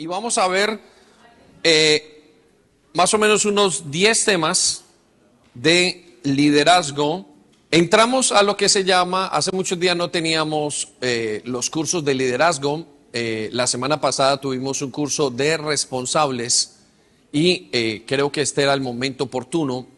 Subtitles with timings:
[0.00, 0.78] Y vamos a ver
[1.64, 2.32] eh,
[2.94, 4.84] más o menos unos 10 temas
[5.54, 7.26] de liderazgo.
[7.72, 12.14] Entramos a lo que se llama, hace muchos días no teníamos eh, los cursos de
[12.14, 12.86] liderazgo.
[13.12, 16.76] Eh, la semana pasada tuvimos un curso de responsables
[17.32, 19.88] y creo que este era el momento oportuno.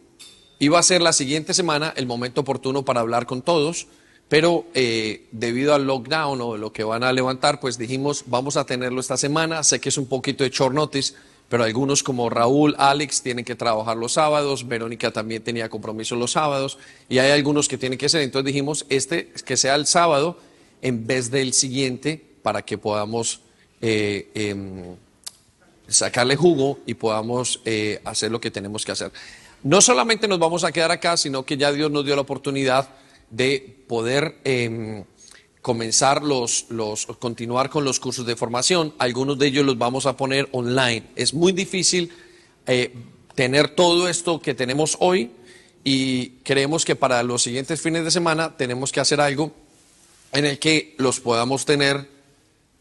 [0.60, 3.86] Iba a ser la siguiente semana el momento oportuno para hablar con todos
[4.30, 8.64] pero eh, debido al lockdown o lo que van a levantar, pues dijimos, vamos a
[8.64, 9.64] tenerlo esta semana.
[9.64, 10.76] Sé que es un poquito de short
[11.48, 16.30] pero algunos como Raúl, Alex tienen que trabajar los sábados, Verónica también tenía compromiso los
[16.30, 16.78] sábados,
[17.08, 18.22] y hay algunos que tienen que ser.
[18.22, 20.38] Entonces dijimos, este que sea el sábado
[20.80, 23.40] en vez del siguiente, para que podamos
[23.80, 24.94] eh, em,
[25.88, 29.10] sacarle jugo y podamos eh, hacer lo que tenemos que hacer.
[29.64, 32.90] No solamente nos vamos a quedar acá, sino que ya Dios nos dio la oportunidad
[33.30, 35.04] de poder em,
[35.62, 38.94] comenzar los, los, continuar con los cursos de formación.
[38.98, 41.04] Algunos de ellos los vamos a poner online.
[41.16, 42.12] Es muy difícil
[42.66, 42.94] eh,
[43.34, 45.30] tener todo esto que tenemos hoy
[45.84, 49.52] y creemos que para los siguientes fines de semana tenemos que hacer algo
[50.32, 52.08] en el que los podamos tener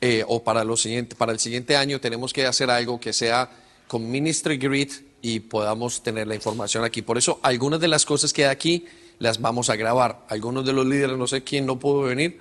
[0.01, 3.49] eh, o para, los siguiente, para el siguiente año tenemos que hacer algo que sea
[3.87, 4.91] con Ministry Grid
[5.21, 7.01] y podamos tener la información aquí.
[7.01, 8.85] Por eso algunas de las cosas que hay aquí
[9.19, 10.25] las vamos a grabar.
[10.29, 12.39] Algunos de los líderes, no sé quién no pudo venir,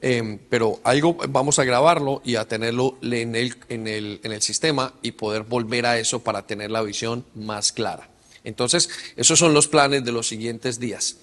[0.00, 4.40] em, pero algo vamos a grabarlo y a tenerlo en el, en, el, en el
[4.40, 8.08] sistema y poder volver a eso para tener la visión más clara.
[8.44, 11.16] Entonces, esos son los planes de los siguientes días.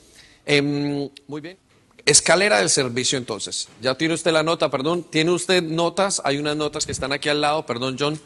[0.46, 1.58] Em, muy bien.
[2.06, 3.68] Escalera del servicio, entonces.
[3.82, 5.04] Ya tiene usted la nota, perdón.
[5.04, 6.22] ¿Tiene usted notas?
[6.24, 8.20] Hay unas notas que están aquí al lado, perdón, John.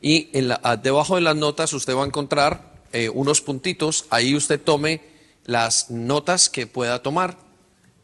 [0.00, 4.04] Y en la, debajo de las notas usted va a encontrar eh, unos puntitos.
[4.10, 5.00] Ahí usted tome
[5.46, 7.38] las notas que pueda tomar.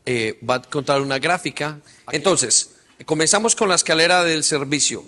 [0.06, 1.78] Eh, va a contar una gráfica.
[2.10, 2.70] Entonces,
[3.04, 5.04] comenzamos con la escalera del servicio.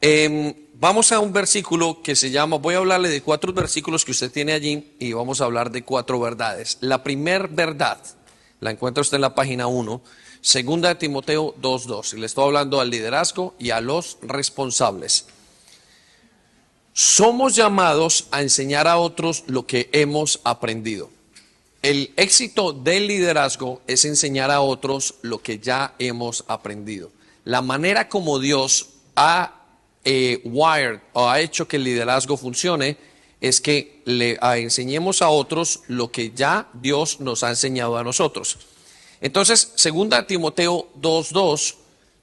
[0.00, 4.10] Em, vamos a un versículo que se llama, voy a hablarle de cuatro versículos que
[4.10, 6.78] usted tiene allí y vamos a hablar de cuatro verdades.
[6.80, 7.98] La primera verdad
[8.60, 10.02] la encuentra usted en la página 1,
[10.40, 15.26] segunda de Timoteo 2.2, y le estoy hablando al liderazgo y a los responsables.
[16.92, 21.10] Somos llamados a enseñar a otros lo que hemos aprendido.
[21.82, 27.10] El éxito del liderazgo es enseñar a otros lo que ya hemos aprendido.
[27.44, 29.54] La manera como Dios ha
[30.04, 32.96] eh, wired o ha hecho que el liderazgo funcione
[33.40, 38.58] es que le enseñemos a otros lo que ya Dios nos ha enseñado a nosotros.
[39.20, 41.74] Entonces, segunda Timoteo 2.2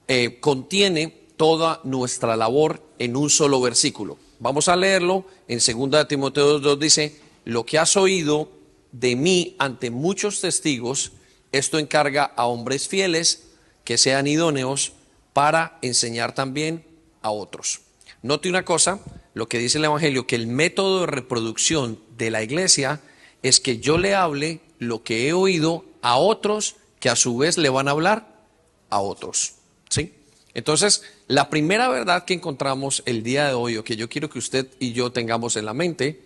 [0.07, 4.17] eh, contiene toda nuestra labor en un solo versículo.
[4.39, 5.25] Vamos a leerlo.
[5.47, 7.15] En segunda Timoteo 2.2 dice,
[7.45, 8.49] lo que has oído
[8.93, 11.11] de mí ante muchos testigos,
[11.51, 13.49] esto encarga a hombres fieles
[13.83, 14.93] que sean idóneos
[15.33, 16.85] para enseñar también
[17.21, 17.81] a otros.
[18.21, 18.99] Note una cosa,
[19.33, 23.01] lo que dice el Evangelio, que el método de reproducción de la iglesia
[23.41, 27.57] es que yo le hable lo que he oído a otros que a su vez
[27.57, 28.45] le van a hablar
[28.89, 29.55] a otros.
[29.89, 30.13] ¿Sí?
[30.53, 34.39] Entonces, la primera verdad que encontramos el día de hoy, o que yo quiero que
[34.39, 36.21] usted y yo tengamos en la mente,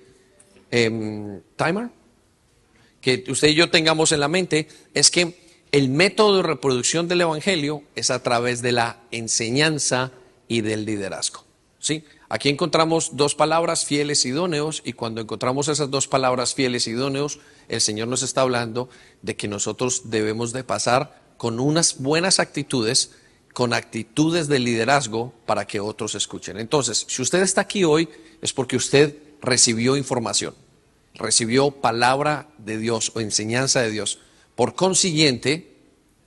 [0.70, 1.90] eh, timer,
[3.08, 5.40] que usted y yo tengamos en la mente es que
[5.72, 10.12] el método de reproducción del Evangelio es a través de la enseñanza
[10.50, 11.46] y del liderazgo.
[11.80, 12.04] ¿sí?
[12.28, 16.92] Aquí encontramos dos palabras, fieles y idóneos, y cuando encontramos esas dos palabras, fieles y
[16.92, 18.90] idóneos, el Señor nos está hablando
[19.22, 23.12] de que nosotros debemos de pasar con unas buenas actitudes,
[23.54, 26.60] con actitudes de liderazgo para que otros escuchen.
[26.60, 28.10] Entonces, si usted está aquí hoy,
[28.42, 30.67] es porque usted recibió información
[31.18, 34.20] recibió palabra de Dios o enseñanza de Dios.
[34.56, 35.76] Por consiguiente,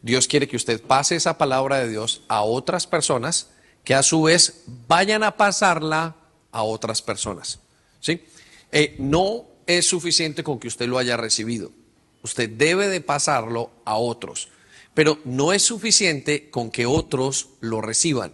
[0.03, 3.51] Dios quiere que usted pase esa palabra de Dios a otras personas
[3.85, 6.17] que a su vez vayan a pasarla
[6.53, 7.61] a otras personas.
[8.01, 8.23] ¿sí?
[8.73, 11.73] Eh, no es suficiente con que usted lo haya recibido.
[12.23, 14.49] Usted debe de pasarlo a otros.
[14.95, 18.33] Pero no es suficiente con que otros lo reciban.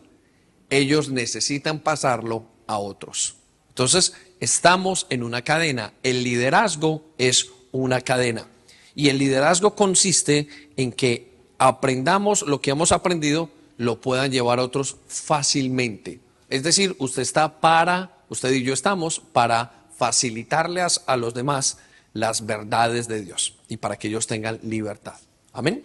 [0.71, 3.37] Ellos necesitan pasarlo a otros.
[3.69, 5.93] Entonces, estamos en una cadena.
[6.03, 8.47] El liderazgo es una cadena.
[8.95, 14.97] Y el liderazgo consiste en que aprendamos lo que hemos aprendido, lo puedan llevar otros
[15.07, 16.21] fácilmente.
[16.49, 21.79] Es decir, usted está para, usted y yo estamos para facilitarles a los demás
[22.13, 25.17] las verdades de Dios y para que ellos tengan libertad.
[25.53, 25.85] Amén.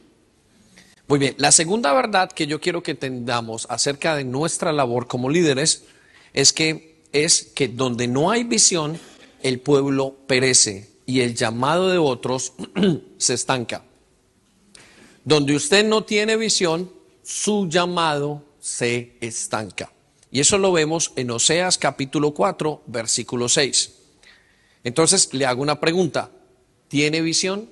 [1.08, 5.30] Muy bien, la segunda verdad que yo quiero que entendamos acerca de nuestra labor como
[5.30, 5.84] líderes
[6.34, 9.00] es que es que donde no hay visión,
[9.42, 12.54] el pueblo perece y el llamado de otros
[13.18, 13.84] se estanca.
[15.24, 16.92] Donde usted no tiene visión,
[17.24, 19.92] su llamado se estanca.
[20.32, 23.92] Y eso lo vemos en Oseas capítulo 4, versículo 6.
[24.84, 26.32] Entonces le hago una pregunta.
[26.88, 27.70] ¿Tiene visión?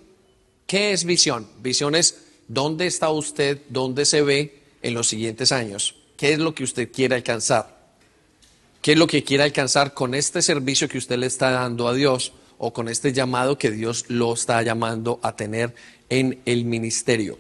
[0.67, 1.47] ¿Qué es visión?
[1.61, 5.95] Visión es dónde está usted, dónde se ve en los siguientes años.
[6.17, 7.78] ¿Qué es lo que usted quiere alcanzar?
[8.81, 11.93] ¿Qué es lo que quiere alcanzar con este servicio que usted le está dando a
[11.93, 15.75] Dios o con este llamado que Dios lo está llamando a tener
[16.09, 17.37] en el ministerio?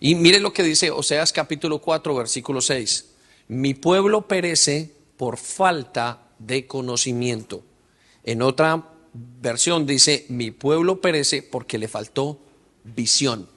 [0.00, 3.06] Y mire lo que dice Oseas capítulo 4, versículo 6.
[3.48, 7.62] Mi pueblo perece por falta de conocimiento.
[8.24, 8.88] En otra
[9.40, 12.40] versión dice, mi pueblo perece porque le faltó
[12.82, 13.48] visión.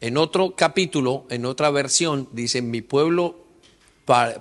[0.00, 3.44] En otro capítulo, en otra versión, dice, mi pueblo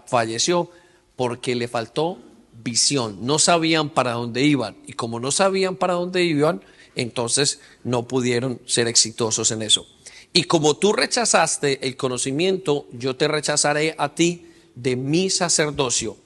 [0.05, 0.69] falleció
[1.15, 2.17] porque le faltó
[2.63, 3.25] visión.
[3.25, 4.77] No sabían para dónde iban.
[4.87, 6.61] Y como no sabían para dónde iban,
[6.95, 9.87] entonces no pudieron ser exitosos en eso.
[10.33, 16.17] Y como tú rechazaste el conocimiento, yo te rechazaré a ti de mi sacerdocio.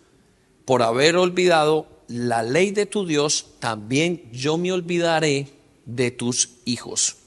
[0.65, 5.49] Por haber olvidado la ley de tu Dios, también yo me olvidaré
[5.85, 7.17] de tus hijos.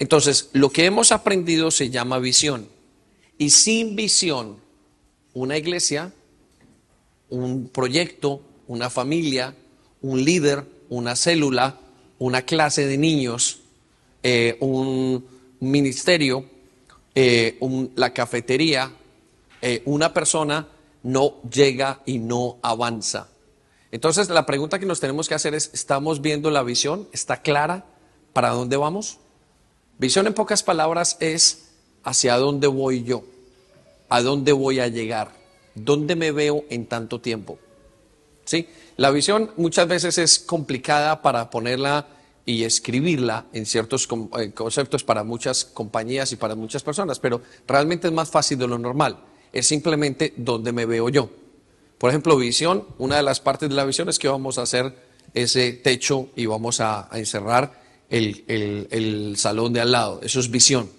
[0.00, 2.68] Entonces, lo que hemos aprendido se llama visión.
[3.36, 4.58] Y sin visión,
[5.34, 6.12] una iglesia,
[7.30, 9.54] un proyecto, una familia,
[10.02, 11.78] un líder, una célula,
[12.18, 13.60] una clase de niños,
[14.22, 15.24] eh, un
[15.60, 16.44] ministerio,
[17.14, 17.58] eh,
[17.94, 18.92] la cafetería,
[19.62, 20.68] eh, una persona
[21.02, 23.28] no llega y no avanza.
[23.90, 27.08] Entonces la pregunta que nos tenemos que hacer es, ¿estamos viendo la visión?
[27.12, 27.86] ¿Está clara
[28.32, 29.18] para dónde vamos?
[29.98, 31.70] Visión en pocas palabras es
[32.04, 33.24] hacia dónde voy yo,
[34.08, 35.32] a dónde voy a llegar,
[35.84, 37.58] dónde me veo en tanto tiempo.
[38.44, 38.68] ¿Sí?
[38.96, 42.06] La visión muchas veces es complicada para ponerla
[42.46, 44.08] y escribirla en ciertos
[44.38, 48.66] eh, conceptos para muchas compañías y para muchas personas, pero realmente es más fácil de
[48.66, 49.18] lo normal.
[49.52, 51.30] Es simplemente donde me veo yo.
[51.98, 54.94] Por ejemplo, visión, una de las partes de la visión es que vamos a hacer
[55.34, 60.20] ese techo y vamos a, encerrar el salón de al lado.
[60.22, 60.97] Eso es visión.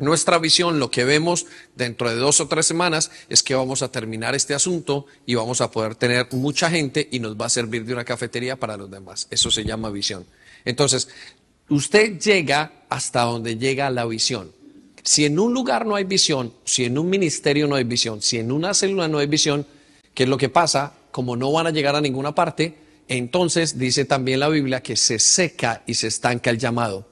[0.00, 3.92] Nuestra visión, lo que vemos dentro de dos o tres semanas, es que vamos a
[3.92, 7.84] terminar este asunto y vamos a poder tener mucha gente y nos va a servir
[7.84, 9.28] de una cafetería para los demás.
[9.30, 10.24] Eso se llama visión.
[10.64, 11.08] Entonces,
[11.68, 14.52] usted llega hasta donde llega la visión.
[15.02, 18.38] Si en un lugar no hay visión, si en un ministerio no hay visión, si
[18.38, 19.66] en una célula no hay visión,
[20.14, 20.94] ¿qué es lo que pasa?
[21.10, 22.74] Como no van a llegar a ninguna parte,
[23.06, 27.06] entonces dice también la Biblia que se seca y se estanca el llamado.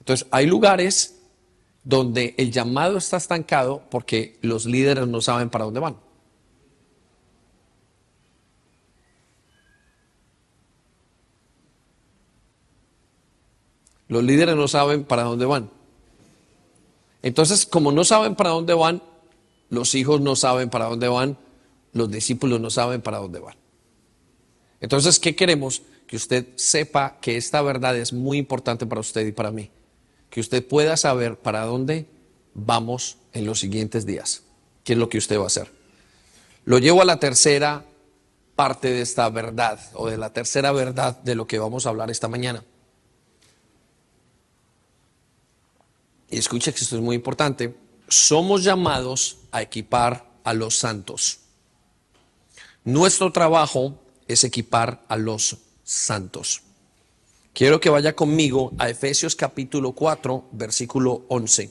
[0.00, 1.19] Entonces, hay lugares
[1.84, 5.96] donde el llamado está estancado porque los líderes no saben para dónde van.
[14.08, 15.70] Los líderes no saben para dónde van.
[17.22, 19.02] Entonces, como no saben para dónde van,
[19.68, 21.38] los hijos no saben para dónde van,
[21.92, 23.54] los discípulos no saben para dónde van.
[24.80, 25.82] Entonces, ¿qué queremos?
[26.08, 29.70] Que usted sepa que esta verdad es muy importante para usted y para mí.
[30.30, 32.06] Que usted pueda saber para dónde
[32.54, 34.42] vamos en los siguientes días.
[34.84, 35.70] ¿Qué es lo que usted va a hacer?
[36.64, 37.84] Lo llevo a la tercera
[38.56, 42.10] parte de esta verdad o de la tercera verdad de lo que vamos a hablar
[42.10, 42.64] esta mañana.
[46.30, 47.76] y escucha que esto es muy importante,
[48.08, 51.40] somos llamados a equipar a los santos.
[52.84, 56.62] Nuestro trabajo es equipar a los santos.
[57.52, 61.70] Quiero que vaya conmigo a Efesios capítulo 4, versículo 11.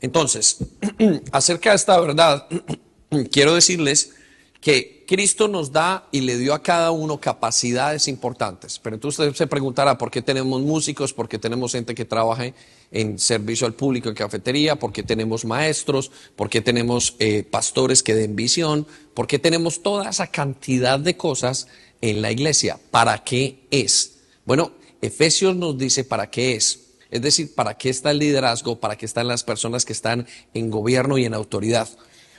[0.00, 0.58] Entonces,
[1.32, 2.46] acerca de esta verdad,
[3.30, 4.12] quiero decirles
[4.60, 8.78] que Cristo nos da y le dio a cada uno capacidades importantes.
[8.78, 12.52] Pero entonces usted se preguntará por qué tenemos músicos, por qué tenemos gente que trabaja
[12.92, 18.02] en servicio al público en cafetería, por qué tenemos maestros, por qué tenemos eh, pastores
[18.02, 21.68] que den visión, por qué tenemos toda esa cantidad de cosas
[22.00, 22.78] en la iglesia.
[22.90, 24.18] ¿Para qué es?
[24.44, 26.80] Bueno, Efesios nos dice para qué es.
[27.10, 30.70] Es decir, para qué está el liderazgo, para qué están las personas que están en
[30.70, 31.88] gobierno y en autoridad.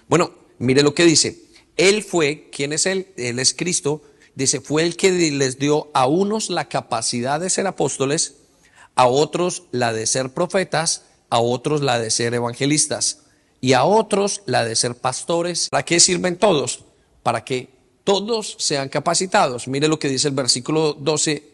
[0.08, 1.44] Bueno, mire lo que dice.
[1.78, 3.08] Él fue, ¿quién es Él?
[3.18, 4.02] Él es Cristo.
[4.36, 8.36] Dice, fue el que les dio a unos la capacidad de ser apóstoles,
[8.96, 13.20] a otros la de ser profetas, a otros la de ser evangelistas
[13.62, 15.70] y a otros la de ser pastores.
[15.70, 16.84] ¿Para qué sirven todos?
[17.24, 17.70] Para que
[18.04, 19.68] todos sean capacitados.
[19.68, 21.50] Mire lo que dice el versículo 12.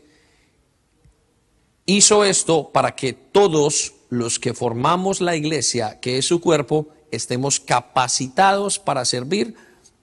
[1.86, 7.60] Hizo esto para que todos los que formamos la iglesia, que es su cuerpo, estemos
[7.60, 9.56] capacitados para servir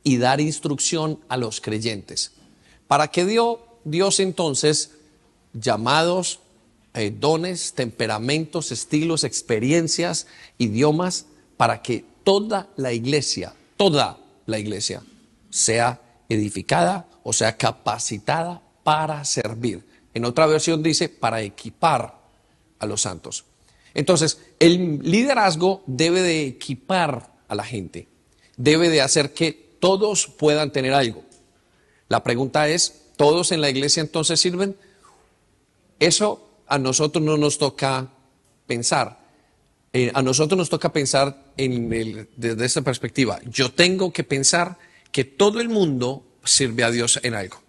[0.03, 2.33] y dar instrucción a los creyentes.
[2.87, 4.93] ¿Para qué dio Dios entonces
[5.53, 6.41] llamados,
[6.95, 10.27] eh, dones, temperamentos, estilos, experiencias,
[10.59, 11.27] idiomas?
[11.57, 15.03] para que toda la iglesia, toda la iglesia,
[15.51, 19.85] sea edificada o sea capacitada para servir.
[20.13, 22.19] En otra versión dice para equipar
[22.79, 23.45] a los santos.
[23.95, 28.09] Entonces, el liderazgo debe de equipar a la gente,
[28.57, 31.23] debe de hacer que todos puedan tener algo.
[32.09, 34.77] La pregunta es, ¿todos en la iglesia entonces sirven?
[36.01, 38.11] Eso a nosotros no nos toca
[38.67, 39.25] pensar.
[39.93, 41.89] Eh, a nosotros nos toca pensar en
[42.37, 43.41] desde esta perspectiva.
[43.47, 44.79] Yo tengo que pensar
[45.13, 47.63] que todo el mundo sirve a Dios en algo.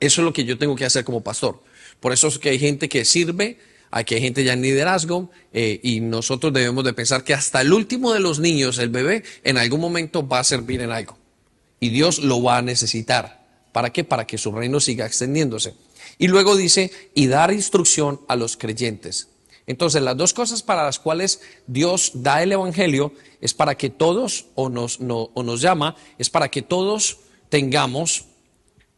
[0.00, 1.62] Eso es lo que yo tengo que hacer como pastor.
[2.00, 3.58] Por eso es que hay gente que sirve,
[3.90, 7.60] hay que hay gente ya en liderazgo eh, y nosotros debemos de pensar que hasta
[7.60, 11.18] el último de los niños, el bebé, en algún momento va a servir en algo.
[11.78, 13.46] Y Dios lo va a necesitar.
[13.72, 14.02] ¿Para qué?
[14.04, 15.74] Para que su reino siga extendiéndose.
[16.20, 19.28] Y luego dice, y dar instrucción a los creyentes.
[19.66, 24.44] Entonces, las dos cosas para las cuales Dios da el Evangelio es para que todos,
[24.54, 28.26] o nos, o nos llama, es para que todos tengamos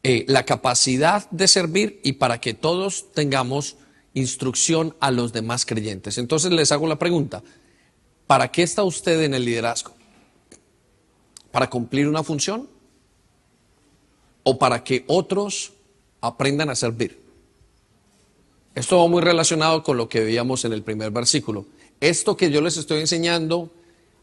[0.02, 3.76] eh, la capacidad de servir y para que todos tengamos
[4.14, 6.18] instrucción a los demás creyentes.
[6.18, 7.44] Entonces les hago la pregunta,
[8.26, 9.92] ¿para qué está usted en el liderazgo?
[11.52, 12.68] ¿Para cumplir una función?
[14.42, 15.74] ¿O para que otros
[16.22, 17.20] aprendan a servir?
[18.74, 21.66] Esto va muy relacionado con lo que veíamos en el primer versículo.
[22.00, 23.70] Esto que yo les estoy enseñando,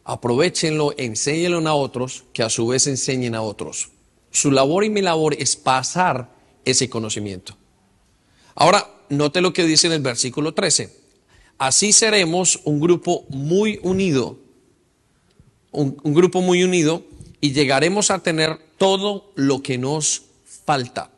[0.04, 3.90] aprovechenlo, enséñenlo a otros, que a su vez enseñen a otros.
[4.32, 6.30] Su labor y mi labor es pasar
[6.66, 7.56] ese conocimiento.
[8.56, 10.94] Ahora, note lo que dice en el versículo 13.
[11.58, 14.38] Así seremos un grupo muy unido,
[15.72, 17.04] un, grupo muy unido
[17.42, 20.24] y llegaremos a tener todo lo que nos
[20.66, 21.12] falta.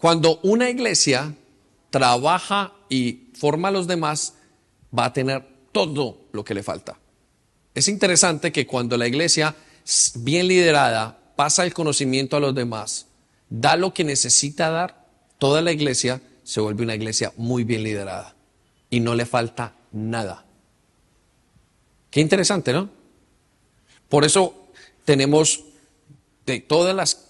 [0.00, 1.34] Cuando una iglesia
[1.90, 4.34] trabaja y forma a los demás,
[4.96, 6.98] va a tener todo lo que le falta.
[7.74, 9.54] Es interesante que cuando la iglesia,
[10.14, 13.08] bien liderada, pasa el conocimiento a los demás,
[13.50, 15.06] da lo que necesita dar,
[15.38, 18.34] toda la iglesia se vuelve una iglesia muy bien liderada
[18.88, 20.46] y no le falta nada.
[22.10, 22.88] Qué interesante, ¿no?
[24.08, 24.68] Por eso
[25.04, 25.64] tenemos
[26.46, 27.29] de todas las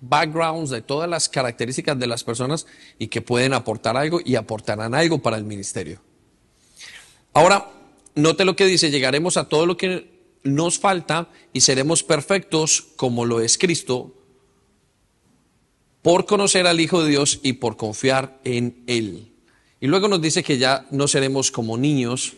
[0.00, 2.66] backgrounds, de todas las características de las personas
[2.98, 6.00] y que pueden aportar algo y aportarán algo para el ministerio.
[7.32, 7.70] Ahora,
[8.14, 13.24] note lo que dice, llegaremos a todo lo que nos falta y seremos perfectos como
[13.24, 14.14] lo es Cristo
[16.02, 19.32] por conocer al Hijo de Dios y por confiar en Él.
[19.80, 22.34] Y luego nos dice que ya no seremos como niños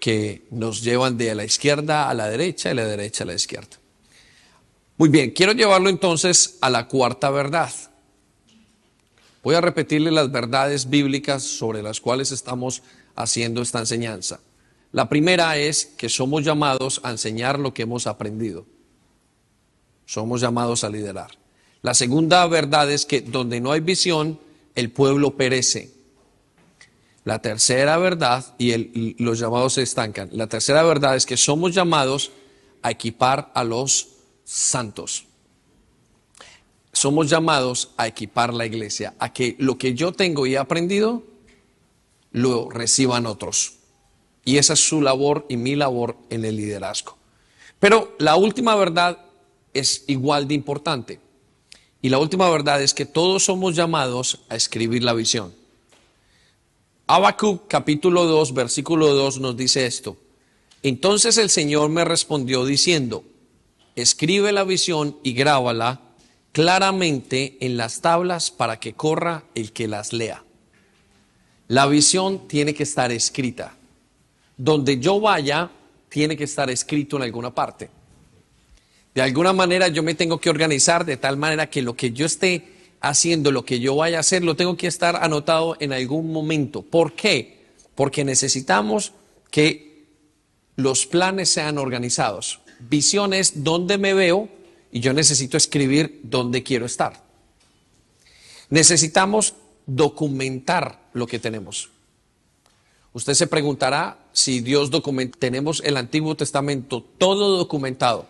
[0.00, 3.79] que nos llevan de la izquierda a la derecha y la derecha a la izquierda.
[5.00, 7.72] Muy bien, quiero llevarlo entonces a la cuarta verdad.
[9.42, 12.82] Voy a repetirle las verdades bíblicas sobre las cuales estamos
[13.16, 14.40] haciendo esta enseñanza.
[14.92, 18.66] La primera es que somos llamados a enseñar lo que hemos aprendido.
[20.04, 21.30] Somos llamados a liderar.
[21.80, 24.38] La segunda verdad es que donde no hay visión,
[24.74, 25.94] el pueblo perece.
[27.24, 30.28] La tercera verdad, y, los llamados se estancan.
[30.32, 32.32] La tercera verdad es que somos llamados
[32.82, 34.19] a equipar a los
[34.50, 35.26] santos.
[36.92, 41.22] Somos llamados a equipar la iglesia, a que lo que yo tengo y he aprendido,
[42.32, 43.74] lo reciban otros.
[44.44, 47.16] Y esa es su labor y mi labor en el liderazgo.
[47.78, 49.18] Pero la última verdad
[49.72, 51.20] es igual de importante.
[52.02, 55.54] Y la última verdad es que todos somos llamados a escribir la visión.
[57.06, 60.16] Habacuc capítulo 2, versículo 2 nos dice esto.
[60.82, 63.22] Entonces el Señor me respondió diciendo,
[64.00, 66.00] escribe la visión y grábala
[66.52, 70.44] claramente en las tablas para que corra el que las lea.
[71.68, 73.76] La visión tiene que estar escrita
[74.60, 75.70] donde yo vaya,
[76.10, 77.88] tiene que estar escrito en alguna parte.
[79.14, 82.26] De alguna manera yo me tengo que organizar de tal manera que lo que yo
[82.26, 82.68] esté
[83.00, 86.82] haciendo, lo que yo vaya a hacer, lo tengo que estar anotado en algún momento.
[86.82, 87.68] ¿Por qué?
[87.94, 89.12] Porque necesitamos
[89.50, 90.04] que
[90.76, 92.60] los planes sean organizados.
[92.88, 94.48] Visiones donde me veo
[94.92, 97.22] y yo necesito escribir dónde quiero estar.
[98.70, 99.54] Necesitamos
[99.86, 101.90] documentar lo que tenemos.
[103.12, 105.38] Usted se preguntará si Dios documenta.
[105.38, 108.26] Tenemos el Antiguo Testamento todo documentado.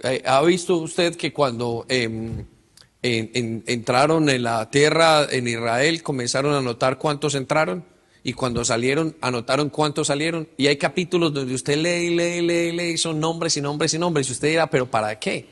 [0.00, 2.44] Eh, ¿Ha visto usted que cuando em,
[3.02, 7.84] entraron en la tierra en Israel comenzaron a notar cuántos entraron?
[8.22, 10.48] Y cuando salieron, anotaron cuántos salieron.
[10.56, 14.28] Y hay capítulos donde usted lee, lee, lee, lee, son nombres y nombres y nombres.
[14.28, 15.46] Y usted dirá, ¿pero para qué?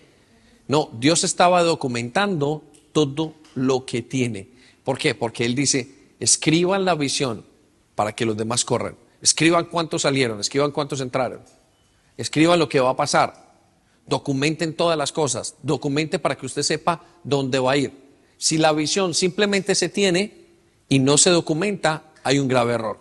[0.66, 4.48] No, Dios estaba documentando todo lo que tiene.
[4.84, 5.14] ¿Por qué?
[5.14, 5.88] Porque Él dice,
[6.20, 7.44] escriban la visión
[7.94, 8.96] para que los demás corran.
[9.20, 11.40] Escriban cuántos salieron, escriban cuántos entraron.
[12.16, 13.54] escriban lo que va a pasar,
[14.06, 17.92] documenten todas las cosas, documente para que usted sepa dónde va a ir.
[18.36, 20.46] Si la visión simplemente se tiene
[20.88, 22.98] y no se documenta, hay un grave error.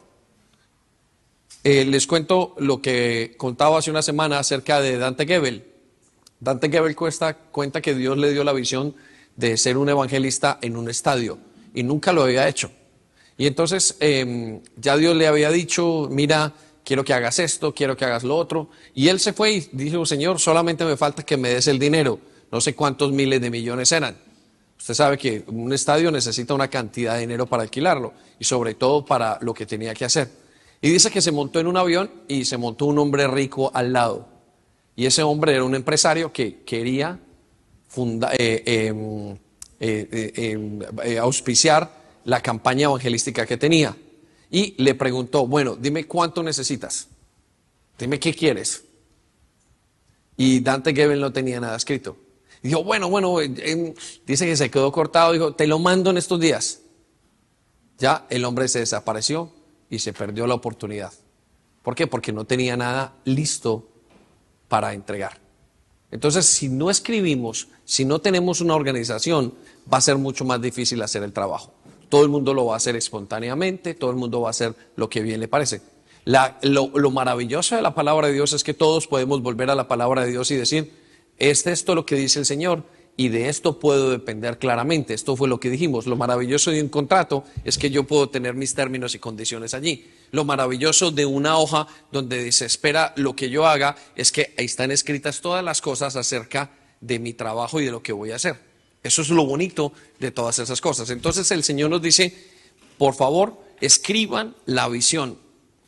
[1.64, 5.66] Eh, les cuento lo que contaba hace una semana acerca de Dante Gebel.
[6.40, 8.96] Dante Gebel cuenta que Dios le dio la visión
[9.36, 11.38] de ser un evangelista en un estadio
[11.74, 12.72] y nunca lo había hecho.
[13.38, 18.06] Y entonces em, ya Dios le había dicho, mira, quiero que hagas esto, quiero que
[18.06, 18.70] hagas lo otro.
[18.96, 22.20] Y él se fue y dijo, Señor, solamente me falta que me des el dinero.
[22.52, 24.18] No sé cuántos miles de millones eran.
[24.78, 29.06] Usted sabe que un estadio necesita una cantidad de dinero para alquilarlo y sobre todo
[29.06, 30.30] para lo que tenía que hacer.
[30.82, 33.94] Y dice que se montó en un avión y se montó un hombre rico al
[33.94, 34.28] lado.
[34.96, 37.20] Y ese hombre era un empresario que quería
[38.38, 39.38] eh, em,
[39.80, 41.92] eh, em, eh, auspiciar
[42.26, 43.96] la campaña evangelística que tenía.
[44.52, 47.08] Y le preguntó, bueno, dime cuánto necesitas.
[47.98, 48.84] Dime qué quieres.
[50.36, 52.16] Y Dante Gebel no tenía nada escrito.
[52.68, 56.82] Dijo, bueno, bueno, dice que se quedó cortado, dijo, te lo mando en estos días.
[57.98, 59.54] Ya el hombre se desapareció
[59.90, 61.14] y se perdió la oportunidad.
[61.82, 62.08] ¿Por qué?
[62.08, 63.88] Porque no tenía nada listo
[64.68, 65.40] para entregar.
[66.12, 69.54] Entonces, si no escribimos, si no tenemos una organización,
[69.92, 71.72] va a ser mucho más difícil hacer el trabajo.
[72.10, 75.10] Todo el mundo lo va a hacer espontáneamente, todo el mundo va a hacer lo
[75.10, 75.82] que bien le parece.
[76.26, 80.26] lo, maravilloso de la palabra de Dios es que todos podemos volver a la palabra
[80.26, 81.07] de Dios y decir,
[81.38, 82.84] es esto lo que dice el Señor
[83.20, 85.16] y de esto puedo depender claramente.
[85.16, 86.06] Esto fue lo que dijimos.
[86.06, 90.08] Lo maravilloso de un contrato es que yo puedo tener mis términos y condiciones allí.
[90.32, 94.66] Lo maravilloso de una hoja donde se espera lo que yo haga es que ahí
[94.66, 96.70] están escritas todas las cosas acerca
[97.02, 98.60] de mi trabajo y de lo que voy a hacer.
[99.02, 101.10] Eso es lo bonito de todas esas cosas.
[101.10, 102.36] Entonces el Señor nos dice,
[103.00, 105.40] por favor, escriban la visión.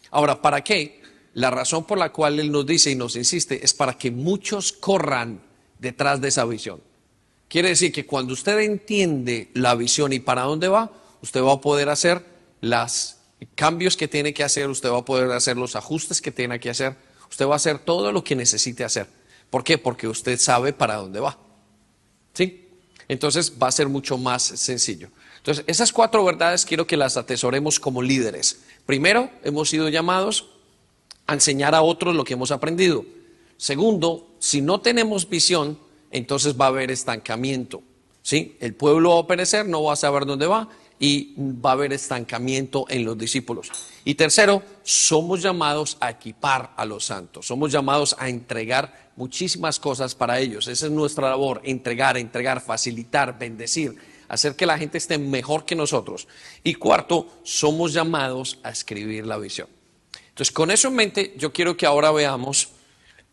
[0.10, 0.99] Ahora, ¿para qué?
[1.34, 4.72] La razón por la cual Él nos dice y nos insiste es para que muchos
[4.74, 5.42] corran
[5.80, 6.82] detrás de esa visión.
[7.48, 11.62] Quiere decir que cuando usted entiende la visión y para dónde va, usted va a
[11.62, 12.24] poder hacer
[12.62, 13.16] los
[13.56, 16.70] cambios que tiene que hacer, usted va a poder hacer los ajustes que tiene que
[16.70, 16.96] hacer,
[17.30, 19.08] usted va a hacer todo lo que necesite hacer.
[19.50, 19.78] ¿Por qué?
[19.78, 21.38] Porque usted sabe para dónde va.
[22.34, 22.68] ¿Sí?
[23.08, 25.10] Entonces va a ser mucho más sencillo.
[25.38, 28.60] Entonces, esas cuatro verdades quiero que las atesoremos como líderes.
[28.86, 30.48] Primero, hemos sido llamados
[31.30, 33.06] a enseñar a otros lo que hemos aprendido.
[33.58, 35.78] Segundo, si no tenemos visión,
[36.12, 37.84] entonces va a haber estancamiento.
[38.22, 38.58] ¿sí?
[38.60, 41.94] El pueblo va a perecer, no va a saber dónde va y va a haber
[41.94, 43.72] estancamiento en los discípulos.
[44.04, 50.16] Y tercero, somos llamados a equipar a los santos, somos llamados a entregar muchísimas cosas
[50.16, 50.68] para ellos.
[50.68, 53.96] Esa es nuestra labor, entregar, entregar, facilitar, bendecir,
[54.28, 56.28] hacer que la gente esté mejor que nosotros.
[56.64, 59.79] Y cuarto, somos llamados a escribir la visión.
[60.40, 62.70] Entonces, con eso en mente, yo quiero que ahora veamos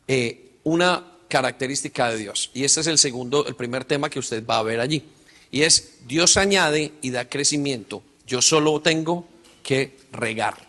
[0.08, 2.50] eh, una característica de Dios.
[2.52, 5.04] Y este es el segundo, el primer tema que usted va a ver allí.
[5.52, 8.02] Y es, Dios añade y da crecimiento.
[8.26, 9.28] Yo solo tengo
[9.62, 10.68] que regar.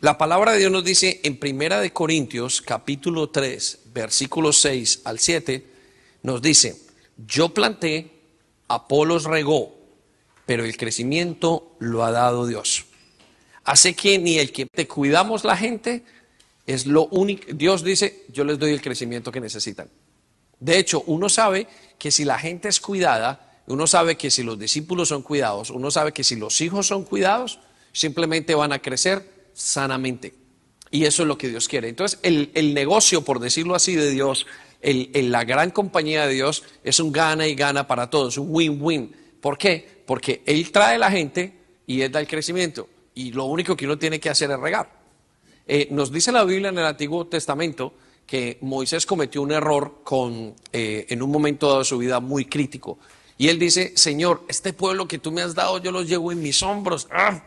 [0.00, 5.18] La palabra de Dios nos dice en Primera de Corintios, capítulo 3, versículos 6 al
[5.18, 5.66] 7,
[6.22, 6.80] nos dice,
[7.26, 8.10] yo planté,
[8.68, 9.76] Apolos regó,
[10.46, 12.86] pero el crecimiento lo ha dado Dios.
[13.68, 16.02] Hace que ni el que te cuidamos la gente,
[16.66, 19.90] es lo único, Dios dice, yo les doy el crecimiento que necesitan.
[20.58, 21.66] De hecho, uno sabe
[21.98, 25.90] que si la gente es cuidada, uno sabe que si los discípulos son cuidados, uno
[25.90, 27.58] sabe que si los hijos son cuidados,
[27.92, 30.32] simplemente van a crecer sanamente.
[30.90, 31.90] Y eso es lo que Dios quiere.
[31.90, 34.46] Entonces, el, negocio, por decirlo así, de Dios,
[34.80, 39.14] el, la gran compañía de Dios, es un gana y gana para todos, un win-win.
[39.42, 39.86] ¿Por qué?
[40.06, 41.52] Porque Él trae la gente
[41.86, 42.88] y Él da el crecimiento.
[43.18, 44.88] Y lo único que uno tiene que hacer es regar.
[45.66, 47.92] Eh, nos dice la Biblia en el Antiguo Testamento
[48.24, 52.44] que Moisés cometió un error con, eh, en un momento dado de su vida muy
[52.44, 53.00] crítico.
[53.36, 56.40] Y él dice, Señor, este pueblo que tú me has dado, yo los llevo en
[56.40, 57.08] mis hombros.
[57.10, 57.42] ¡Ah!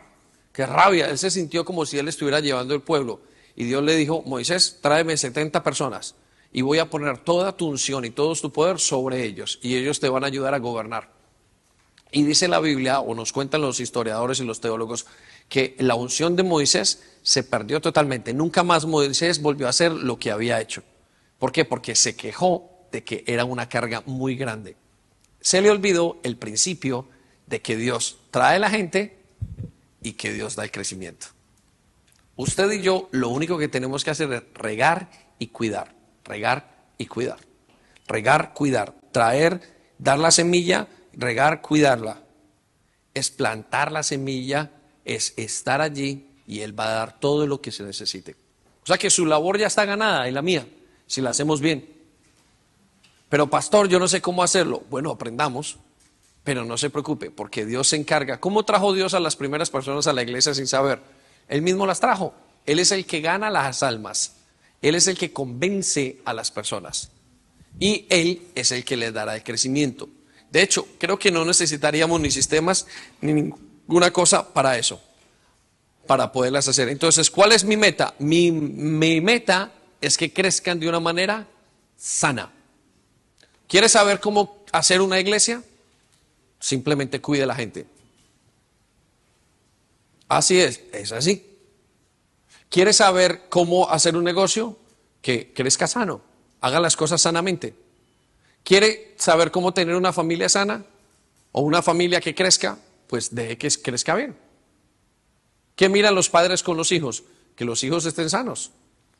[0.52, 1.08] ¡Qué rabia!
[1.08, 3.22] Él se sintió como si él estuviera llevando el pueblo.
[3.56, 6.16] Y Dios le dijo, Moisés, tráeme 70 personas
[6.52, 10.00] y voy a poner toda tu unción y todo tu poder sobre ellos y ellos
[10.00, 11.22] te van a ayudar a gobernar.
[12.14, 15.06] Y dice la Biblia, o nos cuentan los historiadores y los teólogos,
[15.48, 18.34] que la unción de Moisés se perdió totalmente.
[18.34, 20.82] Nunca más Moisés volvió a hacer lo que había hecho.
[21.38, 21.64] ¿Por qué?
[21.64, 24.76] Porque se quejó de que era una carga muy grande.
[25.40, 27.08] Se le olvidó el principio
[27.46, 29.18] de que Dios trae la gente
[30.02, 31.28] y que Dios da el crecimiento.
[32.36, 37.06] Usted y yo lo único que tenemos que hacer es regar y cuidar, regar y
[37.06, 37.38] cuidar,
[38.06, 39.60] regar, cuidar, traer,
[39.98, 42.22] dar la semilla, regar, cuidarla.
[43.14, 44.70] Es plantar la semilla,
[45.04, 48.36] es estar allí y Él va a dar todo lo que se necesite.
[48.82, 50.66] O sea que su labor ya está ganada y la mía,
[51.06, 51.88] si la hacemos bien.
[53.28, 54.82] Pero pastor, yo no sé cómo hacerlo.
[54.90, 55.78] Bueno, aprendamos,
[56.44, 58.40] pero no se preocupe, porque Dios se encarga.
[58.40, 61.00] ¿Cómo trajo Dios a las primeras personas a la iglesia sin saber?
[61.48, 62.34] Él mismo las trajo.
[62.66, 64.34] Él es el que gana las almas.
[64.82, 67.10] Él es el que convence a las personas.
[67.78, 70.08] Y Él es el que les dará el crecimiento.
[70.50, 72.86] De hecho, creo que no necesitaríamos ni sistemas
[73.20, 73.50] ni
[73.86, 75.00] ninguna cosa para eso,
[76.06, 76.88] para poderlas hacer.
[76.88, 78.14] Entonces, ¿cuál es mi meta?
[78.18, 81.46] Mi, mi meta es que crezcan de una manera
[81.96, 82.52] sana.
[83.68, 85.62] ¿Quieres saber cómo hacer una iglesia?
[86.58, 87.86] Simplemente cuide a la gente.
[90.28, 91.46] Así es, es así.
[92.68, 94.78] ¿Quieres saber cómo hacer un negocio?
[95.20, 96.22] Que crezca sano,
[96.60, 97.74] haga las cosas sanamente.
[98.64, 100.84] ¿Quiere saber cómo tener una familia sana
[101.52, 102.78] o una familia que crezca?
[103.12, 104.34] Pues deje que crezca bien.
[105.76, 107.24] ¿Qué miran los padres con los hijos?
[107.54, 108.70] Que los hijos estén sanos.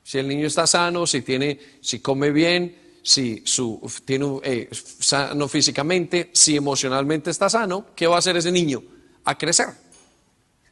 [0.02, 5.46] Si el niño está sano, si tiene, si come bien, si su, tiene eh, sano
[5.46, 8.82] físicamente, si emocionalmente está sano, ¿qué va a hacer ese niño?
[9.24, 9.68] A crecer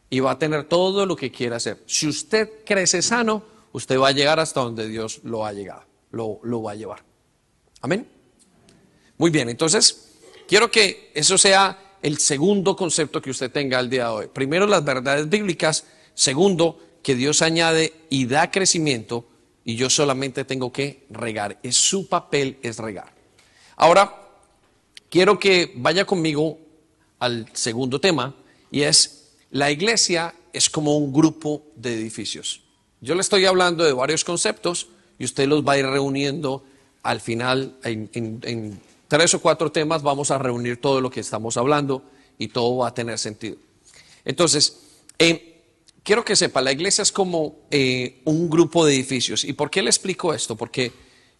[0.09, 1.83] y va a tener todo lo que quiera hacer.
[1.85, 6.41] Si usted crece sano, usted va a llegar hasta donde Dios lo ha llegado, lo,
[6.43, 7.05] lo va a llevar.
[7.83, 8.09] Amén.
[9.19, 10.09] Muy bien, entonces
[10.49, 14.27] quiero que eso sea el segundo concepto que usted tenga al día de hoy.
[14.33, 15.85] Primero, las verdades bíblicas.
[16.15, 19.27] Segundo, que Dios añade y da crecimiento
[19.65, 21.59] y yo solamente tengo que regar.
[21.63, 23.13] Es su papel, es regar.
[23.77, 24.15] Ahora,
[25.09, 26.59] quiero que vaya conmigo
[27.19, 28.35] al segundo tema
[28.71, 32.63] y es la iglesia es como un grupo de edificios.
[33.01, 36.65] Yo le estoy hablando de varios conceptos y usted los va a ir reuniendo
[37.03, 38.81] al final en,
[39.11, 42.05] tres o cuatro temas vamos a reunir todo lo que estamos hablando
[42.39, 43.57] y todo va a tener sentido.
[44.25, 44.83] Entonces,
[45.19, 45.63] eh,
[46.05, 49.43] quiero que sepa, la iglesia es como eh, un grupo de edificios.
[49.43, 50.55] ¿Y por qué le explico esto?
[50.55, 50.93] Porque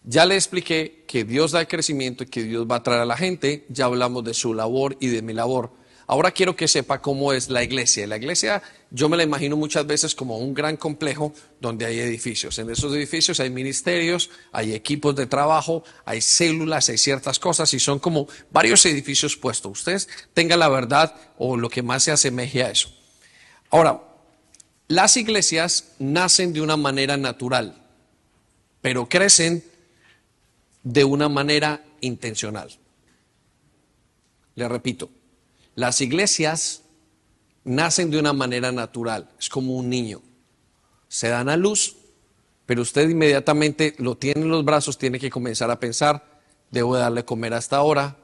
[0.03, 3.05] ya le expliqué que Dios da el crecimiento y que Dios va a traer a
[3.05, 5.71] la gente, ya hablamos de su labor y de mi labor.
[6.11, 8.05] Ahora quiero que sepa cómo es la iglesia.
[8.05, 12.59] La iglesia yo me la imagino muchas veces como un gran complejo donde hay edificios.
[12.59, 17.79] En esos edificios hay ministerios, hay equipos de trabajo, hay células, hay ciertas cosas y
[17.79, 19.71] son como varios edificios puestos.
[19.71, 22.93] Ustedes tengan la verdad o lo que más se asemeje a eso.
[23.69, 24.01] Ahora,
[24.89, 27.85] las iglesias nacen de una manera natural,
[28.81, 29.63] pero crecen
[30.83, 32.69] de una manera intencional.
[34.55, 35.09] Le repito,
[35.75, 36.83] las iglesias
[37.63, 40.21] nacen de una manera natural, es como un niño.
[41.07, 41.95] Se dan a luz,
[42.65, 47.25] pero usted inmediatamente lo tiene en los brazos, tiene que comenzar a pensar, debo darle
[47.25, 48.17] comer hasta ahora,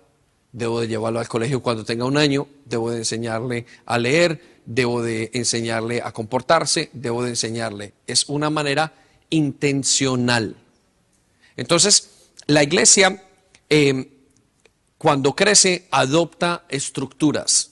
[0.52, 5.02] debo de llevarlo al colegio cuando tenga un año, debo de enseñarle a leer, debo
[5.02, 7.94] de enseñarle a comportarse, debo de enseñarle.
[8.08, 8.94] Es una manera
[9.30, 10.56] intencional.
[11.58, 13.24] Entonces, la iglesia
[13.70, 14.17] eh,
[14.98, 17.72] cuando crece, adopta estructuras.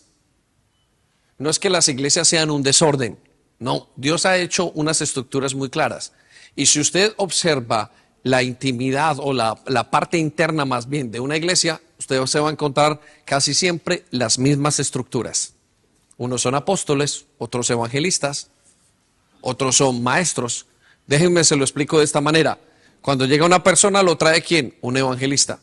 [1.38, 3.18] No es que las iglesias sean un desorden,
[3.60, 6.12] no, Dios ha hecho unas estructuras muy claras.
[6.56, 7.92] Y si usted observa
[8.24, 9.56] la intimidad o la,
[9.92, 14.40] parte interna más bien de una iglesia, usted se va a encontrar casi siempre las
[14.40, 15.54] mismas estructuras.
[16.18, 18.50] Unos son apóstoles, otros evangelistas,
[19.42, 20.66] otros son maestros.
[21.08, 22.60] Déjenme se lo explico de esta manera.
[23.02, 24.76] Cuando llega una persona, lo trae quién?
[24.82, 25.60] Un evangelista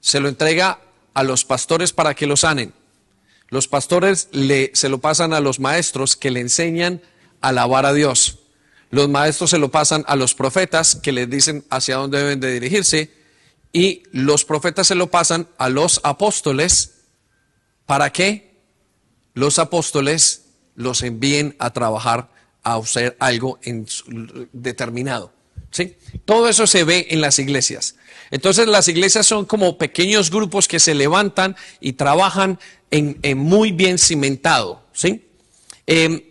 [0.00, 0.80] se lo entrega
[1.14, 2.72] a los pastores para que lo sanen.
[3.48, 7.00] Los pastores le, se lo pasan a los maestros que le enseñan
[7.40, 8.38] a alabar a Dios.
[8.90, 12.52] Los maestros se lo pasan a los profetas que les dicen hacia dónde deben de
[12.52, 13.12] dirigirse.
[13.72, 17.04] Y los profetas se lo pasan a los apóstoles.
[17.86, 18.62] ¿Para qué?
[19.34, 22.30] Los apóstoles los envíen a trabajar
[22.62, 23.58] a hacer algo
[24.52, 25.32] determinado.
[25.70, 25.96] ¿Sí?
[26.24, 27.96] Todo eso se ve en las iglesias.
[28.30, 32.58] Entonces las iglesias son como pequeños grupos que se levantan y trabajan
[32.90, 34.84] en, muy bien cimentado.
[34.92, 35.26] ¿sí?
[35.86, 36.22] Em,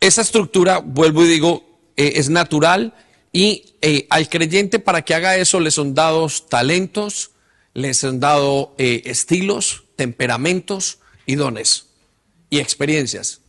[0.00, 2.94] esa estructura, vuelvo y digo, eh, es natural
[3.32, 7.32] y eh, al creyente para que haga eso le son dados talentos,
[7.74, 11.86] les son dado eh, estilos, temperamentos y dones
[12.50, 13.40] y experiencias.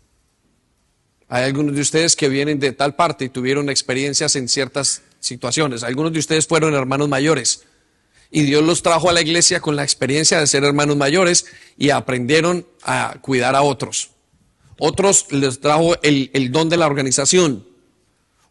[1.30, 5.84] Hay algunos de ustedes que vienen de tal parte y tuvieron experiencias en ciertas situaciones.
[5.84, 7.64] Algunos de ustedes fueron hermanos mayores
[8.30, 11.46] y Dios los trajo a la iglesia con la experiencia de ser hermanos mayores
[11.78, 14.12] y aprendieron a cuidar a otros.
[14.80, 17.66] Otros les trajo el, don de la organización.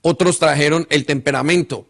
[0.02, 1.86] Otros trajeron el temperamento.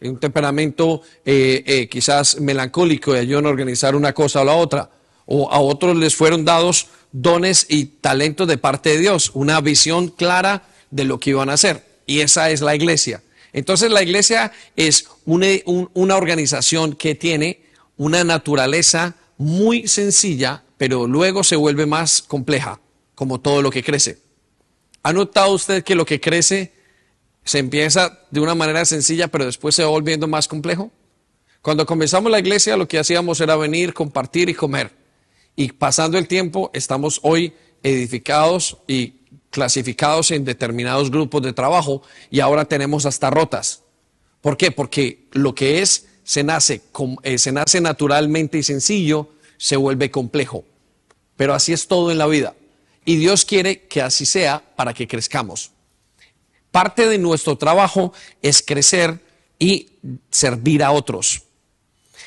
[0.00, 4.90] Un temperamento eh, eh, quizás melancólico y ayudan a organizar una cosa o la otra.
[5.26, 10.08] O a otros les fueron dados dones y talentos de parte de Dios, una visión
[10.08, 11.84] clara de lo que iban a hacer.
[12.06, 13.22] Y esa es la iglesia.
[13.52, 17.62] Entonces la iglesia es una, un- una organización que tiene
[17.96, 22.80] una naturaleza muy sencilla, pero luego se vuelve más compleja,
[23.14, 24.18] como todo lo que crece.
[25.02, 26.72] ¿Ha notado usted que lo que crece
[27.44, 30.90] se empieza de una manera sencilla, pero después se va volviendo más complejo?
[31.62, 34.92] Cuando comenzamos la iglesia, lo que hacíamos era venir, compartir y comer.
[35.58, 39.14] Y pasando el tiempo, estamos hoy edificados y
[39.50, 43.82] clasificados en determinados grupos de trabajo y ahora tenemos hasta rotas.
[44.40, 44.70] ¿Por qué?
[44.70, 46.80] Porque lo que es se nace,
[47.24, 50.64] eh, se nace naturalmente y sencillo, se vuelve complejo.
[51.36, 52.54] Pero así es todo en la vida.
[53.04, 55.72] Y Dios quiere que así sea para que crezcamos.
[56.70, 59.18] Parte de nuestro trabajo es crecer
[59.58, 59.88] y
[60.30, 61.42] servir a otros.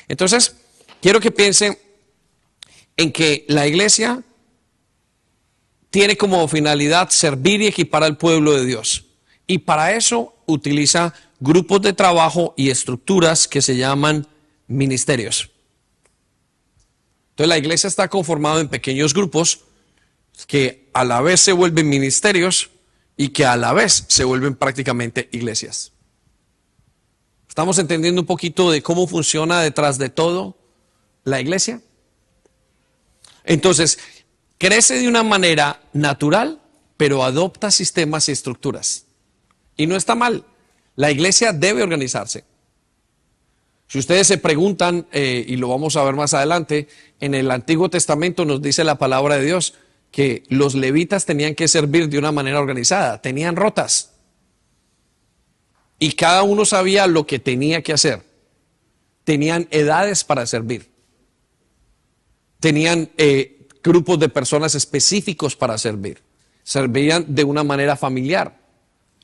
[0.06, 0.54] Entonces,
[1.00, 1.78] quiero que piensen
[2.96, 4.22] en que la iglesia
[5.90, 9.04] tiene como finalidad servir y equipar al pueblo de Dios.
[9.46, 14.26] Y para eso utiliza grupos de trabajo y estructuras que se llaman
[14.68, 15.50] ministerios.
[17.30, 19.60] Entonces la iglesia está conformada en pequeños grupos
[20.46, 22.70] que a la vez se vuelven ministerios
[23.16, 25.92] y que a la vez se vuelven prácticamente iglesias.
[27.48, 30.56] ¿Estamos entendiendo un poquito de cómo funciona detrás de todo
[31.24, 31.82] la iglesia?
[33.44, 33.98] Entonces,
[34.58, 36.60] crece de una manera natural,
[36.96, 39.06] pero adopta sistemas y estructuras.
[39.76, 40.44] Y no está mal.
[40.94, 42.44] La iglesia debe organizarse.
[43.88, 46.88] Si ustedes se preguntan, eh, y lo vamos a ver más adelante,
[47.20, 49.74] en el Antiguo Testamento nos dice la palabra de Dios
[50.10, 54.12] que los levitas tenían que servir de una manera organizada, tenían rotas.
[55.98, 58.22] Y cada uno sabía lo que tenía que hacer.
[59.24, 60.91] Tenían edades para servir.
[62.62, 66.22] Tenían eh, grupos de personas específicos para servir.
[66.62, 68.60] Servían de una manera familiar.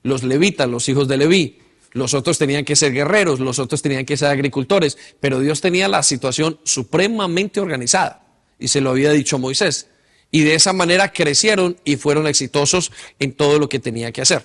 [0.02, 1.58] Los levitas, los hijos de Leví,
[1.92, 5.86] los otros tenían que ser guerreros, los otros tenían que ser agricultores, pero Dios tenía
[5.86, 8.26] la situación supremamente organizada
[8.58, 9.86] y se lo había dicho Moisés.
[10.32, 14.44] Y de esa manera crecieron y fueron exitosos en todo lo que tenía que hacer.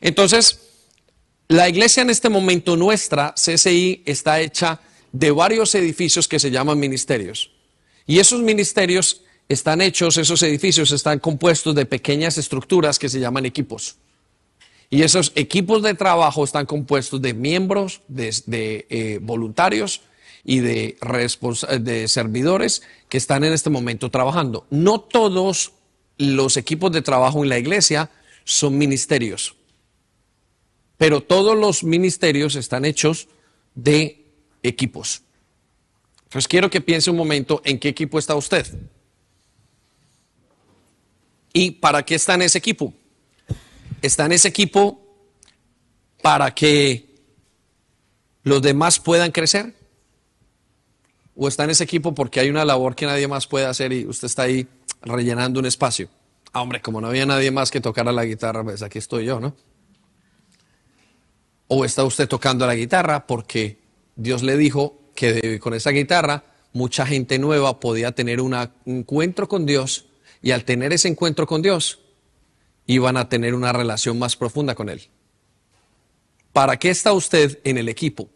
[0.00, 0.58] Entonces,
[1.46, 4.80] la iglesia en este momento nuestra, CCI, está hecha
[5.12, 7.55] de varios edificios que se llaman ministerios.
[8.06, 13.46] Y esos ministerios están hechos, esos edificios están compuestos de pequeñas estructuras que se llaman
[13.46, 13.96] equipos.
[14.88, 20.02] Y esos equipos de trabajo están compuestos de miembros, de, eh, voluntarios
[20.44, 24.66] y de servidores que están en este momento trabajando.
[24.70, 25.72] No todos
[26.18, 28.10] los equipos de trabajo en la iglesia
[28.44, 29.56] son ministerios,
[30.96, 33.28] pero todos los ministerios están hechos
[33.74, 34.24] de
[34.62, 35.22] equipos.
[36.36, 38.66] Entonces quiero que piense un momento en qué equipo está usted.
[41.54, 42.92] ¿Y para qué está en ese equipo?
[44.02, 45.00] Está en ese equipo
[46.20, 47.06] para que
[48.42, 49.74] los demás puedan crecer.
[51.34, 54.04] ¿O está en ese equipo porque hay una labor que nadie más puede hacer y
[54.04, 54.68] usted está ahí
[55.00, 56.10] rellenando un espacio?
[56.52, 59.40] Ah, hombre, como no había nadie más que tocara la guitarra, pues aquí estoy yo,
[59.40, 59.56] ¿no?
[61.68, 63.78] ¿O está usted tocando la guitarra porque
[64.16, 69.66] Dios le dijo que con esa guitarra mucha gente nueva podía tener un encuentro con
[69.66, 70.06] Dios
[70.40, 71.98] y al tener ese encuentro con Dios
[72.86, 75.08] iban a tener una relación más profunda con Él?
[76.52, 78.30] ¿Para qué está usted en el equipo?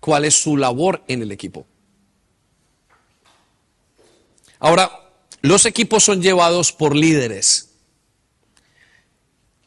[0.00, 1.66] ¿Cuál es su labor en el equipo?
[4.60, 4.90] Ahora,
[5.40, 7.70] los equipos son llevados por líderes.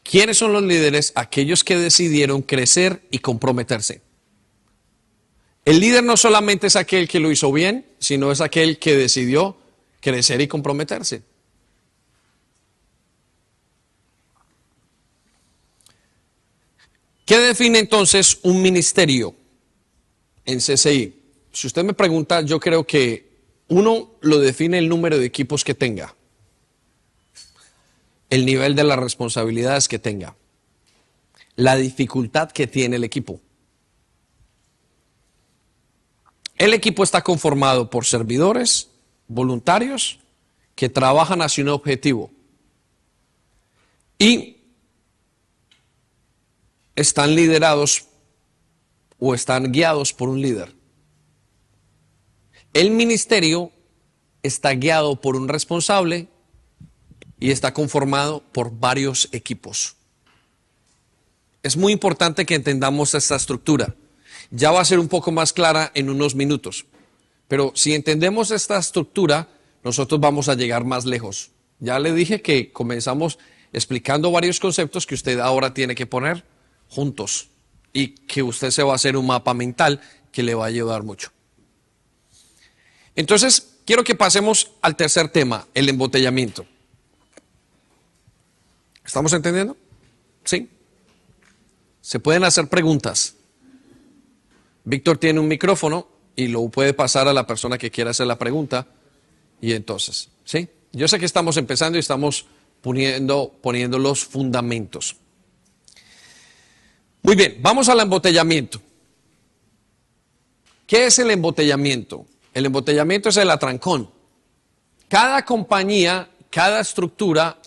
[0.03, 1.13] ¿Quiénes son los líderes?
[1.15, 4.01] Aquellos que decidieron crecer y comprometerse.
[5.63, 9.57] El líder no solamente es aquel que lo hizo bien, sino es aquel que decidió
[9.99, 11.21] crecer y comprometerse.
[17.25, 19.35] ¿Qué define entonces un ministerio
[20.45, 21.15] en CCI?
[21.53, 23.29] Si usted me pregunta, yo creo que
[23.69, 26.15] uno lo define el número de equipos que tenga,
[28.29, 30.35] el nivel de las responsabilidades que tenga,
[31.55, 33.39] la dificultad que tiene el equipo.
[36.61, 38.91] El equipo está conformado por servidores,
[39.27, 40.19] voluntarios,
[40.75, 42.29] que trabajan hacia un objetivo.
[44.19, 44.57] Y
[46.95, 48.05] están liderados
[49.17, 50.71] o están guiados por un líder.
[52.73, 53.71] El ministerio
[54.43, 56.27] está guiado por un responsable
[57.39, 59.95] y está conformado por varios equipos.
[61.63, 63.95] Es muy importante que entendamos esta estructura.
[64.51, 66.85] Ya va a ser un poco más clara en unos minutos.
[67.47, 69.49] Pero si entendemos esta estructura,
[69.83, 71.51] nosotros vamos a llegar más lejos.
[71.79, 73.39] Ya le dije que comenzamos
[73.73, 76.45] explicando varios conceptos que usted ahora tiene que poner
[76.89, 77.49] juntos
[77.93, 81.03] y que usted se va a hacer un mapa mental que le va a ayudar
[81.03, 81.31] mucho.
[83.15, 86.65] Entonces, quiero que pasemos al tercer tema, el embotellamiento.
[89.05, 89.75] ¿Estamos entendiendo?
[90.45, 90.69] ¿Sí?
[92.01, 93.35] Se pueden hacer preguntas.
[94.83, 98.37] Víctor tiene un micrófono y lo puede pasar a la persona que quiera hacer la
[98.37, 98.87] pregunta.
[99.61, 100.67] Y entonces, ¿sí?
[100.91, 102.45] Yo sé que estamos empezando y estamos
[102.81, 105.15] poniendo, poniendo los fundamentos.
[107.21, 108.81] Muy bien, vamos al embotellamiento.
[110.87, 112.25] ¿Qué es el embotellamiento?
[112.53, 114.09] El embotellamiento es el atrancón.
[115.07, 117.57] Cada compañía, cada estructura,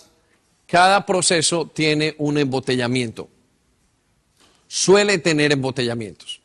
[0.67, 3.29] cada proceso tiene un embotellamiento.
[4.67, 6.41] Suele tener embotellamientos.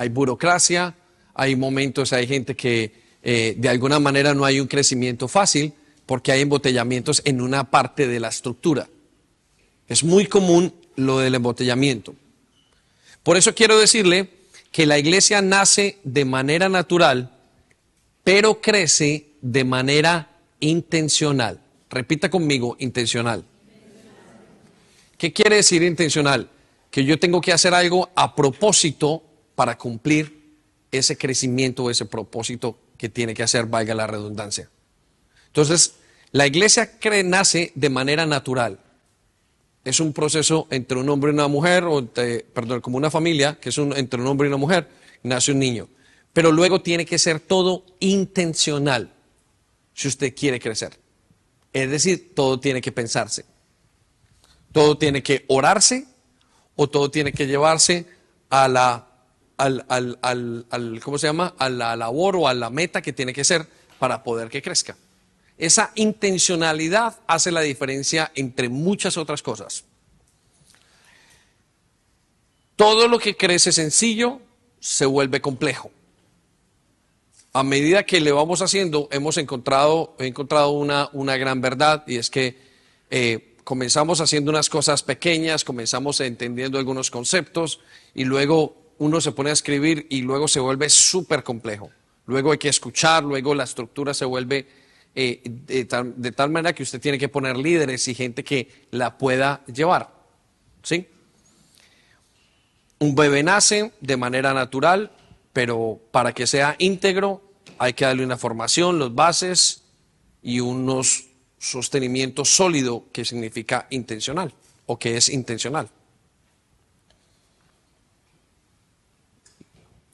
[0.00, 0.94] Hay burocracia,
[1.34, 2.90] hay momentos, hay gente que
[3.22, 5.74] eh, de alguna manera no hay un crecimiento fácil
[6.06, 8.88] porque hay embotellamientos en una parte de la estructura.
[9.88, 12.14] Es muy común lo del embotellamiento.
[13.22, 14.30] Por eso quiero decirle
[14.72, 17.36] que la iglesia nace de manera natural,
[18.24, 21.60] pero crece de manera intencional.
[21.90, 23.44] Repita conmigo, intencional.
[25.18, 26.48] ¿Qué quiere decir intencional?
[26.90, 29.24] Que yo tengo que hacer algo a propósito
[29.60, 30.56] para cumplir
[30.90, 34.70] ese crecimiento, ese propósito que tiene que hacer, valga la redundancia.
[35.48, 35.96] Entonces,
[36.32, 36.92] la iglesia
[37.26, 38.80] nace de manera natural.
[39.84, 43.68] Es un proceso entre un hombre y una mujer, o perdón, como una familia, que
[43.68, 44.88] es un, entre un hombre y una mujer,
[45.24, 45.90] nace un niño.
[46.32, 49.12] Pero luego tiene que ser todo intencional
[49.92, 50.98] si usted quiere crecer.
[51.74, 53.44] Es decir, todo tiene que pensarse.
[54.72, 56.06] Todo tiene que orarse
[56.76, 58.06] o todo tiene que llevarse
[58.48, 59.09] a la
[59.60, 61.54] al, al, ¿cómo se llama?
[61.58, 63.66] A la labor o a la meta que tiene que ser
[63.98, 64.96] para poder que crezca.
[65.58, 69.84] Esa intencionalidad hace la diferencia entre muchas otras cosas.
[72.76, 74.40] Todo lo que crece sencillo
[74.78, 75.90] se vuelve complejo.
[77.52, 82.30] A medida que le vamos haciendo, hemos encontrado, encontrado una, una gran verdad y es
[82.30, 82.56] que
[83.10, 87.80] eh, comenzamos haciendo unas cosas pequeñas, comenzamos entendiendo algunos conceptos
[88.14, 91.90] y luego uno se pone a escribir y luego se vuelve súper complejo.
[92.26, 94.68] Luego hay que escuchar, luego la estructura se vuelve
[95.14, 99.64] eh, de, tal, manera que usted tiene que poner líderes y gente que la pueda
[99.64, 100.12] llevar.
[100.82, 101.06] ¿Sí?
[102.98, 105.10] Un bebé nace de manera natural,
[105.54, 107.42] pero para que sea íntegro
[107.78, 109.82] hay que darle una formación, los bases
[110.42, 111.24] y unos
[111.58, 114.52] sostenimiento sólido que significa intencional
[114.84, 115.88] o que es intencional.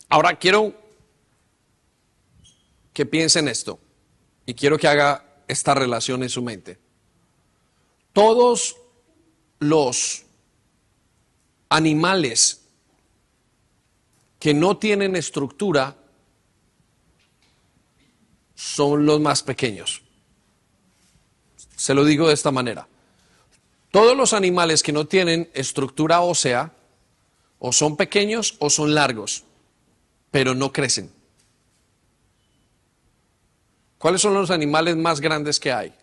[0.08, 0.72] Ahora quiero
[2.92, 3.78] que piense en esto
[4.46, 6.78] y quiero que haga esta relación en su mente.
[8.12, 8.76] Todos
[9.58, 10.24] los
[11.68, 12.62] animales
[14.38, 15.96] que no tienen estructura
[18.54, 20.02] son los más pequeños.
[21.76, 22.88] Se lo digo de esta manera.
[23.90, 26.72] Todos los animales que no tienen estructura ósea
[27.58, 29.44] o son pequeños o son largos
[30.36, 31.10] pero no crecen.
[33.96, 35.94] ¿Cuáles son los animales más grandes que hay?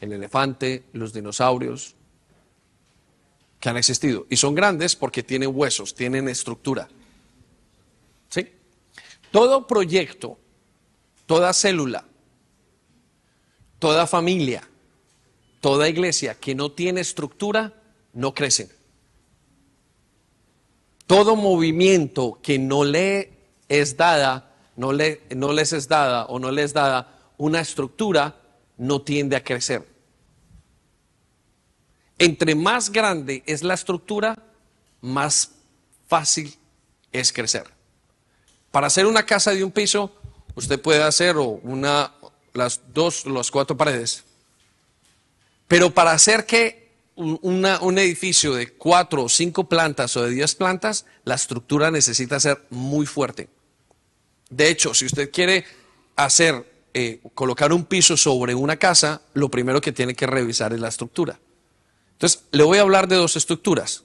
[0.00, 1.94] El elefante, los dinosaurios,
[3.60, 4.26] que han existido.
[4.28, 6.88] Y son grandes porque tienen huesos, tienen estructura.
[8.28, 8.50] ¿Sí?
[9.30, 10.36] Todo proyecto,
[11.24, 12.04] toda célula,
[13.78, 14.68] toda familia,
[15.60, 17.72] toda iglesia que no tiene estructura,
[18.14, 18.68] no crecen.
[21.08, 23.32] Todo movimiento que no le
[23.66, 28.36] es dada, no, le, no les es dada o no les es dada una estructura,
[28.76, 29.88] no tiende a crecer.
[32.18, 34.36] Entre más grande es la estructura,
[35.00, 35.52] más
[36.08, 36.54] fácil
[37.10, 37.64] es crecer.
[38.70, 40.14] Para hacer una casa de un piso,
[40.56, 42.12] usted puede hacer una,
[42.52, 44.24] las dos, las cuatro paredes.
[45.68, 46.87] Pero para hacer que
[47.18, 52.64] un edificio de cuatro o cinco plantas o de diez plantas, la estructura necesita ser
[52.70, 53.48] muy fuerte.
[54.50, 55.64] De hecho, si usted quiere
[56.16, 60.80] hacer, eh, colocar un piso sobre una casa, lo primero que tiene que revisar es
[60.80, 61.38] la estructura.
[62.12, 64.04] Entonces, le voy a hablar de dos estructuras.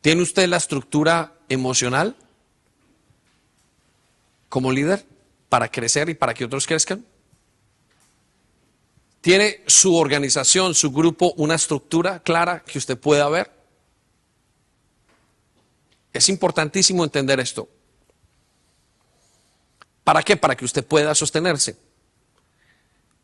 [0.00, 2.16] ¿Tiene usted la estructura emocional
[4.48, 5.04] como líder
[5.48, 7.04] para crecer y para que otros crezcan?
[9.20, 13.50] ¿Tiene su organización, su grupo, una estructura clara que usted pueda ver?
[16.12, 17.68] Es importantísimo entender esto.
[20.04, 20.36] ¿Para qué?
[20.36, 21.76] Para que usted pueda sostenerse.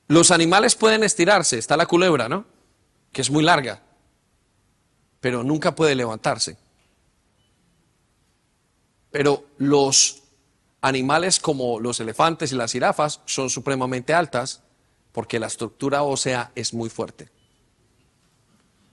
[0.09, 2.45] Los animales pueden estirarse, está la culebra, ¿no?
[3.13, 3.81] Que es muy larga.
[5.25, 6.59] pero nunca puede levantarse.
[9.11, 10.23] Pero los
[10.83, 14.64] animales como los elefantes y las jirafas son supremamente altas
[15.15, 17.29] porque la estructura ósea es muy fuerte.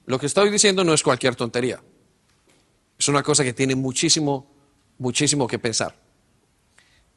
[0.05, 1.82] Lo que estoy diciendo no es cualquier tontería.
[2.99, 4.45] Es una cosa que tiene muchísimo,
[4.99, 5.95] muchísimo que pensar.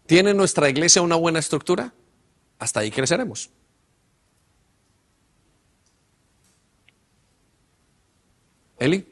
[0.07, 1.93] ¿Tiene nuestra iglesia una buena estructura?
[2.59, 3.51] Hasta ahí creceremos.
[8.79, 9.07] Eli.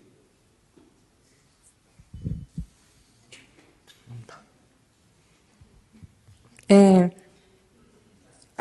[6.69, 7.22] Eh,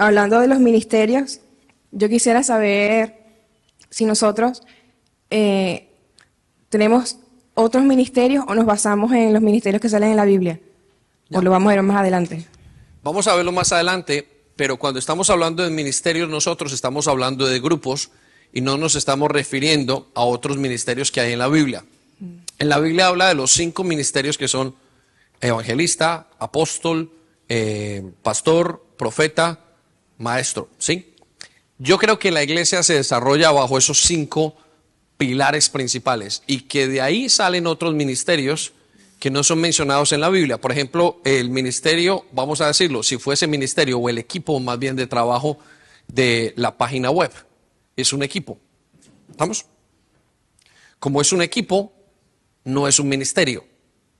[0.02, 1.42] hablando de los ministerios,
[1.92, 3.18] yo quisiera saber
[3.92, 4.64] si nosotros
[5.30, 5.90] eh,
[6.70, 7.18] tenemos
[7.54, 10.60] otros ministerios o nos basamos en los ministerios que salen en la Biblia.
[11.32, 12.48] O lo vamos a ver más adelante.
[13.04, 17.60] Vamos a verlo más adelante, pero cuando estamos hablando de ministerios nosotros estamos hablando de
[17.60, 18.10] grupos
[18.52, 21.86] y no nos estamos refiriendo a otros ministerios que hay en la Biblia.
[22.58, 24.76] En la Biblia habla de los cinco ministerios que son
[25.42, 27.12] evangelista, apóstol,
[27.50, 29.60] eh, pastor, profeta,
[30.22, 31.16] maestro, ¿sí?
[31.78, 34.56] Yo creo que la iglesia se desarrolla bajo esos cinco
[35.18, 38.74] pilares principales y que de ahí salen otros ministerios
[39.20, 40.60] que no son mencionados en la Biblia.
[40.60, 44.96] Por ejemplo, el ministerio, vamos a decirlo, si fuese ministerio o el equipo más bien
[44.96, 45.60] de trabajo
[46.08, 47.32] de la página web,
[47.96, 48.58] es un equipo.
[49.30, 49.66] ¿Estamos?
[51.00, 51.94] Como es un equipo,
[52.64, 53.66] no es un ministerio,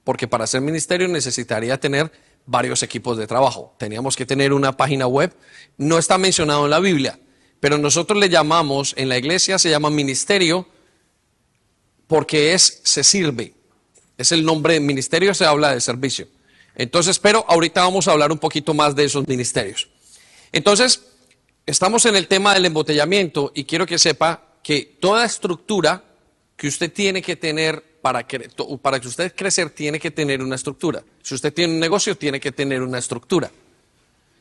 [0.04, 2.12] porque para ser ministerio necesitaría tener
[2.46, 3.74] varios equipos de trabajo.
[3.78, 5.34] Teníamos que tener una página web.
[5.76, 7.18] No está mencionado en la Biblia,
[7.60, 10.66] pero nosotros le llamamos, en la iglesia se llama ministerio
[12.06, 13.54] porque es, se sirve.
[14.18, 16.28] Es el nombre ministerio, se habla de servicio.
[16.74, 19.88] Entonces, pero ahorita vamos a hablar un poquito más de esos ministerios.
[20.52, 21.02] Entonces,
[21.66, 26.04] estamos en el tema del embotellamiento y quiero que sepa que toda estructura
[26.56, 28.50] que usted tiene que tener para que,
[28.82, 31.02] para que usted crecer tiene que tener una estructura.
[31.22, 33.50] Si usted tiene un negocio, tiene que tener una estructura.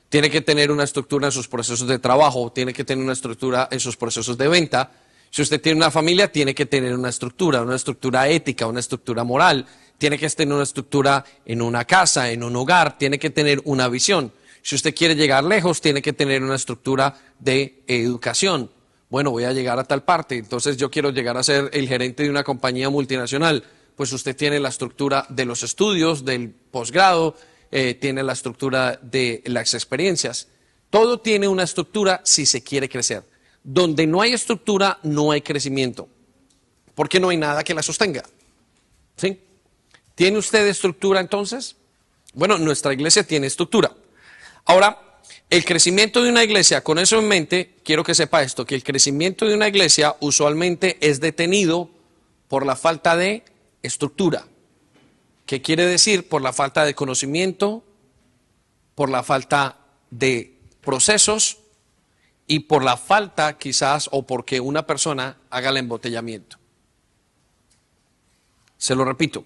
[0.09, 3.69] Tiene que tener una estructura en sus procesos de trabajo, tiene que tener una estructura
[3.71, 4.91] en sus procesos de venta.
[5.29, 9.23] Si usted tiene una familia, tiene que tener una estructura, una estructura ética, una estructura
[9.23, 9.65] moral.
[9.97, 13.87] Tiene que tener una estructura en una casa, en un hogar, tiene que tener una
[13.87, 14.33] visión.
[14.63, 18.69] Si usted quiere llegar lejos, tiene que tener una estructura de educación
[19.11, 22.23] bueno, voy a llegar a tal parte, entonces yo quiero llegar a ser el gerente
[22.23, 23.61] de una compañía multinacional.
[23.97, 27.35] Pues usted tiene la estructura de los estudios, del posgrado,
[27.71, 30.47] eh, tiene la estructura de las experiencias.
[30.89, 33.25] Todo tiene una estructura si se quiere crecer.
[33.61, 36.07] Donde no hay estructura, no hay crecimiento,
[36.95, 38.23] porque no hay nada que la sostenga.
[39.17, 39.41] ¿Sí?
[40.15, 41.75] ¿Tiene usted estructura entonces?
[42.33, 43.91] Bueno, nuestra iglesia tiene estructura.
[44.63, 45.10] Ahora,
[45.51, 48.85] el crecimiento de una iglesia, con eso en mente, quiero que sepa esto, que el
[48.85, 51.89] crecimiento de una iglesia usualmente es detenido
[52.47, 53.43] por la falta de
[53.83, 54.47] estructura.
[55.45, 56.29] ¿Qué quiere decir?
[56.29, 57.83] Por la falta de conocimiento,
[58.95, 59.77] por la falta
[60.09, 61.57] de procesos
[62.47, 66.55] y por la falta quizás o porque una persona haga el embotellamiento.
[68.77, 69.43] Se lo repito,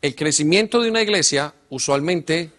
[0.00, 2.50] el crecimiento de una iglesia usualmente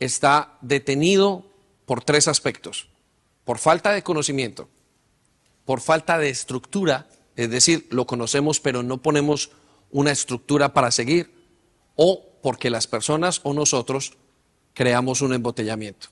[0.00, 1.53] está detenido
[1.86, 2.88] por tres aspectos.
[3.44, 4.68] Por falta de conocimiento,
[5.64, 9.50] por falta de estructura, es decir, lo conocemos pero no ponemos
[9.90, 11.32] una estructura para seguir,
[11.96, 14.14] o porque las personas o nosotros
[14.72, 16.08] creamos un embotellamiento.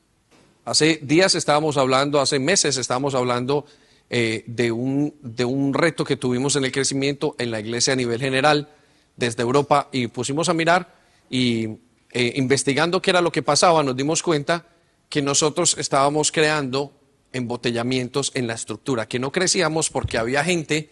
[0.65, 3.67] Hace días estábamos hablando, hace meses estábamos hablando
[4.09, 7.97] eh, de, un, de un reto que tuvimos en el crecimiento en la iglesia a
[7.97, 8.69] nivel general
[9.17, 10.95] desde Europa y pusimos a mirar
[11.29, 11.65] y
[12.13, 14.67] eh, investigando qué era lo que pasaba, nos dimos cuenta
[15.13, 16.91] que nosotros estábamos creando
[17.35, 20.89] embotellamientos en la estructura, que no crecíamos porque había gente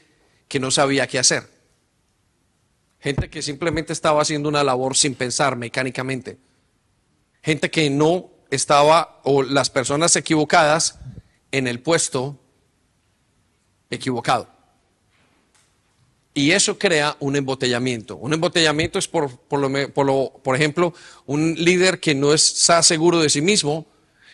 [0.47, 1.49] que no sabía qué hacer.
[2.99, 6.37] Gente que simplemente estaba haciendo una labor sin pensar mecánicamente.
[7.43, 10.99] Gente que no estaba, o las personas equivocadas,
[11.51, 12.39] en el puesto
[13.89, 14.51] equivocado.
[16.35, 18.17] Y eso crea un embotellamiento.
[18.17, 19.93] Un embotellamiento es, por, por,
[20.43, 20.93] por ejemplo,
[21.25, 23.87] un líder que no está seguro de sí mismo,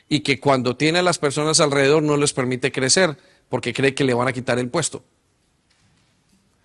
[0.08, 3.16] y que cuando tiene a las personas alrededor no les permite crecer
[3.48, 5.04] porque cree que le van a quitar el puesto.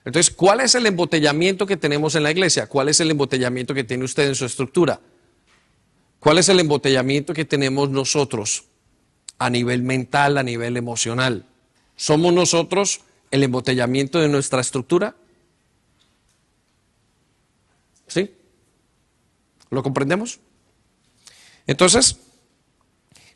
[0.04, 2.68] Entonces, ¿cuál es el embotellamiento que tenemos en la iglesia?
[2.68, 5.00] ¿Cuál es el embotellamiento que tiene usted en su estructura?
[6.20, 8.66] ¿Cuál es el embotellamiento que tenemos nosotros
[9.38, 11.46] a nivel mental, a nivel emocional?
[11.96, 15.16] ¿Somos nosotros el embotellamiento de nuestra estructura?
[18.08, 18.34] ¿Sí?
[19.70, 20.39] ¿Lo comprendemos?
[21.68, 22.18] Entonces,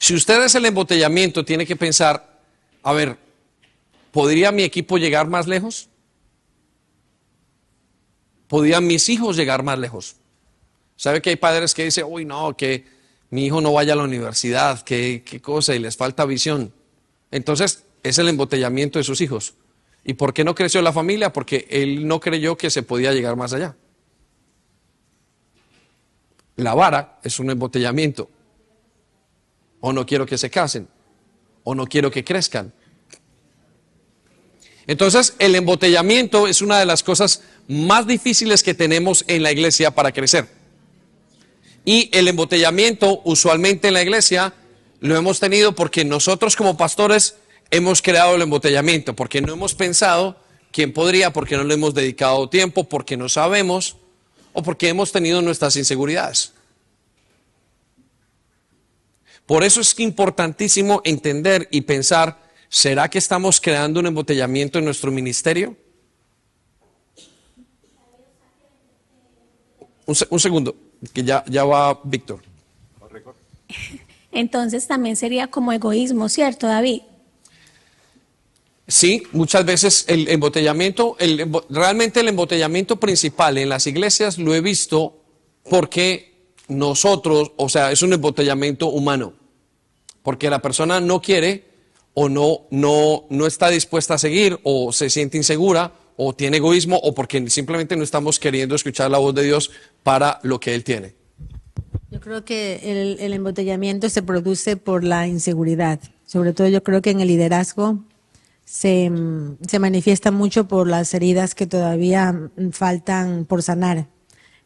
[0.06, 2.40] si usted es el embotellamiento, tiene que pensar,
[2.84, 3.18] a ver,
[4.12, 5.90] ¿podría mi equipo llegar más lejos?
[8.48, 10.18] podían mis hijos llegar más lejos.
[10.96, 12.86] ¿Sabe que hay padres que dicen, uy, no, que
[13.32, 16.72] mi hijo no vaya a la universidad, qué, qué cosa, y les falta visión?
[17.32, 19.56] Entonces, es el embotellamiento de sus hijos.
[20.04, 21.34] ¿Y por qué no creció la familia?
[21.34, 23.76] Porque él no creyó que se podía llegar más allá.
[26.58, 28.30] La vara es un embotellamiento.
[29.80, 30.88] O no quiero que se casen.
[31.64, 32.74] O no quiero que crezcan.
[34.88, 39.92] Entonces, el embotellamiento es una de las cosas más difíciles que tenemos en la iglesia
[39.92, 40.48] para crecer.
[41.86, 44.54] Y el embotellamiento, usualmente en la iglesia,
[45.00, 47.36] lo hemos tenido porque nosotros como pastores
[47.70, 50.38] hemos creado el embotellamiento, porque no hemos pensado
[50.72, 53.98] quién podría, porque no le hemos dedicado tiempo, porque no sabemos
[54.54, 56.55] o porque hemos tenido nuestras inseguridades.
[59.46, 65.10] Por eso es importantísimo entender y pensar ¿Será que estamos creando un embotellamiento en nuestro
[65.10, 65.78] ministerio?
[70.06, 70.76] Un, segundo,
[71.14, 72.42] que ya, ya va Víctor.
[74.32, 77.04] Entonces también sería como egoísmo, ¿cierto, David?
[78.90, 84.60] Sí, muchas veces el embotellamiento, el, realmente el embotellamiento principal en las iglesias lo he
[84.60, 85.24] visto
[85.70, 86.35] porque
[86.68, 89.34] nosotros, o sea, es un embotellamiento humano,
[90.24, 91.66] porque la persona no quiere
[92.14, 96.98] o no, no, no está dispuesta a seguir o se siente insegura o tiene egoísmo
[96.98, 99.72] o porque simplemente no estamos queriendo escuchar la voz de Dios
[100.04, 101.14] para lo que Él tiene.
[102.10, 106.00] Yo creo que el, el embotellamiento se produce por la inseguridad.
[106.26, 108.00] Sobre todo yo creo que en el liderazgo
[108.66, 109.12] se,
[109.68, 114.08] se manifiesta mucho por las heridas que todavía faltan por sanar.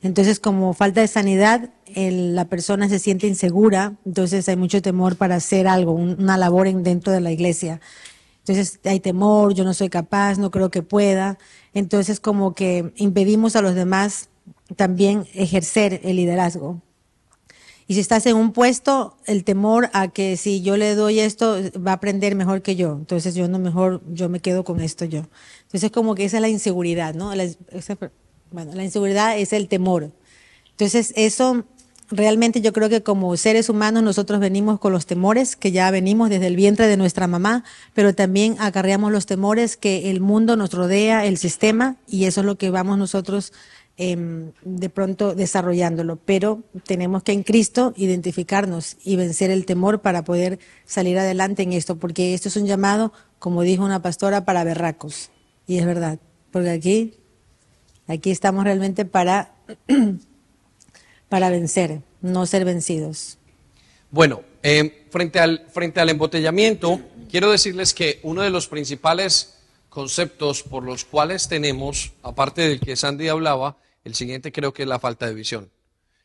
[0.01, 5.35] Entonces, como falta de sanidad, la persona se siente insegura, entonces hay mucho temor para
[5.35, 7.81] hacer algo, una labor en, dentro de la iglesia.
[8.39, 11.37] Entonces hay temor, yo no soy capaz, no creo que pueda.
[11.73, 14.29] Entonces como que impedimos a los demás
[14.75, 16.81] también ejercer el liderazgo.
[17.87, 21.57] Y si estás en un puesto, el temor a que si yo le doy esto,
[21.85, 22.93] va a aprender mejor que yo.
[22.93, 25.23] Entonces yo no mejor, yo me quedo con esto yo.
[25.63, 27.31] Entonces como que esa es la inseguridad, ¿no?
[28.51, 30.11] bueno, la inseguridad es el temor.
[30.69, 31.65] Entonces eso
[32.11, 36.29] realmente yo creo que como seres humanos nosotros venimos con los temores que ya venimos
[36.29, 40.73] desde el vientre de nuestra mamá, pero también acarreamos los temores que el mundo nos
[40.73, 43.53] rodea, el sistema, y eso es lo que vamos nosotros
[43.97, 46.17] em, de pronto desarrollándolo.
[46.17, 51.73] Pero tenemos que en Cristo identificarnos y vencer el temor para poder salir adelante en
[51.73, 55.29] esto, porque esto es un llamado, como dijo una pastora, para berracos.
[55.67, 56.19] Y es verdad,
[56.51, 57.13] porque aquí,
[58.07, 59.53] aquí estamos realmente para
[61.29, 63.37] para vencer, no ser vencidos.
[64.11, 66.99] Bueno, eh, frente, al, frente al embotellamiento,
[67.29, 69.59] quiero decirles que uno de los principales
[69.89, 74.89] conceptos por los cuales tenemos, aparte del que Sandy hablaba, el siguiente creo que es
[74.89, 75.69] la falta de visión.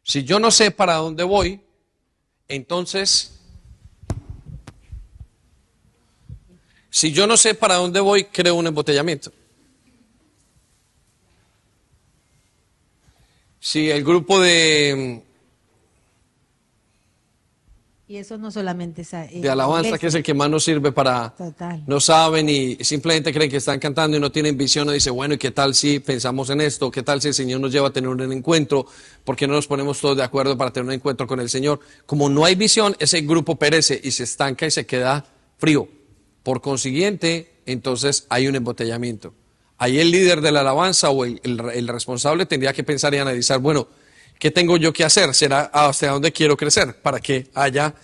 [0.03, 1.61] Si yo no sé para dónde voy,
[2.49, 3.33] entonces,
[6.91, 9.33] si yo no sé para dónde voy, creo un embotellamiento.
[13.65, 15.23] Sí, el grupo de...
[18.07, 19.15] Y eso no solamente es...
[19.15, 21.31] Eh, de alabanza, que es el que más nos sirve para...
[21.31, 21.83] Total.
[21.87, 24.91] No saben y simplemente creen que están cantando y no tienen visión.
[24.91, 26.91] Y dice, bueno, ¿y qué tal si pensamos en esto?
[26.91, 28.85] ¿Qué tal si el Señor nos lleva a tener un encuentro?
[29.25, 31.81] ¿Por qué no nos ponemos todos de acuerdo para tener un encuentro con el Señor?
[32.05, 35.25] Como no hay visión, ese grupo perece y se estanca y se queda
[35.57, 35.89] frío.
[36.43, 39.33] Por consiguiente, entonces hay un embotellamiento.
[39.79, 43.89] Ahí el líder de la alabanza o el, responsable tendría que pensar y analizar, bueno,
[44.39, 45.35] ¿qué tengo yo que hacer?
[45.35, 47.01] ¿Será hasta dónde quiero crecer?
[47.01, 47.95] Para que haya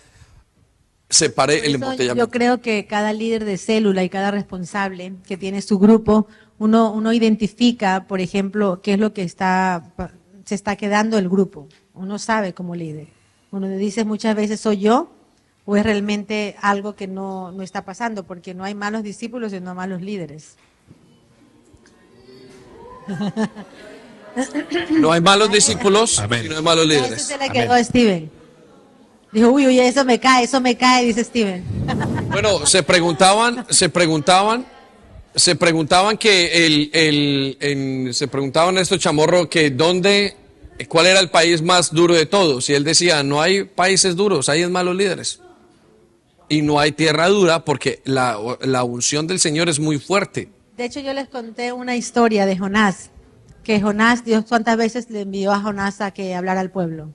[1.08, 2.24] separe el embotellamiento.
[2.24, 6.92] Yo creo que cada líder de célula y cada responsable que tiene su grupo, uno,
[6.92, 9.92] uno identifica, por ejemplo, qué es lo que está,
[10.44, 11.68] se está quedando el grupo.
[11.94, 13.08] Uno sabe como líder.
[13.50, 15.10] Uno dice muchas veces, ¿soy yo?
[15.66, 18.24] ¿O es realmente algo que no, no está pasando?
[18.24, 20.56] Porque no hay malos discípulos y no malos líderes.
[24.90, 27.22] No hay malos discípulos y no hay malos líderes.
[27.22, 28.30] Se le quedó Steven.
[29.32, 31.64] Dijo, uy, uy, eso me cae, eso me cae, dice Steven.
[32.30, 34.64] Bueno, se preguntaban, se preguntaban,
[35.34, 40.36] se preguntaban que el, el, se preguntaban estos chamorros que dónde,
[40.88, 42.70] cuál era el país más duro de todos.
[42.70, 45.40] Y él decía, no hay países duros, hay malos líderes.
[46.48, 50.48] Y no hay tierra dura porque la, la unción del Señor es muy fuerte.
[50.80, 53.10] De hecho, yo les conté una historia de Jonás,
[53.62, 57.12] que Jonás, Dios cuántas veces le envió a Jonás a que hablara al pueblo.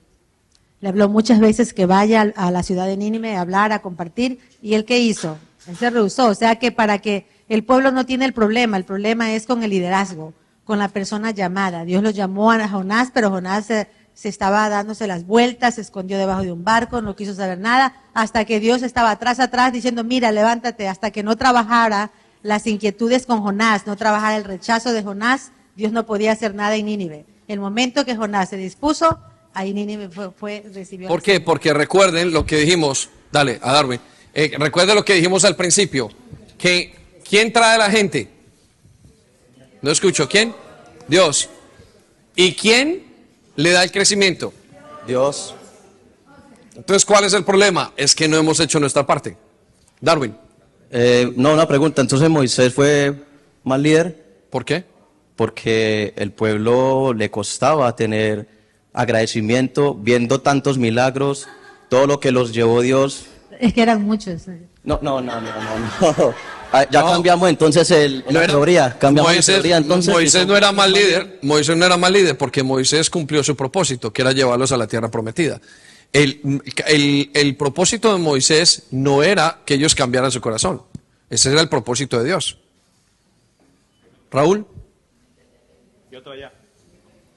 [0.78, 4.38] Le habló muchas veces que vaya a la ciudad de Nínive a hablar, a compartir,
[4.62, 5.36] y él qué hizo?
[5.66, 8.84] Él se rehusó, o sea que para que el pueblo no tiene el problema, el
[8.84, 10.32] problema es con el liderazgo.
[10.62, 11.84] con la persona llamada.
[11.84, 16.18] Dios lo llamó a Jonás, pero Jonás se, se estaba dándose las vueltas, se escondió
[16.18, 20.04] debajo de un barco, no quiso saber nada, hasta que Dios estaba atrás, atrás, diciendo,
[20.04, 22.12] mira, levántate, hasta que no trabajara
[22.46, 26.76] las inquietudes con Jonás, no trabajara el rechazo de Jonás, Dios no podía hacer nada
[26.76, 27.26] en Nínive.
[27.48, 29.18] El momento que Jonás se dispuso,
[29.52, 31.08] ahí Nínive fue, fue recibió.
[31.08, 31.40] ¿Por qué?
[31.40, 34.00] Porque recuerden lo que dijimos, dale, a Darwin,
[34.32, 36.08] eh, recuerden lo que dijimos al principio,
[36.56, 36.94] que
[37.28, 38.28] ¿quién trae a la gente?
[39.82, 40.54] No escucho, ¿quién?
[41.08, 41.50] Dios.
[42.36, 43.04] ¿Y quién
[43.56, 44.52] le da el crecimiento?
[45.06, 45.54] Dios.
[46.76, 47.92] Entonces, ¿cuál es el problema?
[47.96, 49.36] Es que no hemos hecho nuestra parte.
[50.00, 50.36] Darwin,
[50.90, 52.00] Eh, no, una pregunta.
[52.02, 53.14] Entonces Moisés fue
[53.64, 54.84] mal líder ¿por qué?
[55.34, 58.48] porque el pueblo le costaba tener
[58.94, 61.46] agradecimiento, viendo tantos milagros,
[61.90, 63.26] todo lo que los llevó Dios.
[63.60, 64.42] Es que eran muchos.
[64.84, 65.50] No, no, no, no,
[66.00, 66.14] no.
[66.18, 66.34] no.
[66.72, 67.12] Ah, Ya No.
[67.12, 68.96] cambiamos entonces el, No la era- teoría.
[68.98, 70.12] Cambiamos la Moisés, teoría entonces.
[70.12, 74.12] Moisés no era mal líder, Moisés no era mal líder porque Moisés cumplió su propósito,
[74.12, 75.60] que era llevarlos a la tierra prometida.
[76.16, 80.82] El, el- el propósito de Moisés no era que ellos cambiaran su corazón,
[81.28, 82.58] ese era el propósito de Dios.
[84.30, 84.66] Raúl.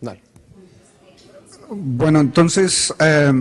[0.02, 0.22] Dale.
[1.70, 3.32] Bueno, entonces, eh,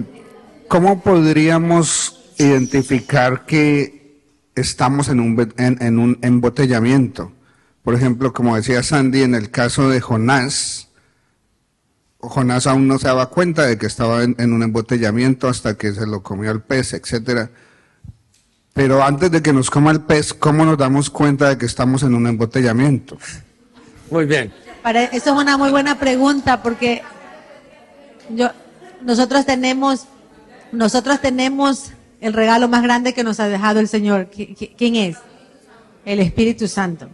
[0.68, 4.18] ¿cómo podríamos identificar que
[4.54, 7.32] estamos en un, en, en un embotellamiento?
[7.82, 10.87] Por ejemplo, como decía Sandy, en el caso de Jonás,
[12.20, 15.92] Jonás aún no se daba cuenta de que estaba en, en un embotellamiento hasta que
[15.92, 17.50] se lo comió el pez, etcétera.
[18.72, 22.02] Pero antes de que nos coma el pez, ¿cómo nos damos cuenta de que estamos
[22.02, 23.18] en un embotellamiento?
[24.10, 24.52] Muy bien.
[24.82, 27.02] Para, eso es una muy buena pregunta porque
[28.30, 28.50] yo,
[29.02, 30.06] nosotros tenemos,
[30.72, 31.90] nosotros tenemos
[32.20, 34.28] el regalo más grande que nos ha dejado el Señor.
[34.30, 35.16] ¿Qui- qui- ¿Quién es?
[36.04, 37.08] El Espíritu Santo.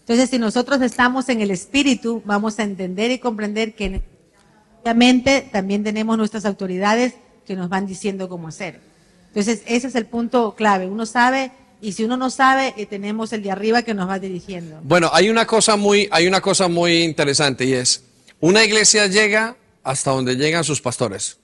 [0.00, 4.02] Entonces, si nosotros estamos en el Espíritu, vamos a entender y comprender que
[4.88, 7.12] obviamente también tenemos nuestras autoridades
[7.46, 8.80] que nos van diciendo cómo hacer.
[9.26, 10.86] Entonces, ese es el punto clave.
[10.86, 14.18] Uno sabe y si uno no sabe, eh, tenemos el de arriba que nos va
[14.18, 14.80] dirigiendo.
[14.82, 18.02] Bueno, hay una cosa muy, hay una cosa muy interesante y es,
[18.40, 21.36] una iglesia llega hasta donde llegan sus pastores.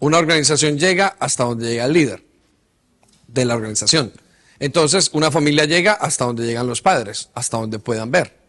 [0.00, 2.22] Una organización llega hasta donde llega el líder
[3.26, 4.12] de la organización.
[4.58, 8.43] Entonces, una familia llega hasta donde llegan los padres, hasta donde puedan ver.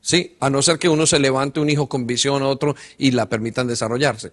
[0.00, 0.36] ¿Sí?
[0.40, 3.28] A no ser que uno se levante un hijo con visión a otro y la
[3.28, 4.32] permitan desarrollarse.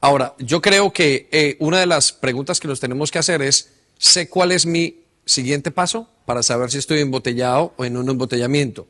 [0.00, 3.72] Ahora, yo creo que eh, una de las preguntas que nos tenemos que hacer es,
[3.98, 8.86] sé cuál es mi siguiente paso para saber si estoy embotellado o en un embotellamiento.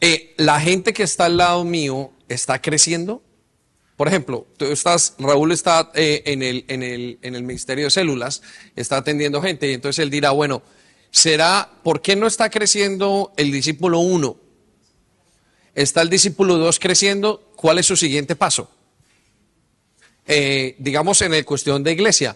[0.00, 3.22] Eh, la gente que está al lado mío está creciendo.
[3.96, 7.90] Por ejemplo, tú estás, Raúl está eh, en, el, en, el, en el Ministerio de
[7.90, 8.42] Células,
[8.74, 10.62] está atendiendo gente y entonces él dirá, bueno,
[11.10, 14.36] será, ¿por qué no está creciendo el discípulo 1?
[15.76, 18.70] Está el discípulo 2 creciendo, ¿cuál es su siguiente paso?
[20.26, 22.34] Eh, digamos en el cuestión de iglesia,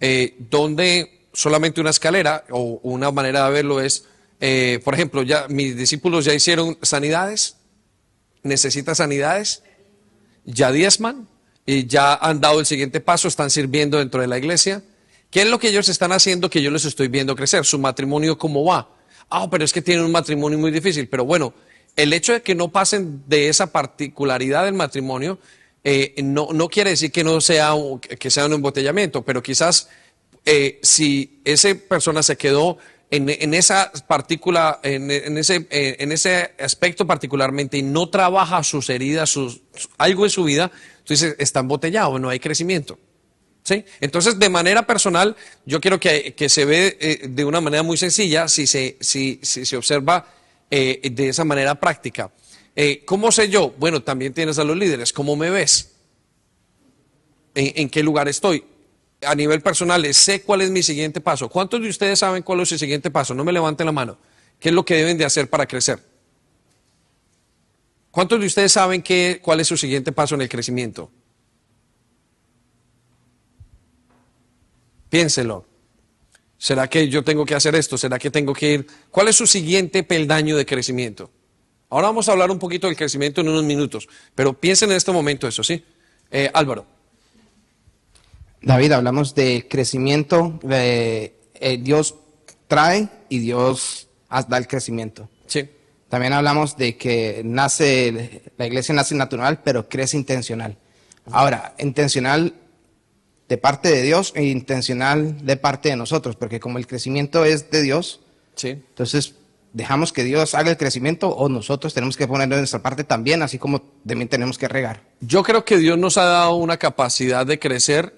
[0.00, 4.06] eh, donde solamente una escalera o una manera de verlo es,
[4.40, 7.58] eh, por ejemplo, ya mis discípulos ya hicieron sanidades,
[8.42, 9.62] necesita sanidades,
[10.44, 11.28] ya diezman
[11.64, 14.82] y ya han dado el siguiente paso, están sirviendo dentro de la iglesia.
[15.30, 17.64] ¿Qué es lo que ellos están haciendo que yo les estoy viendo crecer?
[17.64, 18.90] Su matrimonio, ¿cómo va?
[19.30, 21.08] Ah, pero es que tienen un matrimonio muy difícil.
[21.08, 21.54] Pero bueno,
[21.96, 25.38] el hecho de que no pasen de esa particularidad del matrimonio
[25.84, 29.88] eh, no, quiere decir que no sea un, que sea un embotellamiento, pero quizás
[30.46, 32.78] eh, si esa persona se quedó
[33.10, 38.90] en, en esa partícula, en, ese, eh, en ese aspecto particularmente y no trabaja sus
[38.90, 39.38] heridas,
[39.98, 42.98] algo en su vida, entonces está embotellado, no hay crecimiento.
[43.62, 43.82] ¿Sí?
[44.00, 47.96] Entonces, de manera personal, yo quiero que, que se ve eh, de una manera muy
[47.96, 50.26] sencilla si se, si, si se observa
[50.76, 52.32] eh, de esa manera práctica.
[52.74, 53.72] Eh, ¿Cómo sé yo?
[53.78, 55.12] Bueno, también tienes a los líderes.
[55.12, 55.92] ¿Cómo me ves?
[57.54, 58.64] ¿En, en qué lugar estoy?
[59.22, 61.48] A nivel personal, sé cuál es mi siguiente paso.
[61.48, 63.34] ¿Cuántos de ustedes saben cuál es su siguiente paso?
[63.34, 64.18] No me levanten la mano.
[64.58, 66.00] ¿Qué es lo que deben de hacer para crecer?
[68.10, 71.08] ¿Cuántos de ustedes saben qué, cuál es su siguiente paso en el crecimiento?
[75.08, 75.66] Piénselo.
[76.64, 77.98] ¿Será que yo tengo que hacer esto?
[77.98, 78.86] ¿Será que tengo que ir?
[79.10, 81.30] ¿Cuál es su siguiente peldaño de crecimiento?
[81.90, 85.12] Ahora vamos a hablar un poquito del crecimiento en unos minutos, pero piensen en este
[85.12, 85.84] momento eso, ¿sí?
[86.30, 86.86] Eh, Álvaro.
[88.62, 92.14] David, hablamos de crecimiento, de, eh, Dios
[92.66, 94.08] trae y Dios
[94.48, 95.28] da el crecimiento.
[95.44, 95.68] Sí.
[96.08, 100.78] También hablamos de que nace, la iglesia nace natural, pero crece intencional.
[101.30, 102.54] Ahora, intencional
[103.48, 107.70] de parte de Dios e intencional de parte de nosotros, porque como el crecimiento es
[107.70, 108.20] de Dios,
[108.56, 108.68] Sí.
[108.68, 109.34] entonces
[109.72, 113.42] dejamos que Dios haga el crecimiento o nosotros tenemos que poner de nuestra parte también,
[113.42, 115.02] así como también tenemos que regar.
[115.20, 118.14] Yo creo que Dios nos ha dado una capacidad de crecer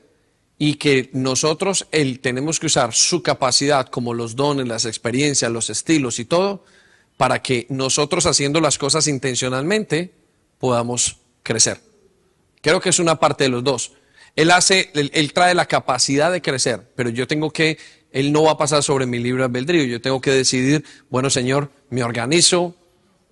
[0.59, 5.71] y que nosotros él, tenemos que usar su capacidad como los dones, las experiencias, los
[5.71, 6.65] estilos y todo,
[7.17, 10.13] para que nosotros haciendo las cosas intencionalmente
[10.59, 11.81] podamos crecer.
[12.61, 13.93] Creo que es una parte de los dos.
[14.37, 17.79] Él hace, él, trae la capacidad de crecer, pero yo tengo que,
[18.13, 19.85] él no va a pasar sobre mi libre albedrío.
[19.85, 22.77] Yo tengo que decidir, bueno, Señor, me organizo,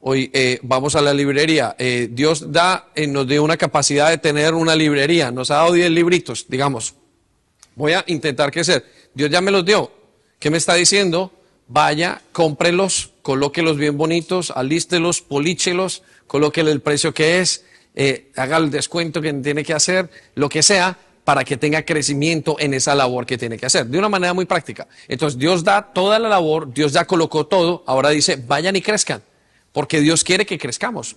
[0.07, 1.77] Hoy eh, vamos a la librería.
[1.79, 5.31] Eh, Dios da, eh, nos dio una capacidad de tener una librería.
[5.31, 6.95] Nos ha dado 10 libritos, digamos.
[7.75, 8.85] Voy a intentar crecer.
[9.15, 9.91] Dios ya me los dio.
[10.39, 11.33] ¿Qué me está diciendo?
[11.69, 17.65] Vaya, cómprelos, colóquelos bien bonitos, alístelos, políchelos, colóquele el precio que es,
[17.95, 22.57] eh, haga el descuento que tiene que hacer, lo que sea, para que tenga crecimiento
[22.59, 24.87] en esa labor que tiene que hacer, de una manera muy práctica.
[25.09, 29.23] Entonces Dios da toda la labor, Dios ya colocó todo, ahora dice, vayan y crezcan,
[29.73, 31.17] porque Dios quiere que crezcamos.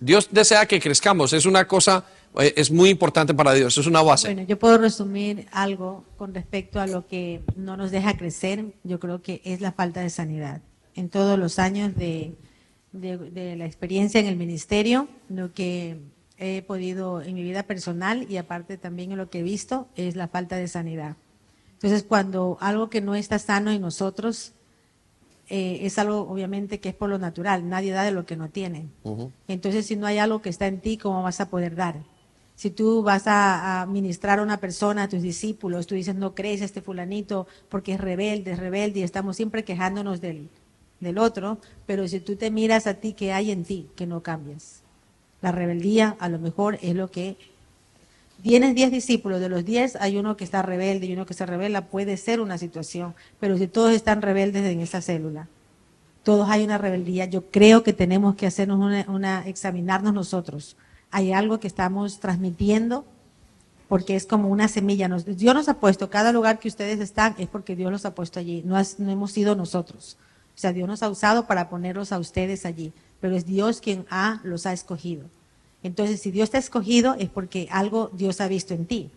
[0.00, 2.04] Dios desea que crezcamos, es una cosa,
[2.40, 4.28] eh, es muy importante para Dios, es una base.
[4.28, 8.64] Bueno, yo puedo resumir algo con respecto a lo que no nos deja crecer.
[8.82, 10.60] Yo creo que es la falta de sanidad.
[10.94, 12.34] En todos los años de,
[12.92, 15.96] de- de la experiencia en el ministerio, lo que
[16.38, 20.16] he podido en mi vida personal y aparte también en lo que he visto es
[20.16, 21.16] la falta de sanidad.
[21.74, 24.52] Entonces, cuando algo que no está sano en nosotros
[25.48, 28.48] eh, es algo obviamente que es por lo natural, nadie da de lo que no
[28.48, 28.88] tiene.
[29.48, 31.96] Entonces, si no hay algo que está en ti, ¿cómo vas a poder dar?
[32.54, 36.34] Si tú vas a, a ministrar a una persona, a tus discípulos, tú dices, no
[36.34, 40.48] crees a este fulanito porque es rebelde, es rebelde, y estamos siempre quejándonos del,
[41.02, 44.22] del otro, pero si tú te miras a ti, ¿qué hay en ti que no
[44.22, 44.80] cambias?
[45.42, 47.36] La rebeldía a lo mejor es lo que...
[48.42, 51.46] Tienes 10 discípulos, de los 10 hay uno que está rebelde y uno que se
[51.46, 55.48] revela, puede ser una situación, pero si todos están rebeldes en esa célula,
[56.24, 60.76] todos hay una rebeldía, yo creo que tenemos que hacernos una, una examinarnos nosotros.
[61.10, 63.04] Hay algo que estamos transmitiendo
[63.88, 65.06] porque es como una semilla.
[65.08, 68.14] Nos- Dios nos ha puesto, cada lugar que ustedes están es porque Dios los ha
[68.14, 70.16] puesto allí, no, no hemos sido nosotros.
[70.62, 74.40] Sea, Dios nos ha usado para ponerlos a ustedes allí, pero es Dios quien ha,
[74.44, 75.24] los ha escogido.
[75.82, 79.10] Entonces, si Dios te ha escogido es porque algo Dios ha visto en ti.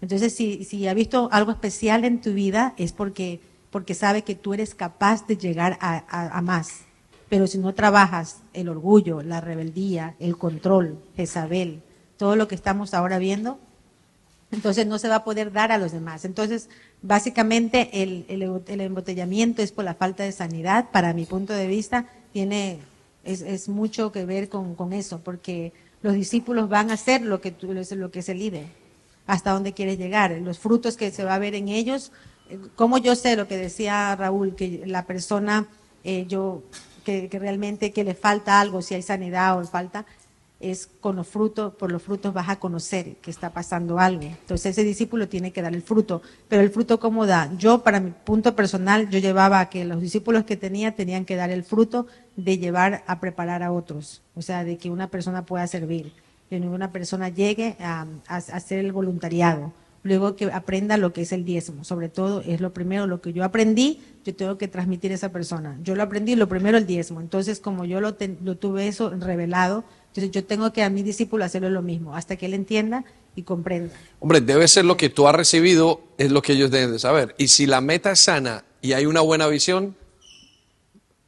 [0.00, 3.38] Entonces, si, ha visto algo especial en tu vida es porque,
[3.70, 6.70] porque sabe que tú eres capaz de llegar a- a más.
[7.28, 11.82] Pero si no trabajas el orgullo, la rebeldía, el control, Jezabel,
[12.16, 13.58] todo lo que estamos ahora viendo,
[14.50, 16.24] entonces no se va a poder dar a los demás.
[16.24, 16.68] Entonces,
[17.02, 21.66] básicamente el, el- el embotellamiento es por la falta de sanidad, para mi punto de
[21.66, 22.78] vista, tiene,
[23.24, 25.72] es, es mucho que ver con, con eso, porque
[26.02, 28.66] los discípulos van a hacer lo que, lo que es el líder,
[29.26, 32.12] hasta dónde quieres llegar, los frutos que se va a ver en ellos.
[32.76, 35.66] Como yo sé lo que decía Raúl, que la persona,
[36.04, 36.62] eh, yo,
[37.04, 40.06] que, que realmente que le falta algo, si hay sanidad o falta,
[40.60, 44.22] es con los frutos, por los frutos vas a conocer que está pasando algo.
[44.22, 46.20] Entonces ese discípulo tiene que dar el fruto.
[46.48, 47.50] Pero el fruto cómo da?
[47.56, 51.50] Yo, para mi punto personal, yo llevaba que los discípulos que tenía tenían que dar
[51.50, 52.06] el fruto
[52.36, 54.22] de llevar a preparar a otros.
[54.34, 56.12] O sea, de que una persona pueda servir.
[56.50, 59.72] Que ninguna persona llegue a, a- hacer el voluntariado.
[60.02, 61.84] Luego que aprenda lo que es el diezmo.
[61.84, 65.30] Sobre todo es lo primero, lo que yo aprendí, yo tengo que transmitir a esa
[65.30, 65.76] persona.
[65.84, 67.20] Yo lo aprendí, lo primero el diezmo.
[67.20, 71.70] Entonces, como yo lo tuve eso revelado, entonces yo tengo que a mi discípulo hacerlo
[71.70, 73.04] lo mismo, hasta que él entienda
[73.34, 73.94] y comprenda.
[74.20, 77.34] Hombre, debe ser lo que tú has recibido, es lo que ellos deben de saber.
[77.38, 79.96] Y si la meta es sana y hay una buena visión,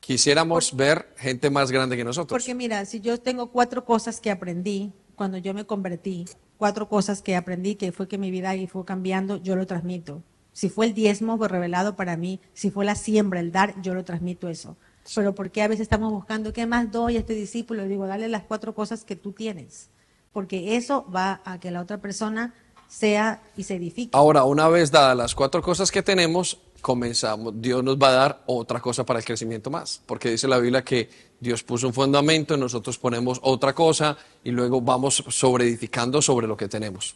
[0.01, 2.43] quisiéramos ver gente más grande que nosotros.
[2.43, 6.25] Porque mira, si yo tengo cuatro cosas que aprendí cuando yo me convertí,
[6.57, 10.23] cuatro cosas que aprendí que fue que mi vida ahí fue cambiando, yo lo transmito.
[10.53, 13.95] Si fue el diezmo fue revelado para mí, si fue la siembra, el dar, yo
[13.95, 14.77] lo transmito eso.
[15.15, 17.85] Pero ¿por qué a veces estamos buscando qué más doy a este discípulo?
[17.85, 19.89] Digo, dale las cuatro cosas que tú tienes,
[20.33, 22.55] porque eso va a que la otra persona
[22.89, 24.11] sea y se edifique.
[24.13, 28.43] Ahora, una vez dadas las cuatro cosas que tenemos, comenzamos, Dios nos va a dar
[28.47, 31.09] otra cosa para el crecimiento más, porque dice la Biblia que
[31.39, 36.57] Dios puso un fundamento, nosotros ponemos otra cosa y luego vamos sobre edificando sobre lo
[36.57, 37.15] que tenemos.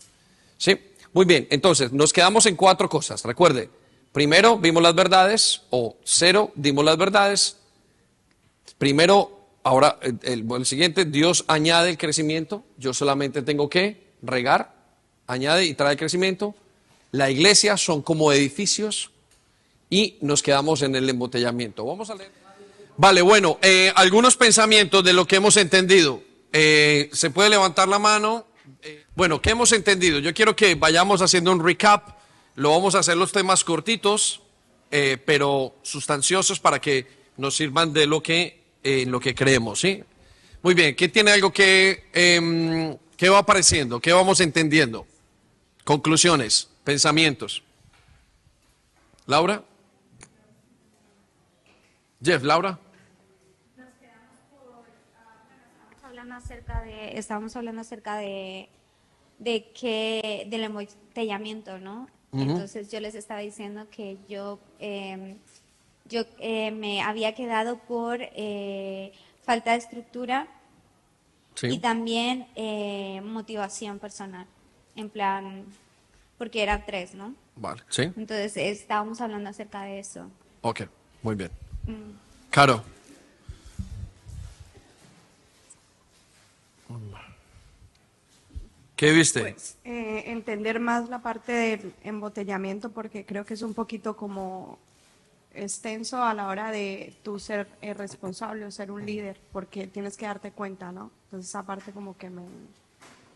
[0.56, 0.78] ¿Sí?
[1.12, 3.24] Muy bien, entonces nos quedamos en cuatro cosas.
[3.24, 3.68] Recuerde,
[4.12, 7.56] primero vimos las verdades, o cero, dimos las verdades.
[8.78, 14.74] Primero, ahora el, siguiente, Dios añade el crecimiento, yo solamente tengo que regar,
[15.26, 16.54] añade y trae crecimiento.
[17.12, 19.10] La iglesia son como edificios
[19.88, 21.84] y nos quedamos en el embotellamiento.
[21.84, 22.30] Vamos a leer.
[22.96, 26.22] Vale, bueno, eh, algunos pensamientos de lo que hemos entendido.
[26.52, 28.46] Eh, ¿Se puede levantar la mano?
[28.82, 30.20] Eh, bueno, ¿qué hemos entendido?
[30.20, 32.16] Yo quiero que vayamos haciendo un recap.
[32.54, 34.42] Lo vamos a hacer los temas cortitos,
[35.24, 40.04] pero sustanciosos para que nos sirvan de lo que, en lo que creemos, ¿sí?
[40.62, 44.00] Muy bien, ¿qué tiene algo que, em, qué va apareciendo?
[44.00, 45.06] ¿Qué vamos entendiendo?
[45.84, 47.62] Conclusiones, pensamientos.
[49.26, 49.64] Laura.
[52.22, 52.78] Jeff, Laura.
[56.02, 58.68] hablando acerca de, estábamos hablando acerca de,
[59.38, 62.08] de que, del embotellamiento, ¿no?
[62.32, 65.36] Entonces yo les estaba diciendo que yo, eh,
[66.14, 69.12] yo eh, me había quedado por eh,
[69.44, 70.46] falta de estructura
[71.56, 71.68] Sí.
[71.68, 74.46] y también eh, motivación personal,
[74.96, 75.64] en plan,
[76.38, 77.34] porque eran tres, ¿no?
[77.56, 78.02] Vale, sí.
[78.16, 80.28] Entonces estábamos hablando acerca de eso.
[80.62, 80.82] Ok,
[81.22, 81.50] muy bien.
[82.50, 82.82] Caro.
[88.96, 89.40] ¿Qué viste?
[89.40, 94.78] Pues eh, entender más la parte del embotellamiento porque creo que es un poquito como
[95.54, 100.16] extenso a la hora de tú ser eh, responsable o ser un líder porque tienes
[100.16, 101.10] que darte cuenta, ¿no?
[101.26, 102.42] Entonces esa parte como que me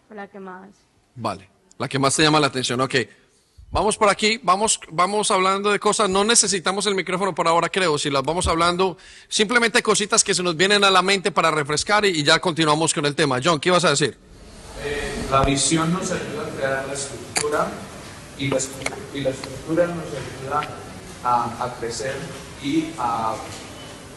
[0.06, 0.68] fue la que más
[1.14, 1.48] Vale,
[1.78, 2.94] la que más te llama la atención, ok.
[3.70, 7.98] Vamos por aquí, vamos, vamos hablando de cosas, no necesitamos el micrófono por ahora creo,
[7.98, 8.96] si las vamos hablando,
[9.28, 12.94] simplemente cositas que se nos vienen a la mente para refrescar y, y ya continuamos
[12.94, 13.40] con el tema.
[13.44, 14.16] John, ¿qué ibas a decir?
[15.30, 17.68] La visión nos ayuda a crear la estructura
[18.38, 18.58] y la,
[19.12, 20.88] y la estructura nos ayuda
[21.24, 22.16] a, crecer
[22.62, 23.34] y a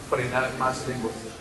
[0.10, 1.32] frenar más embotellamiento.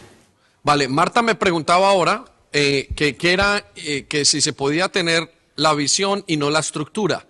[0.62, 5.74] Vale, Marta me preguntaba ahora eh, que, era eh, que si se podía tener la
[5.74, 7.26] visión y no la estructura.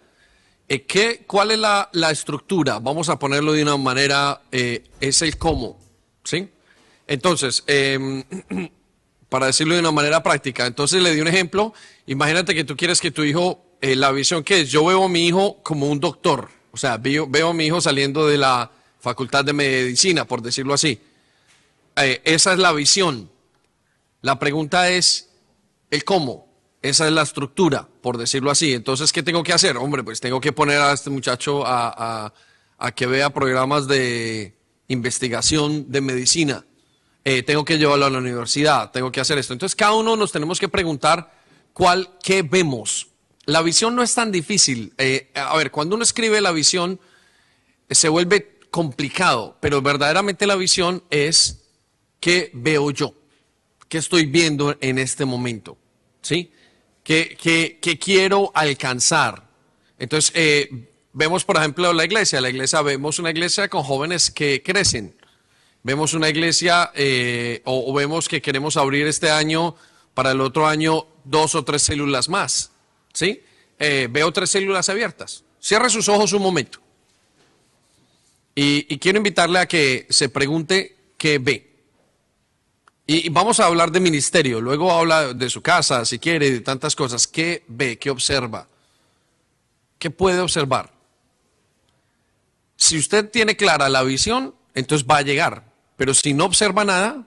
[0.69, 2.79] Eh, ¿qué, ¿Cuál es la, la estructura?
[2.79, 5.81] Vamos a ponerlo de una manera, eh, es el cómo,
[6.23, 6.49] ¿sí?
[7.09, 8.23] Entonces, em,
[9.29, 11.75] para decirlo de una manera práctica, entonces le di un ejemplo.
[12.07, 15.27] Imagínate que tú quieres que tu hijo, la visión que es, yo veo a mi
[15.27, 19.53] hijo como un doctor, o sea, veo, a mi hijo saliendo de la facultad de
[19.53, 21.01] medicina, por decirlo así.
[21.97, 23.31] Eh, esa es la visión.
[24.23, 25.31] La pregunta es
[25.91, 26.49] el cómo.
[26.83, 28.73] Esa es la estructura, por decirlo así.
[28.73, 29.77] Entonces, ¿qué tengo que hacer?
[29.77, 32.33] Hombre, pues tengo que poner a este muchacho a
[32.97, 34.55] que vea programas de
[34.89, 36.65] investigación de medicina.
[37.25, 39.53] Eh, tengo que llevarlo a la universidad, tengo que hacer esto.
[39.53, 41.31] Entonces, cada uno nos tenemos que preguntar
[41.73, 43.09] cuál, qué vemos.
[43.47, 44.93] La visión no es tan difícil.
[44.99, 47.01] Eh, a ver, cuando uno escribe la visión,
[47.89, 51.63] eh, se vuelve complicado, pero verdaderamente la visión es
[52.21, 53.15] qué veo yo,
[53.89, 55.77] qué estoy viendo en este momento,
[56.23, 56.53] ¿sí?
[57.03, 59.49] ¿Qué, quiero alcanzar?
[59.99, 62.41] Entonces, eh, vemos, por ejemplo, la iglesia.
[62.41, 65.17] La iglesia, vemos una iglesia con jóvenes que crecen.
[65.83, 69.75] Vemos una iglesia eh, o vemos que queremos abrir este año,
[70.15, 72.73] para el otro año, dos o tres células más.
[73.13, 73.43] ¿Sí?
[73.79, 75.45] Eh, veo tres células abiertas.
[75.61, 76.81] Cierre sus ojos un momento.
[78.55, 81.71] Y, quiero invitarle a que se pregunte qué ve.
[83.07, 84.61] Y, y vamos a hablar de ministerio.
[84.61, 87.27] Luego habla de su casa, si quiere, de tantas cosas.
[87.27, 87.99] ¿Qué ve?
[87.99, 88.69] ¿Qué observa?
[89.99, 90.93] ¿Qué puede observar?
[92.77, 95.65] Si usted tiene clara la visión, entonces va a llegar.
[95.97, 97.27] Pero si no observa nada,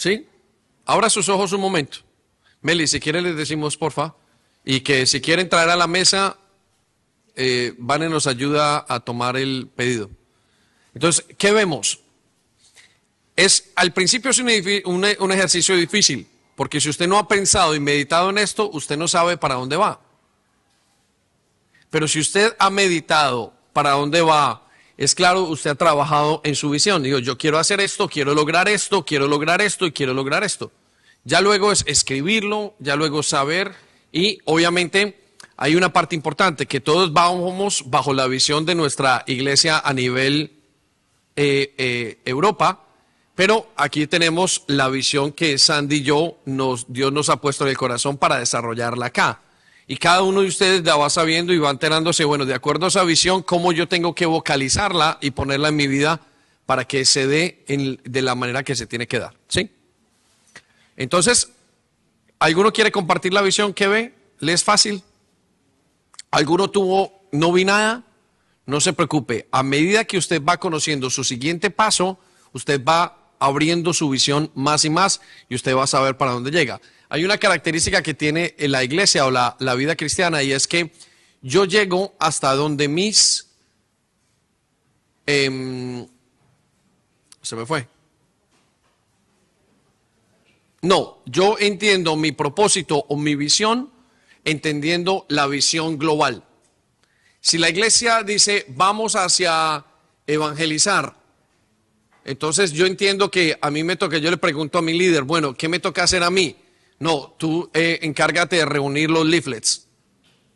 [0.00, 0.26] ¿sí?
[0.86, 1.98] Abra sus ojos un momento.
[2.62, 4.14] Meli, si quiere les decimos porfa.
[4.64, 6.36] Y que si quieren traer a la mesa,
[7.36, 10.10] eh, Vane nos ayuda a tomar el pedido.
[10.94, 12.00] Entonces, ¿qué vemos?
[13.36, 16.26] Es, al principio es un, ejercicio difícil,
[16.56, 19.76] porque si usted no ha pensado y meditado en esto, usted no sabe para dónde
[19.76, 20.00] va.
[21.88, 24.66] Pero si usted ha meditado para dónde va,
[25.00, 27.02] es claro, usted ha trabajado en su visión.
[27.02, 30.70] Digo, yo quiero hacer esto, quiero lograr esto, quiero lograr esto y quiero lograr esto.
[31.24, 33.72] Ya luego es escribirlo, ya luego saber
[34.12, 35.18] y obviamente
[35.56, 40.52] hay una parte importante, que todos vamos bajo la visión de nuestra iglesia a nivel
[41.34, 42.84] eh, eh, Europa,
[43.34, 47.70] pero aquí tenemos la visión que Sandy y yo, nos, Dios nos ha puesto en
[47.70, 49.40] el corazón para desarrollarla acá.
[49.90, 52.88] Y cada uno de ustedes la va sabiendo y va enterándose, bueno, de acuerdo a
[52.90, 56.20] esa visión, cómo yo tengo que vocalizarla y ponerla en mi vida
[56.64, 59.34] para que se dé en- de la manera que se tiene que dar.
[59.48, 59.68] ¿Sí?
[60.96, 61.50] Entonces,
[62.38, 64.14] ¿alguno quiere compartir la visión que ve?
[64.38, 65.02] ¿Le es fácil?
[66.30, 68.04] ¿Alguno tuvo, no vi nada?
[68.66, 69.48] No se preocupe.
[69.50, 72.16] A medida que usted va conociendo su siguiente paso,
[72.52, 76.52] usted va abriendo su visión más y más y usted va a saber para dónde
[76.52, 76.80] llega.
[77.12, 80.92] Hay una característica que tiene la iglesia o la, la vida cristiana y es que
[81.42, 83.48] yo llego hasta donde mis...
[85.26, 86.06] em,
[87.42, 87.88] se me fue.
[90.82, 93.90] No, yo entiendo mi propósito o mi visión
[94.44, 96.44] entendiendo la visión global.
[97.40, 99.84] Si la iglesia dice, vamos hacia
[100.28, 101.16] evangelizar,
[102.24, 105.54] entonces yo entiendo que a mí me toca, yo le pregunto a mi líder, bueno,
[105.54, 106.56] ¿qué me toca hacer a mí?
[107.00, 109.86] No, tú eh, encárgate de reunir los leaflets.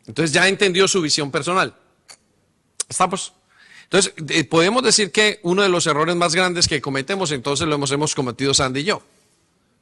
[0.05, 1.75] Entonces ya entendió su visión personal.
[2.87, 3.33] ¿Estamos?
[3.85, 7.75] Entonces, eh, podemos decir que uno de los errores más grandes que cometemos, entonces lo
[7.75, 9.01] hemos, hemos cometido Sandy y yo.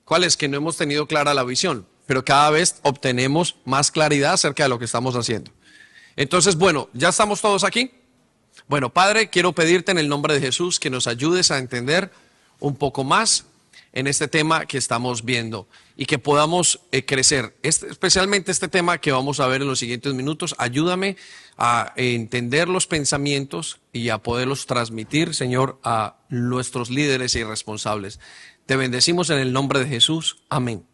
[0.05, 0.37] ¿Cuál es?
[0.37, 4.69] Que no hemos tenido clara la visión, pero cada vez obtenemos más claridad acerca de
[4.69, 5.51] lo que estamos haciendo.
[6.15, 7.91] Entonces, bueno, ¿ya estamos todos aquí?
[8.67, 12.11] Bueno, Padre, quiero pedirte en el nombre de Jesús que nos ayudes a entender
[12.59, 13.45] un poco más
[13.91, 17.55] en este tema que estamos viendo y que podamos eh, crecer.
[17.61, 20.55] Este, especialmente este tema que vamos a ver en los siguientes minutos.
[20.57, 21.17] Ayúdame
[21.57, 28.19] a entender los pensamientos y a poderlos transmitir, Señor, a nuestros líderes y responsables.
[28.65, 30.37] Te bendecimos en el nombre de Jesús.
[30.49, 30.85] Amén.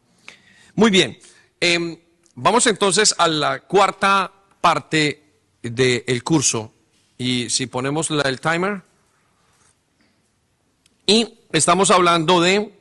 [0.76, 1.18] Muy bien.
[1.62, 2.00] Em,
[2.36, 5.24] vamos entonces a la cuarta parte
[5.62, 6.74] del curso.
[7.18, 8.84] Y si ponemos el timer.
[11.06, 12.74] Y estamos hablando de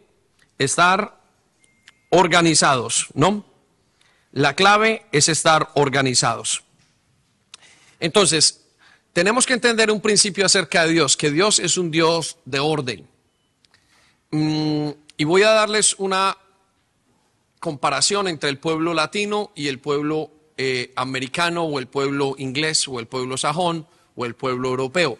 [0.59, 1.18] estar
[2.11, 3.45] organizados, ¿no?
[4.33, 6.63] La clave es estar organizados.
[8.01, 8.65] Entonces,
[9.13, 13.09] tenemos que entender un principio acerca de Dios, que Dios es un Dios de orden.
[14.31, 16.37] Mm, y voy a darles una
[17.59, 23.01] comparación entre el pueblo latino y el pueblo eh, americano o el pueblo inglés o
[23.01, 25.19] el pueblo sajón o el pueblo europeo.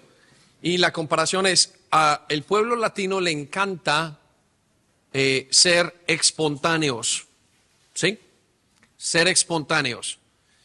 [0.63, 4.19] Y la comparación es, a el pueblo latino le encanta
[5.21, 7.27] eh, ser espontáneos,
[7.93, 8.21] ¿sí?
[8.97, 10.21] Ser espontáneos.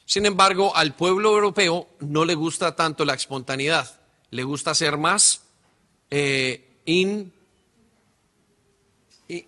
[0.05, 3.99] Sin embargo, al pueblo europeo no le gusta tanto la espontaneidad,
[4.29, 5.41] le gusta ser más
[6.11, 6.69] eh,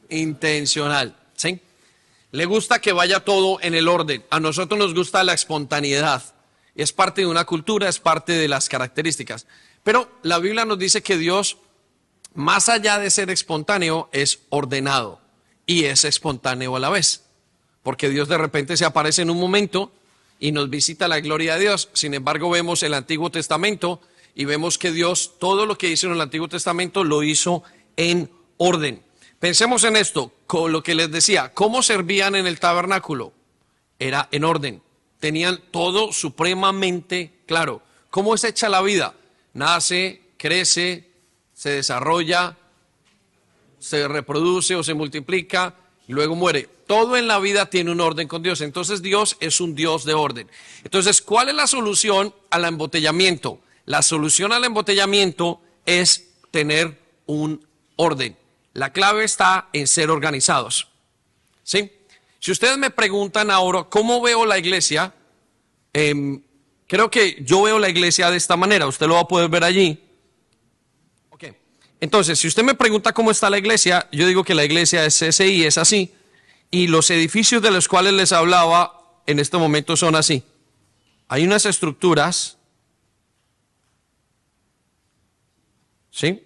[0.10, 1.60] intencional, ¿sí?
[2.32, 4.26] Le gusta que vaya todo en el orden.
[4.32, 6.24] A nosotros nos gusta la espontaneidad.
[6.74, 9.46] Es parte de una cultura, es parte de las características.
[9.84, 11.58] Pero la Biblia nos dice que Dios
[12.36, 15.22] más allá de ser espontáneo, es ordenado
[15.66, 17.24] y es espontáneo a la vez.
[17.82, 19.92] Porque Dios de repente se aparece en un momento
[20.40, 21.90] y nos visita la gloria de Dios.
[21.94, 24.02] Sin embargo, vemos el Antiguo Testamento
[24.36, 27.64] y vemos que Dios todo lo que hizo en el Antiguo Testamento lo hizo
[27.96, 29.02] en orden.
[29.40, 33.34] Pensemos en esto, con lo que les decía, ¿cómo servían en el tabernáculo?
[34.00, 34.82] Era en orden,
[35.20, 37.82] tenían todo supremamente claro.
[38.10, 39.14] ¿Cómo es hecha la vida?
[39.54, 41.10] Nace, crece,
[41.66, 42.56] se desarrolla,
[43.80, 45.74] se reproduce o se multiplica
[46.08, 46.70] y luego muere.
[46.86, 48.62] Todo en la vida tiene un orden con Dios.
[48.62, 50.48] Entonces Dios es un Dios de orden.
[50.84, 53.62] Entonces, ¿cuál es la solución al embotellamiento?
[53.88, 58.38] La solución al embotellamiento es tener un orden.
[58.74, 60.90] La clave está en ser organizados.
[61.64, 61.92] ¿Sí?
[62.40, 65.16] Si ustedes me preguntan ahora cómo veo la iglesia,
[65.94, 66.44] em,
[66.86, 68.86] creo que yo veo la iglesia de esta manera.
[68.86, 70.05] Usted lo va a poder ver allí.
[72.06, 75.18] Entonces, si usted me pregunta cómo está la iglesia, yo digo que la iglesia es
[75.18, 76.14] CSI, es así,
[76.70, 80.44] y los edificios de los cuales les hablaba en este momento son así.
[81.28, 82.60] Hay unas estructuras,
[86.12, 86.44] ¿sí?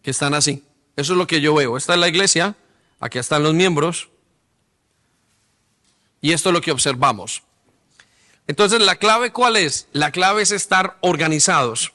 [0.00, 0.64] Que están así.
[0.96, 1.76] Eso es lo que yo veo.
[1.76, 2.56] Esta es la iglesia,
[3.00, 4.08] aquí están los miembros,
[6.22, 7.42] y esto es lo que observamos.
[8.46, 9.88] Entonces, ¿la clave cuál es?
[9.92, 11.92] La clave es estar organizados.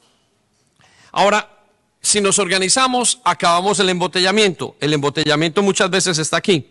[1.11, 1.55] Ahora,
[2.01, 4.75] si nos organizamos, acabamos el embotellamiento.
[4.79, 6.69] El embotellamiento muchas veces está aquí.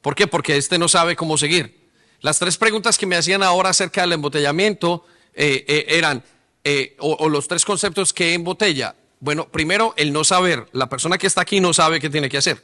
[0.00, 0.26] ¿Por qué?
[0.26, 1.88] Porque este no sabe cómo seguir.
[2.20, 6.22] Las tres preguntas que me hacían ahora acerca del embotellamiento eh, eh, eran,
[6.64, 8.94] eh, o, o, los tres conceptos que embotella.
[9.20, 10.66] Bueno, primero, el no saber.
[10.72, 12.62] La persona que está aquí no sabe qué tiene que hacer.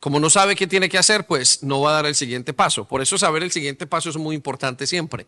[0.00, 2.86] Como no sabe qué tiene que hacer, pues no va a dar el siguiente paso.
[2.86, 5.26] Por eso saber el siguiente paso es muy importante siempre.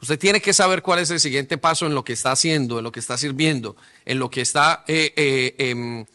[0.00, 2.84] Usted tiene que saber cuál es el siguiente paso en lo que está haciendo, en
[2.84, 6.06] lo que está sirviendo, en lo que está eh, eh, em,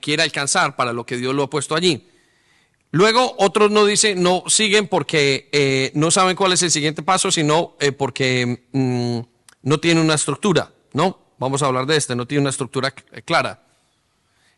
[0.00, 2.06] quiere alcanzar para lo que Dios lo ha puesto allí.
[2.90, 7.30] Luego otros no dicen, no siguen porque eh, no saben cuál es el siguiente paso,
[7.30, 9.20] sino porque mm,
[9.62, 11.18] no tiene una estructura, ¿no?
[11.38, 13.62] Vamos a hablar de este, no tiene una estructura clara.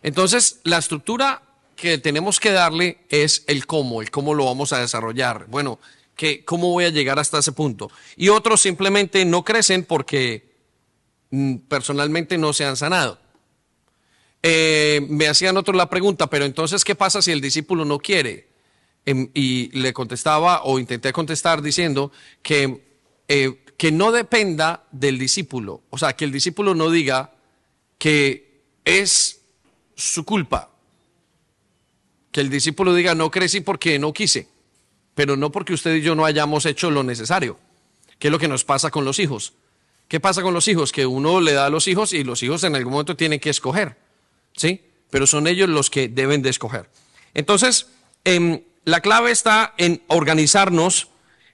[0.03, 1.43] Entonces, la estructura
[1.77, 5.47] que tenemos que darle es el cómo, el cómo lo vamos a desarrollar.
[5.49, 5.79] Bueno,
[6.45, 7.91] cómo voy a llegar hasta ese punto.
[8.17, 10.51] Y otros simplemente no crecen porque
[11.31, 13.19] mm, personalmente no se han sanado.
[14.43, 18.49] Eh, me hacían otros la pregunta, pero entonces, ¿qué pasa si el discípulo no quiere?
[19.05, 22.13] Em, y le contestaba o intenté contestar diciendo
[22.43, 22.83] que,
[23.29, 25.83] eh, que no dependa del discípulo.
[25.91, 27.35] O sea, que el discípulo no diga
[27.99, 29.41] que es
[29.95, 30.71] su culpa.
[32.31, 34.49] Que el discípulo diga, no crecí porque no quise
[35.15, 37.59] pero no porque usted y yo no hayamos hecho lo necesario.
[38.19, 39.55] ¿Qué es lo que nos pasa con los hijos?
[40.09, 40.93] ¿Qué pasa con los hijos?
[40.93, 43.51] Que uno le da a los hijos y los hijos en algún momento tienen que
[43.51, 43.97] escoger,
[44.57, 44.83] ¿sí?
[45.11, 46.91] Pero son ellos los que deben de escoger.
[47.33, 47.87] Entonces,
[48.25, 51.09] em, la clave está en organizarnos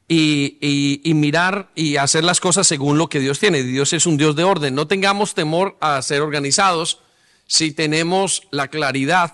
[0.09, 3.62] y, mirar y hacer las cosas según lo que Dios tiene.
[3.62, 4.74] Dios es un Dios de orden.
[4.74, 7.00] No tengamos temor a ser organizados
[7.46, 9.32] si tenemos la claridad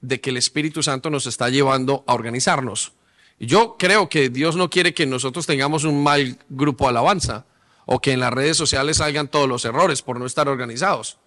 [0.00, 2.92] de que el Espíritu Santo nos está llevando a organizarnos.
[3.40, 7.46] Yo creo que Dios no quiere que nosotros tengamos un mal grupo alabanza
[7.86, 11.18] o que en las redes sociales salgan todos los errores por no estar organizados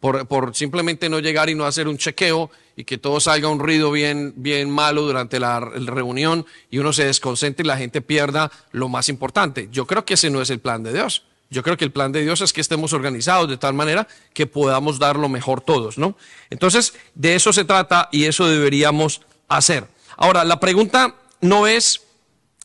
[0.00, 3.90] por, simplemente no llegar y no hacer un chequeo y que todo salga un ruido
[3.90, 8.88] bien, bien malo durante la reunión y uno se desconcentre y la gente pierda lo
[8.88, 9.68] más importante.
[9.72, 11.24] Yo creo que ese no es el plan de Dios.
[11.50, 14.46] Yo creo que el plan de Dios es que estemos organizados de tal manera que
[14.46, 16.16] podamos dar lo mejor todos, ¿no?
[16.50, 19.88] Entonces, de eso se trata y eso deberíamos hacer.
[20.18, 22.02] Ahora, la pregunta no es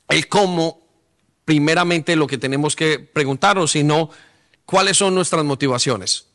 [0.10, 0.82] el cómo,
[1.46, 4.10] primeramente lo que tenemos que preguntarnos, sino
[4.66, 6.28] cuáles son nuestras motivaciones.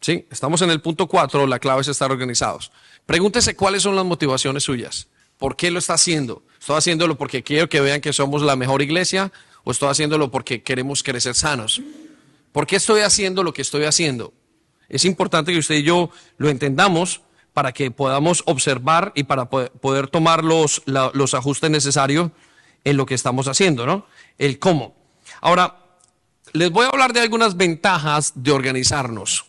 [0.00, 0.26] ¿Sí?
[0.30, 2.72] Estamos en el punto 4, la clave es estar organizados.
[3.06, 5.06] Pregúntese cuáles son las motivaciones suyas.
[5.38, 6.42] ¿Por qué lo está haciendo?
[6.58, 9.32] ¿Estoy haciéndolo porque quiero que vean que somos la mejor iglesia
[9.64, 11.80] o estoy haciéndolo porque queremos crecer sanos?
[12.52, 14.32] ¿Por qué estoy haciendo lo que estoy haciendo?
[14.88, 17.22] Es importante que usted y yo lo entendamos
[17.52, 22.30] para que podamos observar y para poder, tomar los, los ajustes necesarios
[22.84, 24.06] en lo que estamos haciendo, ¿no?
[24.38, 24.94] El cómo.
[25.40, 25.76] Ahora,
[26.52, 29.46] les voy a hablar de algunas ventajas de organizarnos.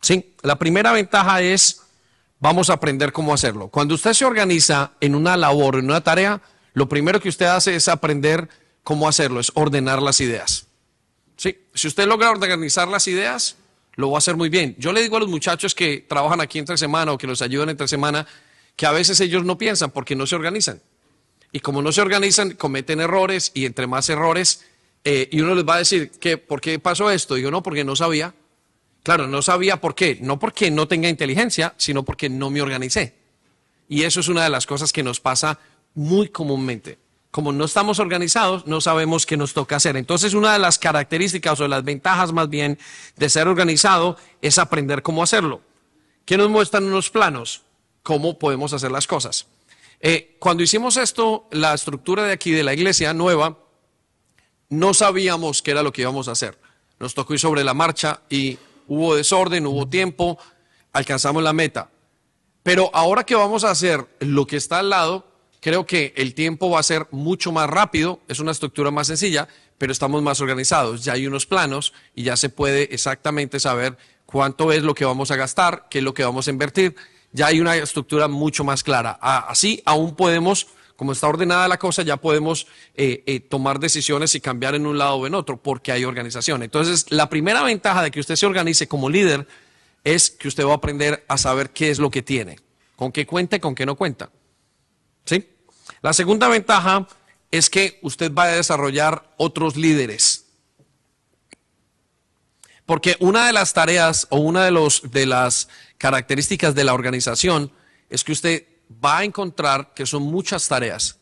[0.00, 0.34] ¿sí?
[0.42, 1.82] La primera ventaja es,
[2.40, 3.68] vamos a aprender cómo hacerlo.
[3.68, 6.40] Cuando usted se organiza en una labor, en una tarea,
[6.74, 8.48] lo primero que usted hace es aprender
[8.82, 10.66] cómo hacerlo, es ordenar las ideas.
[11.36, 11.58] ¿sí?
[11.74, 13.56] Si usted logra organizar las ideas,
[13.96, 14.74] lo va a hacer muy bien.
[14.78, 17.70] Yo le digo a los muchachos que trabajan aquí entre semana o que nos ayudan
[17.70, 18.26] entre semana,
[18.76, 20.80] que a veces ellos no piensan porque no se organizan.
[21.52, 24.64] Y como no se organizan, cometen errores y entre más errores,
[25.04, 27.36] eh, y uno les va a decir, que, ¿por qué pasó esto?
[27.36, 28.34] Yo no, porque no sabía.
[29.02, 30.18] Claro, no sabía por qué.
[30.20, 33.14] No porque no tenga inteligencia, sino porque no me organicé.
[33.88, 35.60] Y eso es una de las cosas que nos pasa
[35.94, 36.98] muy comúnmente.
[37.34, 39.96] Como no estamos organizados, no sabemos qué nos toca hacer.
[39.96, 42.78] Entonces, una de las características o las ventajas más bien
[43.16, 45.60] de ser organizado es aprender cómo hacerlo.
[46.24, 47.62] ¿Qué nos muestran unos planos?
[48.04, 49.48] ¿Cómo podemos hacer las cosas?
[49.98, 53.58] Eh, cuando hicimos esto, la estructura de aquí de la iglesia nueva,
[54.68, 56.56] no sabíamos qué era lo que íbamos a hacer.
[57.00, 60.38] Nos tocó ir sobre la marcha y hubo desorden, hubo tiempo,
[60.92, 61.90] alcanzamos la meta.
[62.62, 65.33] Pero ahora que vamos a hacer lo que está al lado,
[65.64, 69.48] creo que el tiempo va a ser mucho más rápido, es una estructura más sencilla,
[69.78, 71.02] pero estamos más organizados.
[71.02, 73.96] Ya hay unos planos y ya se puede exactamente saber
[74.26, 76.94] cuánto es lo que vamos a gastar, qué es lo que vamos a invertir.
[77.32, 79.12] Ya hay una estructura mucho más clara.
[79.22, 84.42] Así aún podemos, como está ordenada la cosa, ya podemos eh, eh, tomar decisiones y
[84.42, 86.62] cambiar en un lado o en otro, porque hay organización.
[86.62, 89.48] Entonces, la primera ventaja de que usted se organice como líder
[90.04, 92.58] es que usted va a aprender a saber qué es lo que tiene,
[92.96, 94.28] con qué cuenta y con qué no cuenta.
[95.24, 95.53] ¿Sí?
[96.04, 97.08] La segunda ventaja
[97.50, 100.44] es que usted va a desarrollar otros líderes.
[102.84, 107.72] Porque una de las tareas o una de, los, de las características de la organización
[108.10, 108.66] es que usted
[109.02, 111.16] va a encontrar que son muchas tareas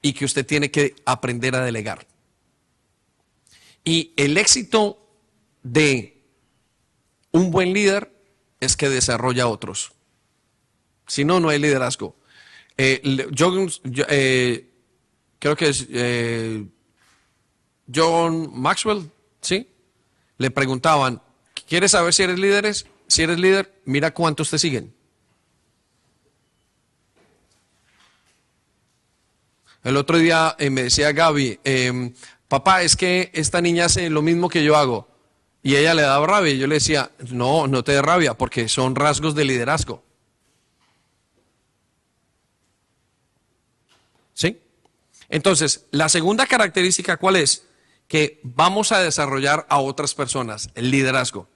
[0.00, 2.06] y que usted tiene que aprender a delegar.
[3.84, 5.06] Y el éxito
[5.62, 6.18] de
[7.30, 8.10] un buen líder
[8.58, 9.92] es que desarrolla otros.
[11.06, 12.16] Si no, no hay liderazgo.
[12.76, 13.00] Eh,
[14.08, 14.70] eh,
[15.38, 16.64] creo que es eh,
[17.92, 19.10] John Maxwell,
[19.40, 19.68] ¿sí?
[20.38, 21.22] Le preguntaban,
[21.68, 22.74] ¿quieres saber si eres líder?
[23.06, 24.92] Si eres líder, mira cuántos te siguen.
[29.84, 32.14] El otro día me decía Gaby, em,
[32.48, 35.14] papá, es que esta niña hace lo mismo que yo hago.
[35.62, 36.52] Y ella le daba rabia.
[36.52, 40.02] Y yo le decía, no, no te dé rabia, porque son rasgos de liderazgo.
[44.34, 44.58] ¿Sí?
[45.28, 47.66] Entonces, la segunda característica, ¿cuál es?
[48.08, 51.48] Que vamos a desarrollar a otras personas, el liderazgo.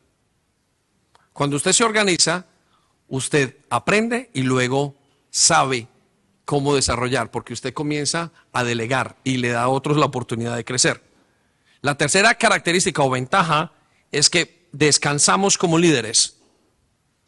[1.33, 2.47] Cuando usted se organiza,
[3.09, 4.97] usted aprende y luego
[5.31, 5.89] sabe
[6.45, 10.65] cómo desarrollar, porque usted comienza a delegar y le da a otros la oportunidad de
[10.65, 11.03] crecer.
[11.83, 13.73] La tercera característica o ventaja
[14.11, 16.39] es que descansamos como líderes.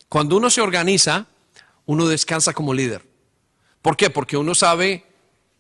[0.09, 1.27] Cuando uno se organiza,
[1.87, 3.07] uno descansa como líder.
[3.83, 4.11] ¿Por qué?
[4.11, 5.07] Porque uno sabe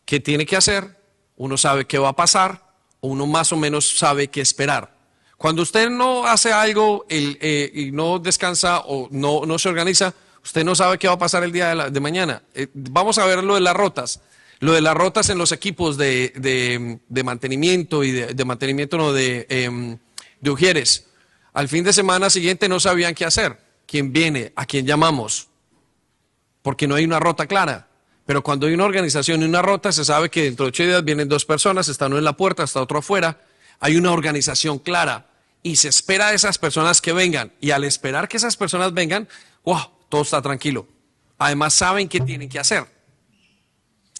[0.04, 0.96] qué tiene que hacer,
[1.36, 2.62] uno sabe qué va a pasar,
[3.00, 4.94] uno más o menos sabe qué esperar.
[5.36, 10.12] Cuando usted no hace algo eh, y no descansa o no, no se organiza,
[10.44, 12.42] usted no sabe qué va a pasar el día de, la- de mañana.
[12.54, 14.20] Eh, vamos a ver lo de las rotas.
[14.58, 19.46] Lo de las rotas en los equipos de, de- mantenimiento y de, mantenimiento no de,
[19.48, 19.96] em,
[20.40, 21.06] de Ujieres.
[21.54, 23.58] Al fin de semana siguiente no sabían qué hacer.
[23.86, 24.52] ¿Quién viene?
[24.56, 25.48] ¿A quién llamamos?
[26.60, 27.88] Porque no hay una rota clara.
[28.30, 31.02] Pero cuando hay una organización y una rota, se sabe que dentro de ocho días
[31.02, 33.40] vienen dos personas, está uno en la puerta, está otro afuera.
[33.80, 35.26] Hay una organización clara
[35.64, 37.52] y se espera de esas personas que vengan.
[37.60, 39.28] Y al esperar que esas personas vengan,
[39.64, 40.86] wow, todo está tranquilo.
[41.38, 42.86] Además saben qué tienen que hacer.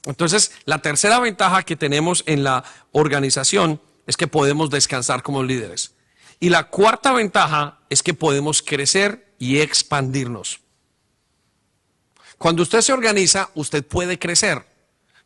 [0.05, 5.95] Entonces, la tercera ventaja que tenemos en la organización es que podemos descansar como líderes.
[6.41, 10.63] Y la cuarta ventaja es que podemos crecer y expandirnos.
[12.41, 14.65] Cuando usted se organiza, usted puede crecer.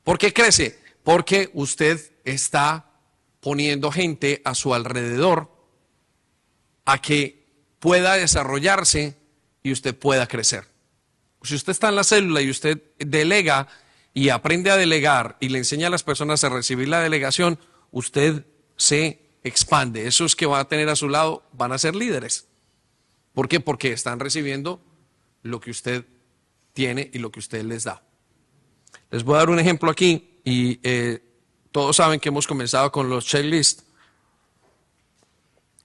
[0.03, 0.81] ¿Por qué crece?
[1.05, 2.91] Porque usted está
[3.39, 5.49] poniendo gente a su alrededor
[6.85, 7.47] a que
[7.79, 9.17] pueda desarrollarse
[9.63, 10.67] y usted pueda crecer.
[11.45, 13.69] Si usted está en la célula y usted delega
[14.13, 17.61] y aprende a delegar y le enseña a las personas a recibir la delegación,
[17.93, 18.45] usted
[18.77, 20.09] se expande.
[20.09, 22.49] Esos que va a tener a su lado van a ser líderes.
[23.35, 23.61] ¿Por qué?
[23.61, 24.83] Porque están recibiendo
[25.43, 26.07] lo que usted
[26.75, 28.03] tiene y lo que usted les da.
[29.11, 31.23] Les voy a dar un ejemplo aquí y eh,
[31.73, 33.85] todos saben que hemos comenzado con los checklists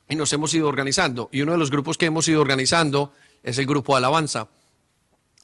[0.09, 1.29] y nos hemos ido organizando.
[1.31, 3.13] Y uno de los grupos que hemos ido organizando
[3.43, 4.49] es el grupo alabanza.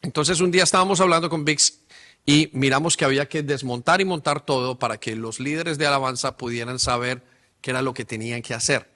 [0.02, 1.80] Entonces un día estábamos hablando con VIX
[2.26, 6.38] y miramos que había que desmontar y montar todo para que los líderes de alabanza
[6.38, 7.24] pudieran saber
[7.62, 8.90] qué era lo que tenían que hacer.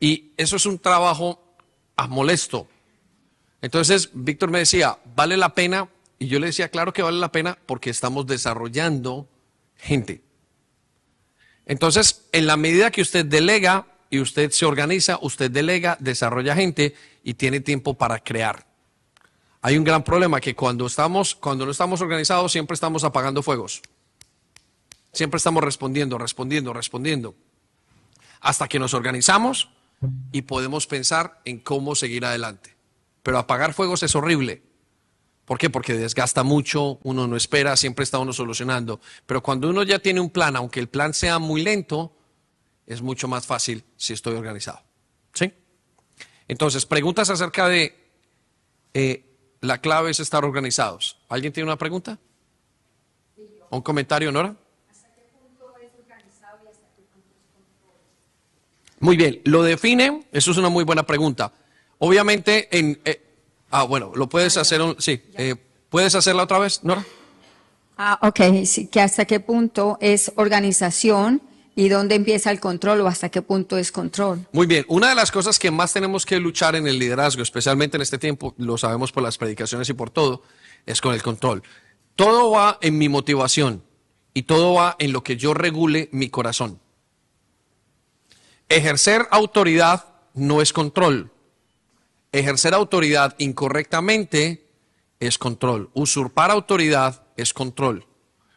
[0.00, 1.56] Y eso es un trabajo
[2.08, 2.68] molesto.
[3.66, 5.88] Entonces Víctor me decía, ¿vale la pena?
[6.20, 9.28] Y yo le decía, claro que vale la pena porque estamos desarrollando
[9.76, 10.22] gente.
[11.66, 16.94] Entonces, en la medida que usted delega y usted se organiza, usted delega, desarrolla gente
[17.24, 18.68] y tiene tiempo para crear.
[19.62, 23.82] Hay un gran problema que cuando estamos, cuando no estamos organizados, siempre estamos apagando fuegos.
[25.12, 27.34] Siempre estamos respondiendo, respondiendo, respondiendo.
[28.40, 29.70] Hasta que nos organizamos
[30.30, 32.75] y podemos pensar en cómo seguir adelante.
[33.26, 34.62] Pero apagar fuegos es horrible.
[35.46, 35.68] ¿Por qué?
[35.68, 39.00] Porque desgasta mucho, uno no espera, siempre está uno solucionando.
[39.26, 42.12] Pero cuando uno ya tiene un plan, aunque el plan sea muy lento,
[42.86, 44.78] es mucho más fácil si estoy organizado.
[45.34, 45.52] ¿Sí?
[46.46, 47.98] Entonces, preguntas acerca de
[48.94, 49.24] eh,
[49.60, 51.18] la clave es estar organizados.
[51.28, 52.20] ¿Alguien tiene una pregunta?
[53.70, 54.54] ¿Un comentario, Nora?
[59.00, 61.52] Muy bien, lo define, eso es una muy buena pregunta.
[61.98, 63.00] Obviamente, en...
[63.04, 63.22] eh,
[63.70, 65.54] ah, bueno, lo puedes hacer, un- sí, eh,
[65.88, 67.04] ¿puedes hacerla otra vez, Nora?
[67.98, 71.40] Ah, ok, sí, que hasta qué punto es organización
[71.74, 74.46] y dónde empieza el control o hasta qué punto es control.
[74.52, 77.96] Muy bien, una de las cosas que más tenemos que luchar en el liderazgo, especialmente
[77.96, 80.42] en este tiempo, lo sabemos por las predicaciones y por todo,
[80.84, 81.62] es con el control.
[82.14, 83.82] Todo va en mi motivación
[84.34, 86.80] y todo va en lo que yo regule mi corazón.
[88.68, 91.30] Ejercer autoridad no es control.
[92.36, 94.68] Ejercer autoridad incorrectamente
[95.20, 95.88] es control.
[95.94, 98.06] Usurpar autoridad es control.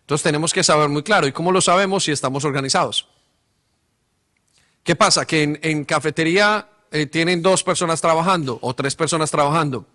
[0.01, 1.27] Entonces tenemos que saber muy claro.
[1.27, 3.07] ¿Y cómo lo sabemos si estamos organizados?
[4.83, 5.25] ¿Qué pasa?
[5.25, 9.85] Que en, cafetería eh, tienen dos personas trabajando o tres personas trabajando.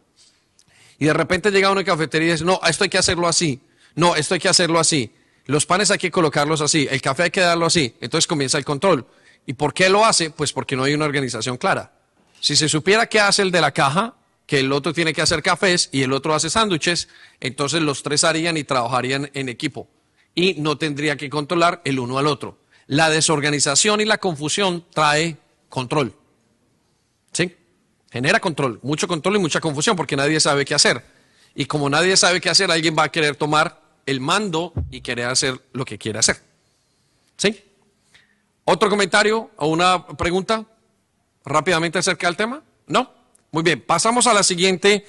[0.99, 3.61] Y de repente llega uno en cafetería y dice, no, esto hay que hacerlo así.
[3.97, 5.13] No, esto hay que hacerlo así.
[5.45, 6.89] Los panes hay que colocarlos así.
[6.91, 7.95] El café hay que darlo así.
[8.01, 9.07] Entonces comienza el control.
[9.45, 10.31] ¿Y por qué lo hace?
[10.31, 11.94] Pues porque no hay una organización clara.
[12.45, 15.43] Si se supiera qué hace el de la caja, que el otro tiene que hacer
[15.43, 17.09] cafés y el otro hace sándwiches,
[17.41, 19.89] entonces los tres harían y trabajarían en equipo.
[20.35, 22.59] Y no tendría que controlar el uno al otro.
[22.87, 25.39] La desorganización y la confusión trae
[25.71, 26.15] control.
[27.33, 27.57] ¿Sí?
[28.13, 31.03] Genera control, mucho control y mucha confusión porque nadie sabe qué hacer.
[31.55, 35.29] Y como nadie sabe qué hacer, alguien va a querer tomar el mando y querer
[35.29, 36.43] hacer lo que quiere hacer.
[37.39, 37.65] ¿Sí?
[38.65, 40.67] ¿Otro comentario o una pregunta
[41.45, 42.63] rápidamente acerca del tema?
[42.87, 43.13] ¿No?
[43.51, 45.07] Muy bien, pasamos a la siguiente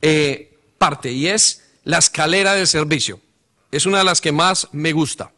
[0.00, 3.20] eh, parte y es la escalera del servicio.
[3.70, 5.32] Es una de las que más me gusta.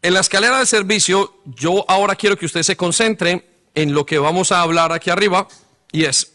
[0.00, 4.18] En la escalera del servicio, yo ahora quiero que usted se concentre en lo que
[4.18, 5.48] vamos a hablar aquí arriba
[5.92, 6.32] y es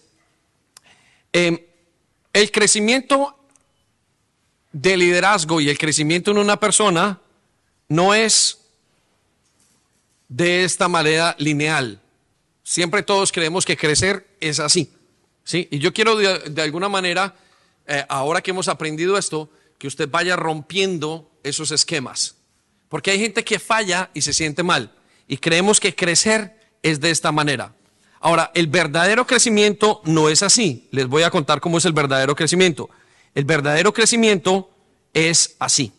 [1.32, 1.70] eh,
[2.34, 3.38] el crecimiento
[4.72, 7.20] de liderazgo y el crecimiento en una persona
[7.88, 8.63] no es
[10.36, 12.02] de esta manera lineal.
[12.64, 14.92] Siempre todos creemos que crecer es así.
[15.44, 15.68] ¿sí?
[15.70, 17.36] Y yo quiero de, de alguna manera,
[17.86, 22.36] eh, ahora que hemos aprendido esto, que usted vaya rompiendo esos esquemas.
[22.90, 24.92] Porque hay gente que falla y se siente mal.
[25.28, 27.76] Y creemos que crecer es de esta manera.
[28.20, 30.88] Ahora, el verdadero crecimiento no es así.
[30.92, 32.90] Les voy a contar cómo es el verdadero crecimiento.
[33.36, 34.72] El verdadero crecimiento
[35.14, 35.94] es así.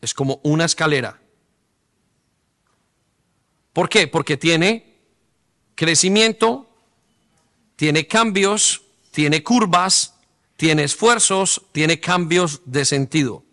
[0.00, 1.20] es como una escalera.
[3.76, 4.08] ¿Por qué?
[4.08, 4.96] Porque tiene
[5.74, 6.66] crecimiento,
[7.76, 8.80] tiene cambios,
[9.10, 10.14] tiene curvas,
[10.56, 13.44] tiene esfuerzos, tiene cambios de sentido.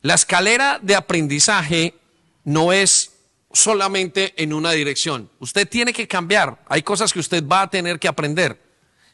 [0.00, 1.94] La escalera de aprendizaje
[2.42, 3.12] no es
[3.52, 5.30] solamente en una dirección.
[5.38, 6.64] Usted tiene que cambiar.
[6.66, 8.60] Hay cosas que usted va a tener que aprender.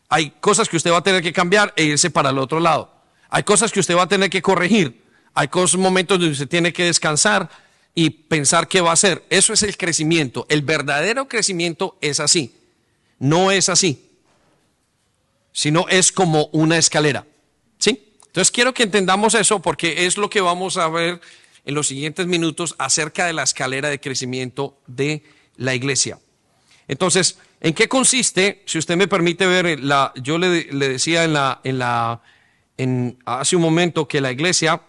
[0.08, 2.90] Hay cosas que usted va a tener que cambiar e irse para el otro lado.
[3.28, 5.04] Hay cosas que usted va a tener que corregir.
[5.34, 7.67] Hay momentos donde usted tiene que descansar
[7.98, 9.24] y pensar qué va a hacer.
[9.30, 10.46] Eso es el crecimiento.
[10.48, 12.54] El verdadero crecimiento es así.
[13.18, 14.08] No es así
[15.58, 17.26] sino es como una escalera.
[17.78, 18.14] ¿Sí?
[18.26, 21.20] Entonces quiero que entendamos eso porque es lo que vamos a ver
[21.64, 25.24] en los siguientes minutos acerca de la escalera de crecimiento de
[25.56, 26.20] la iglesia.
[26.86, 28.62] Entonces, ¿en qué consiste?
[28.66, 32.22] Si usted me permite ver, la, yo le, decía en la, en la,
[32.76, 34.80] en, hace un momento que la iglesia,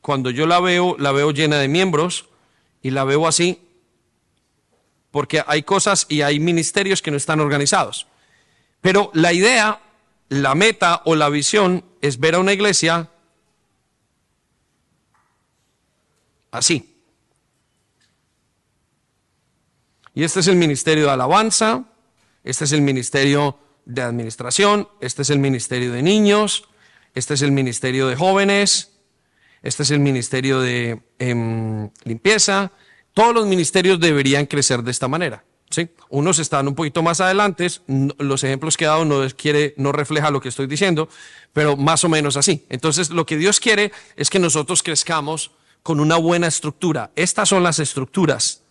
[0.00, 2.28] cuando yo la veo, la veo llena de miembros
[2.82, 3.60] y la veo así,
[5.10, 8.06] porque hay cosas y hay ministerios que no están organizados.
[8.80, 9.80] Pero la idea
[10.28, 13.10] la meta o la visión es ver a una iglesia
[16.50, 16.94] así.
[20.14, 21.84] Y este es el ministerio de alabanza,
[22.42, 26.68] este es el ministerio de administración, este es el ministerio de niños,
[27.14, 28.97] este es el ministerio de jóvenes,
[29.62, 32.72] este es el ministerio de em, limpieza.
[33.14, 35.44] Todos los ministerios deberían crecer de esta manera.
[35.70, 35.88] ¿sí?
[36.08, 37.68] Unos están un poquito más adelante,
[38.18, 41.08] los ejemplos que he dado no, quiere, no refleja lo que estoy diciendo,
[41.52, 42.64] pero más o menos así.
[42.68, 45.50] Entonces, lo que Dios quiere es que nosotros crezcamos
[45.82, 47.10] con una buena estructura.
[47.16, 48.62] Estas son las estructuras.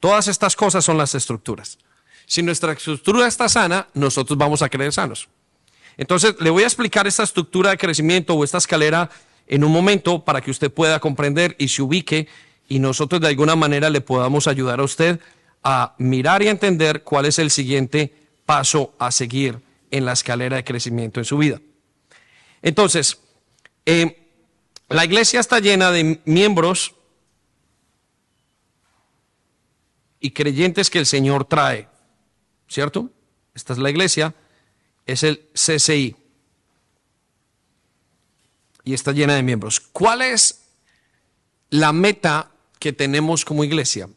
[0.00, 1.78] Todas estas cosas son las estructuras.
[2.26, 5.28] Si nuestra estructura está sana, nosotros vamos a creer sanos.
[5.96, 9.10] Entonces, le voy a explicar esta estructura de crecimiento o esta escalera
[9.48, 12.28] en un momento para que usted pueda comprender y se ubique
[12.68, 15.20] y nosotros de alguna manera le podamos ayudar a usted
[15.64, 18.12] a mirar y entender cuál es el siguiente
[18.46, 19.60] paso a seguir
[19.90, 21.60] en la escalera de crecimiento en su vida.
[22.62, 23.18] Entonces,
[23.86, 24.28] eh,
[24.88, 26.94] la iglesia está llena de miembros
[30.20, 31.88] y creyentes que el Señor trae,
[32.68, 33.10] ¿cierto?
[33.54, 34.34] Esta es la iglesia,
[35.06, 36.16] es el CCI.
[38.88, 39.80] Y está llena de miembros.
[39.80, 40.62] ¿Cuál es
[41.68, 44.08] la meta que tenemos como iglesia?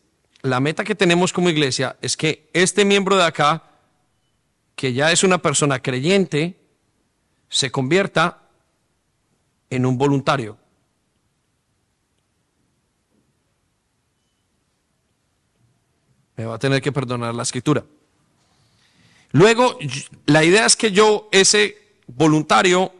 [0.43, 3.63] la meta que tenemos como iglesia es que este miembro de acá,
[4.75, 6.59] que ya es una persona creyente,
[7.49, 8.41] se convierta
[9.69, 10.57] en un voluntario.
[16.37, 17.83] Me va a tener que perdonar la escritura.
[19.31, 19.77] Luego,
[20.25, 21.77] la idea es que yo, ese
[22.07, 22.91] voluntario,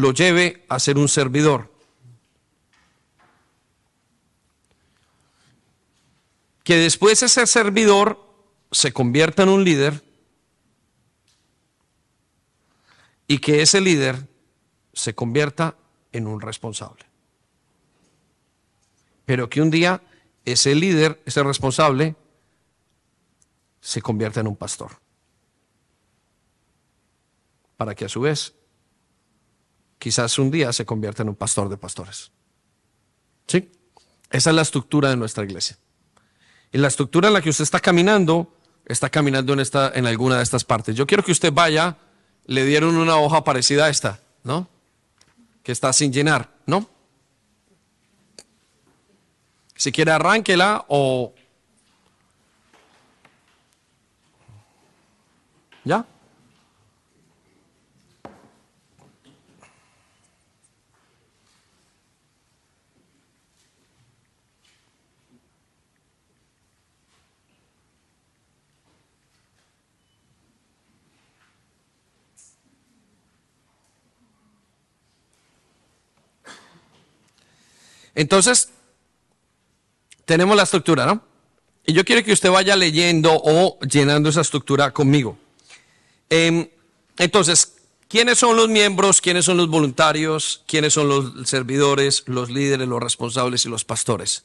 [0.00, 1.70] lo lleve a ser un servidor.
[6.70, 8.24] que después ese servidor
[8.70, 10.04] se convierta en un líder
[13.26, 14.28] y que ese líder
[14.92, 15.74] se convierta
[16.12, 17.04] en un responsable.
[19.24, 20.00] Pero que un día
[20.44, 22.14] ese líder, ese responsable,
[23.80, 24.92] se convierta en un pastor.
[27.76, 28.54] Para que a su vez,
[30.00, 32.32] quizás un día se convierta en un pastor de pastores.
[33.46, 33.70] ¿Sí?
[34.30, 35.76] Esa es la estructura de nuestra iglesia.
[36.72, 38.56] Y la estructura en la que usted está caminando,
[38.86, 40.96] está caminando en, esta, en alguna de estas partes.
[40.96, 41.98] Yo quiero que usted vaya,
[42.46, 44.68] le dieron una hoja parecida a esta, ¿no?
[45.62, 46.88] Que está sin llenar, ¿no?
[49.76, 51.34] Si quiere arránquela o...
[55.84, 56.06] ¿Ya?
[78.20, 78.68] Entonces,
[80.26, 81.24] tenemos la estructura, ¿no?
[81.86, 85.38] Y yo quiero que usted vaya leyendo o llenando esa estructura conmigo.
[86.28, 86.68] Em,
[87.16, 87.76] entonces,
[88.08, 89.22] ¿quiénes son los miembros?
[89.22, 90.62] ¿Quiénes son los voluntarios?
[90.66, 94.44] ¿Quiénes son los servidores, los líderes, los responsables y los pastores?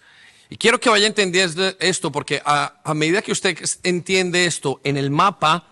[0.49, 4.95] Y quiero que vaya entendiendo esto porque a, a medida que usted entiende esto en
[4.95, 5.68] el mapa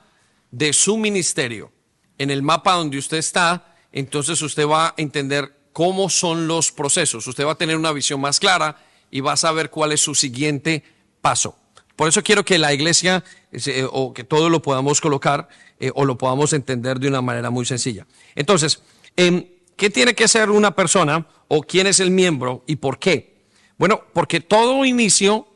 [0.52, 1.72] de su ministerio,
[2.18, 7.28] en el mapa donde usted está, entonces usted va a entender cómo son los procesos.
[7.28, 8.78] Usted va a tener una visión más clara
[9.12, 10.84] y va a saber cuál es su siguiente
[11.22, 11.58] paso.
[11.95, 15.48] Por eso quiero que la iglesia eh, o que todo lo podamos colocar
[15.80, 18.08] eh, o lo podamos entender de una manera muy sencilla.
[18.36, 18.82] Entonces,
[19.16, 23.44] em, ¿qué tiene que ser una persona o quién es el miembro y por qué?
[23.78, 25.48] Bueno, porque todo inicio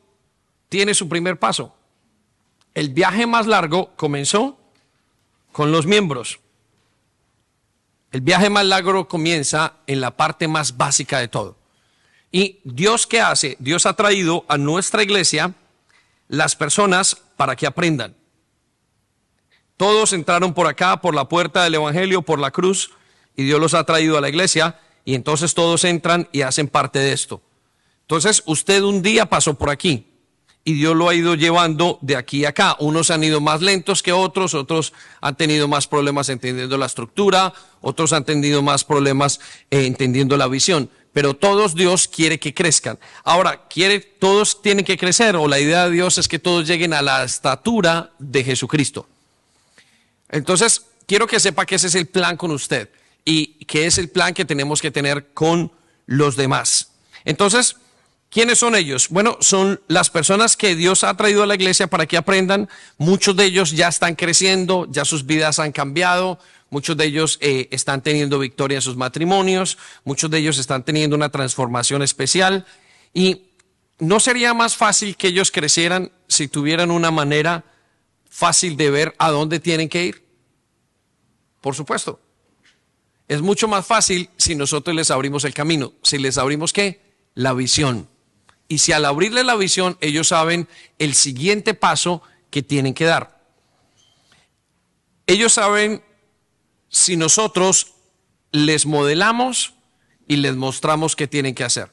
[0.69, 1.75] tiene su primer paso.
[2.73, 4.59] El viaje más largo comenzó
[5.51, 6.39] con los miembros.
[8.11, 11.57] El viaje más largo comienza en la parte más básica de todo.
[12.31, 13.57] Y Dios qué hace?
[13.59, 15.53] Dios ha traído a nuestra iglesia
[16.27, 18.15] las personas para que aprendan.
[19.77, 22.91] Todos entraron por acá, por la puerta del Evangelio, por la cruz,
[23.35, 26.99] y Dios los ha traído a la iglesia, y entonces todos entran y hacen parte
[26.99, 27.41] de esto.
[28.01, 30.07] Entonces usted un día pasó por aquí,
[30.67, 32.75] y Dios lo ha ido llevando de aquí a acá.
[32.79, 34.91] Unos han ido más lentos que otros, otros
[35.21, 39.39] han tenido más problemas entendiendo la estructura, otros han tenido más problemas
[39.71, 40.89] eh, entendiendo la visión.
[41.13, 42.99] Pero todos Dios quiere que crezcan.
[43.23, 46.93] Ahora, quiere, todos tienen que crecer, o la idea de Dios es que todos lleguen
[46.93, 49.07] a la estatura de Jesucristo.
[50.27, 52.89] Entonces, quiero que sepa que ese es el plan con usted
[53.23, 55.71] y que es el plan que tenemos que tener con
[56.07, 56.91] los demás.
[57.23, 57.77] Entonces,
[58.29, 59.09] ¿quiénes son ellos?
[59.09, 62.69] Bueno, son las personas que Dios ha traído a la iglesia para que aprendan.
[62.97, 66.39] Muchos de ellos ya están creciendo, ya sus vidas han cambiado.
[66.69, 71.15] Muchos de ellos eh, están teniendo victoria en sus matrimonios, muchos de ellos están teniendo
[71.15, 72.65] una transformación especial
[73.13, 73.43] y
[73.99, 77.63] ¿no sería más fácil que ellos crecieran si tuvieran una manera
[78.29, 80.23] fácil de ver a dónde tienen que ir?
[81.61, 82.19] Por supuesto.
[83.27, 85.93] Es mucho más fácil si nosotros les abrimos el camino.
[86.01, 87.01] Si les abrimos qué?
[87.33, 88.09] La visión.
[88.67, 90.67] Y si al abrirle la visión ellos saben
[90.99, 93.41] el siguiente paso que tienen que dar.
[95.25, 96.03] Ellos saben
[96.89, 97.93] si nosotros
[98.51, 99.73] les modelamos
[100.27, 101.91] y les mostramos qué tienen que hacer.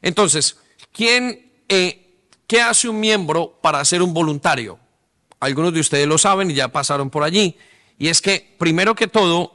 [0.00, 0.58] Entonces,
[0.92, 4.78] ¿quién, eh, ¿qué hace un miembro para ser un voluntario?
[5.42, 7.56] algunos de ustedes lo saben y ya pasaron por allí,
[7.98, 9.52] y es que primero que todo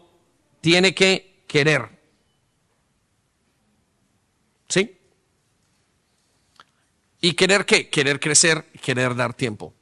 [0.60, 1.88] tiene que querer.
[4.68, 4.97] ¿Sí?
[7.22, 7.90] ¿Y querer qué?
[7.90, 9.74] Querer crecer, querer dar tiempo.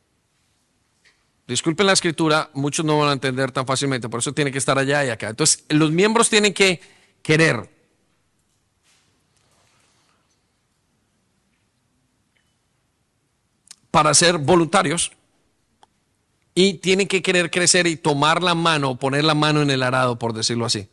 [1.48, 4.80] Disculpen la escritura, muchos no van a entender tan fácilmente, por eso tiene que estar
[4.80, 5.30] allá y acá.
[5.30, 6.82] Entonces, los miembros tienen que
[7.22, 7.70] querer.
[13.91, 15.12] Para ser voluntarios,
[16.56, 20.18] y tienen que querer crecer y tomar la mano, poner la mano en el arado,
[20.18, 20.88] por decirlo así.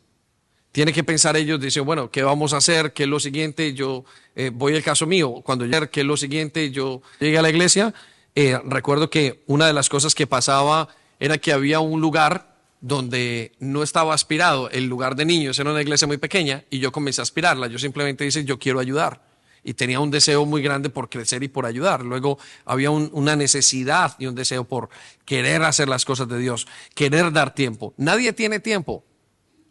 [0.73, 2.93] Tiene que pensar ellos, dicen, bueno, ¿qué vamos a hacer?
[2.93, 3.75] ¿Qué es lo siguiente?
[3.75, 4.05] Yo
[4.35, 5.35] eh, voy al caso mío.
[5.43, 6.71] Cuando ayer, ¿qué es lo siguiente?
[6.71, 7.93] Yo llegué a la iglesia,
[8.33, 10.87] eh, recuerdo que una de las cosas que pasaba
[11.19, 15.81] era que había un lugar donde no estaba aspirado, el lugar de niños, era una
[15.83, 17.67] iglesia muy pequeña, y yo comencé a aspirarla.
[17.67, 19.21] Yo simplemente dije, yo quiero ayudar
[19.63, 22.03] y tenía un deseo muy grande por crecer y por ayudar.
[22.03, 24.89] Luego había una necesidad y un deseo por
[25.23, 27.93] querer hacer las cosas de Dios, querer dar tiempo.
[27.97, 29.05] Nadie tiene tiempo.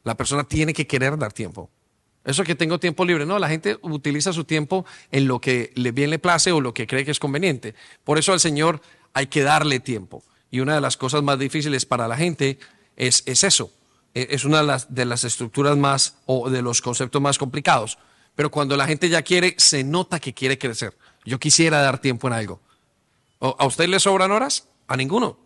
[0.05, 1.71] La persona tiene que querer dar tiempo.
[2.25, 3.27] Eso que tengo tiempo libre.
[3.27, 6.73] No, la gente utiliza su tiempo en lo que le bien le place o lo
[6.73, 7.75] que cree que es conveniente.
[8.05, 8.81] Por eso al Señor
[9.13, 10.23] hay que darle tiempo.
[10.51, 12.59] Y una de las cosas más difíciles para la gente
[12.97, 13.73] es, es eso.
[14.15, 17.99] E, es una de las, de las estructuras más o de los conceptos más complicados
[18.35, 20.97] pero cuando la gente ya quiere, se nota que quiere crecer.
[21.25, 22.61] Yo quisiera dar tiempo en algo.
[23.41, 24.69] ¿A usted le sobran horas?
[24.87, 25.37] A ninguno.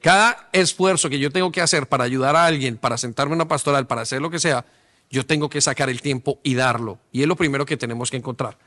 [0.00, 3.48] Cada esfuerzo que yo tengo que hacer para ayudar a alguien, para sentarme en una
[3.48, 4.64] pastoral, para hacer lo que sea,
[5.10, 6.98] yo tengo que sacar el tiempo y darlo.
[7.12, 8.58] Y es lo primero que tenemos que encontrar.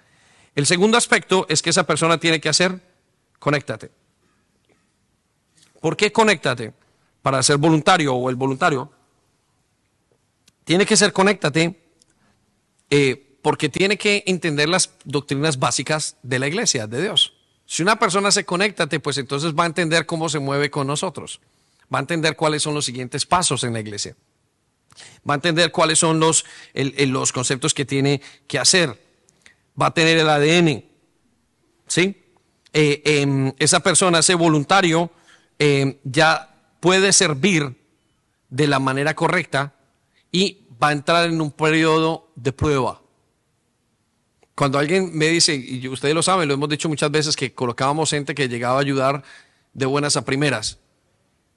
[0.56, 2.80] El segundo aspecto es que esa persona tiene que hacer,
[3.38, 3.92] conéctate.
[5.80, 6.74] ¿Por qué conéctate?
[7.22, 8.92] Para ser voluntario o el voluntario.
[10.64, 11.80] Tiene que ser conéctate
[12.90, 17.39] eh, porque tiene que entender las doctrinas básicas de la iglesia, de Dios.
[17.72, 21.40] Si una persona se conecta, pues entonces va a entender cómo se mueve con nosotros.
[21.94, 24.16] Va a entender cuáles son los siguientes pasos en la iglesia.
[25.30, 29.00] Va a entender cuáles son los, los conceptos que tiene que hacer.
[29.80, 30.84] Va a tener el ADN.
[31.86, 32.20] ¿Sí?
[32.74, 35.12] Eh, em, esa persona, ese voluntario,
[35.60, 37.76] em, ya puede servir
[38.50, 39.76] de la manera correcta
[40.32, 43.00] y va a entrar en un periodo de prueba.
[44.60, 48.10] Cuando alguien me dice, y ustedes lo saben, lo hemos dicho muchas veces, que colocábamos
[48.10, 49.24] gente que llegaba a ayudar
[49.74, 50.80] de buenas a primeras,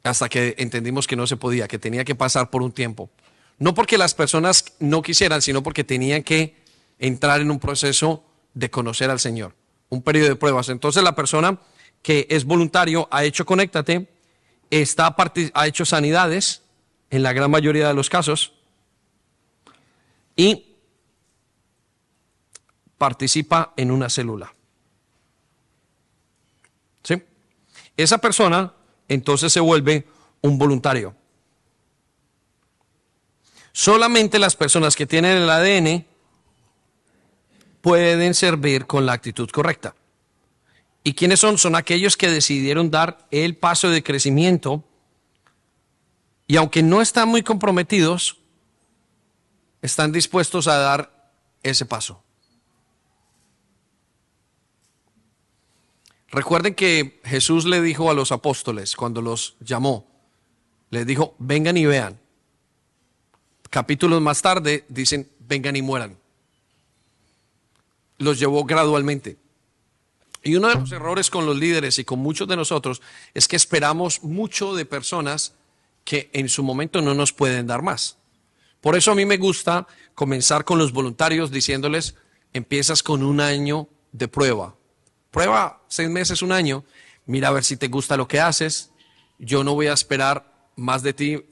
[0.05, 3.11] hasta que entendimos que no se podía, que tenía que pasar por un tiempo.
[3.59, 6.55] No porque las personas no quisieran, sino porque tenían que
[7.01, 8.23] entrar en un proceso
[8.55, 9.57] de conocer al Señor,
[9.89, 10.69] un periodo de pruebas.
[10.69, 11.59] Entonces la persona
[12.03, 14.07] que es voluntario ha hecho Conéctate,
[14.71, 15.17] está,
[15.55, 16.63] ha hecho sanidades,
[17.11, 18.53] en la gran mayoría de los casos,
[20.37, 20.72] y
[23.03, 24.55] participa en una célula.
[27.03, 27.21] ¿Sí?
[27.97, 28.75] Esa persona
[29.09, 30.07] entonces se vuelve
[30.41, 31.13] un voluntario.
[33.73, 36.07] Solamente las personas que tienen el ADN
[37.81, 39.97] pueden servir con la actitud correcta.
[41.03, 41.59] ¿Y quiénes son?
[41.59, 44.85] Son aquellos que decidieron dar el paso de crecimiento
[46.47, 48.37] y aunque no están muy comprometidos,
[49.81, 51.33] están dispuestos a dar
[51.65, 52.23] ese paso.
[56.33, 60.07] Recuerden que Jesús le dijo a los apóstoles cuando los llamó,
[60.89, 62.19] les dijo, vengan y vean.
[63.69, 66.19] Capítulos más tarde dicen, vengan y mueran.
[68.17, 69.37] Los llevó gradualmente.
[70.43, 73.03] Y uno de los errores con los líderes y con muchos de nosotros
[73.35, 75.55] es que esperamos mucho de personas
[76.03, 78.17] que en su momento no nos pueden dar más.
[78.81, 82.15] Por eso a mí me gusta comenzar con los voluntarios diciéndoles,
[82.55, 84.75] empiezas con un año de prueba.
[85.33, 86.85] Prueba seis meses, un año,
[87.25, 88.91] mira a ver si te gusta lo que haces.
[89.39, 91.45] Yo no voy a esperar más de ti,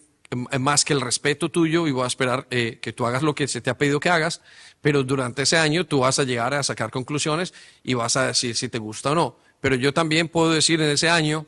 [0.60, 3.48] más que el respeto tuyo y voy a esperar eh, que tú hagas lo que
[3.48, 4.42] se te ha pedido que hagas,
[4.82, 8.54] pero durante ese año tú vas a llegar a sacar conclusiones y vas a decir
[8.54, 9.36] si te gusta o no.
[9.62, 11.46] Pero yo también puedo decir en ese año,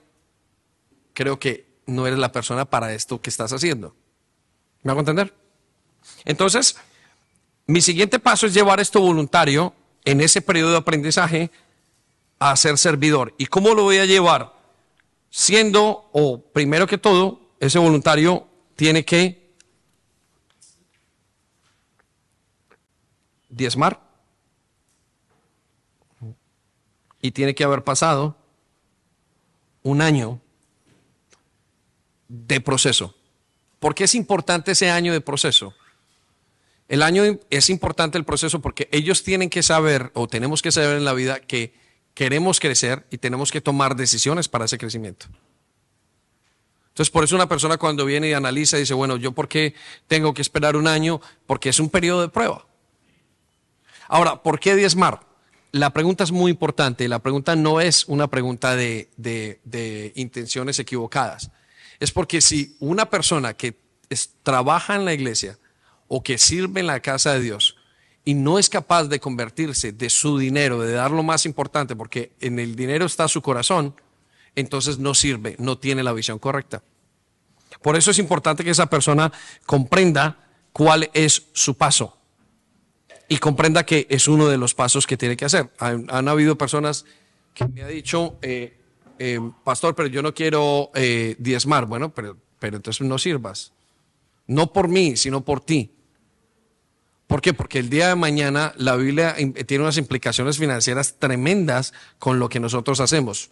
[1.12, 3.94] creo que no eres la persona para esto que estás haciendo.
[4.82, 5.34] ¿Me hago entender?
[6.24, 6.76] Entonces,
[7.66, 11.50] mi siguiente paso es llevar esto voluntario en ese periodo de aprendizaje
[12.50, 13.34] a ser servidor.
[13.38, 14.54] ¿Y cómo lo voy a llevar?
[15.30, 19.54] Siendo, o primero que todo, ese voluntario tiene que
[23.48, 24.00] diezmar
[27.20, 28.36] y tiene que haber pasado
[29.84, 30.40] un año
[32.28, 33.14] de proceso.
[33.78, 35.74] ¿Por qué es importante ese año de proceso?
[36.88, 40.96] El año es importante el proceso porque ellos tienen que saber o tenemos que saber
[40.96, 41.81] en la vida que
[42.14, 45.26] queremos crecer y tenemos que tomar decisiones para ese crecimiento.
[46.88, 49.74] Entonces, por eso una persona cuando viene y analiza dice, bueno, ¿yo por qué
[50.08, 51.20] tengo que esperar un año?
[51.46, 52.66] Porque es un periodo de prueba.
[54.08, 55.20] Ahora, ¿por qué diezmar?
[55.70, 57.08] La pregunta es muy importante.
[57.08, 61.50] La pregunta no es una pregunta de, de intenciones equivocadas
[62.02, 63.76] es porque si una persona que
[64.42, 65.56] trabaja en la iglesia
[66.08, 67.71] o que sirve en la casa de Dios
[68.24, 72.32] y no es capaz de convertirse de su dinero, de dar lo más importante, porque
[72.40, 73.94] en el dinero está su corazón,
[74.54, 76.82] entonces no sirve, no tiene la visión correcta.
[77.80, 79.32] Por eso es importante que esa persona
[79.66, 80.38] comprenda
[80.72, 82.16] cuál es su paso
[83.28, 85.70] y comprenda que es uno de los pasos que tiene que hacer.
[85.78, 87.04] Han, habido personas
[87.54, 88.76] que me han dicho, eh,
[89.18, 91.86] eh, pastor, pero yo no quiero eh, diezmar.
[91.86, 93.72] Bueno, pero, pero entonces no sirvas.
[94.46, 95.90] No por mí, sino por ti.
[97.32, 97.54] ¿Por qué?
[97.54, 99.34] Porque el día de mañana la Biblia
[99.66, 103.48] tiene unas implicaciones financieras tremendas con lo que nosotros hacemos.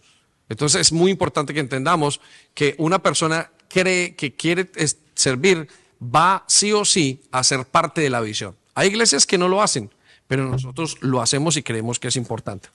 [0.49, 2.21] Entonces es muy importante que entendamos
[2.53, 4.69] que una persona cree que quiere
[5.15, 5.67] servir,
[5.99, 8.55] va sí o sí a ser parte de la visión.
[8.75, 9.89] Hay iglesias que no lo hacen,
[10.27, 12.69] pero nosotros lo hacemos y creemos que es importante.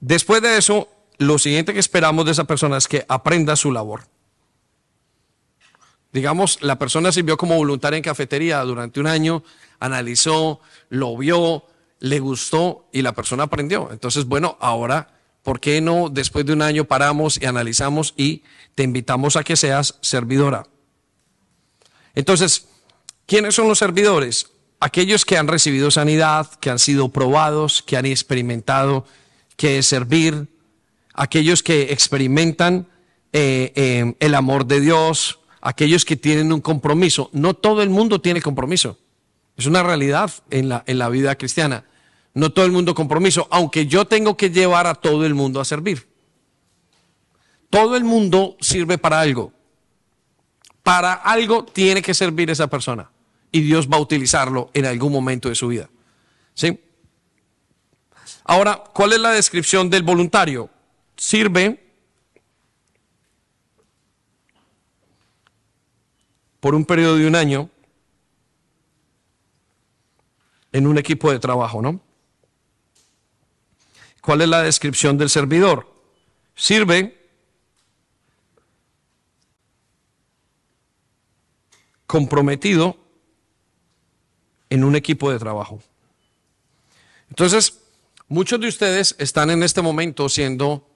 [0.00, 4.04] Después de eso, lo siguiente que esperamos de esa persona es que aprenda su labor.
[6.12, 9.42] Digamos, la persona sirvió como voluntaria en cafetería durante un año,
[9.78, 11.64] analizó, lo vio,
[12.00, 13.90] le gustó y la persona aprendió.
[13.92, 15.08] Entonces, bueno, ahora,
[15.42, 18.42] ¿por qué no después de un año paramos y analizamos y
[18.74, 20.66] te invitamos a que seas servidora?
[22.14, 22.68] Entonces,
[23.26, 24.50] ¿quiénes son los servidores?
[24.80, 29.04] Aquellos que han recibido sanidad, que han sido probados, que han experimentado
[29.56, 30.48] que servir,
[31.14, 32.86] aquellos que experimentan
[33.32, 37.30] eh, eh, el amor de Dios, aquellos que tienen un compromiso.
[37.32, 38.98] No todo el mundo tiene compromiso.
[39.56, 41.84] Es una realidad en la, en la vida cristiana.
[42.34, 45.64] No todo el mundo compromiso, aunque yo tengo que llevar a todo el mundo a
[45.64, 46.08] servir.
[47.70, 49.52] Todo el mundo sirve para algo.
[50.82, 53.10] Para algo tiene que servir esa persona.
[53.50, 55.90] Y Dios va a utilizarlo en algún momento de su vida.
[56.54, 56.80] ¿Sí?
[58.44, 60.70] Ahora, ¿cuál es la descripción del voluntario?
[61.18, 61.87] sirve
[66.60, 67.70] por un periodo de un año
[70.72, 72.00] en un equipo de trabajo, ¿no?
[74.20, 75.88] ¿Cuál es la descripción del servidor?
[76.54, 77.18] Sirve
[82.06, 82.96] comprometido
[84.70, 85.80] en un equipo de trabajo.
[87.30, 87.80] Entonces,
[88.28, 90.86] muchos de ustedes están en este momento siendo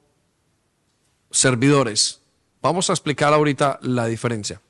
[1.31, 2.21] servidores.
[2.61, 4.61] Vamos a explicar ahorita la diferencia.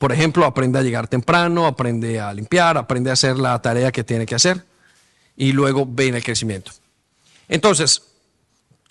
[0.00, 4.02] Por ejemplo, aprende a llegar temprano, aprende a limpiar, aprende a hacer la tarea que
[4.02, 4.64] tiene que hacer
[5.36, 6.72] y luego viene el crecimiento.
[7.46, 8.02] Entonces,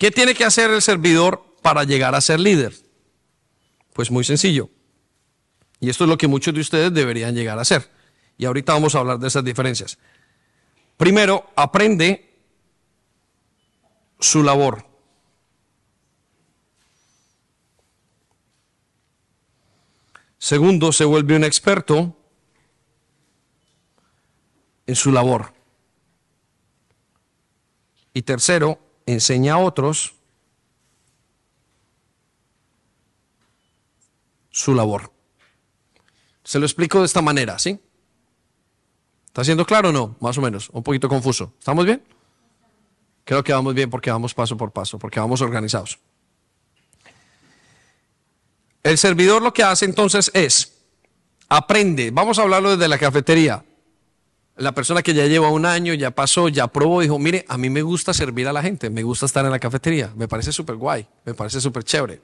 [0.00, 2.74] ¿Qué tiene que hacer el servidor para llegar a ser líder?
[3.92, 4.70] Pues muy sencillo.
[5.78, 7.90] Y esto es lo que muchos de ustedes deberían llegar a hacer.
[8.38, 9.98] Y ahorita vamos a hablar de esas diferencias.
[10.96, 12.30] Primero, aprende
[14.18, 14.86] su labor.
[20.40, 22.16] Segundo, se vuelve un experto
[24.86, 25.52] en su labor.
[28.14, 30.14] Y tercero, enseña a otros
[34.48, 35.12] su labor.
[36.42, 37.78] Se lo explico de esta manera, ¿sí?
[39.26, 40.16] ¿Está siendo claro o no?
[40.20, 41.52] Más o menos, un poquito confuso.
[41.58, 42.02] ¿Estamos bien?
[43.24, 46.00] Creo que vamos bien porque vamos paso por paso, porque vamos organizados.
[48.82, 50.78] El servidor lo que hace entonces es,
[51.48, 53.64] aprende, vamos a hablarlo desde la cafetería.
[54.56, 57.70] La persona que ya lleva un año, ya pasó, ya probó, dijo, mire, a mí
[57.70, 60.76] me gusta servir a la gente, me gusta estar en la cafetería, me parece súper
[60.76, 62.20] guay, me parece súper chévere.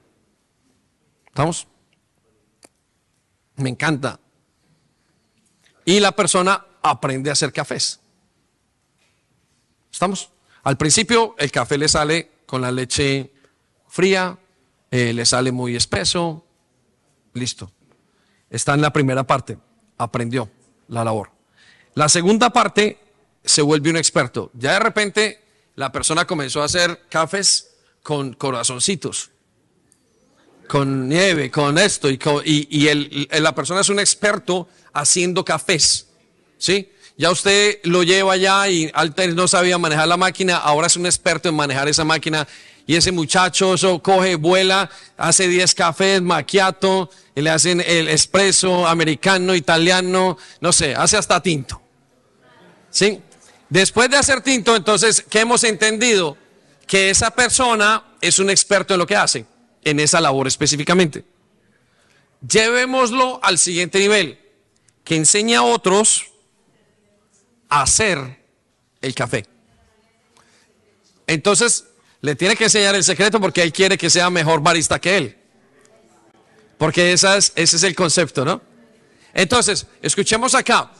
[1.27, 1.67] ¿Estamos?
[3.55, 4.19] Me encanta.
[5.85, 7.99] Y la persona aprende a hacer cafés.
[9.91, 10.31] ¿Estamos?
[10.63, 13.31] Al principio el café le sale con la leche
[13.87, 14.37] fría,
[14.91, 16.46] eh, le sale muy espeso,
[17.37, 17.71] listo.
[18.49, 19.57] Está en la primera parte,
[19.97, 20.49] aprendió
[20.87, 21.31] la labor.
[21.95, 22.99] La segunda parte
[23.43, 24.51] se vuelve un experto.
[24.53, 25.43] Ya de repente
[25.75, 27.71] la persona comenzó a hacer cafés
[28.03, 29.31] con corazoncitos,
[30.67, 36.07] con nieve, con esto, y, y, la persona es un experto haciendo cafés.
[36.57, 36.91] ¿Sí?
[37.17, 41.05] Ya usted lo lleva allá y antes no sabía manejar la máquina, ahora es un
[41.05, 42.47] experto en manejar esa máquina.
[42.87, 48.87] Y ese muchacho eso coge, vuela, hace 10 cafés, maquiato, y le hacen el espresso
[48.87, 51.81] americano, italiano, no sé, hace hasta tinto.
[52.89, 53.21] ¿Sí?
[53.69, 56.37] Después de hacer tinto, entonces, ¿qué hemos entendido?
[56.87, 59.45] Que esa persona es un experto en lo que hace,
[59.83, 61.25] en esa labor específicamente.
[62.47, 64.39] Llevémoslo al siguiente nivel,
[65.03, 66.27] que enseña a otros
[67.67, 68.41] hacer
[69.01, 69.45] el café.
[71.27, 71.86] Entonces,
[72.21, 75.37] le tiene que enseñar el secreto porque él quiere que sea mejor barista que él.
[76.77, 78.61] Porque ese es el concepto, ¿no?
[79.33, 80.91] Entonces, escuchemos acá.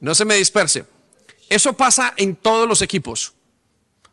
[0.00, 0.84] No se me disperse.
[1.48, 3.34] Eso pasa en todos los equipos.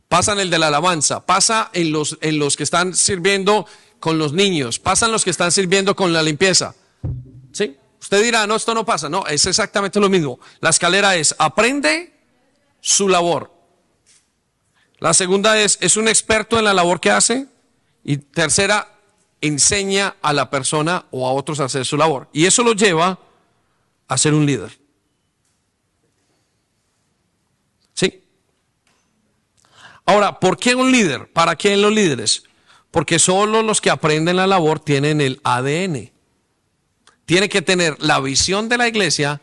[0.07, 3.65] Pasa en el de la alabanza, pasa en los, en los que están sirviendo
[3.99, 6.75] con los niños, pasa en los que están sirviendo con la limpieza.
[7.51, 7.75] ¿Sí?
[7.99, 9.09] Usted dirá, no, esto no pasa.
[9.09, 10.39] No, es exactamente lo mismo.
[10.61, 12.13] La escalera es, aprende
[12.79, 13.56] su labor.
[14.99, 17.47] La segunda es, es un experto en la labor que hace.
[18.03, 18.99] Y tercera,
[19.41, 22.29] enseña a la persona o a otros a hacer su labor.
[22.33, 23.19] Y eso lo lleva
[24.07, 24.77] a ser un líder.
[27.93, 28.23] ¿Sí?
[30.05, 31.31] Ahora, ¿por qué un líder?
[31.31, 32.43] ¿Para qué los líderes?
[32.91, 36.11] Porque solo los que aprenden la labor tienen el ADN
[37.27, 39.41] tiene que tener la visión de la iglesia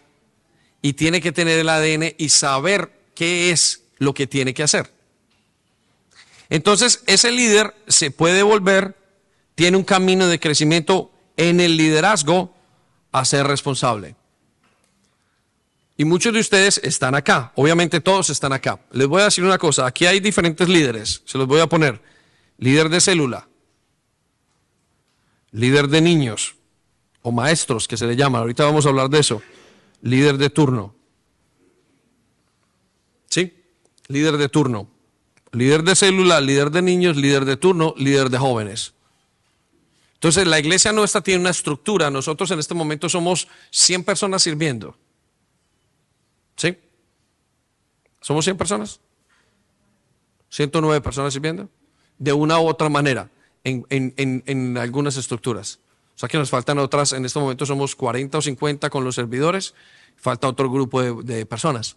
[0.80, 4.90] y tiene que tener el ADN y saber qué es lo que tiene que hacer.
[6.50, 8.96] Entonces, ese líder se puede volver,
[9.54, 12.54] tiene un camino de crecimiento en el liderazgo
[13.12, 14.16] a ser responsable.
[15.96, 18.80] Y muchos de ustedes están acá, obviamente todos están acá.
[18.90, 22.02] Les voy a decir una cosa, aquí hay diferentes líderes, se los voy a poner.
[22.58, 23.48] Líder de célula,
[25.52, 26.56] líder de niños,
[27.22, 29.42] o maestros que se le llaman, ahorita vamos a hablar de eso,
[30.02, 30.94] líder de turno.
[33.28, 33.52] ¿Sí?
[34.08, 34.88] Líder de turno.
[35.54, 38.94] Líder de célula, líder de niños, líder de turno, líder de jóvenes.
[40.14, 44.96] Entonces la iglesia nuestra tiene una estructura, nosotros en este momento somos 100 personas sirviendo.
[46.56, 46.76] ¿Sí?
[48.20, 49.00] ¿Somos 100 personas?
[50.50, 51.68] 109 personas sirviendo.
[52.18, 53.30] De una u otra manera,
[53.64, 55.80] en, en algunas estructuras.
[56.14, 59.16] O sea que nos faltan otras, en este momento somos 40 o 50 con los
[59.16, 59.74] servidores,
[60.16, 61.96] falta otro grupo de, personas.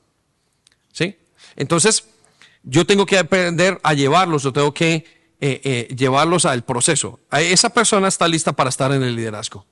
[0.92, 1.18] ¿Sí?
[1.56, 2.08] Entonces,
[2.70, 5.06] yo tengo que aprender a llevarlos, yo tengo que
[5.40, 7.20] eh, eh, llevarlos al proceso.
[7.32, 9.66] Esa persona está lista para estar en el liderazgo.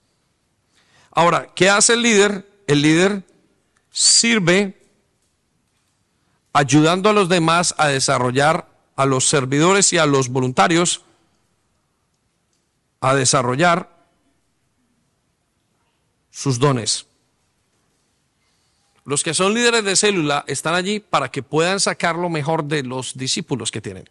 [1.11, 2.49] Ahora, ¿qué hace el líder?
[2.67, 3.23] El líder
[3.91, 4.81] sirve
[6.53, 11.03] ayudando a los demás a desarrollar, a los servidores y a los voluntarios,
[13.01, 13.89] a desarrollar
[16.31, 17.07] sus dones.
[19.05, 22.83] Los que son líderes de célula están allí para que puedan sacar lo mejor de
[22.83, 24.09] los discípulos que tienen.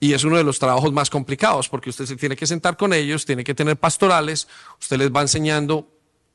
[0.00, 2.92] Y es uno de los trabajos más complicados porque usted se tiene que sentar con
[2.92, 4.48] ellos, tiene que tener pastorales,
[4.80, 5.88] usted les va enseñando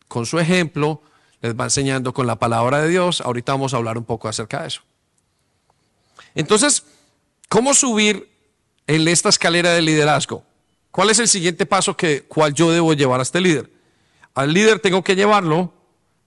[0.07, 1.01] con su ejemplo,
[1.41, 3.21] les va enseñando con la palabra de Dios.
[3.21, 4.81] Ahorita vamos a hablar un poco acerca de eso.
[6.35, 6.83] Entonces,
[7.49, 8.29] ¿Cómo subir
[8.87, 10.43] en esta escalera de liderazgo?
[10.91, 13.71] ¿Cuál es el siguiente paso que cual yo debo llevar a este líder?
[14.35, 15.73] Al líder tengo que llevarlo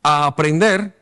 [0.02, 0.98] a aprender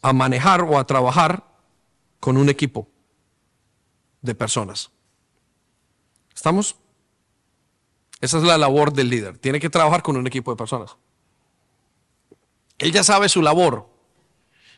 [0.00, 1.44] a manejar o a trabajar
[2.20, 2.88] con un equipo
[4.22, 4.90] de personas.
[6.34, 6.76] ¿Estamos?
[8.20, 9.38] Esa es la labor del líder.
[9.38, 10.96] Tiene que trabajar con un equipo de personas.
[12.78, 13.88] Él ya sabe su labor.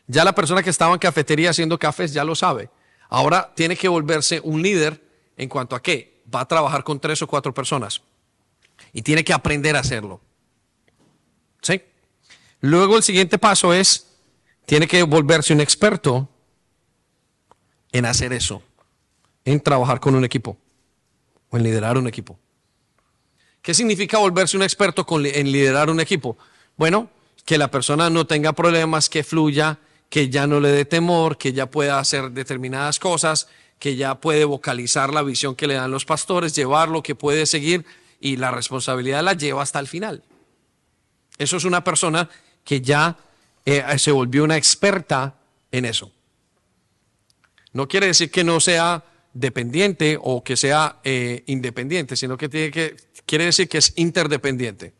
[0.07, 2.71] Ya la persona que estaba en cafetería haciendo cafés ya lo sabe.
[3.09, 5.03] Ahora tiene que volverse un líder
[5.37, 6.23] en cuanto a qué.
[6.33, 8.01] Va a trabajar con tres o cuatro personas.
[8.93, 10.21] Y tiene que aprender a hacerlo.
[11.61, 11.81] ¿Sí?
[12.59, 14.07] Luego el siguiente paso es,
[14.65, 16.29] tiene que volverse un experto
[17.91, 18.61] en hacer eso.
[19.45, 20.57] En trabajar con un equipo.
[21.49, 22.39] O en liderar un equipo.
[23.61, 26.37] ¿Qué significa volverse un experto en liderar un equipo?
[26.77, 27.09] Bueno,
[27.45, 31.53] que la persona no tenga problemas, que fluya, que ya no le dé temor, que
[31.53, 33.47] ya pueda hacer determinadas cosas,
[33.77, 37.85] que ya puede vocalizar la visión que le dan los pastores, llevarlo, que puede seguir
[38.21, 40.23] y la responsabilidad la lleva hasta el final.
[41.37, 42.29] Eso es una persona
[42.63, 43.17] que ya
[43.65, 45.35] eh, se volvió una experta
[45.71, 46.11] en eso.
[47.73, 49.03] No quiere decir que no sea
[49.33, 52.95] dependiente o que sea eh, independiente, sino que, tiene que
[53.25, 54.93] quiere decir que es interdependiente.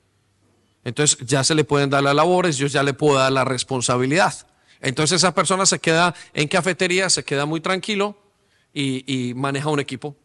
[0.83, 4.47] Entonces ya se le pueden dar las labores, yo ya le puedo dar la responsabilidad.
[4.79, 8.17] Entonces esa persona se queda en cafetería, se queda muy tranquilo
[8.73, 10.15] y, maneja un equipo.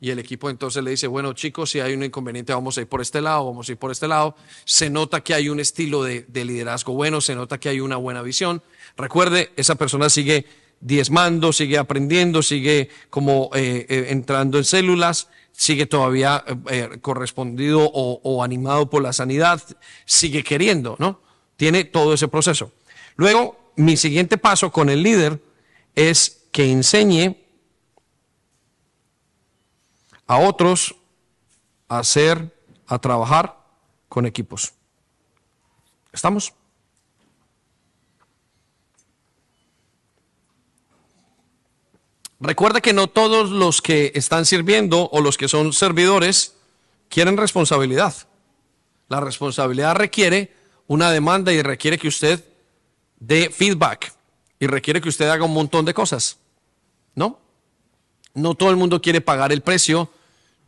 [0.00, 2.86] Y el equipo entonces le dice, bueno chicos, si hay un inconveniente vamos a ir
[2.86, 4.36] por este lado, vamos a ir por este lado.
[4.64, 8.22] Se nota que hay un estilo de, liderazgo bueno, se nota que hay una buena
[8.22, 8.62] visión.
[8.96, 10.46] Recuerde, esa persona sigue
[10.80, 18.20] diezmando, sigue aprendiendo, sigue como eh, eh, entrando en células, sigue todavía eh, correspondido o,
[18.22, 19.60] o, animado por la sanidad,
[20.04, 21.20] sigue queriendo, ¿no?
[21.56, 22.70] Tiene todo ese proceso.
[23.16, 25.42] Luego, mi siguiente paso con el líder
[25.96, 27.47] es que enseñe
[30.28, 30.94] a otros
[31.88, 32.54] a hacer,
[32.86, 33.56] a trabajar
[34.08, 34.74] con equipos.
[36.12, 36.52] ¿Estamos?
[42.40, 46.54] Recuerda que no todos los que están sirviendo o los que son servidores
[47.08, 48.14] quieren responsabilidad.
[49.08, 50.54] La responsabilidad requiere
[50.86, 52.44] una demanda y requiere que usted
[53.18, 54.12] de feedback
[54.60, 56.38] y requiere que usted haga un montón de cosas.
[57.14, 57.40] ¿No?
[58.34, 60.10] No todo el mundo quiere pagar el precio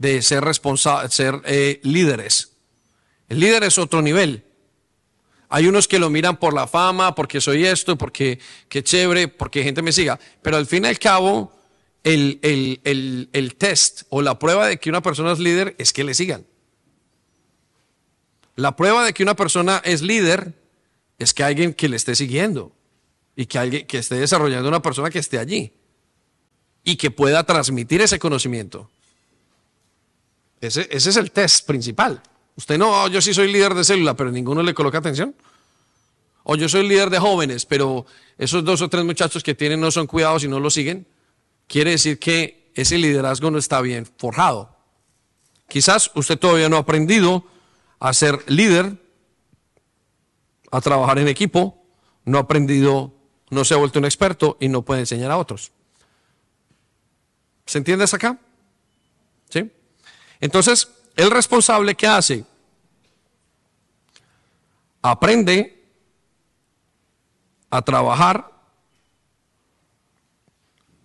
[0.00, 2.52] de ser responsable, ser eh, líderes.
[3.28, 4.44] El líder es otro nivel.
[5.50, 8.38] Hay unos que lo miran por la fama, porque soy esto, porque
[8.70, 10.18] qué chévere, porque gente me siga.
[10.40, 11.52] Pero al fin y al cabo,
[12.02, 16.02] el, el, el test o la prueba de que una persona es líder es que
[16.02, 16.46] le sigan.
[18.56, 20.54] La prueba de que una persona es líder
[21.18, 22.72] es que alguien que le esté siguiendo
[23.36, 25.74] y que alguien que esté desarrollando una persona que esté allí
[26.84, 28.90] y que pueda transmitir ese conocimiento.
[30.60, 32.22] Ese, ese es el test principal.
[32.56, 35.34] Usted no, oh, yo sí soy líder de célula, pero ninguno le coloca atención.
[36.42, 38.06] O yo soy líder de jóvenes, pero
[38.36, 41.06] esos dos o tres muchachos que tienen no son cuidados y no lo siguen.
[41.66, 44.76] Quiere decir que ese liderazgo no está bien forjado.
[45.68, 47.44] Quizás usted todavía no ha aprendido
[47.98, 48.96] a ser líder
[50.70, 51.82] a trabajar en equipo,
[52.24, 53.14] no ha aprendido,
[53.50, 55.72] no se ha vuelto un experto y no puede enseñar a otros.
[57.66, 58.38] ¿Se entiende hasta acá?
[59.48, 59.70] ¿Sí?
[60.40, 62.44] Entonces, el responsable, ¿qué hace?
[65.02, 65.82] Aprende
[67.70, 68.50] a trabajar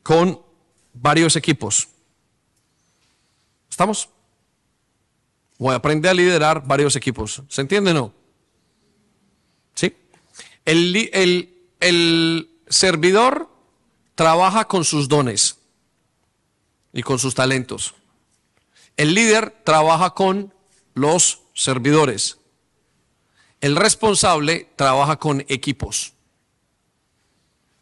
[0.04, 0.42] con
[0.94, 1.88] varios equipos.
[3.70, 4.10] ¿Estamos?
[5.58, 7.44] O aprende a liderar varios equipos.
[7.48, 8.14] ¿Se entiende o no?
[10.66, 13.50] El, el servidor
[14.16, 15.60] trabaja con sus dones
[16.92, 17.94] y con sus talentos.
[18.98, 20.54] El líder trabaja con
[20.94, 22.40] los servidores.
[23.62, 26.14] El responsable trabaja con equipos.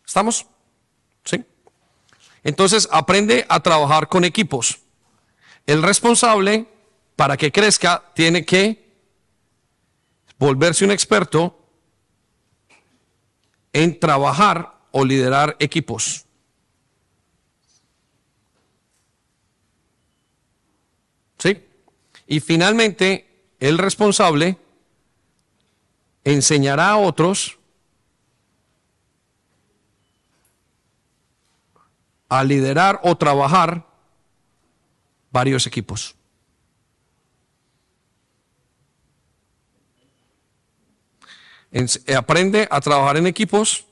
[0.05, 0.45] ¿Estamos?
[1.25, 1.43] ¿Sí?
[2.43, 4.79] Entonces aprende a trabajar con equipos.
[5.65, 6.67] El responsable,
[7.15, 8.83] para que crezca, tiene que
[10.37, 11.57] volverse un experto
[13.71, 16.25] en trabajar o liderar equipos.
[21.39, 21.61] ¿Sí?
[22.27, 23.27] Y finalmente,
[23.59, 24.57] el responsable
[26.23, 27.57] enseñará a otros
[32.29, 33.85] a liderar o trabajar
[35.31, 36.15] varios equipos.
[42.15, 43.85] aprende a trabajar en equipos,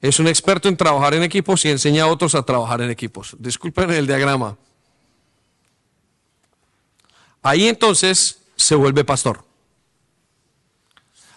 [0.00, 3.36] es un experto en trabajar en equipos y enseña a otros a trabajar en equipos.
[3.38, 4.56] Disculpen el diagrama.
[7.44, 9.44] Ahí entonces se vuelve pastor.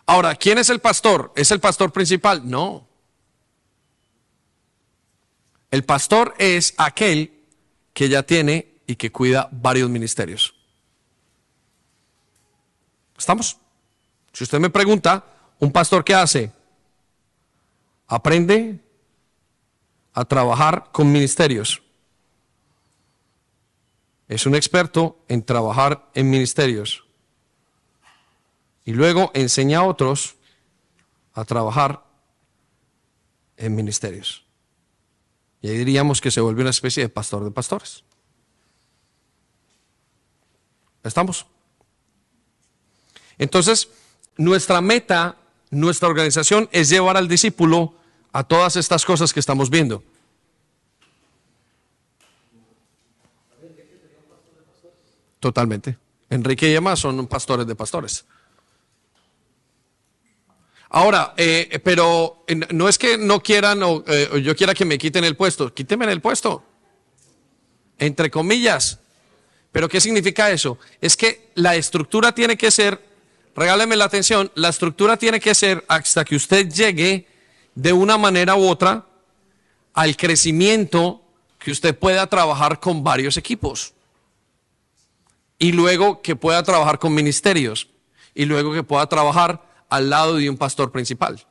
[0.06, 1.34] Ahora, ¿quién es el pastor?
[1.36, 2.50] ¿Es el pastor principal?
[2.50, 2.88] No.
[5.70, 7.44] El pastor es aquel
[7.94, 10.56] que ya tiene y que cuida varios ministerios.
[13.18, 13.58] ¿Estamos?
[14.32, 15.26] Si usted me pregunta,
[15.60, 16.54] ¿un pastor qué hace?
[18.08, 18.80] Aprende
[20.14, 21.82] a trabajar con ministerios.
[24.28, 27.06] Es un experto en trabajar en ministerios.
[28.84, 30.36] Y luego enseña a otros
[31.34, 32.04] a trabajar
[33.58, 34.46] en ministerios.
[35.62, 38.04] Y ahí diríamos que se vuelve una especie de pastor de pastores.
[41.04, 41.46] ¿Estamos?
[43.38, 43.90] Entonces,
[44.36, 45.38] nuestra meta,
[45.70, 47.94] nuestra organización es llevar al discípulo
[48.32, 50.04] a todas estas cosas que estamos viendo.
[55.48, 55.98] Totalmente.
[56.30, 58.26] Enrique y Emma son pastores de pastores.
[60.90, 64.98] Ahora, eh, pero eh, no es que no quieran o eh, yo quiera que me
[64.98, 66.66] quiten el puesto, quítenme el puesto.
[67.98, 69.00] Entre comillas.
[69.72, 70.80] Pero ¿qué significa eso?
[71.00, 73.02] Es que la estructura tiene que ser,
[73.56, 77.26] regáleme la atención, la estructura tiene que ser hasta que usted llegue
[77.74, 79.06] de una manera u otra
[79.94, 81.22] al crecimiento
[81.58, 83.94] que usted pueda trabajar con varios equipos.
[85.60, 87.90] Y luego que pueda trabajar con ministerios.
[88.34, 91.46] Y luego que pueda trabajar al lado de un pastor principal.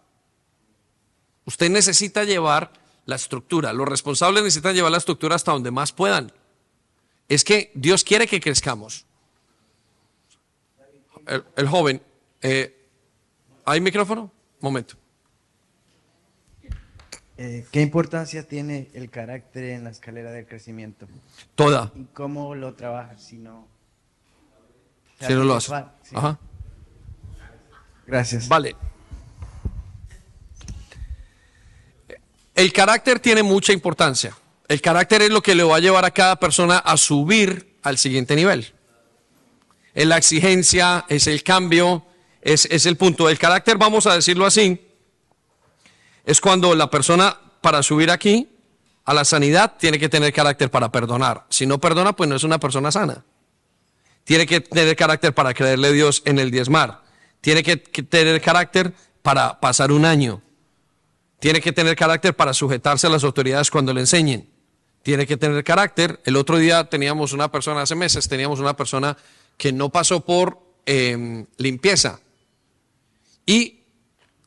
[1.44, 2.72] Usted necesita llevar
[3.06, 3.72] la estructura.
[3.72, 6.32] Los responsables necesitan llevar la estructura hasta donde más puedan.
[7.28, 9.06] Es que Dios quiere que crezcamos.
[11.56, 12.00] El, joven,
[12.40, 12.88] eh,
[13.64, 14.30] ¿hay micrófono?
[14.60, 14.96] Momento.
[17.36, 21.06] Eh, ¿Qué importancia tiene el carácter en la escalera del crecimiento?
[21.54, 21.92] Toda.
[21.94, 23.66] ¿Y cómo lo trabajas si no?
[25.20, 25.72] Si no lo hace.
[26.14, 26.38] Ajá.
[28.06, 28.48] Gracias.
[28.48, 28.76] Vale.
[32.54, 34.36] El carácter tiene mucha importancia.
[34.68, 37.98] El carácter es lo que le va a llevar a cada persona a subir al
[37.98, 38.72] siguiente nivel.
[39.94, 42.04] Es la exigencia, es el cambio,
[42.40, 43.28] es, es el punto.
[43.28, 44.80] El carácter, vamos a decirlo así,
[46.24, 48.48] es cuando la persona para subir aquí
[49.04, 51.46] a la sanidad tiene que tener carácter para perdonar.
[51.48, 53.24] Si no perdona, pues no es una persona sana.
[54.26, 57.00] Tiene que tener carácter para creerle a Dios en el diezmar.
[57.40, 58.92] Tiene que, tener carácter
[59.22, 60.42] para pasar un año.
[61.38, 64.50] Tiene que tener carácter para sujetarse a las autoridades cuando le enseñen.
[65.04, 66.20] Tiene que tener carácter.
[66.24, 69.16] El otro día teníamos una persona, hace meses teníamos una persona
[69.56, 72.18] que no pasó por em, limpieza.
[73.46, 73.84] Y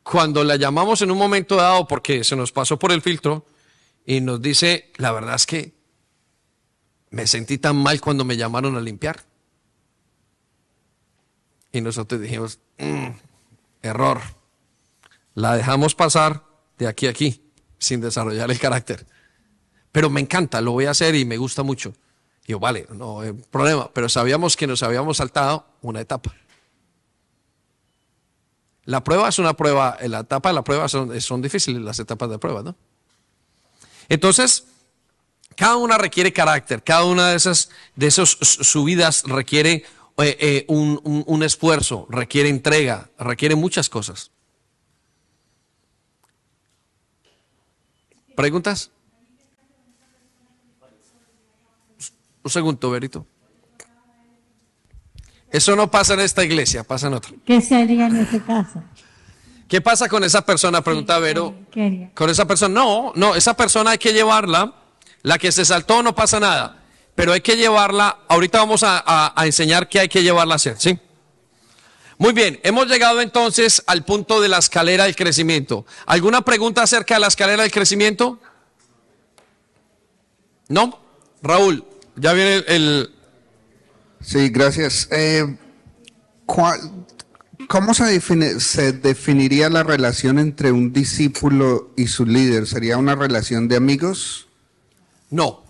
[0.03, 3.45] cuando la llamamos en un momento dado, porque se nos pasó por el filtro,
[4.06, 5.72] y nos dice, la verdad es que
[7.11, 9.28] me sentí tan mal cuando me llamaron a limpiar.
[11.71, 13.07] Y nosotros dijimos, mm,
[13.81, 14.21] error.
[15.35, 16.43] La dejamos pasar
[16.77, 17.41] de aquí a aquí,
[17.77, 19.05] sin desarrollar el carácter.
[19.91, 21.93] Pero me encanta, lo voy a hacer y me gusta mucho.
[22.45, 23.91] Y yo, vale, no hay problema.
[23.93, 26.33] Pero sabíamos que nos habíamos saltado una etapa.
[28.85, 32.29] La prueba es una prueba, la etapa de la prueba son, son difíciles las etapas
[32.29, 32.75] de prueba, ¿no?
[34.07, 34.65] Entonces,
[35.55, 39.83] cada una requiere carácter, cada una de esas, de esas subidas requiere
[40.21, 44.31] eh, eh, un, esfuerzo, requiere entrega, requiere muchas cosas.
[48.35, 48.91] ¿Preguntas?
[52.43, 53.25] Un segundo, Berito.
[55.51, 57.31] Eso no pasa en esta iglesia, pasa en otra.
[57.45, 58.83] ¿Qué se haría en este caso?
[59.67, 60.83] ¿Qué pasa con esa persona?
[60.83, 61.55] Pregunta Vero.
[62.13, 64.73] Con esa persona, no, no, esa persona hay que llevarla.
[65.21, 66.78] La que se saltó no pasa nada
[67.19, 70.97] pero hay que llevarla, ahorita vamos a, enseñar qué hay que llevarla a hacer, ¿sí?
[72.17, 75.85] Muy bien, hemos llegado entonces al punto de la escalera del crecimiento.
[76.05, 78.39] ¿Alguna pregunta acerca de la escalera del crecimiento?
[80.69, 80.97] ¿No?
[81.43, 81.83] Raúl,
[82.15, 83.13] ya viene el...
[84.21, 85.09] Sí, gracias.
[85.11, 85.57] Eh,
[86.45, 88.21] ¿Cómo se,
[88.61, 92.65] se definiría la relación entre un discípulo y su líder?
[92.65, 94.47] ¿Sería una relación de amigos?
[95.29, 95.65] No,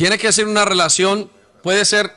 [0.00, 1.30] tiene que ser una relación,
[1.62, 2.10] puede ser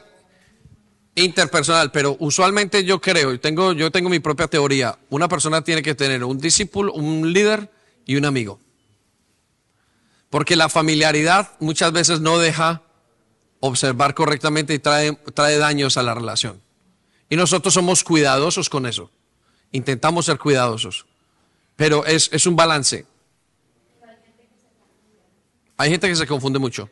[1.15, 5.81] interpersonal, pero usualmente yo creo, y tengo, yo tengo mi propia teoría, una persona tiene
[5.81, 7.69] que tener un discípulo, un líder
[8.05, 8.57] y un amigo.
[10.29, 12.83] Porque la familiaridad muchas veces no deja
[13.59, 16.61] observar correctamente y trae, trae daños a la relación.
[17.29, 19.11] Y nosotros somos cuidadosos con eso.
[19.73, 21.05] Intentamos ser cuidadosos.
[21.75, 23.05] Pero es, es un balance.
[25.75, 26.89] Hay gente que se confunde mucho.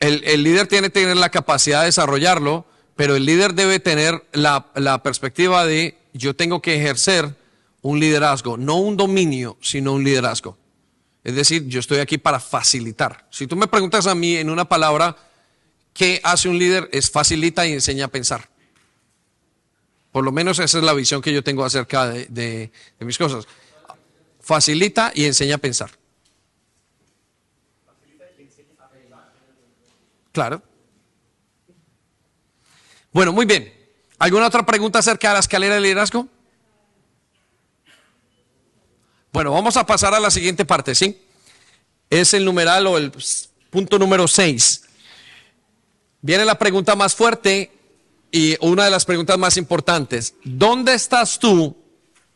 [0.00, 5.02] El, líder tiene que tener la capacidad de desarrollarlo, pero el líder debe tener la,
[5.02, 7.36] perspectiva de yo tengo que ejercer
[7.82, 10.56] un liderazgo, no un dominio, sino un liderazgo.
[11.24, 13.26] Es decir, yo estoy aquí para facilitar.
[13.30, 15.16] Si tú me preguntas a mí en una palabra,
[15.92, 16.88] ¿qué hace un líder?
[16.92, 18.48] Es facilita y enseña a pensar.
[20.12, 22.70] Por lo menos esa es la visión que yo tengo acerca de
[23.00, 23.46] mis cosas.
[24.40, 25.90] Facilita y enseña a pensar.
[30.38, 30.62] Claro.
[33.12, 33.74] Bueno, muy bien.
[34.20, 36.28] ¿Alguna otra pregunta acerca de la escalera de liderazgo?
[39.32, 41.20] Bueno, vamos a pasar a la siguiente parte, ¿sí?
[42.08, 43.10] Es el numeral o el
[43.70, 44.84] punto número 6.
[46.20, 47.72] Viene la pregunta más fuerte
[48.30, 50.34] y una de las preguntas más importantes.
[50.44, 51.76] ¿Dónde estás tú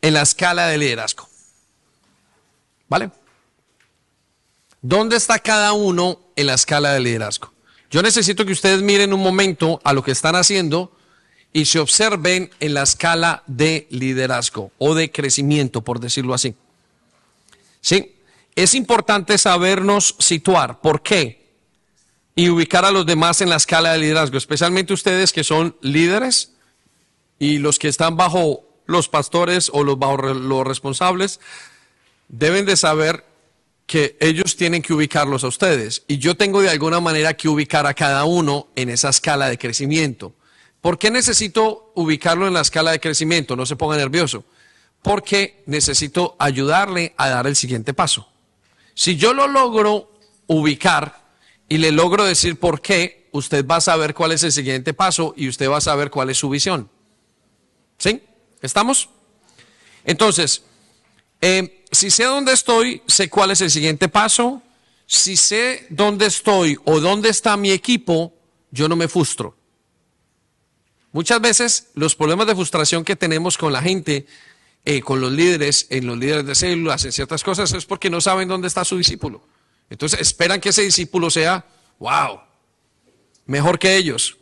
[0.01, 1.29] en la escala de liderazgo?
[2.89, 3.13] ¿Vale?
[4.81, 7.53] ¿Dónde está cada uno en la escala de liderazgo?
[7.93, 10.97] Yo necesito que ustedes miren un momento a lo que están haciendo
[11.53, 16.55] y se observen en la escala de liderazgo o de crecimiento, por decirlo así.
[17.83, 18.17] Sí,
[18.57, 20.81] es importante sabernos situar.
[20.81, 21.53] ¿Por qué?
[22.35, 26.53] Y ubicar a los demás en la escala de liderazgo, especialmente ustedes que son líderes
[27.39, 31.41] y los que están bajo los pastores o los bajo los responsables,
[32.29, 33.27] deben de saber
[33.93, 36.03] que ellos tienen que ubicarlos a ustedes.
[36.09, 39.59] Y yo tengo de alguna manera que ubicar a cada uno en esa escala de
[39.59, 40.33] crecimiento.
[40.81, 43.55] ¿Por qué necesito ubicarlo en la escala de crecimiento?
[43.55, 44.47] No se ponga nervioso.
[45.03, 48.27] Porque necesito ayudarle a dar el siguiente paso.
[48.95, 50.11] Si yo lo logro
[50.47, 51.27] ubicar
[51.69, 55.35] y le logro decir por qué, usted va a saber cuál es el siguiente paso
[55.37, 56.89] y usted va a saber cuál es su visión.
[57.99, 58.23] ¿Sí?
[58.63, 59.11] ¿Estamos?
[60.03, 60.63] Entonces,
[61.43, 64.63] eh, si sé dónde estoy, sé cuál es el siguiente paso.
[65.07, 68.33] Si sé dónde estoy o dónde está mi equipo,
[68.71, 69.55] yo no me frustro.
[71.13, 74.27] Muchas veces los problemas de frustración que tenemos con la gente,
[74.87, 78.23] eh, con los líderes, en los líderes de células, en ciertas cosas, es porque no
[78.23, 79.43] saben dónde está su discípulo.
[79.91, 81.67] Entonces esperan que ese discípulo sea,
[81.99, 82.41] wow,
[83.45, 84.39] mejor que ellos.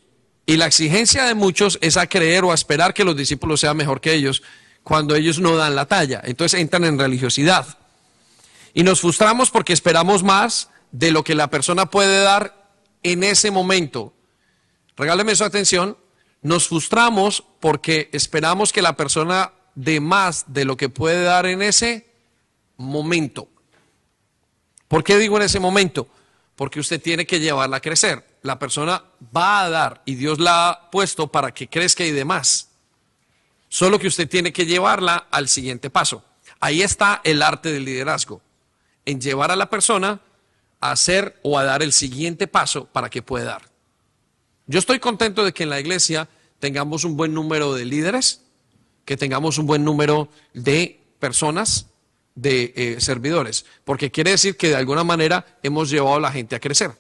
[0.47, 3.77] Y la exigencia de muchos es a creer o a esperar que los discípulos sean
[3.77, 4.41] mejor que ellos
[4.83, 6.21] cuando ellos no dan la talla.
[6.25, 7.79] Entonces entran en religiosidad.
[8.75, 12.71] Y nos frustramos porque esperamos más de lo que la persona puede dar
[13.03, 14.13] en ese momento.
[14.97, 15.97] Regáleme su atención.
[16.43, 21.63] Nos frustramos porque esperamos que la persona dé más de lo que puede dar en
[21.63, 22.11] ese
[22.77, 23.49] momento.
[24.89, 26.09] ¿Por qué digo en ese momento?
[26.57, 28.39] Porque usted tiene que llevarla a crecer.
[28.43, 29.05] La persona
[29.37, 32.70] va a dar y Dios la ha puesto para que crezca y demás.
[33.71, 36.25] Solo que usted tiene que llevarla al siguiente paso.
[36.59, 38.43] Ahí está el arte del liderazgo,
[39.07, 40.21] en llevar a la persona
[40.81, 43.71] a hacer o a dar el siguiente paso para que pueda dar.
[44.67, 46.29] Yo estoy contento de que en la iglesia
[46.59, 48.43] tengamos un buen número de líderes,
[49.05, 51.87] que tengamos un buen número de personas,
[52.35, 56.57] de eh, servidores, porque quiere decir que de alguna manera hemos llevado a la gente
[56.57, 56.91] a crecer.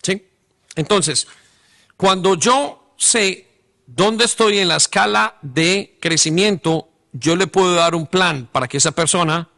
[0.00, 0.28] ¿Sí?
[0.76, 1.26] Entonces,
[1.96, 3.43] cuando yo sé
[3.86, 8.78] dónde estoy en la escala de crecimiento, yo le puedo dar un plan para que
[8.78, 9.48] esa persona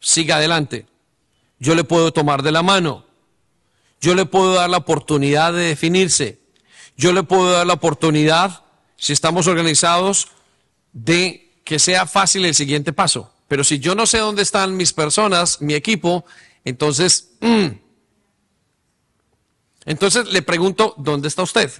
[0.00, 0.86] siga adelante.
[1.58, 3.06] Yo le puedo tomar de la mano.
[4.00, 6.40] Yo le puedo dar la oportunidad de definirse.
[6.96, 8.64] Yo le puedo dar la oportunidad,
[8.96, 10.28] si estamos organizados,
[10.92, 13.32] de que sea fácil el siguiente paso.
[13.46, 16.24] Pero si yo no sé dónde están mis personas, mi equipo,
[16.64, 17.66] entonces, mm.
[19.84, 21.70] entonces le pregunto, ¿dónde está usted?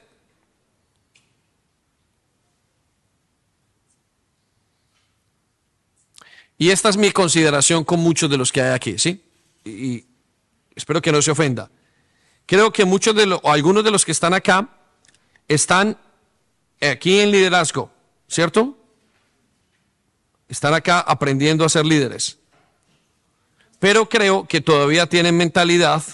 [6.61, 9.25] Y esta es mi consideración con muchos de los que hay aquí, ¿sí?
[9.65, 10.05] Y,
[10.77, 11.71] espero que no se ofenda.
[12.45, 14.69] Creo que muchos de los, algunos de los que están acá,
[15.49, 15.97] están
[16.79, 17.91] aquí en liderazgo,
[18.29, 18.77] ¿cierto?
[20.51, 22.37] Están acá aprendiendo a ser líderes.
[23.79, 26.05] Pero creo que todavía tienen mentalidad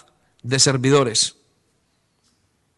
[0.44, 1.34] de servidores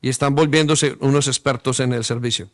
[0.00, 2.48] y están volviéndose unos expertos en el servicio.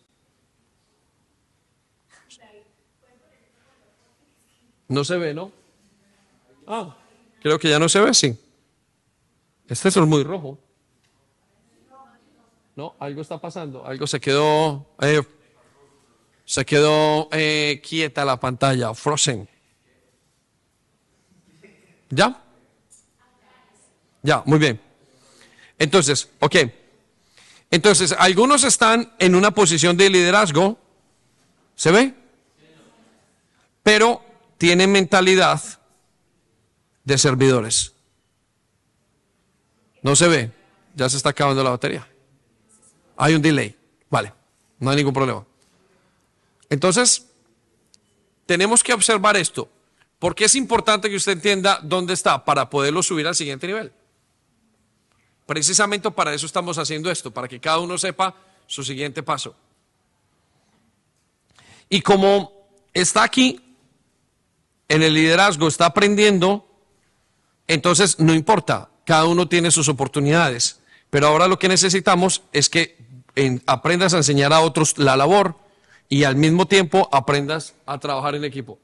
[4.89, 5.51] No se ve, ¿no?
[6.67, 6.97] Ah,
[7.41, 8.39] creo que ya no se ve, sí.
[9.69, 10.59] Este es muy rojo.
[12.77, 15.23] No, algo está pasando, algo se quedó, eh,
[16.45, 19.49] se quedó eh, quieta la pantalla, frozen.
[22.11, 22.43] ¿Ya?
[24.23, 24.81] Ya, muy bien.
[25.79, 26.57] Entonces, ok.
[27.71, 30.79] Entonces, algunos están en una posición de liderazgo,
[31.75, 32.15] ¿se ve?
[33.83, 34.24] Pero
[34.59, 35.61] tienen mentalidad
[37.05, 37.93] de servidores.
[40.03, 40.53] No se ve,
[40.95, 42.07] ya se está acabando la batería.
[43.17, 43.77] Hay un delay,
[44.11, 44.33] vale,
[44.79, 45.45] no hay ningún problema.
[46.69, 47.27] Entonces,
[48.47, 49.69] tenemos que observar esto,
[50.19, 53.93] porque es importante que usted entienda dónde está para poderlo subir al siguiente nivel.
[55.47, 58.35] Precisamente para eso estamos haciendo esto, para que cada uno sepa
[58.67, 59.55] su siguiente paso.
[61.89, 62.53] Y como
[62.93, 63.61] está aquí,
[64.89, 66.67] en el liderazgo, está aprendiendo,
[67.67, 70.81] entonces no importa, cada uno tiene sus oportunidades.
[71.11, 72.97] Pero ahora lo que necesitamos es que
[73.37, 75.57] en- aprendas a enseñar a otros la labor
[76.09, 78.79] y al mismo tiempo aprendas a trabajar en equipo.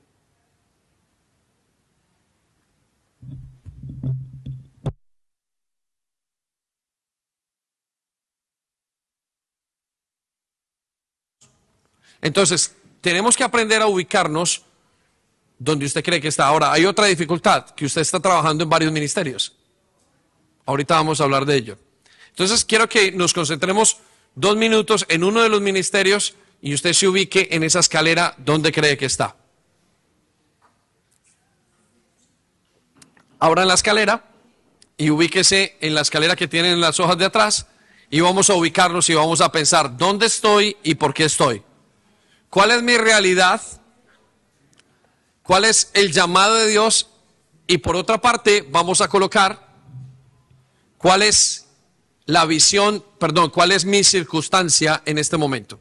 [12.22, 14.64] Entonces, tenemos que aprender a ubicarnos
[15.61, 16.47] donde usted cree que está.
[16.47, 19.53] Ahora, hay otra dificultad, que usted está trabajando en varios ministerios.
[20.65, 21.78] Ahorita vamos a hablar de ello.
[22.31, 23.99] Entonces, quiero que nos concentremos
[24.35, 28.73] dos minutos en uno de los ministerios y usted se ubique en esa escalera donde
[28.73, 29.37] cree que está.
[33.39, 34.24] Ahora en la escalera
[34.97, 37.66] y ubíquese en la escalera que tienen en las hojas de atrás
[38.11, 41.62] y vamos a ubicarnos y vamos a pensar dónde estoy y por qué estoy.
[42.49, 43.61] ¿Cuál es mi realidad?
[45.51, 47.09] ¿Cuál es el llamado de Dios?
[47.66, 49.66] Y por otra parte, vamos a colocar
[50.97, 51.66] cuál es
[52.27, 55.81] la visión, perdón, cuál es mi circunstancia en este momento.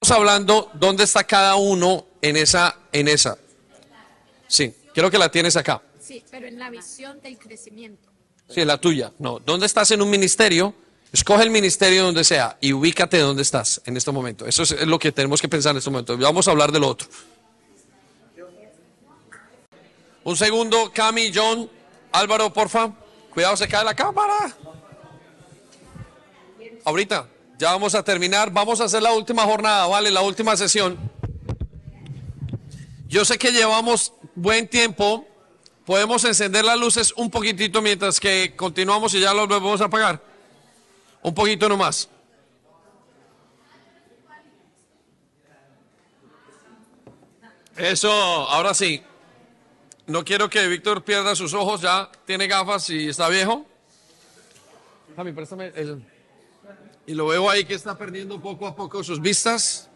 [0.00, 3.36] Estamos hablando dónde está cada uno en esa, en esa.
[4.46, 5.82] Sí, creo que la tienes acá.
[5.98, 8.10] Sí, pero en la visión del crecimiento.
[8.48, 9.12] Sí, la tuya.
[9.18, 10.72] No, ¿dónde estás en un ministerio?
[11.12, 14.46] Escoge el ministerio donde sea y ubícate donde estás en este momento.
[14.46, 16.16] Eso es, lo que tenemos que pensar en este momento.
[16.18, 17.08] Vamos a hablar del otro.
[20.24, 21.70] Un segundo, Cami, John,
[22.12, 22.92] Álvaro, porfa.
[23.30, 24.54] Cuidado, se cae la cámara.
[26.84, 27.26] Ahorita,
[27.58, 28.52] ya vamos a terminar.
[28.52, 30.10] Vamos a hacer la última jornada, ¿vale?
[30.10, 30.98] La última sesión.
[33.06, 35.26] Yo sé que llevamos buen tiempo.
[35.86, 40.27] Podemos encender las luces un poquitito mientras que continuamos y ya los volvemos a apagar.
[41.22, 42.08] Un poquito nomás.
[47.76, 49.02] Eso, ahora sí.
[50.06, 53.66] No quiero que Víctor pierda sus ojos, ya tiene gafas y está viejo.
[55.34, 55.72] Préstame.
[57.06, 59.88] Y lo veo ahí que está perdiendo poco a poco sus vistas.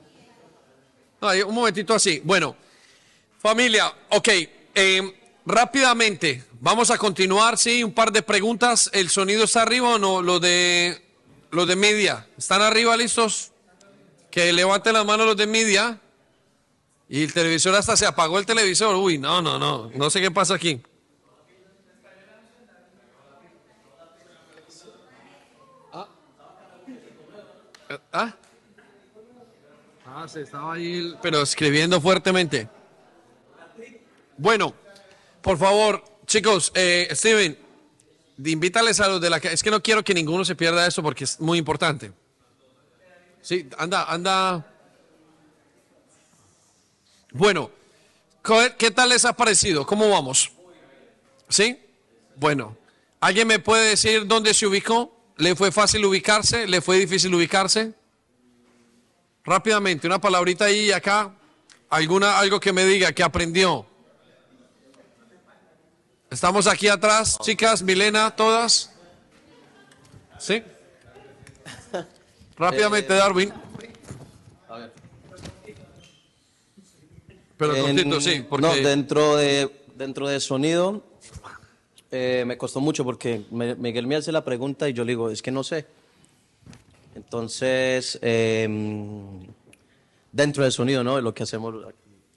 [1.20, 2.20] Un momentito así.
[2.24, 2.57] Bueno,
[3.39, 4.28] familia, ok.
[4.74, 8.90] eh, rápidamente, vamos a continuar, sí, un par de preguntas.
[8.93, 10.23] ¿El sonido está arriba o no?
[10.23, 11.11] Lo de,
[11.53, 13.53] los de media, ¿están arriba listos?
[14.31, 16.01] Que levanten las manos los de media.
[17.11, 18.97] Y el televisor hasta se apagó el televisor.
[18.97, 19.91] Uy, no, no, no.
[19.95, 20.81] No sé qué pasa aquí.
[25.93, 26.09] Ah.
[28.12, 28.35] ¿Ah?
[30.07, 32.66] Ah, se estaba ahí, pero escribiendo fuertemente.
[34.39, 34.74] Bueno,
[35.43, 37.59] por favor, chicos, eh, Steven,
[38.47, 39.40] invítales a los de la...
[39.40, 42.12] ca- Es que no quiero que ninguno se pierda eso porque es muy importante.
[43.43, 44.66] Sí, anda, anda.
[47.32, 47.70] Bueno,
[48.44, 49.86] ¿qué qué tal les ha parecido?
[49.86, 50.51] ¿Cómo vamos?
[51.48, 51.78] ¿Sí?
[52.36, 52.77] Bueno,
[53.20, 55.16] ¿alguien me puede decir dónde se ubicó?
[55.36, 56.66] ¿Le fue fácil ubicarse?
[56.66, 57.94] ¿Le fue difícil ubicarse?
[59.44, 61.35] Rápidamente, una palabrita ahí y acá.
[61.90, 63.86] ¿Alguna, algo que me diga que aprendió?
[66.32, 68.90] Estamos aquí atrás, chicas, Milena, todas.
[70.38, 70.62] ¿Sí?
[72.56, 73.52] Rápidamente, Darwin.
[77.59, 78.66] Pero En- cortito, sí, porque...
[78.66, 81.04] No, dentro de, dentro de sonido
[82.10, 85.28] eh, me costó mucho porque me- Miguel me hace la pregunta y yo le digo,
[85.30, 85.84] es que no sé.
[87.14, 89.46] Entonces, em,
[90.32, 91.16] dentro del sonido, ¿no?
[91.16, 91.74] De lo que hacemos.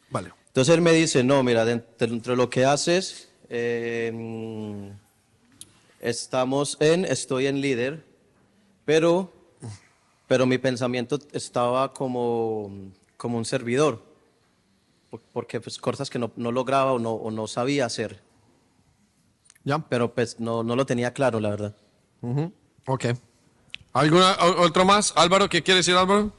[0.09, 0.34] Vale.
[0.47, 4.91] Entonces él me dice, no, mira, dentro, dentro de lo que haces, em,
[5.99, 8.05] estamos en, estoy en líder,
[8.85, 9.31] pero,
[10.27, 12.72] pero mi pensamiento estaba como,
[13.17, 14.03] como un servidor,
[15.09, 18.22] por- porque pues cosas que no, no lograba o no, o no sabía hacer.
[19.63, 19.80] Ya.
[19.80, 21.76] Pero pues no, no lo tenía claro, la verdad.
[22.22, 22.51] Ujú,
[22.88, 23.05] Ok.
[23.93, 25.13] ¿Alguna, otro más?
[25.15, 26.34] Álvaro, ¿qué quiere decir Álvaro?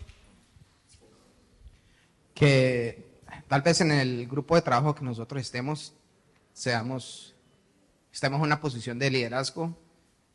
[2.34, 3.02] que
[3.48, 5.94] tal vez en el grupo de trabajo que nosotros estemos,
[6.60, 7.34] seamos,
[8.10, 9.76] estemos en una posición de liderazgo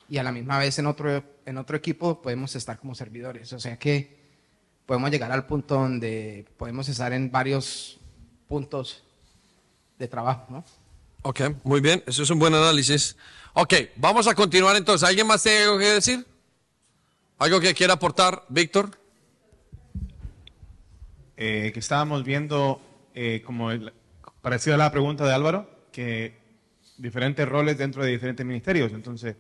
[0.08, 3.52] y a la misma vez en otro, en otro equipo podemos estar como servidores.
[3.54, 4.22] O sea que
[4.86, 8.00] podemos llegar al punto donde podemos estar en varios
[8.48, 9.04] puntos
[9.98, 10.64] de trabajo, ¿no?
[11.24, 13.18] Ok, muy bien, eso es un buen análisis.
[13.54, 15.08] Ok, vamos a continuar entonces.
[15.08, 16.26] ¿Alguien más tiene algo que decir?
[17.40, 18.92] ¿Algo que quiera aportar, Víctor?
[21.38, 22.80] eh, que estábamos viendo,
[23.16, 23.92] eh, como el-
[24.44, 26.34] parecido a la pregunta de Álvaro, que
[26.98, 28.92] diferentes roles dentro de diferentes ministerios.
[28.94, 29.36] Entonces,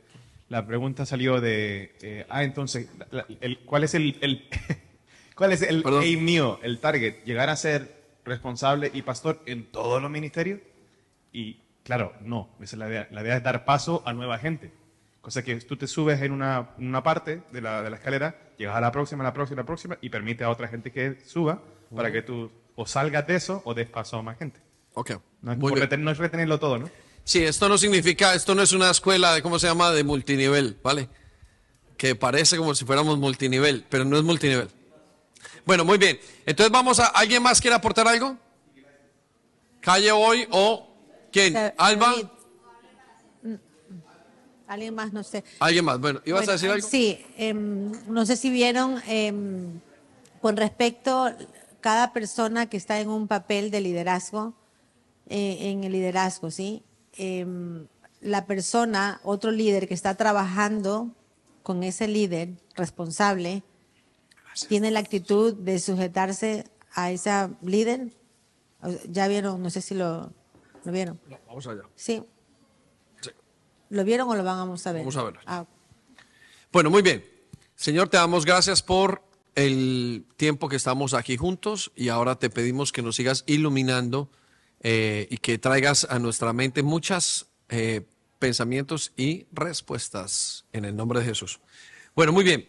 [0.50, 4.48] la pregunta salió de, eh, ah, entonces, la- el- ¿cuál es el, el-
[5.36, 7.24] cuál es el aim mío, el target?
[7.24, 10.60] ¿Llegar a ser responsable y pastor en todos los ministerios?
[11.32, 13.08] Y claro, no, esa es la idea.
[13.12, 14.72] La idea es dar paso a nueva gente.
[15.22, 18.76] Cosa que tú te subes en una, una parte de la, de la escalera, llegas
[18.76, 21.20] a la próxima, a la próxima, a la próxima, y permite a otra gente que
[21.26, 21.62] suba
[21.96, 24.60] para que tú o salgas de eso o des paso a más gente.
[24.94, 25.12] Ok.
[25.42, 25.90] No es, Muy por bien.
[25.90, 26.90] reten- no es retenerlo todo, ¿no?
[27.24, 30.78] Sí, esto no significa, esto no es una escuela de, ¿cómo se llama?, de multinivel,
[30.84, 31.08] ¿vale?
[31.98, 34.70] Que parece como si fuéramos multinivel, pero no es multinivel.
[35.66, 36.20] Bueno, muy bien.
[36.46, 38.38] Entonces vamos a, ¿alguien más quiere aportar algo?
[39.82, 40.88] Calle hoy o
[41.32, 41.56] quién?
[41.78, 42.14] Alba,
[44.68, 45.44] Alguien más, no sé.
[45.60, 46.00] alguien más.
[46.00, 46.88] Bueno, ¿ibas Bueno, a decir algo?
[46.88, 49.82] Sí, em, no sé si vieron em,
[50.42, 51.30] con respecto
[51.82, 54.54] cada persona que está en un papel de liderazgo,
[55.32, 56.84] en el liderazgo, ¿sí?
[57.14, 57.88] Em,
[58.20, 61.10] la persona, otro líder que está trabajando
[61.64, 63.64] con ese líder responsable,
[64.68, 68.12] tiene la actitud de sujetarse a esa líder.
[69.10, 70.32] Ya vieron, no sé si lo,
[70.84, 71.20] lo vieron.
[71.48, 71.84] Vamos allá.
[71.96, 72.24] Sí.
[73.90, 75.02] ¿Lo vieron o lo vamos a ver?
[75.02, 75.40] Vamos a verlo.
[75.46, 75.66] Ah,
[76.72, 77.24] Bueno, muy bien.
[77.76, 79.24] Señor, te damos gracias por
[79.56, 84.30] el tiempo que estamos aquí juntos y ahora te pedimos que nos sigas iluminando
[84.82, 87.48] eh, y que traigas a nuestra mente muchos
[88.42, 91.60] pensamientos y respuestas en el nombre de Jesús.
[92.16, 92.68] Bueno, muy bien.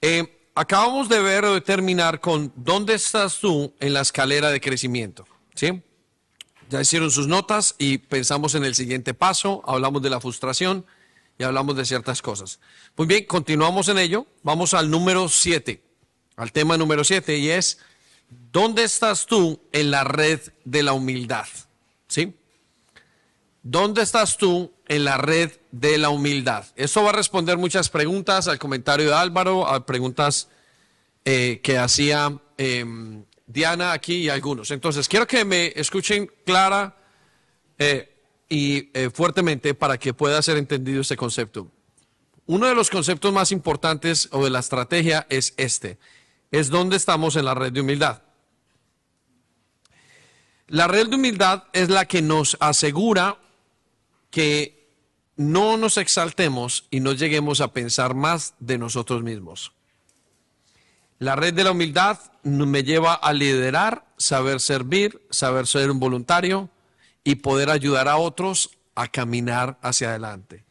[0.00, 4.60] Eh, acabamos de ver o de terminar con dónde estás tú en la escalera de
[4.60, 5.26] crecimiento.
[5.54, 5.82] ¿Sí?
[6.68, 10.84] Ya hicieron sus notas y pensamos en el siguiente paso, hablamos de la frustración
[11.38, 12.60] y hablamos de ciertas cosas.
[12.96, 14.26] Muy bien, continuamos en ello.
[14.42, 15.82] Vamos al número 7,
[16.36, 17.78] al tema número 7 y es,
[18.28, 21.46] ¿dónde estás tú en la red de la humildad?
[22.08, 22.34] ¿Sí?
[23.62, 26.66] ¿Dónde estás tú en la red de la humildad?
[26.76, 30.48] Eso va a responder muchas preguntas al comentario de Álvaro, a preguntas
[31.24, 32.84] eh, que hacía eh,
[33.48, 34.70] Diana aquí y algunos.
[34.70, 36.96] Entonces, quiero que me escuchen clara
[37.78, 38.14] eh,
[38.48, 41.70] y eh, fuertemente para que pueda ser entendido este concepto.
[42.46, 45.98] Uno de los conceptos más importantes o de la estrategia es este,
[46.50, 48.22] es dónde estamos en la red de humildad.
[50.66, 53.38] La red de humildad es la que nos asegura
[54.30, 54.78] que
[55.36, 59.72] no nos exaltemos y no lleguemos a pensar más de nosotros mismos.
[61.18, 66.68] La red de la humildad me lleva a liderar, saber servir, saber ser un voluntario
[67.24, 70.64] y poder ayudar a otros a caminar hacia adelante.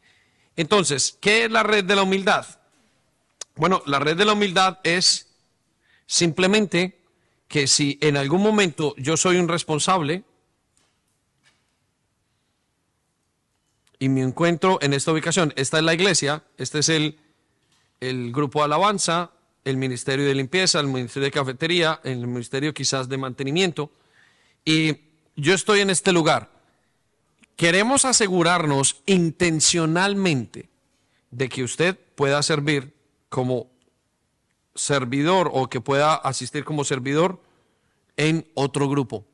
[0.56, 2.46] Entonces, ¿qué es la red de la humildad?
[3.56, 5.27] Bueno, la red de la humildad es
[6.08, 6.98] simplemente
[7.46, 10.24] que si en algún momento yo soy un responsable
[13.98, 17.18] y me encuentro en esta ubicación, esta es la iglesia, este es el,
[18.00, 19.30] el grupo de alabanza,
[19.64, 23.90] el ministerio de limpieza, el ministerio de cafetería, el ministerio quizás de mantenimiento,
[24.64, 24.96] y
[25.36, 26.50] yo estoy en este lugar.
[27.56, 30.68] Queremos asegurarnos intencionalmente
[31.30, 32.94] de que usted pueda servir
[33.28, 33.68] como
[34.78, 37.42] servidor o que pueda asistir como servidor
[38.16, 39.26] en otro grupo,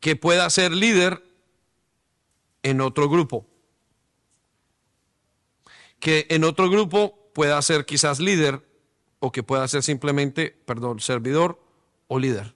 [0.00, 1.22] que pueda ser líder
[2.62, 3.46] en otro grupo,
[6.00, 8.66] que en otro grupo pueda ser quizás líder
[9.20, 11.60] o que pueda ser simplemente, perdón, servidor
[12.08, 12.54] o líder.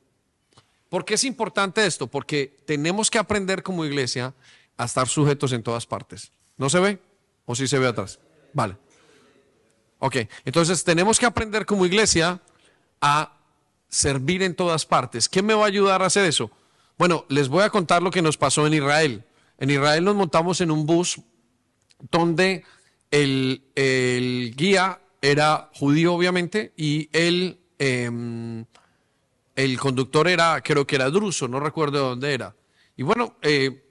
[0.88, 2.08] ¿Por qué es importante esto?
[2.08, 4.34] Porque tenemos que aprender como iglesia
[4.76, 6.32] a estar sujetos en todas partes.
[6.56, 6.98] ¿No se ve?
[7.46, 8.18] ¿O sí se ve atrás?
[8.52, 8.76] Vale.
[10.00, 10.16] Ok,
[10.46, 12.40] entonces tenemos que aprender como iglesia
[13.02, 13.36] a
[13.88, 15.28] servir en todas partes.
[15.28, 16.50] ¿Qué me va a ayudar a hacer eso?
[16.96, 19.24] Bueno, les voy a contar lo que nos pasó en Israel.
[19.58, 21.20] En Israel nos montamos en un bus
[22.10, 22.64] donde
[23.10, 28.64] el, el guía era judío, obviamente, y el, em,
[29.54, 32.56] el conductor era, creo que era druso, no recuerdo de dónde era.
[32.96, 33.84] Y bueno, eh,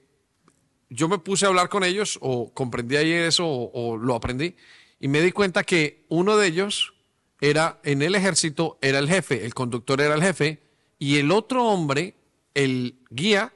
[0.88, 4.56] yo me puse a hablar con ellos, o comprendí ayer eso, o lo aprendí,
[5.00, 6.92] y me di cuenta que uno de ellos
[7.40, 10.60] era en el ejército, era el jefe, el conductor era el jefe,
[10.98, 12.14] y el otro hombre,
[12.54, 13.54] el guía,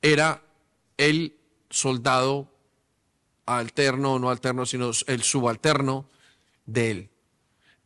[0.00, 0.42] era
[0.96, 1.34] el
[1.68, 2.48] soldado
[3.46, 6.08] alterno, no alterno, sino el subalterno
[6.66, 7.10] de él.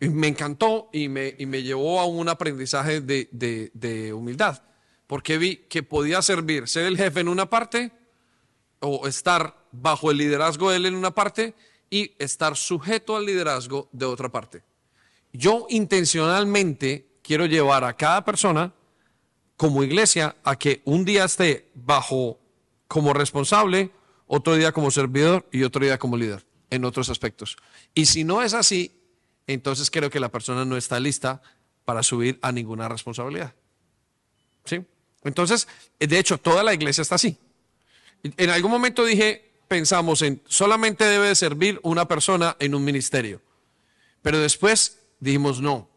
[0.01, 4.63] Y me encantó y me, y me llevó a un aprendizaje de, de- de humildad,
[5.07, 7.93] porque vi que podía servir, ser el jefe en una parte
[8.81, 11.55] o estar bajo el liderazgo de él en una parte
[11.91, 14.63] y estar sujeto al liderazgo de otra parte.
[15.33, 18.73] Yo intencionalmente quiero llevar a cada persona
[19.57, 22.39] como iglesia a que un día esté bajo
[22.89, 23.91] como responsable,
[24.27, 27.57] otro día como servidor y otro día como líder en otros aspectos.
[27.95, 29.01] Y si no es así,
[29.47, 31.43] entonces creo que la persona no está lista
[31.85, 33.55] para subir a ninguna responsabilidad.
[34.65, 34.85] ¿Sí?
[35.23, 37.39] Entonces, de hecho, toda la iglesia está así.
[38.23, 43.43] En algún momento dije, pensamos en solamente debe de servir una persona en un ministerio.
[44.23, 45.91] Pero después dijimos, no,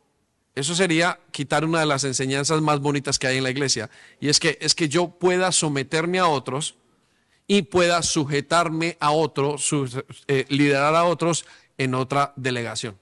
[0.55, 3.91] eso sería quitar una de las enseñanzas más bonitas que hay en la iglesia.
[4.19, 6.73] Y es que, es que yo pueda someterme a otros
[7.45, 9.69] y pueda sujetarme a otros,
[10.27, 11.45] eh, liderar a otros
[11.77, 12.97] en otra delegación.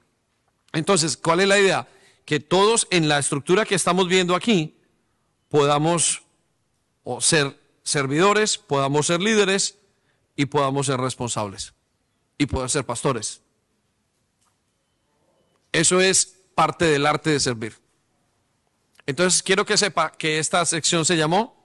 [0.73, 1.87] Entonces, ¿cuál es la idea?
[2.25, 4.75] Que todos en la estructura que estamos viendo aquí
[5.47, 6.23] podamos
[7.05, 9.77] o ser servidores, podamos ser líderes
[10.35, 11.73] y podamos ser responsables
[12.37, 13.41] y poder ser pastores.
[15.71, 17.77] Eso es parte del arte de servir.
[19.05, 21.55] Entonces, quiero que sepa que esta sección se llamó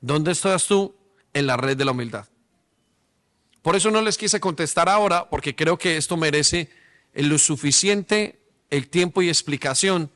[0.00, 0.94] ¿Dónde estás tú
[1.32, 2.26] en la red de la humildad?
[3.62, 6.70] Por eso no les quise contestar ahora, porque creo que esto merece
[7.14, 8.38] lo suficiente
[8.70, 10.10] el tiempo y explicación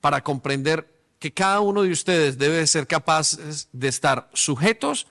[0.00, 5.06] para comprender que cada uno de ustedes debe ser capaces de estar sujetos,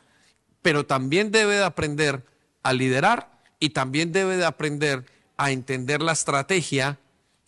[0.61, 2.25] pero también debe de aprender
[2.63, 5.05] a liderar y también debe de aprender
[5.37, 6.99] a entender la estrategia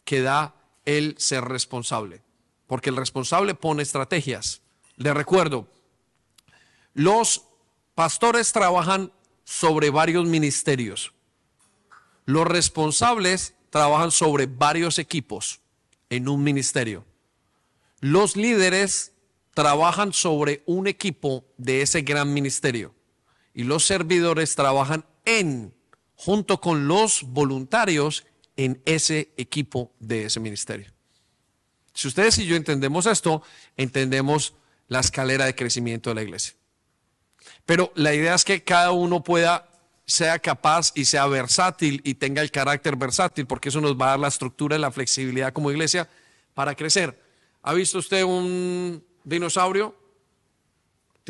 [0.05, 0.55] que da
[0.85, 2.21] el ser responsable.
[2.67, 4.61] Porque el responsable pone estrategias.
[4.95, 5.67] Le recuerdo,
[6.93, 7.43] los
[7.95, 9.11] pastores trabajan
[9.43, 11.13] sobre varios ministerios.
[12.25, 15.61] Los responsables trabajan sobre varios equipos
[16.09, 17.05] en un ministerio.
[17.99, 19.13] Los líderes
[19.53, 22.93] trabajan sobre un equipo de ese gran ministerio.
[23.59, 25.75] Y los servidores trabajan en,
[26.15, 28.25] junto con los voluntarios,
[28.55, 30.89] en ese equipo de ese ministerio.
[31.93, 33.43] Si ustedes y yo entendemos esto,
[33.75, 34.53] entendemos
[34.87, 36.53] la escalera de crecimiento de la iglesia.
[37.65, 39.67] Pero la idea es que cada uno pueda,
[40.05, 44.09] sea capaz y sea versátil y tenga el carácter versátil, porque eso nos va a
[44.11, 46.07] dar la estructura y la flexibilidad como iglesia
[46.53, 47.21] para crecer.
[47.61, 49.98] ¿Ha visto usted un dinosaurio?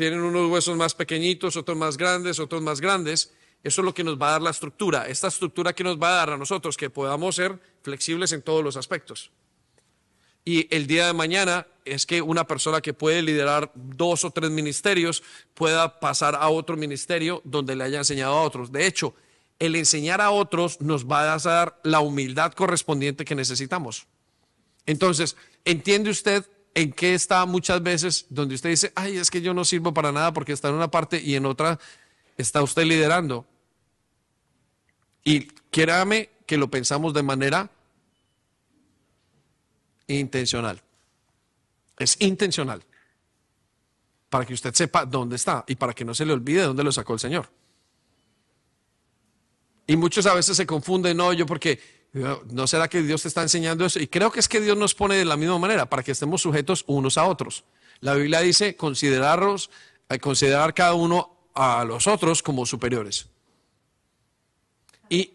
[0.00, 3.34] Tienen unos huesos más pequeñitos, otros más grandes, otros más grandes.
[3.62, 5.06] Eso es lo que nos va a dar la estructura.
[5.06, 8.64] Esta estructura que nos va a dar a nosotros, que podamos ser flexibles en todos
[8.64, 9.30] los aspectos.
[10.42, 14.50] Y el día de mañana es que una persona que puede liderar dos o tres
[14.50, 15.22] ministerios
[15.52, 18.72] pueda pasar a otro ministerio donde le haya enseñado a otros.
[18.72, 19.14] De hecho,
[19.58, 24.06] el enseñar a otros nos va a dar la humildad correspondiente que necesitamos.
[24.86, 25.36] Entonces,
[25.66, 29.64] ¿entiende usted en qué está muchas veces donde usted dice, ay, es que yo no
[29.64, 31.78] sirvo para nada porque está en una parte y en otra
[32.36, 33.46] está usted liderando?
[35.24, 37.70] Y créame que lo pensamos de manera
[40.06, 40.82] intencional.
[41.98, 42.82] Es intencional.
[44.28, 46.92] Para que usted sepa dónde está y para que no se le olvide dónde lo
[46.92, 47.48] sacó el Señor.
[49.86, 51.80] Y muchos a veces se confunden, no, yo porque,
[52.12, 54.00] ¿no será que Dios te está enseñando eso?
[54.00, 56.42] Y creo que es que Dios nos pone de la misma manera, para que estemos
[56.42, 57.64] sujetos unos a otros.
[58.00, 59.70] La Biblia dice considerarlos,
[60.08, 63.28] eh, considerar cada uno a los otros como superiores.
[65.08, 65.34] Y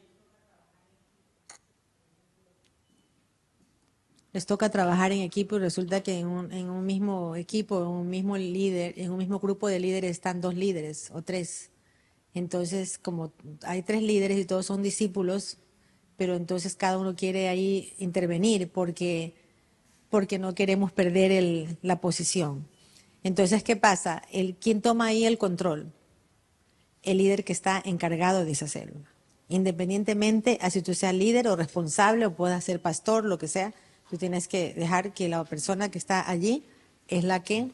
[4.34, 7.88] les toca trabajar en equipo y resulta que en un, en un mismo equipo, en
[7.88, 11.72] un mismo líder, en un mismo grupo de líderes están dos líderes o tres.
[12.34, 13.31] Entonces, como
[13.64, 15.57] hay tres líderes y todos son discípulos,
[16.18, 19.34] pero entonces cada uno quiere ahí intervenir porque,
[20.10, 22.68] porque no queremos perder el- la posición.
[23.24, 24.22] Entonces, ¿qué pasa?
[24.32, 25.92] El, ¿Quién toma ahí el control?
[27.04, 29.10] El líder que está encargado de esa célula.
[29.50, 33.74] Independientemente a si tú seas líder o responsable o puedas ser pastor, lo que sea,
[34.10, 36.64] tú tienes que dejar que la persona que está allí
[37.08, 37.70] es la que,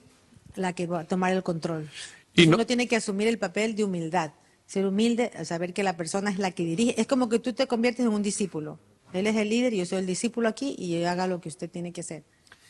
[0.56, 1.90] la que va a tomar el control.
[2.34, 4.32] Y no- Uno tiene que asumir el papel de humildad,
[4.72, 7.00] ser humilde, saber que la persona es la que dirige.
[7.00, 8.80] Es como que tú te conviertes en un discípulo.
[9.12, 11.70] Él es el líder y yo soy el discípulo aquí y haga lo que usted
[11.70, 12.24] tiene que hacer.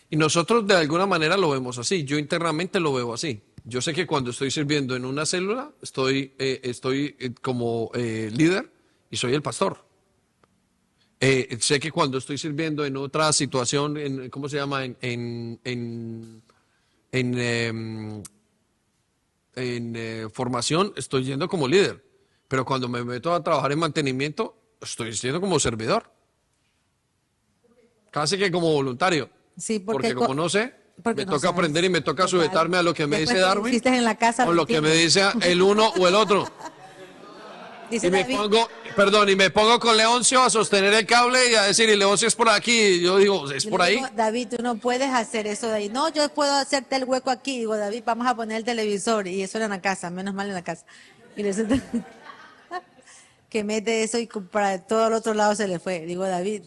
[0.09, 2.03] Y nosotros de alguna manera lo vemos así.
[2.03, 3.43] Yo internamente lo veo así.
[3.65, 8.31] Yo sé que cuando estoy sirviendo en una célula, estoy, eh, estoy eh, como eh,
[8.33, 8.71] líder
[9.11, 9.85] y soy el pastor.
[11.19, 14.85] Eh, sé que cuando estoy sirviendo en otra situación, en, ¿cómo se llama?
[14.85, 16.41] En, en,
[17.11, 18.23] en,
[19.55, 22.03] en, eh, formación, estoy yendo como líder.
[22.47, 26.11] Pero cuando me meto a trabajar en mantenimiento, estoy siendo como servidor.
[28.11, 29.29] Casi que como voluntario.
[29.57, 31.53] Sí, Porque, porque, co- como no sé, porque me no toca sabes.
[31.57, 34.15] aprender y me toca sujetarme a lo que me Después dice Darwin hiciste en la
[34.15, 36.47] casa, o lo que me dice el uno o el otro.
[37.91, 41.51] Dice y me David, pongo, perdón, y me pongo con Leoncio a sostener el cable
[41.51, 42.71] y a decir, y Leoncio es por aquí.
[42.71, 43.95] Y yo digo, ¿es yo por ahí?
[43.97, 45.89] digo, David, tú no puedes hacer eso de ahí.
[45.89, 47.59] No, yo puedo hacerte el hueco aquí.
[47.59, 49.27] Digo, David, vamos a poner el televisor.
[49.27, 50.85] Y eso era en la casa, menos mal en la casa.
[51.35, 51.75] Y resulta
[53.49, 56.01] que mete eso y para todo el otro lado se le fue.
[56.05, 56.63] Digo, David,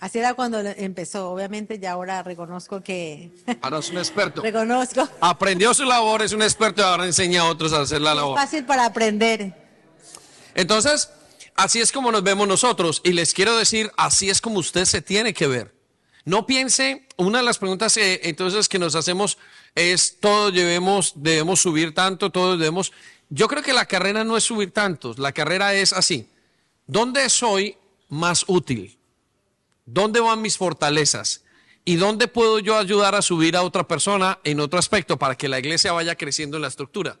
[0.00, 1.30] así era cuando empezó.
[1.30, 3.30] Obviamente ya ahora reconozco que...
[3.62, 4.42] Ahora es un experto.
[4.42, 5.08] reconozco.
[5.20, 8.16] Aprendió su labor, es un experto y ahora enseña a otros a hacer la Es
[8.16, 8.38] labor.
[8.38, 9.65] fácil para aprender.
[10.56, 11.10] Entonces,
[11.54, 13.02] así es como nos vemos nosotros.
[13.04, 15.76] Y les quiero decir, así es como usted se tiene que ver.
[16.24, 19.38] No piense, una de las preguntas entonces que nos hacemos
[19.76, 22.92] es, todos debemos, debemos subir tanto, todos debemos...
[23.28, 26.28] Yo creo que la carrera no es subir tantos, la carrera es así.
[26.86, 27.76] ¿Dónde soy
[28.08, 28.98] más útil?
[29.84, 31.44] ¿Dónde van mis fortalezas?
[31.84, 35.48] ¿Y dónde puedo yo ayudar a subir a otra persona en otro aspecto para que
[35.48, 37.18] la iglesia vaya creciendo en la estructura?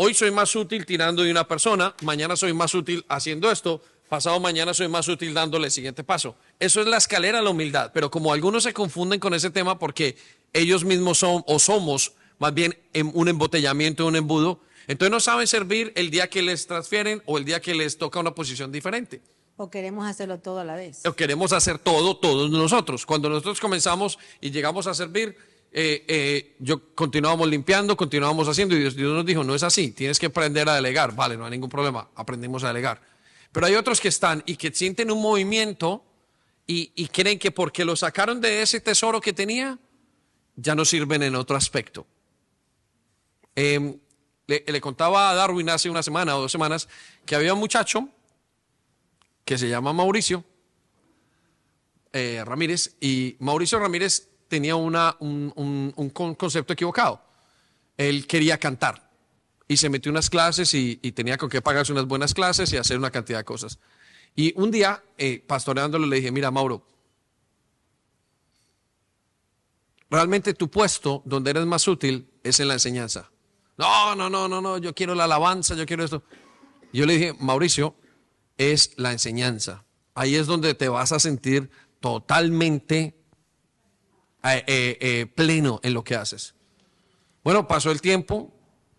[0.00, 4.38] Hoy soy más útil tirando de una persona, mañana soy más útil haciendo esto, pasado
[4.38, 6.36] mañana soy más útil dándole el siguiente paso.
[6.60, 9.76] Eso es la escalera de la humildad, pero como algunos se confunden con ese tema
[9.76, 10.16] porque
[10.52, 15.48] ellos mismos son o somos más bien en un embotellamiento, un embudo, entonces no saben
[15.48, 19.20] servir el día que les transfieren o el día que les toca una posición diferente.
[19.56, 21.04] O queremos hacerlo todo a la vez.
[21.06, 23.04] O queremos hacer todo, todos nosotros.
[23.04, 25.36] Cuando nosotros comenzamos y llegamos a servir,
[25.72, 30.18] eh, eh, yo continuábamos limpiando, continuábamos haciendo y Dios, nos dijo, no es así, tienes
[30.18, 31.14] que aprender a delegar.
[31.14, 33.00] Vale, no hay ningún problema, aprendimos a delegar.
[33.52, 36.04] Pero hay otros que están y que sienten un movimiento
[36.66, 39.78] y, y creen que porque lo sacaron de ese tesoro que tenía,
[40.56, 42.06] ya no sirven en otro aspecto.
[43.54, 46.88] Le, le contaba a Darwin hace una semana o dos semanas
[47.26, 48.08] que había un muchacho
[49.44, 50.44] que se llama Mauricio
[52.12, 57.22] eh, Ramírez y Mauricio Ramírez tenía un, un- un con- concepto equivocado.
[57.96, 59.10] Él quería cantar
[59.66, 62.76] y se metió unas clases y, y tenía con qué pagarse unas buenas clases y
[62.76, 63.78] hacer una cantidad de cosas.
[64.34, 66.86] Y un día, eh, pastoreándolo, le dije, mira, Mauro,
[70.10, 73.30] realmente tu puesto donde eres más útil es en la enseñanza.
[73.76, 76.22] No, no, no, no, no, yo quiero la alabanza, yo quiero esto.
[76.92, 77.94] Yo le dije, Mauricio,
[78.56, 79.84] es la enseñanza.
[80.14, 81.70] Ahí es donde te vas a sentir
[82.00, 83.17] totalmente
[84.42, 86.54] eh, eh, pleno en lo que haces.
[87.42, 88.52] Bueno, pasó el tiempo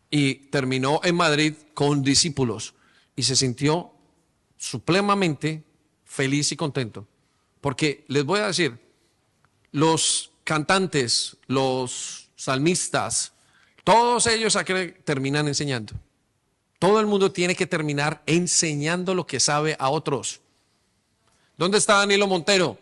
[0.10, 2.74] y terminó en Madrid con discípulos
[3.16, 3.92] y se sintió
[4.58, 5.64] supremamente
[6.06, 7.08] feliz y contento.
[7.62, 8.80] Porque les voy a decir,
[9.72, 13.34] los cantantes, los salmistas,
[13.84, 14.58] todos ellos
[15.04, 15.94] terminan enseñando.
[16.80, 20.40] Todo el mundo tiene que terminar enseñando lo que sabe a otros.
[21.58, 22.78] ¿Dónde está Danilo Montero?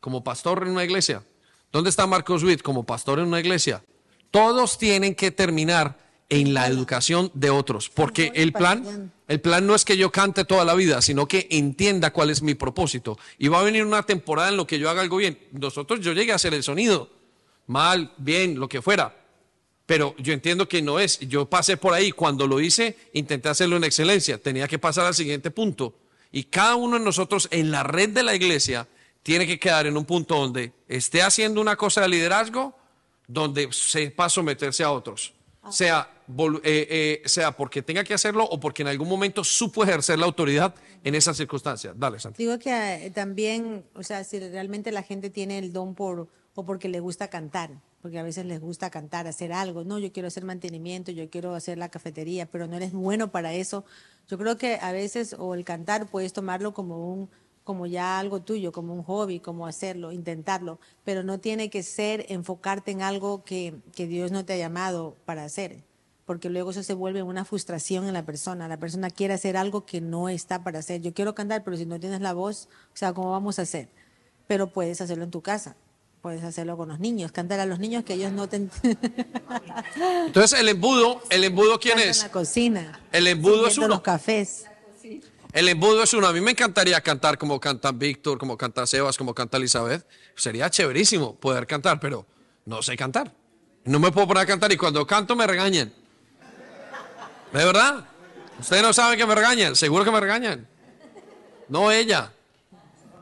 [0.00, 1.22] Como pastor en una iglesia.
[1.72, 2.60] ¿Dónde está Marcos Witt?
[2.60, 3.82] Como pastor en una iglesia.
[4.30, 9.74] Todos tienen que terminar en la educación de otros, porque el plan, el plan no
[9.74, 13.18] es que yo cante toda la vida, sino que entienda cuál es mi propósito.
[13.38, 15.38] Y va a venir una temporada en lo que yo haga algo bien.
[15.52, 17.10] Nosotros, yo llegué a hacer el sonido,
[17.66, 19.14] mal, bien, lo que fuera,
[19.84, 21.18] pero yo entiendo que no es.
[21.20, 25.14] Yo pasé por ahí, cuando lo hice, intenté hacerlo en excelencia, tenía que pasar al
[25.14, 25.94] siguiente punto.
[26.30, 28.88] Y cada uno de nosotros en la red de la iglesia
[29.22, 32.74] tiene que quedar en un punto donde esté haciendo una cosa de liderazgo,
[33.26, 35.32] donde sepa someterse a otros.
[35.70, 39.84] Sea, vol- eh, eh, sea porque tenga que hacerlo o porque en algún momento supo
[39.84, 40.74] ejercer la autoridad
[41.04, 41.94] en esas circunstancias.
[41.96, 42.42] Dale, Santi.
[42.42, 42.70] Digo que
[43.06, 46.98] eh, también, o sea, si realmente la gente tiene el don por o porque le
[46.98, 47.70] gusta cantar,
[48.02, 51.54] porque a veces les gusta cantar, hacer algo, no, yo quiero hacer mantenimiento, yo quiero
[51.54, 53.84] hacer la cafetería, pero no eres bueno para eso.
[54.28, 57.30] Yo creo que a veces o el cantar puedes tomarlo como un
[57.64, 62.26] como ya algo tuyo, como un hobby, como hacerlo, intentarlo, pero no tiene que ser
[62.28, 65.76] enfocarte en algo que, que Dios no te ha llamado para hacer,
[66.26, 68.66] porque luego eso se vuelve una frustración en la persona.
[68.68, 71.00] La persona quiere hacer algo que no está para hacer.
[71.02, 73.88] Yo quiero cantar, pero si no tienes la voz, o sea, ¿cómo vamos a hacer?
[74.48, 75.76] Pero puedes hacerlo en tu casa,
[76.20, 78.68] puedes hacerlo con los niños, cantar a los niños que ellos no te
[80.26, 82.22] Entonces, el embudo, el embudo, ¿quién en es?
[82.22, 83.00] la cocina.
[83.12, 83.88] El embudo es uno.
[83.88, 84.64] los cafés.
[85.52, 86.26] El embudo es uno.
[86.26, 90.06] A mí me encantaría cantar como canta Víctor, como canta Sebas, como canta Elizabeth.
[90.34, 92.26] Sería chéverísimo poder cantar, pero
[92.64, 93.32] no sé cantar.
[93.84, 95.92] No me puedo poner a cantar y cuando canto me regañan.
[97.52, 98.06] ¿De verdad?
[98.58, 99.76] Ustedes no saben que me regañan.
[99.76, 100.66] Seguro que me regañan.
[101.68, 102.32] No ella.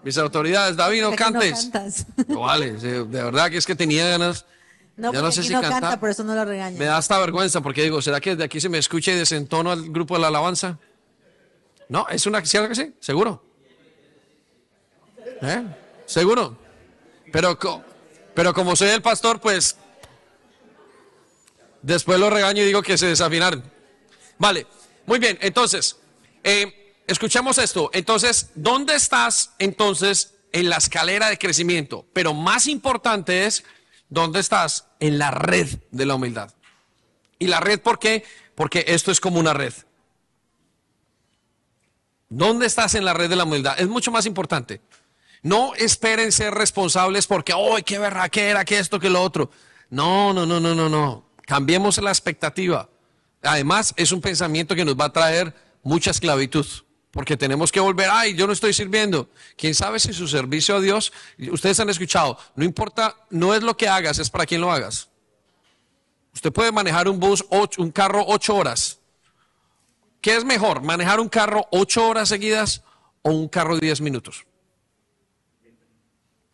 [0.04, 0.76] Mis autoridades.
[0.76, 1.70] David, no Es que no cantes.
[1.72, 2.06] cantas.
[2.28, 2.72] No vale.
[2.74, 4.46] De verdad que es que tenía ganas.
[4.96, 6.78] No, ya no sé si no canta, por eso no lo regañan.
[6.78, 9.72] Me da hasta vergüenza porque digo, ¿será que de aquí se me escucha y desentono
[9.72, 10.78] al grupo de la alabanza?
[11.90, 12.94] No, es una, ¿cierto que sí?
[13.00, 13.42] ¿Seguro?
[15.42, 15.64] ¿Eh?
[16.06, 16.56] ¿Seguro?
[17.32, 17.58] Pero,
[18.32, 19.76] pero como soy el pastor, pues
[21.82, 23.64] después lo regaño y digo que se desafinaron.
[24.38, 24.68] Vale,
[25.04, 25.96] muy bien, entonces,
[26.44, 27.90] eh, escuchemos esto.
[27.92, 32.06] Entonces, ¿dónde estás entonces en la escalera de crecimiento?
[32.12, 33.64] Pero más importante es,
[34.08, 36.54] ¿dónde estás en la red de la humildad?
[37.40, 38.22] ¿Y la red por qué?
[38.54, 39.74] Porque esto es como una red.
[42.30, 43.78] ¿Dónde estás en la red de la humildad?
[43.78, 44.80] Es mucho más importante.
[45.42, 49.50] No esperen ser responsables porque, ¡ay, qué berraquera, que esto, que lo otro!
[49.90, 51.26] No, no, no, no, no, no.
[51.44, 52.88] Cambiemos la expectativa.
[53.42, 56.66] Además, es un pensamiento que nos va a traer mucha esclavitud.
[57.10, 59.28] Porque tenemos que volver, ay, yo no estoy sirviendo.
[59.56, 61.12] Quién sabe si su servicio a Dios,
[61.50, 65.08] ustedes han escuchado, no importa, no es lo que hagas, es para quién lo hagas.
[66.32, 68.99] Usted puede manejar un bus, ocho- un carro ocho horas.
[70.20, 72.82] ¿Qué es mejor, manejar un carro ocho horas seguidas
[73.22, 74.46] o un carro diez minutos?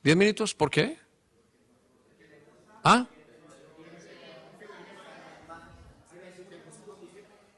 [0.02, 0.54] ¿Diez minutos?
[0.54, 0.98] ¿Por qué?
[2.84, 3.06] ¿Ah?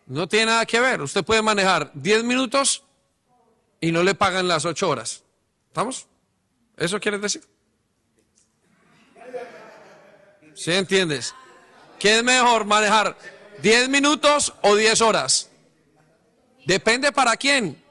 [0.07, 1.03] No tiene nada que ver.
[1.03, 2.83] Usted puede manejar 10 minutos
[3.79, 5.23] y no le pagan las 8 horas.
[5.67, 6.07] ¿Estamos?
[6.79, 7.43] ¿Eso quiere decir?
[10.55, 11.35] ¿Sí entiendes?
[11.99, 13.19] ¿Qué es mejor manejar
[13.61, 15.51] 10 minutos o 10 horas?
[16.69, 17.83] Depende para quién.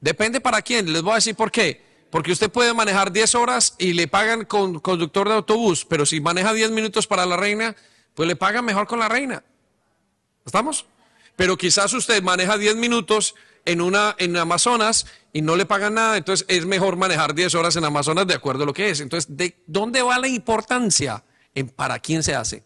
[0.00, 0.90] Depende para quién.
[0.90, 1.84] Les voy a decir por qué.
[2.10, 6.18] Porque usted puede manejar 10 horas y le pagan con conductor de autobús, pero si
[6.18, 7.76] maneja 10 minutos para la reina,
[8.14, 9.44] pues le pagan mejor con la reina.
[10.46, 10.86] ¿Estamos?
[11.36, 13.34] Pero quizás usted maneja 10 minutos
[13.66, 15.04] en una en Amazonas
[15.34, 18.62] y no le pagan nada, entonces es mejor manejar 10 horas en Amazonas de acuerdo
[18.62, 19.00] a lo que es.
[19.00, 21.22] Entonces, ¿de dónde va la importancia
[21.54, 22.64] en para quién se hace?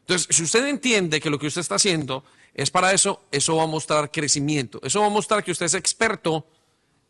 [0.00, 2.22] Entonces, si usted entiende que lo que usted está haciendo
[2.54, 4.80] es para eso, eso va a mostrar crecimiento.
[4.82, 6.46] Eso va a mostrar que usted es experto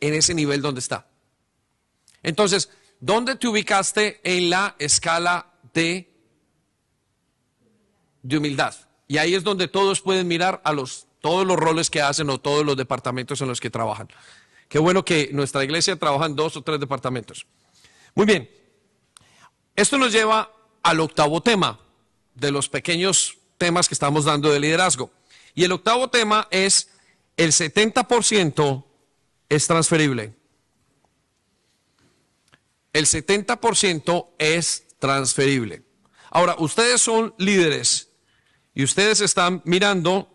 [0.00, 1.06] en ese nivel donde está.
[2.22, 6.10] Entonces, ¿dónde te ubicaste en la escala de,
[8.22, 8.74] de humildad?
[9.06, 12.40] Y ahí es donde todos pueden mirar a los, todos los roles que hacen o
[12.40, 14.08] todos los departamentos en los que trabajan.
[14.68, 17.46] Qué bueno que nuestra iglesia trabaja en dos o tres departamentos.
[18.14, 18.50] Muy bien.
[19.76, 20.50] Esto nos lleva
[20.82, 21.78] al octavo tema
[22.34, 25.10] de los pequeños temas que estamos dando de liderazgo.
[25.54, 26.90] Y el octavo tema es
[27.36, 28.84] el 70%
[29.48, 30.34] es transferible.
[32.92, 35.82] El 70% es transferible.
[36.30, 38.08] Ahora, ustedes son líderes
[38.74, 40.28] y ustedes están mirando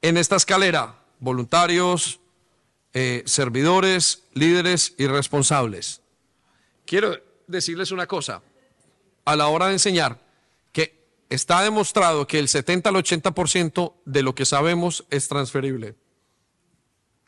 [0.00, 2.20] en esta escalera voluntarios,
[2.92, 6.00] eh, servidores, líderes y responsables.
[6.86, 7.16] Quiero
[7.46, 8.42] decirles una cosa.
[9.24, 10.18] A la hora de enseñar,
[11.28, 15.96] está demostrado que el 70 al 80% de lo que sabemos es transferible.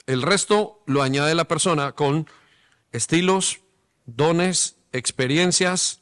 [0.06, 2.26] El resto lo añade la persona con
[2.92, 3.60] estilos,
[4.06, 6.00] dones, experiencias,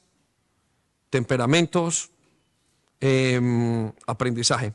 [1.11, 2.11] temperamentos,
[3.01, 4.75] em, aprendizaje.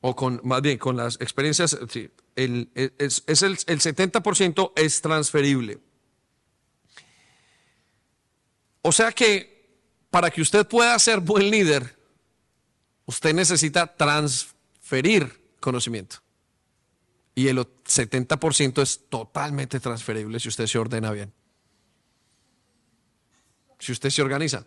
[0.00, 5.80] O con, más bien, con las experiencias, sí, el, es, el, el 70% es transferible.
[8.82, 9.57] O sea que
[10.10, 11.98] para que usted pueda ser buen líder,
[13.06, 16.16] usted necesita transferir conocimiento.
[17.34, 21.32] Y el 70% es totalmente transferible si usted se ordena bien.
[23.78, 24.66] Si usted se organiza.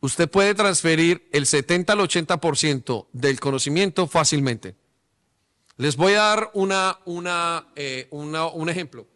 [0.00, 4.76] Usted puede transferir el 70 al 80% del conocimiento fácilmente.
[5.76, 9.06] Les voy a dar una, una, eh, una- un ejemplo.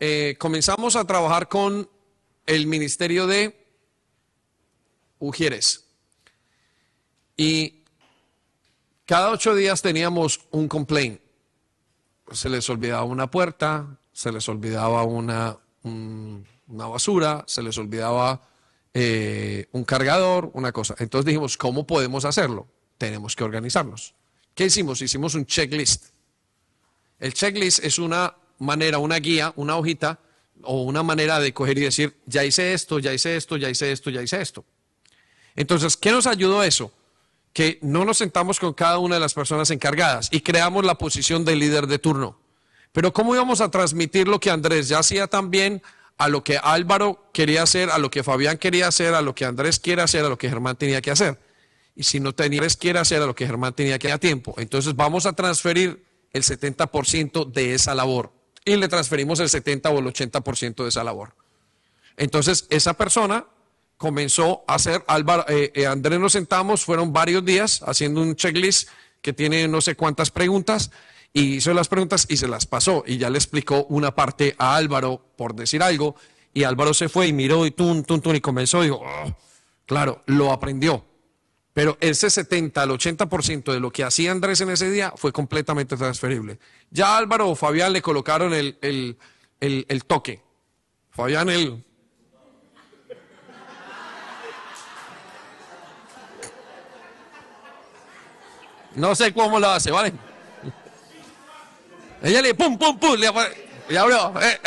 [0.00, 1.88] Eh, comenzamos a trabajar con
[2.46, 3.60] el Ministerio de
[5.18, 5.84] Ujieres.
[7.36, 7.82] Y
[9.06, 11.20] cada ocho días teníamos un complaint.
[12.32, 18.48] Se les olvidaba una puerta, se les olvidaba una, un- una basura, se les olvidaba
[18.94, 20.94] eh, un cargador, una cosa.
[20.98, 22.68] Entonces dijimos, ¿cómo podemos hacerlo?
[22.96, 24.14] Tenemos que organizarnos.
[24.54, 25.02] ¿Qué hicimos?
[25.02, 26.06] Hicimos un checklist.
[27.18, 30.20] El checklist es una manera, una guía, una hojita
[30.66, 33.92] o una manera de coger y decir, ya hice esto, ya hice esto, ya hice
[33.92, 34.64] esto, ya hice esto.
[35.56, 36.92] Entonces, ¿qué nos ayudó eso?
[37.52, 41.44] Que no nos sentamos con cada una de las personas encargadas y creamos la posición
[41.44, 42.38] de líder de turno.
[42.92, 45.82] Pero ¿cómo íbamos a transmitir lo que Andrés ya hacía también
[46.16, 49.44] a lo que Álvaro quería hacer, a lo que Fabián quería hacer, a lo que
[49.44, 51.38] Andrés quiere hacer, a lo que Germán tenía que hacer?
[51.96, 54.18] Y si no tenía Andrés quiere hacer a lo que Germán tenía que hacer a
[54.18, 58.32] tiempo, entonces vamos a transferir el 70% de esa labor
[58.64, 61.34] y le transferimos el 70 o el 80% de esa labor.
[62.16, 63.46] Entonces, esa persona
[63.96, 68.88] comenzó a hacer, Álvaro, eh, eh, Andrés nos sentamos, fueron varios días haciendo un checklist
[69.20, 70.90] que tiene no sé cuántas preguntas
[71.32, 74.76] y hizo las preguntas y se las pasó y ya le explicó una parte a
[74.76, 76.14] Álvaro por decir algo
[76.52, 79.34] y Álvaro se fue y miró y tun, tun, tun y comenzó y dijo, "Oh".
[79.86, 81.04] claro, lo aprendió.
[81.74, 85.96] Pero ese 70 al 80% de lo que hacía Andrés en ese día fue completamente
[85.96, 86.60] transferible.
[86.90, 89.18] Ya Álvaro o Fabián le colocaron el, el,
[89.60, 90.40] el, toque.
[91.10, 91.84] Fabián el...
[98.94, 100.12] No sé cómo lo hace, ¿vale?
[102.22, 103.28] Ella le pum, pum, pum, le,
[103.88, 104.32] le abrió.
[104.40, 104.60] eh.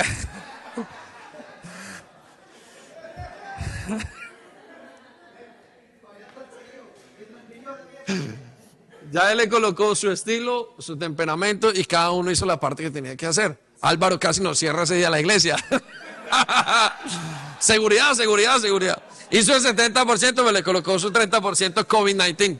[9.11, 12.91] Ya él le colocó su estilo, su temperamento y cada uno hizo la parte que
[12.91, 13.57] tenía que hacer.
[13.81, 15.55] Álvaro casi nos cierra ese día la iglesia.
[17.59, 19.01] seguridad, seguridad, seguridad.
[19.31, 22.59] Hizo el 70%, pero le colocó su 30% COVID-19.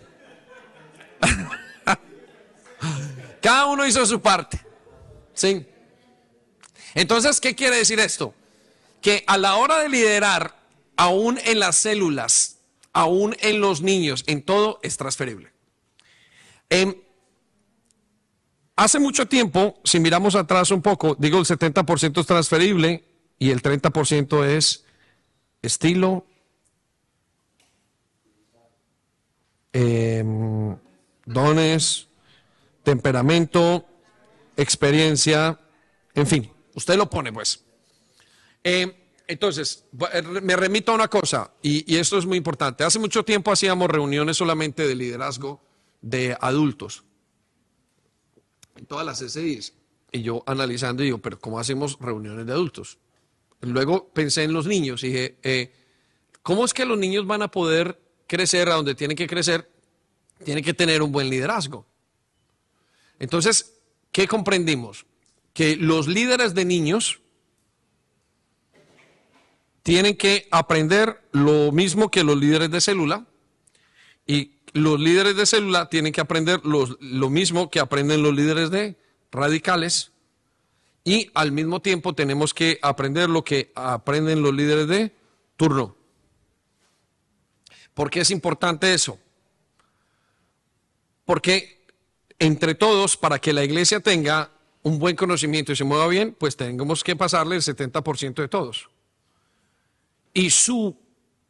[3.42, 4.60] cada uno hizo su parte.
[5.34, 5.66] ¿Sí?
[6.94, 8.34] Entonces, ¿qué quiere decir esto?
[9.02, 10.56] Que a la hora de liderar,
[10.96, 12.57] aún en las células,
[12.98, 15.52] aún en los niños, en todo es transferible.
[16.68, 16.96] Em,
[18.76, 23.04] hace mucho tiempo, si miramos atrás un poco, digo el 70% es transferible
[23.38, 24.84] y el 30% es
[25.62, 26.26] estilo,
[29.74, 30.76] em,
[31.28, 32.08] dones,
[32.82, 33.86] temperamento,
[34.56, 35.60] experiencia,
[36.16, 37.64] en fin, usted lo pone pues.
[38.64, 38.92] Em,
[39.28, 42.84] entonces, eh, me remito a una cosa, y, y esto es muy importante.
[42.84, 45.62] Hace mucho tiempo hacíamos reuniones solamente de liderazgo
[46.02, 47.04] de adultos
[48.78, 49.74] en todas las SIs.
[50.12, 52.98] Y yo analizando, digo, pero ¿cómo hacemos reuniones de adultos?
[53.62, 55.74] Luego pensé en los niños y dije, eh,
[56.44, 59.70] ¿cómo es que los niños van a poder crecer a donde tienen que crecer?
[60.44, 61.86] Tienen que tener un buen liderazgo.
[63.20, 63.74] Entonces,
[64.12, 65.06] ¿qué comprendimos?
[65.54, 67.22] Que los líderes de niños
[69.88, 73.26] tienen que aprender lo mismo que los líderes de célula
[74.26, 78.98] y los líderes de célula tienen que aprender lo mismo que aprenden los líderes de
[79.32, 80.12] radicales
[81.06, 85.16] y al mismo tiempo tenemos que aprender lo que aprenden los líderes de
[85.56, 85.96] turno.
[87.94, 89.18] ¿Por qué es importante eso?
[91.24, 91.86] Porque
[92.40, 94.52] entre todos, para que la iglesia tenga
[94.84, 98.90] un buen conocimiento y se mueva bien, pues tenemos que pasarle el 70% de todos.
[100.38, 100.96] Y su,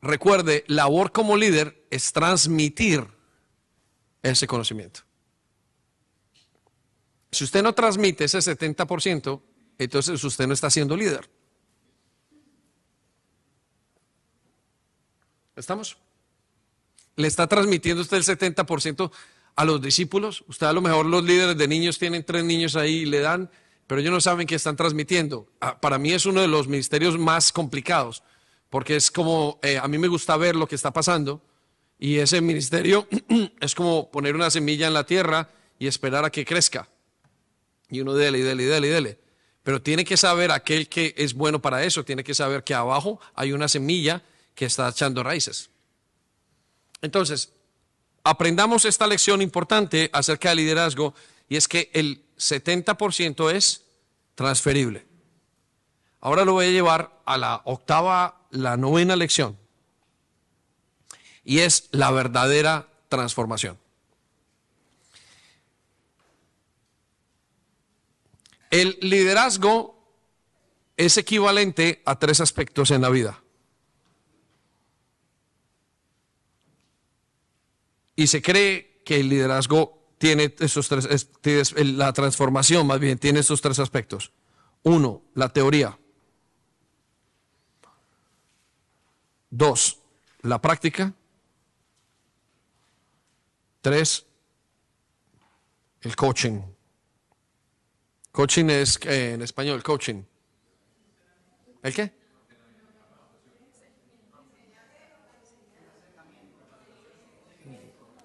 [0.02, 3.06] recuerde, labor como líder es transmitir
[4.24, 5.02] ese conocimiento.
[7.30, 9.42] Si usted no transmite ese 70%,
[9.78, 11.30] entonces usted no está siendo líder.
[15.58, 15.98] ¿Estamos?
[17.18, 19.12] ¿Le está transmitiendo usted el 70%
[19.58, 20.46] a los discípulos?
[20.48, 23.52] Usted a lo mejor los líderes de niños tienen tres niños ahí y le dan,
[23.86, 25.52] pero ellos no saben qué están transmitiendo.
[25.60, 28.24] Ah, Para mí es uno de los ministerios más complicados,
[28.70, 31.42] porque es como, eh, a mí me gusta ver lo que está pasando
[32.00, 33.08] y ese ministerio
[33.60, 36.88] es como poner una semilla en la tierra y esperar a que crezca.
[37.90, 39.20] Y uno dele dele dele dele.
[39.64, 43.20] Pero tiene que saber aquel que es bueno para eso, tiene que saber que abajo
[43.36, 44.24] hay una semilla
[44.56, 45.70] que está echando raíces.
[47.02, 47.52] Entonces,
[48.24, 51.14] aprendamos esta lección importante acerca del liderazgo
[51.50, 53.84] y es que el 70% es
[54.36, 55.06] transferible.
[56.20, 59.58] Ahora lo voy a llevar a la octava, la novena lección
[61.44, 63.78] y es la verdadera transformación.
[68.70, 69.98] El liderazgo
[70.98, 73.42] es equivalente a tres aspectos en la vida.
[78.16, 83.62] Y se cree que el liderazgo tiene esos tres, la transformación más bien tiene estos
[83.62, 84.34] tres aspectos.
[84.84, 85.98] Uno, la teoría.
[89.58, 89.98] Dos,
[90.44, 91.12] la práctica.
[93.82, 94.24] Tres,
[96.02, 96.62] el coaching.
[98.32, 100.22] Coaching es eh, en español, coaching.
[101.82, 102.14] ¿El qué?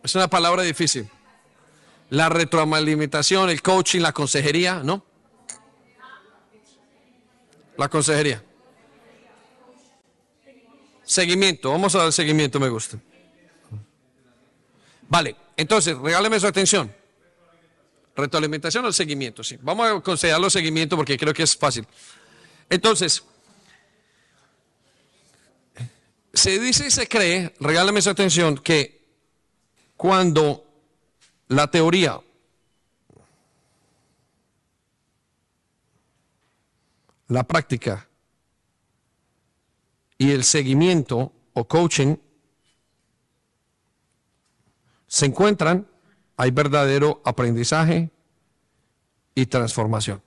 [0.03, 1.09] Es una palabra difícil.
[2.11, 5.03] La retroalimentación, el coaching, la consejería, ¿no?
[7.79, 8.45] La consejería.
[11.05, 12.99] Seguimiento, vamos a dar seguimiento, me gusta.
[15.09, 16.95] Vale, entonces, regáleme su atención.
[18.15, 19.59] Retroalimentación o seguimiento, sí.
[19.61, 21.87] Vamos a considerarlo seguimiento porque creo que es fácil.
[22.69, 23.23] Entonces,
[26.33, 29.03] se dice y se cree, regálame su atención, que
[29.97, 30.65] cuando
[31.49, 32.21] la teoría
[37.29, 38.09] la práctica
[40.23, 42.15] y el seguimiento o coaching
[45.09, 45.89] se encuentran,
[46.37, 48.09] hay verdadero aprendizaje
[49.35, 50.23] y transformación.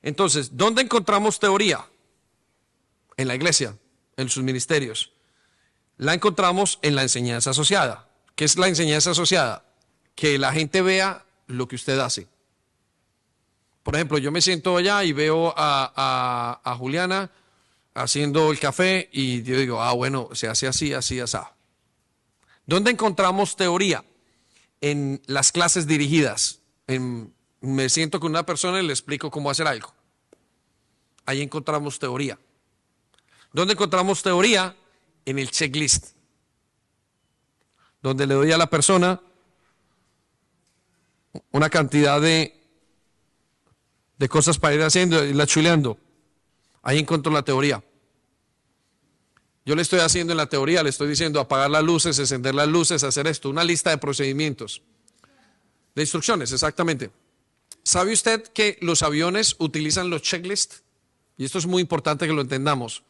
[0.00, 1.84] Entonces, ¿dónde encontramos teoría?
[3.16, 3.76] En la iglesia,
[4.16, 5.12] en sus ministerios.
[5.96, 8.08] La encontramos en la enseñanza asociada.
[8.36, 9.64] ¿Qué es la enseñanza asociada?
[10.14, 12.28] Que la gente vea lo que usted hace.
[13.88, 17.30] Por ejemplo, yo me siento allá y veo a, a- Juliana
[17.94, 21.38] haciendo el café y yo digo, ah, bueno, se hace así, así, así.
[22.66, 24.04] ¿Dónde encontramos teoría?
[24.82, 26.60] En las clases dirigidas.
[26.86, 29.94] En- me siento con una persona y le explico cómo hacer algo.
[31.24, 32.38] Ahí encontramos teoría.
[33.54, 34.76] ¿Dónde encontramos teoría?
[35.24, 36.08] En el checklist.
[38.02, 39.18] Donde le doy a la persona
[41.52, 42.57] una cantidad de,
[44.18, 45.98] de cosas para ir haciendo y la chuleando.
[46.82, 47.82] Ahí encuentro la teoría.
[49.64, 52.68] Yo le estoy haciendo en la teoría, le estoy diciendo apagar las luces, encender las
[52.68, 54.82] luces, hacer esto, una lista de procedimientos,
[55.94, 57.10] de instrucciones, exactamente.
[57.82, 60.82] ¿Sabe usted que los aviones utilizan los checklists?
[61.36, 63.02] Y esto es muy importante que lo entendamos.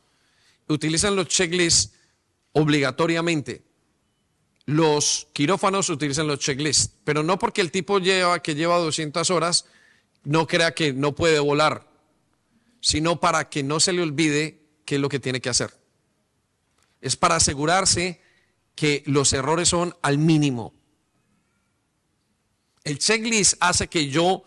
[0.69, 1.93] Utilizan los checklists
[2.53, 3.63] obligatoriamente.
[4.67, 9.65] Los quirófanos utilizan los checklists, pero no porque el tipo lleva, que lleva 200 horas
[10.25, 11.87] no crea que no puede volar,
[12.81, 15.73] sino para que no se le olvide qué es lo que tiene que hacer.
[17.01, 18.21] Es para asegurarse
[18.75, 20.75] que los errores son al mínimo.
[22.85, 24.45] El checklist hace que yo,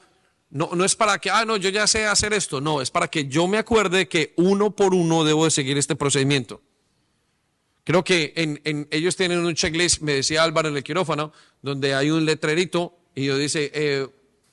[0.49, 3.07] no, no es para que, ah, no, yo ya sé hacer esto, no, es para
[3.07, 6.61] que yo me acuerde que uno por uno debo de seguir este procedimiento.
[7.83, 11.93] Creo que en, en- ellos tienen un checklist, me decía Álvaro en el quirófano, donde
[11.93, 14.07] hay un letrerito y yo dice, eh,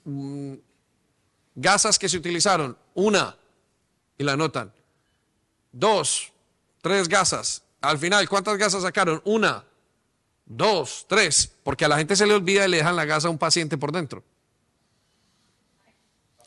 [0.05, 0.55] mm,
[1.61, 3.37] gasas que se utilizaron, una,
[4.17, 4.73] y la anotan.
[5.73, 6.33] Dos,
[6.81, 7.62] tres gasas.
[7.81, 9.20] Al final, ¿cuántas gasas sacaron?
[9.25, 9.65] Una,
[10.47, 13.31] dos, tres, porque a la gente se le olvida y le dejan la gasa a
[13.31, 14.23] un paciente por dentro.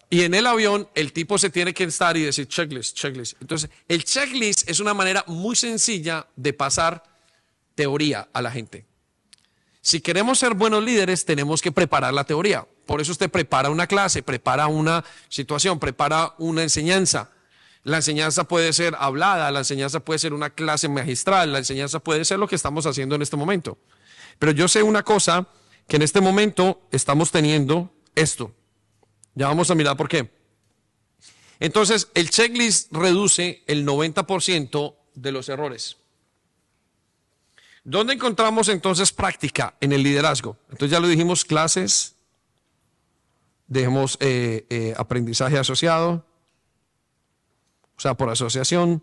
[0.09, 3.41] Y en el avión, el tipo se tiene que estar y decir checklist, checklist.
[3.41, 7.03] Entonces, el checklist es una manera muy sencilla de pasar
[7.75, 8.85] teoría a la gente.
[9.81, 12.67] Si queremos ser buenos líderes, tenemos que preparar la teoría.
[12.91, 17.31] Por eso usted prepara una clase, prepara una situación, prepara una enseñanza.
[17.83, 22.25] La enseñanza puede ser hablada, la enseñanza puede ser una clase magistral, la enseñanza puede
[22.25, 23.77] ser lo que estamos haciendo en este momento.
[24.39, 25.47] Pero yo sé una cosa,
[25.87, 28.53] que en este momento estamos teniendo esto.
[29.35, 30.29] Ya vamos a mirar por qué.
[31.61, 35.95] Entonces, el checklist reduce el 90% de los errores.
[37.85, 40.57] ¿Dónde encontramos entonces práctica en el liderazgo?
[40.69, 42.17] Entonces ya lo dijimos, clases,
[43.71, 46.25] dejemos eh, eh, aprendizaje asociado,
[47.95, 49.01] o sea, por asociación,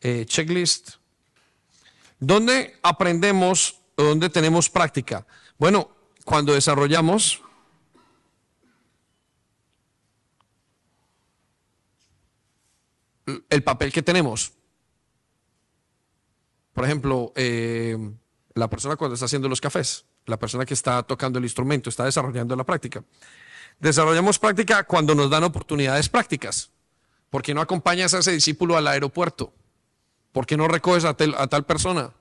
[0.00, 0.92] eh, checklist.
[2.18, 5.26] ¿Dónde aprendemos o dónde tenemos práctica?
[5.58, 5.90] Bueno,
[6.24, 7.42] cuando desarrollamos
[13.50, 14.54] el papel que tenemos.
[16.72, 17.34] Por ejemplo,
[18.54, 22.04] la persona cuando está haciendo los cafés, la persona que está tocando el instrumento, está
[22.06, 23.04] desarrollando la práctica.
[23.80, 26.70] Desarrollamos práctica cuando nos dan oportunidades prácticas.
[27.30, 29.54] ¿Por qué no acompañas a ese discípulo al aeropuerto?
[30.32, 32.12] ¿Por qué no recoges a, tal persona?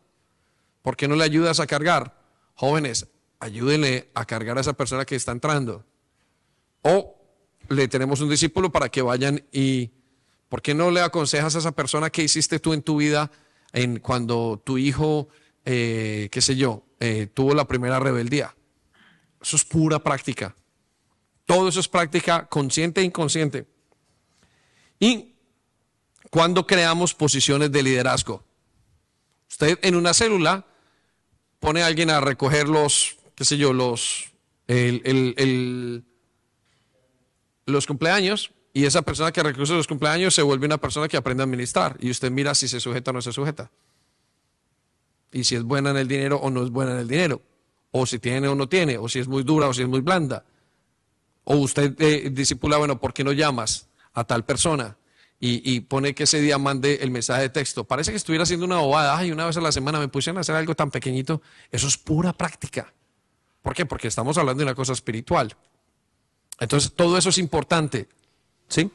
[0.81, 2.17] ¿Por qué no le ayudas a cargar?
[2.55, 3.07] Jóvenes,
[3.39, 5.85] ayúdenle a cargar a esa persona que está entrando.
[6.81, 7.17] O
[7.67, 9.91] le tenemos un discípulo para que vayan y,
[10.47, 13.31] ¿por qué no le aconsejas a esa persona que hiciste tú en tu vida
[13.73, 15.27] en cuando tu hijo,
[15.65, 18.55] eh, qué sé yo, eh, tuvo la primera rebeldía?
[19.41, 20.55] Eso es pura práctica.
[21.49, 23.65] Todo eso es práctica consciente e inconsciente.
[24.99, 25.33] Y
[26.29, 28.43] cuando creamos posiciones de liderazgo,
[29.49, 30.67] usted en una célula
[31.59, 34.31] pone a alguien a recoger los, qué sé yo, los,
[37.65, 41.41] los cumpleaños y esa persona que recoge los cumpleaños se vuelve una persona que aprende
[41.41, 43.71] a administrar y usted mira si se sujeta o no se sujeta.
[45.31, 47.41] Y si es buena en el dinero o no es buena en el dinero.
[47.89, 50.01] O si tiene o no tiene, o si es muy dura o si es muy
[50.01, 50.45] blanda.
[51.51, 54.97] O usted eh, disipula, bueno, ¿por qué no llamas a tal persona?
[55.39, 57.85] Y, pone que ese día mande el mensaje de texto.
[57.85, 59.17] Parece que estuviera haciendo una bobada.
[59.17, 61.41] Ay, una vez a la semana me pusieron a hacer algo tan pequeñito.
[61.71, 62.93] Eso es pura práctica.
[63.63, 63.87] ¿Por qué?
[63.87, 65.55] Porque estamos hablando de una cosa espiritual.
[66.59, 68.07] Entonces, todo eso es importante.
[68.67, 68.91] ¿Sí?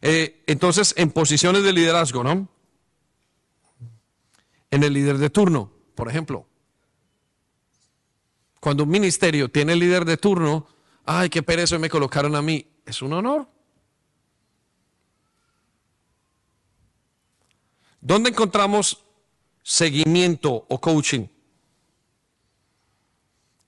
[0.00, 2.48] Eh, entonces, en posiciones de liderazgo, ¿no?
[4.72, 6.44] En el líder de turno, por ejemplo.
[8.58, 10.66] Cuando un ministerio tiene líder de turno,
[11.08, 12.66] ay, qué pereza, me colocaron a mí.
[12.84, 13.48] Es un honor.
[18.00, 19.04] ¿Dónde encontramos
[19.62, 21.26] seguimiento o coaching?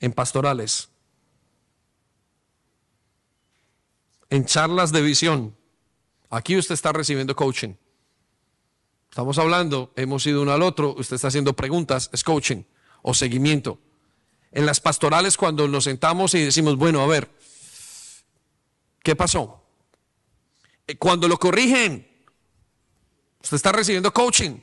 [0.01, 0.91] En pastorales.
[4.29, 5.57] En charlas de visión.
[6.29, 7.75] Aquí usted está recibiendo coaching.
[9.09, 12.63] Estamos hablando, hemos ido uno al otro, usted está haciendo preguntas, es coaching
[13.03, 13.81] o seguimiento.
[14.53, 17.31] En las pastorales cuando nos sentamos y decimos, bueno, a ver,
[19.03, 19.65] ¿qué pasó?
[20.87, 22.07] Eh, Cuando lo corrigen,
[23.43, 24.59] usted está recibiendo coaching.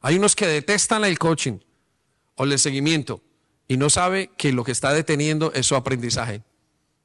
[0.00, 1.58] Hay unos que detestan el coaching
[2.34, 3.22] o el seguimiento
[3.68, 6.42] y no sabe que lo que está deteniendo es su aprendizaje.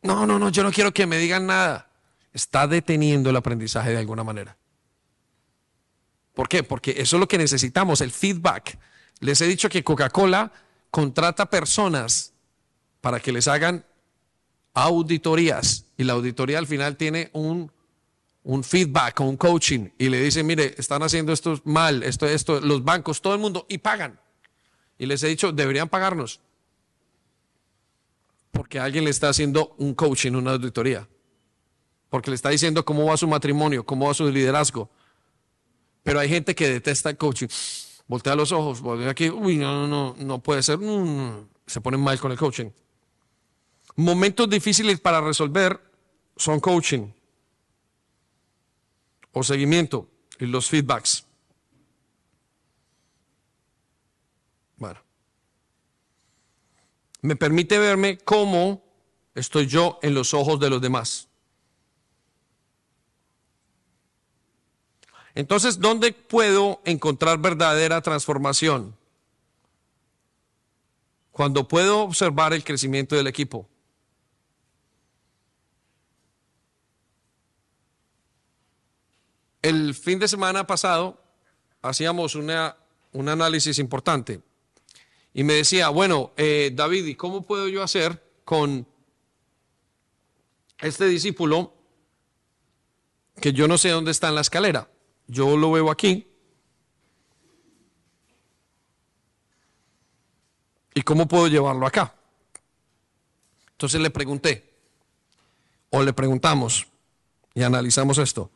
[0.02, 1.90] No, no, no, yo no quiero que me digan nada.
[2.34, 4.58] Está deteniendo el aprendizaje de alguna manera.
[6.34, 6.64] ¿Por qué?
[6.64, 8.80] Porque eso es lo que necesitamos, el feedback.
[9.20, 10.52] Les he dicho que Coca-Cola
[10.94, 12.34] contrata personas
[13.02, 13.84] para que les hagan
[14.76, 17.72] auditorías y la auditoría al final tiene un,
[18.44, 22.62] un feedback o un coaching y le dicen, mire, están haciendo esto mal, esto, esto,
[22.62, 24.20] los bancos, todo el mundo, y pagan.
[25.00, 26.42] Y les he dicho, deberían pagarnos.
[28.52, 31.08] Porque alguien le está haciendo un coaching, una auditoría.
[32.12, 34.92] Porque le está diciendo cómo va su matrimonio, cómo va su liderazgo.
[36.04, 37.48] Pero hay gente que detesta el coaching.
[38.14, 40.78] Voltea los ojos, voltea aquí, uy, no, no, no, no puede ser.
[40.78, 42.70] mm, se ponen mal con el coaching.
[43.96, 45.82] Momentos difíciles para resolver
[46.38, 47.08] son coaching
[49.32, 51.26] o seguimiento y los feedbacks.
[54.78, 55.00] Bueno.
[57.22, 58.84] Me permite verme cómo
[59.34, 61.30] estoy yo en los ojos de los demás.
[65.36, 68.96] Entonces, ¿dónde puedo encontrar verdadera transformación?
[71.32, 73.68] Cuando puedo observar el crecimiento del equipo.
[79.64, 81.20] El fin de semana pasado
[81.82, 84.42] hacíamos un análisis importante
[85.34, 88.86] y me decía, bueno, eh, David, ¿y cómo puedo yo hacer con
[90.80, 91.74] este discípulo
[93.42, 94.90] que yo no sé dónde está en la escalera?
[95.28, 96.28] Yo lo veo aquí.
[100.94, 102.14] ¿Y cómo puedo llevarlo acá?
[103.72, 104.74] Entonces le pregunté,
[105.90, 106.88] o le preguntamos,
[107.54, 108.50] y analizamos esto.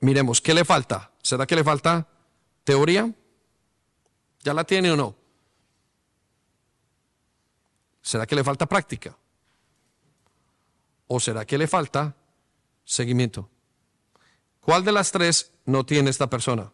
[0.00, 1.12] Miremos, ¿qué le falta?
[1.22, 2.08] ¿Será que le falta
[2.64, 3.12] teoría?
[4.42, 5.14] ¿Ya la tiene o no?
[8.02, 9.16] ¿Será que le falta práctica?
[11.06, 12.16] ¿O será que le falta
[12.84, 13.48] seguimiento?
[14.62, 16.72] ¿Cuál de las tres no tiene esta persona?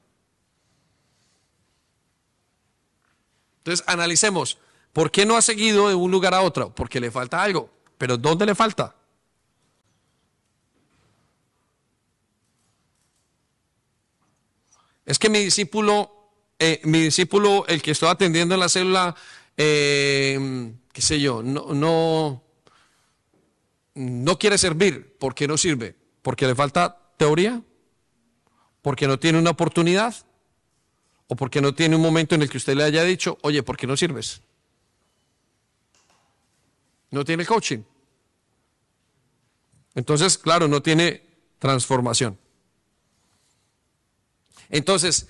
[3.58, 4.58] Entonces, analicemos,
[4.92, 6.75] ¿por qué no ha seguido de un lugar a otro?
[6.75, 8.94] Porque le falta algo, pero ¿dónde le falta?
[15.07, 16.10] Es que mi discípulo,
[16.58, 19.17] eh, mi discípulo, el que estoy atendiendo en la célula,
[19.57, 22.42] eh, qué sé yo, no, no,
[23.94, 25.17] no quiere servir.
[25.18, 25.97] ¿Por qué no sirve?
[26.20, 27.62] ¿Porque le falta teoría?
[28.82, 30.15] ¿Porque no tiene una oportunidad?
[31.26, 33.76] ¿O porque no tiene un momento en el que usted le haya dicho, oye, ¿por
[33.76, 34.40] qué no sirves?
[37.10, 37.82] No tiene coaching.
[39.94, 41.26] Entonces, claro, no tiene
[41.58, 42.39] transformación.
[44.70, 45.28] Entonces,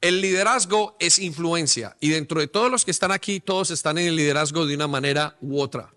[0.00, 4.08] el liderazgo es influencia y dentro de todos los que están aquí, todos están en
[4.08, 5.92] el liderazgo de una manera u otra.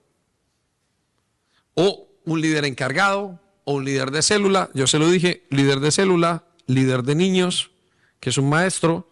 [1.76, 5.92] O un líder encargado, o un líder de célula, yo se lo dije, líder de
[5.92, 7.72] célula, líder de niños,
[8.20, 9.12] que es un maestro,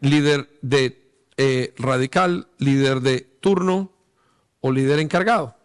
[0.00, 3.92] líder de eh, radical, líder de turno
[4.60, 5.56] o líder encargado.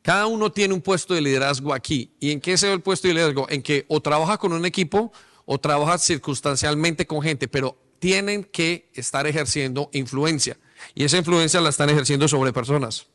[0.00, 2.14] Cada uno tiene un puesto de liderazgo aquí.
[2.18, 3.46] ¿Y en qué se ve el puesto de liderazgo?
[3.50, 5.12] En que o trabaja con un equipo
[5.44, 10.56] o trabaja circunstancialmente con gente, pero tienen que estar ejerciendo influencia.
[10.94, 13.06] Y esa influencia la están ejerciendo sobre personas.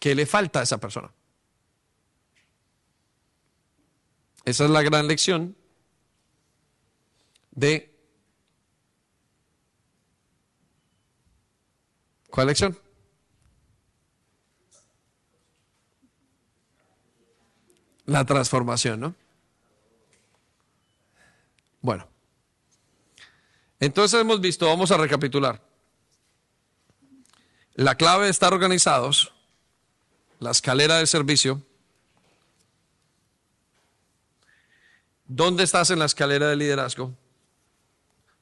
[0.00, 1.12] ¿Qué le falta a esa persona?
[4.44, 5.56] Esa es la gran lección
[7.50, 7.90] de...
[12.28, 12.78] ¿Cuál lección?
[18.06, 19.14] La transformación, ¿no?
[21.80, 22.08] Bueno.
[23.80, 25.62] Entonces hemos visto, vamos a recapitular.
[27.74, 29.32] La clave de estar organizados,
[30.38, 31.62] la escalera del servicio.
[35.26, 37.14] ¿Dónde estás en la escalera de liderazgo?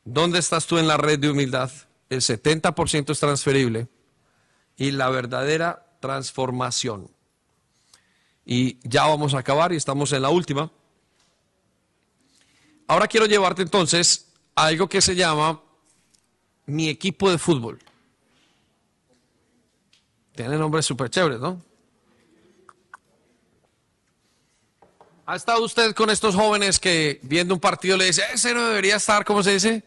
[0.04, 1.70] ¿Dónde estás tú en la red de humildad?
[2.10, 3.88] El 70% es transferible
[4.76, 7.10] y la verdadera transformación.
[8.44, 10.70] Y ya vamos a acabar y estamos en la última.
[12.88, 15.62] Ahora quiero llevarte entonces a algo que se llama
[16.66, 17.78] mi equipo de fútbol.
[20.34, 21.62] Tiene nombres súper chéveres, ¿no?
[25.32, 28.96] ¿Ha estado usted con estos jóvenes que viendo un partido le dice, ese no debería
[28.96, 29.82] estar, ¿cómo se dice?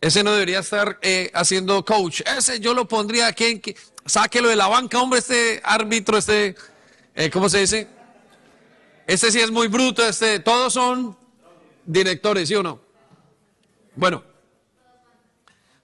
[0.00, 2.22] Ese no debería estar eh, haciendo coach.
[2.22, 6.56] Ese yo lo pondría aquí, que, sáquelo de la banca, hombre, este árbitro, este,
[7.14, 7.86] eh, ¿cómo se dice?
[9.06, 11.14] Este sí es muy bruto, este, todos son
[11.84, 12.80] directores, ¿sí o no?
[13.94, 14.24] Bueno,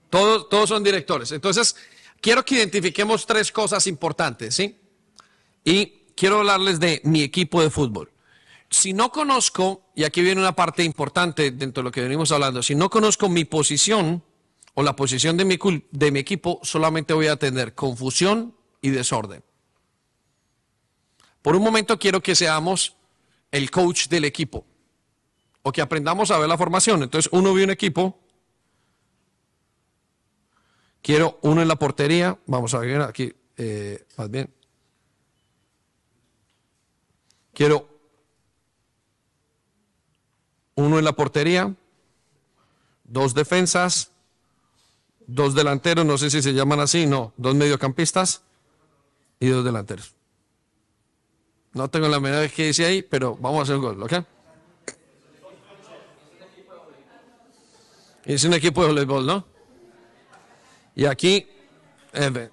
[0.09, 1.31] todos, todos son directores.
[1.31, 1.75] Entonces,
[2.19, 4.79] quiero que identifiquemos tres cosas importantes, ¿sí?
[5.63, 8.09] Y quiero hablarles de mi equipo de fútbol.
[8.69, 12.63] Si no conozco, y aquí viene una parte importante dentro de lo que venimos hablando,
[12.63, 14.23] si no conozco mi posición
[14.73, 19.43] o la posición de mi, equipo, solamente voy a tener confusión y desorden.
[21.41, 22.95] Por un momento quiero que seamos
[23.51, 24.65] el coach del equipo
[25.63, 27.03] o que aprendamos a ver la formación.
[27.03, 28.19] Entonces, uno ve un equipo,
[31.01, 34.53] quiero uno en la portería, vamos a ver aquí, eh, más bien.
[37.53, 37.94] Quiero
[40.75, 41.73] uno en la portería,
[43.03, 44.11] dos defensas,
[45.27, 48.43] dos delanteros, no sé si se llaman así, no, dos mediocampistas
[49.39, 50.13] y dos delanteros.
[51.73, 54.13] No tengo la menor de qué dice ahí, pero vamos a hacer un gol, ¿ok?
[58.25, 59.45] Es un equipo de voleibol, ¿no?
[60.95, 61.47] Y aquí,
[62.13, 62.49] eh.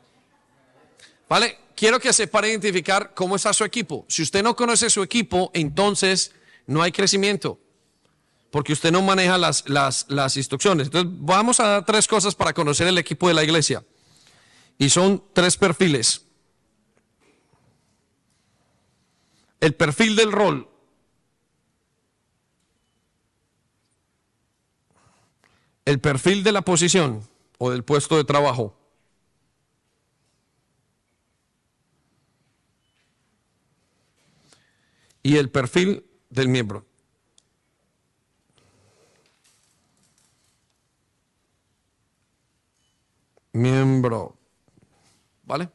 [1.28, 1.59] ¿vale?
[1.75, 4.05] Quiero que se para identificar cómo está su equipo.
[4.09, 6.33] Si usted no conoce su equipo, entonces
[6.67, 7.59] no hay crecimiento,
[8.52, 10.89] porque usted no maneja las, las, las instrucciones.
[10.89, 13.82] Entonces, vamos a dar tres cosas para conocer el equipo de la iglesia.
[14.76, 16.26] Y son tres perfiles.
[19.58, 20.68] El perfil del rol.
[25.86, 28.76] El perfil de la posición o del puesto de trabajo.
[35.22, 36.91] Y el perfil del miembro.
[43.52, 44.36] Miembro.
[45.44, 45.68] ¿Vale?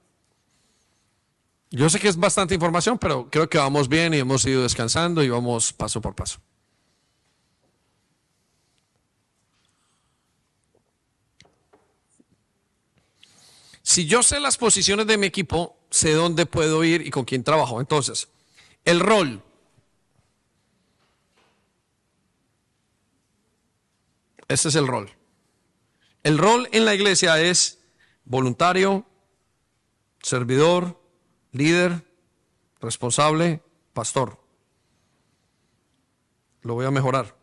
[1.69, 5.21] Yo sé que es bastante información, pero creo que vamos bien y hemos ido descansando
[5.21, 6.39] y vamos paso por paso.
[13.81, 17.43] Si yo sé las posiciones de mi equipo, sé dónde puedo ir y con quién
[17.43, 17.79] trabajo.
[17.79, 18.27] Entonces,
[18.85, 19.41] el rol.
[24.47, 25.16] Ese es el rol.
[26.27, 27.79] El rol en la iglesia es
[28.25, 29.05] voluntario,
[30.21, 31.01] servidor,
[31.53, 32.03] líder,
[32.81, 34.37] responsable, pastor.
[36.63, 37.33] Lo voy a mejorar.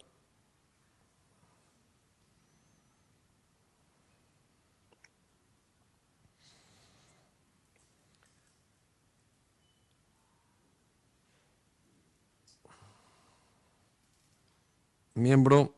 [15.15, 15.75] Miembro,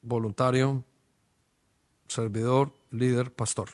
[0.00, 0.86] voluntario,
[2.12, 3.70] servidor, líder, pastor.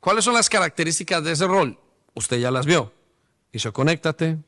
[0.00, 1.78] ¿Cuáles son las características de ese rol?
[2.14, 2.92] Usted ya las vio.
[3.52, 4.38] Hizo conéctate.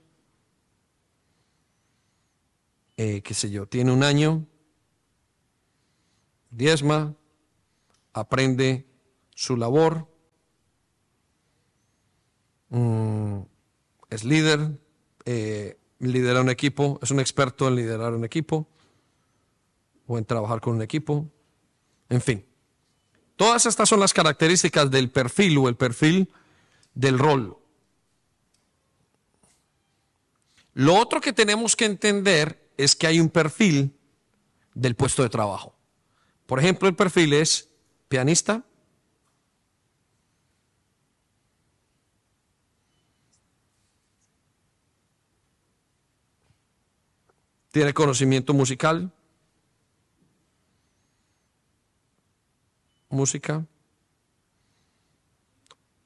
[2.96, 4.46] Eh, qué sé yo, tiene un año.
[6.50, 7.14] Diezma.
[8.12, 8.86] Aprende
[9.34, 10.08] su labor.
[12.68, 13.40] Mm,
[14.10, 14.78] es líder.
[15.24, 16.98] eh, lidera un equipo.
[17.02, 18.68] Es un experto en liderar un equipo.
[20.06, 21.30] O en trabajar con un equipo.
[22.08, 22.44] En fin.
[23.36, 26.30] Todas estas son las características del perfil o el perfil
[26.94, 27.58] del rol.
[30.74, 33.96] Lo otro que tenemos que entender es que hay un perfil
[34.74, 35.76] del puesto de trabajo.
[36.46, 37.68] Por ejemplo, el perfil es
[38.08, 38.64] pianista,
[47.70, 49.12] tiene conocimiento musical,
[53.14, 53.66] música,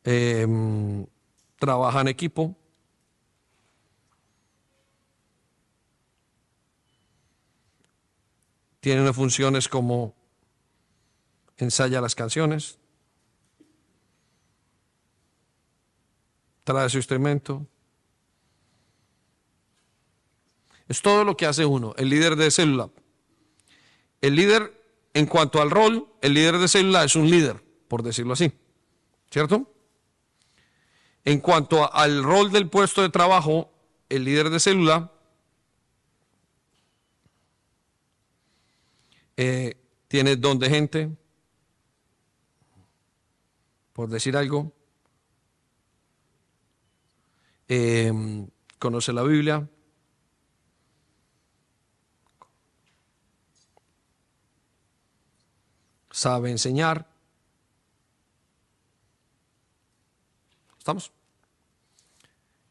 [0.04, 1.06] em,
[1.58, 2.56] trabaja en equipo,
[8.80, 10.14] tiene unas funciones como
[11.56, 12.78] ensaya las canciones,
[16.64, 17.66] trae su instrumento.
[20.86, 22.90] Es todo lo que hace uno, el líder de célula.
[24.20, 24.77] El líder,
[25.14, 28.52] en cuanto al rol, el líder de célula es un líder, por decirlo así.
[29.30, 29.72] ¿Cierto?
[31.24, 33.70] En cuanto al rol del puesto de trabajo,
[34.08, 35.12] el líder de célula
[39.36, 39.76] eh,
[40.08, 41.10] tiene don de gente,
[43.92, 44.72] por decir algo,
[47.68, 48.46] eh,
[48.78, 49.68] conoce la Biblia,
[56.18, 57.06] sabe enseñar.
[60.76, 61.12] ¿Estamos?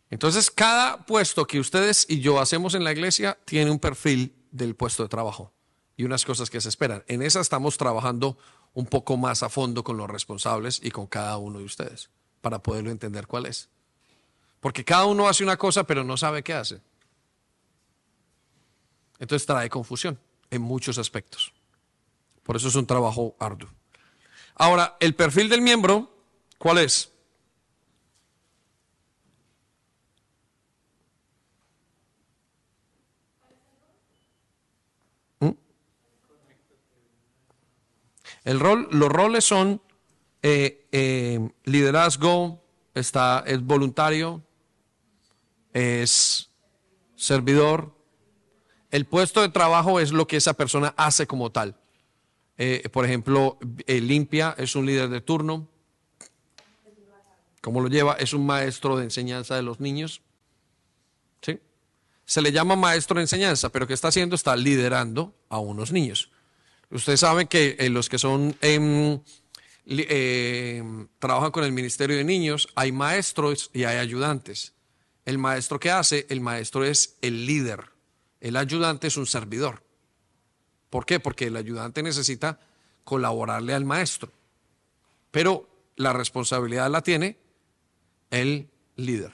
[0.10, 4.76] Entonces, cada puesto que ustedes y yo hacemos en la iglesia tiene un perfil del
[4.76, 5.54] puesto de trabajo
[5.96, 7.04] y unas cosas que se esperan.
[7.08, 8.38] En esa estamos trabajando
[8.74, 12.10] un poco más a fondo con los responsables y con cada uno de ustedes
[12.42, 13.70] para poderlo entender cuál es.
[14.60, 16.82] Porque cada uno hace una cosa pero no sabe qué hace.
[19.20, 20.20] Entonces trae confusión
[20.52, 21.54] en muchos aspectos.
[22.48, 23.68] Por eso es un trabajo arduo.
[24.56, 26.10] Ahora, el perfil del miembro,
[26.58, 27.12] ¿cuál es?
[35.42, 35.50] ¿Mm?
[38.46, 39.82] El rol, los roles son
[40.42, 44.42] eh, eh, liderazgo, está, es voluntario,
[45.74, 46.50] es
[47.18, 47.94] servidor.
[48.90, 51.76] El puesto de trabajo es lo que esa persona hace como tal.
[52.58, 55.68] Eh, por ejemplo, eh, limpia es un líder de turno.
[57.62, 58.14] ¿Cómo lo lleva?
[58.14, 60.22] Es un maestro de enseñanza de los niños.
[61.42, 61.60] ¿Sí?
[62.26, 64.36] Se le llama maestro de enseñanza, pero ¿qué está haciendo?
[64.36, 66.32] Está liderando a unos niños.
[66.90, 69.20] Ustedes saben que eh, los que son em,
[71.20, 74.74] trabajan con el Ministerio de Niños, hay maestros y hay ayudantes.
[75.26, 77.92] El maestro que hace, el maestro es el líder.
[78.40, 79.84] El ayudante es un servidor.
[80.90, 81.20] ¿Por qué?
[81.20, 82.60] Porque el ayudante necesita
[83.04, 84.32] colaborarle al maestro.
[85.32, 87.38] Pero la responsabilidad la tiene
[88.32, 89.34] el líder.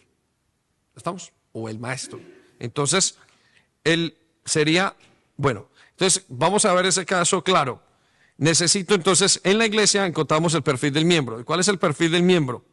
[0.96, 1.32] ¿Estamos?
[1.52, 2.20] O el maestro.
[2.60, 3.18] Entonces,
[3.84, 4.96] él sería,
[5.38, 7.82] bueno, entonces vamos a ver ese caso claro.
[8.38, 11.40] Necesito entonces, en la iglesia encontramos el perfil del miembro.
[11.40, 12.66] ¿Y ¿Cuál es el perfil del miembro?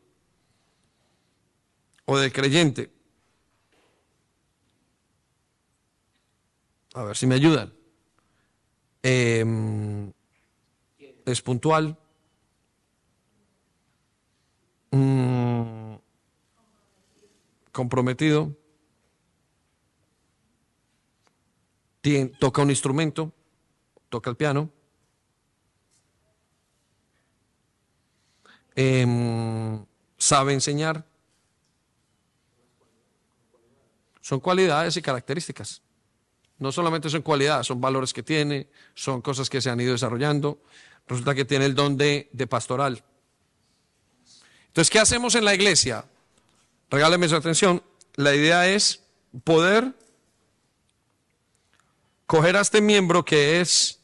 [2.07, 2.91] O del creyente.
[6.95, 7.80] A ver si me ayudan.
[9.03, 10.13] Em,
[11.25, 11.99] es puntual.
[14.91, 15.95] Mm,
[17.73, 18.57] comprometido.
[22.39, 23.33] Toca un instrumento.
[24.09, 24.71] Toca el piano.
[28.75, 29.85] Em,
[30.17, 31.07] sabe enseñar.
[34.21, 35.83] Son cualidades y características.
[36.61, 40.59] No solamente son cualidades, son valores que tiene, son cosas que se han ido desarrollando.
[41.09, 43.03] Resulta que tiene el don de, de pastoral.
[44.67, 46.05] Entonces, ¿qué hacemos en la iglesia?
[46.91, 47.83] Regáleme su atención.
[48.15, 49.03] La idea es
[49.43, 49.95] poder
[52.27, 53.99] coger a este miembro que es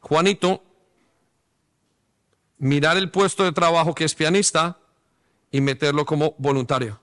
[0.00, 0.62] Juanito,
[2.58, 4.78] mirar el puesto de trabajo que es pianista
[5.50, 7.00] y meterlo como voluntario.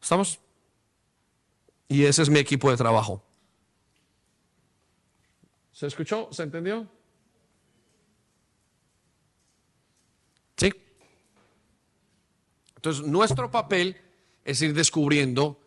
[0.00, 0.38] ¿Estamos?
[1.88, 3.22] Y ese es mi equipo de trabajo.
[5.72, 6.28] ¿Se escuchó?
[6.30, 6.86] ¿Se entendió?
[10.56, 10.72] Sí.
[12.76, 13.96] Entonces, nuestro papel
[14.44, 15.60] es ir descubriendo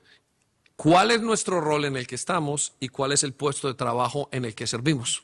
[0.77, 4.29] cuál es nuestro rol en el que estamos y cuál es el puesto de trabajo
[4.31, 5.23] en el que servimos.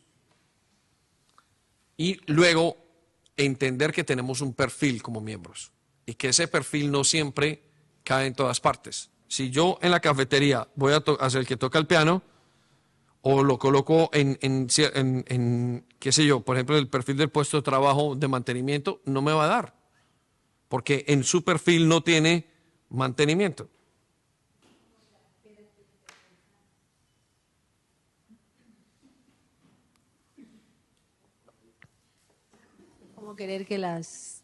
[1.96, 2.76] Y luego
[3.38, 5.72] entender que tenemos un perfil como miembros
[6.06, 7.64] y que ese perfil no siempre
[8.04, 9.10] cae en todas partes.
[9.34, 12.22] Si yo en la cafetería voy a hacer el que toca el piano
[13.24, 14.38] o lo coloco en,
[15.98, 19.34] qué sé yo, por ejemplo, el perfil del puesto de trabajo de mantenimiento, no me
[19.34, 19.74] va a dar,
[20.68, 22.48] porque en su perfil no tiene
[22.90, 23.68] mantenimiento.
[33.16, 34.44] Como querer que las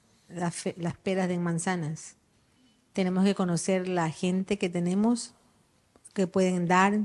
[1.03, 2.19] peras den manzanas.
[2.93, 5.34] Tenemos que conocer la gente que tenemos,
[6.14, 7.00] que pueden dar,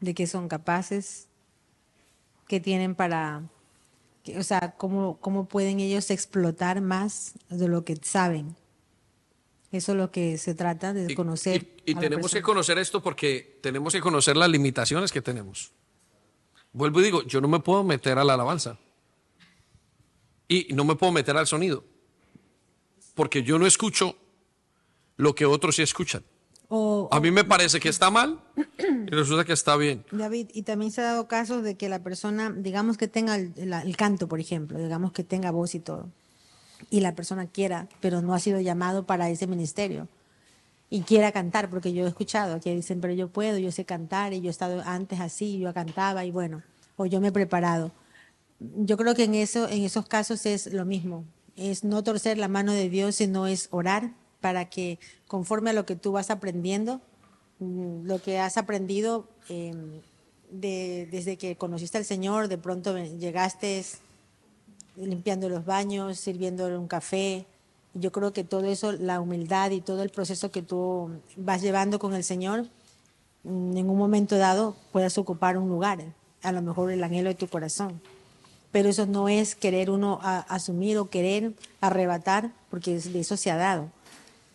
[0.00, 1.28] de qué son capaces,
[2.46, 3.42] qué tienen para,
[4.22, 8.54] que- o sea, cómo, cómo pueden ellos explotar más de lo que saben.
[9.72, 11.68] Eso es lo que se trata de conocer.
[11.86, 15.72] Y a la tenemos que conocer esto porque tenemos que conocer las limitaciones que tenemos.
[16.72, 18.78] Vuelvo y digo, yo no me puedo meter a la alabanza.
[20.48, 21.84] Y no me puedo meter al sonido.
[23.14, 24.16] Porque yo no escucho
[25.20, 26.22] lo que otros sí escuchan.
[26.68, 28.40] O- A mí me parece que está mal
[28.78, 30.04] y resulta que está bien.
[30.12, 33.52] David, y también se ha dado casos de que la persona, digamos que tenga el,
[33.56, 36.08] la- el canto, por ejemplo, digamos que tenga voz y todo,
[36.88, 40.06] y la persona quiera, pero no ha sido llamado para ese ministerio
[40.90, 44.32] y quiera cantar, porque yo he escuchado que dicen, pero yo puedo, yo sé cantar
[44.32, 46.62] y yo he estado antes así, yo cantaba y bueno,
[46.96, 47.90] o yo me he preparado.
[48.60, 51.24] Yo creo que en, eso, en esos casos es lo mismo,
[51.56, 55.86] es no torcer la mano de Dios, sino es orar para que conforme a lo
[55.86, 57.00] que tú vas aprendiendo,
[57.58, 59.26] mm, lo que has aprendido
[60.50, 63.84] de- desde que conociste al Señor, de pronto llegaste
[64.96, 67.46] limpiando los baños, sirviéndole un café.
[67.94, 71.98] Yo creo que todo eso, la humildad y todo el proceso que tú vas llevando
[71.98, 72.66] con el Señor,
[73.44, 75.98] en un momento dado puedas ocupar un lugar,
[76.42, 78.00] a lo mejor el anhelo de tu corazón.
[78.70, 83.56] Pero eso no es querer uno asumir o querer arrebatar, porque de eso se ha
[83.56, 83.90] dado.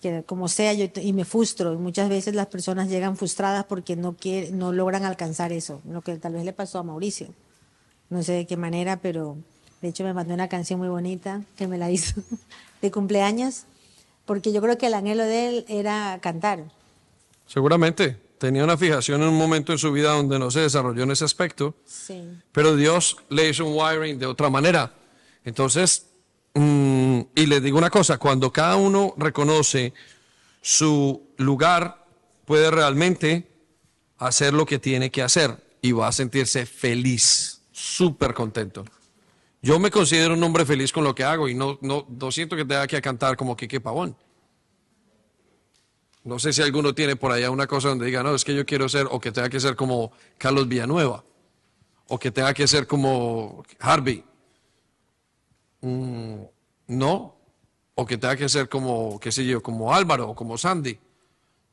[0.06, 1.74] Que como sea, yo y me frustro.
[1.74, 6.04] y Muchas veces las personas llegan frustradas porque no, quiere- no logran alcanzar eso, lo
[6.04, 7.30] que tal vez le pasó a Mauricio.
[8.12, 9.36] No sé de qué manera, pero
[9.82, 12.22] de hecho me mandó una canción muy bonita que me la hizo
[12.84, 13.64] de cumpleaños,
[14.26, 16.66] porque yo creo que el anhelo de él era cantar.
[17.48, 21.12] Seguramente tenía una fijación en un momento en su vida donde no se desarrolló en
[21.12, 22.30] ese aspecto, Sí.
[22.52, 24.94] pero Dios le hizo un wiring de otra manera.
[25.44, 26.06] Entonces,
[26.56, 29.94] mm, y les digo una cosa, cuando cada uno reconoce
[30.62, 32.06] su lugar,
[32.46, 33.48] puede realmente
[34.18, 38.84] hacer lo que tiene que hacer y va a sentirse feliz, súper contento.
[39.62, 42.56] Yo me considero un hombre feliz con lo que hago y no, no, no siento
[42.56, 44.16] que tenga que cantar como Quique Pavón.
[46.24, 48.66] No sé si alguno tiene por allá una cosa donde diga, no, es que yo
[48.66, 51.24] quiero ser, o que tenga que ser como Carlos Villanueva,
[52.08, 54.24] o que tenga que ser como Harvey.
[55.86, 56.46] Mm,
[56.88, 57.36] no,
[57.94, 60.98] o que tenga que ser como, qué sé yo, como Álvaro, o como Sandy.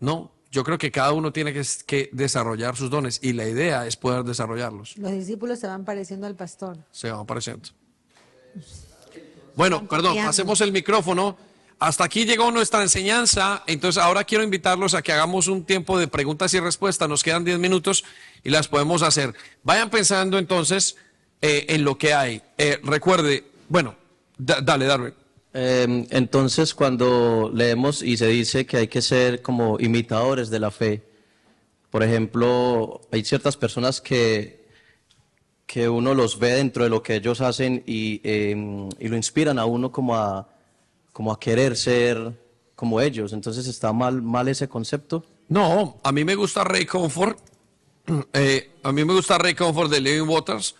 [0.00, 3.86] No, yo creo que cada uno tiene que, que desarrollar sus dones y la idea
[3.86, 4.98] es poder desarrollarlos.
[4.98, 6.76] Los discípulos se van pareciendo al pastor.
[6.90, 7.70] Se van apareciendo.
[9.56, 11.38] Bueno, perdón, hacemos el micrófono.
[11.78, 13.62] Hasta aquí llegó nuestra enseñanza.
[13.66, 17.08] Entonces, ahora quiero invitarlos a que hagamos un tiempo de preguntas y respuestas.
[17.08, 18.04] Nos quedan 10 minutos
[18.44, 19.34] y las podemos hacer.
[19.62, 20.96] Vayan pensando entonces
[21.40, 22.42] eh, en lo que hay.
[22.58, 23.96] Eh, recuerde, bueno,
[24.38, 25.14] da- dale, Darwin.
[25.54, 30.70] Eh, entonces, cuando leemos y se dice que hay que ser como imitadores de la
[30.70, 31.02] fe,
[31.90, 34.64] por ejemplo, hay ciertas personas que,
[35.66, 39.58] que uno los ve dentro de lo que ellos hacen y, eh, y lo inspiran
[39.58, 40.48] a uno como a,
[41.12, 42.32] como a querer ser
[42.74, 43.34] como ellos.
[43.34, 45.24] Entonces, ¿está mal, mal ese concepto?
[45.48, 47.38] No, a mí me gusta Ray Comfort.
[48.32, 50.74] Eh, a mí me gusta Ray Comfort de Living Waters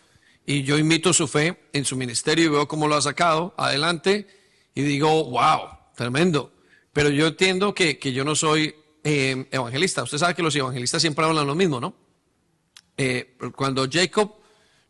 [0.47, 4.27] y yo imito su fe en su ministerio y veo cómo lo ha sacado adelante
[4.75, 5.61] y digo, wow,
[5.95, 6.53] tremendo.
[6.93, 10.03] Pero yo entiendo que, que yo no soy eh, evangelista.
[10.03, 11.95] Usted sabe que los evangelistas siempre hablan lo mismo, ¿no?
[12.97, 14.35] Eh, cuando Jacob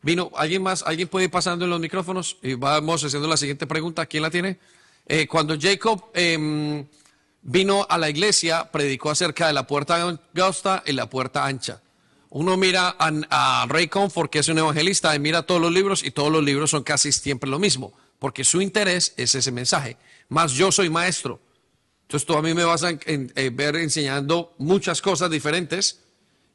[0.02, 0.82] vino, ¿alguien más?
[0.82, 2.38] ¿Alguien puede ir pasando en los micrófonos?
[2.42, 4.06] Y vamos haciendo la siguiente pregunta.
[4.06, 4.58] ¿Quién la tiene?
[5.06, 6.86] Eh, cuando Jacob em,
[7.42, 11.80] vino a la iglesia, predicó acerca de la puerta angosta y la puerta ancha.
[12.34, 16.12] Uno mira a, Ray Comfort, que es un evangelista, y mira todos los libros, y
[16.12, 19.98] todos los libros son casi siempre lo mismo, porque su interés es ese mensaje.
[20.30, 21.40] Más yo soy maestro.
[22.02, 26.00] Entonces tú a mí me vas a en- eh, ver enseñando muchas cosas diferentes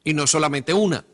[0.04, 1.06] y no solamente una.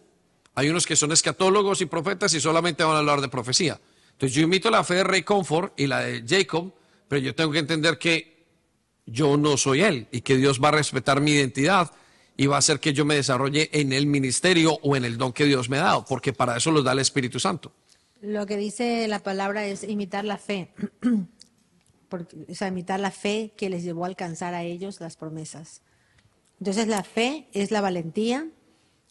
[0.55, 3.81] Hay unos que son escatólogos y profetas y solamente van a hablar de profecía.
[4.13, 6.71] Entonces yo imito la fe de Ray Comfort y la de Jacob,
[7.09, 8.45] pero yo tengo que entender que
[9.05, 11.91] yo no soy él y que Dios va a respetar mi identidad
[12.37, 15.33] y va a hacer que yo me desarrolle en el ministerio o en el don
[15.33, 17.71] que Dios me ha dado, porque para eso los da el Espíritu Santo.
[18.21, 20.73] Lo que dice la palabra es imitar la fe.
[22.09, 25.81] Porque, o sea, imitar la fe que les llevó a alcanzar a ellos las promesas.
[26.59, 28.47] Entonces la fe es la valentía,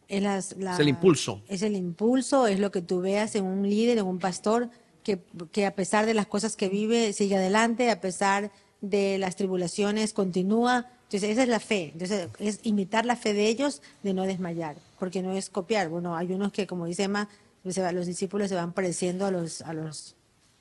[0.09, 1.43] es, las- la- Es el impulso.
[1.49, 4.71] Es el impulso, es lo que tú veas en un líder, en un pastor,
[5.03, 5.21] que,
[5.51, 10.13] que a pesar de las cosas que vive, sigue adelante, a pesar de las tribulaciones,
[10.13, 10.87] continúa.
[11.13, 11.91] Entonces esa es la fe.
[11.93, 15.91] Entonces es imitar la fe de ellos, de no desmayar, porque no es copiar.
[15.91, 17.29] Bueno, hay unos que, como dice Emma,
[17.69, 20.17] se va- los discípulos se van pareciendo a los, a los,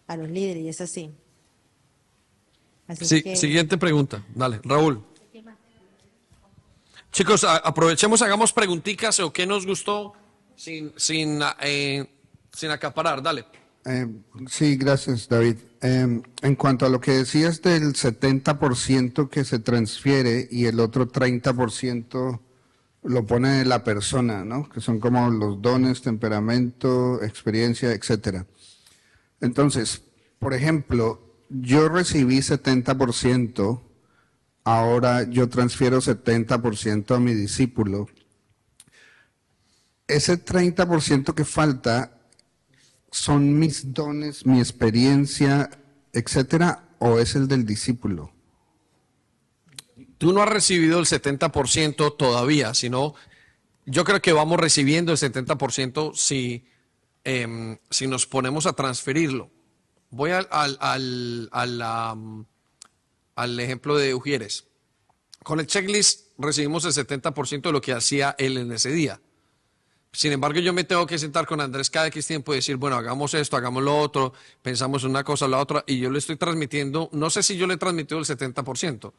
[0.07, 1.09] a los líderes y es así.
[2.88, 4.25] Así Sí, que- Siguiente pregunta.
[4.35, 5.01] Dale, Raúl.
[7.13, 10.13] Chicos, aprovechemos, hagamos preguntitas o qué nos gustó
[10.55, 12.05] sin, sin, eh,
[12.53, 13.21] sin acaparar.
[13.21, 13.45] Dale.
[13.85, 14.07] Eh,
[14.49, 15.57] sí, gracias, David.
[15.84, 21.08] Eh, en cuanto a lo que decías del 70% que se transfiere y el otro
[21.08, 22.40] 30%
[23.03, 24.69] lo pone la persona, ¿no?
[24.69, 28.45] Que son como los dones, temperamento, experiencia, etcétera.
[29.40, 30.03] Entonces,
[30.38, 31.19] por ejemplo,
[31.50, 33.82] yo recibí 70%,
[34.64, 38.08] ahora yo transfiero 70% a mi discípulo.
[40.08, 42.20] Ese 30% que falta
[43.11, 45.69] son mis dones, mi experiencia,
[46.14, 48.33] etcétera, o es el del discípulo?
[50.17, 53.15] Tú no has recibido el 70% todavía, sino
[53.85, 56.65] yo creo que vamos recibiendo el 70% si,
[57.23, 59.51] em, si nos ponemos a transferirlo.
[60.09, 62.45] Voy al, al, al, al,
[63.35, 64.67] al ejemplo de Ujieres.
[65.43, 69.19] Con el checklist recibimos el 70% de lo que hacía él en ese día.
[70.14, 72.98] Sin embargo, yo me tengo que sentar con Andrés cada X tiempo y decir, bueno,
[72.98, 77.09] hagamos esto, hagamos lo otro, pensamos una cosa, la otra, y yo le estoy transmitiendo,
[77.14, 79.14] no sé si yo le he transmitido el 70%.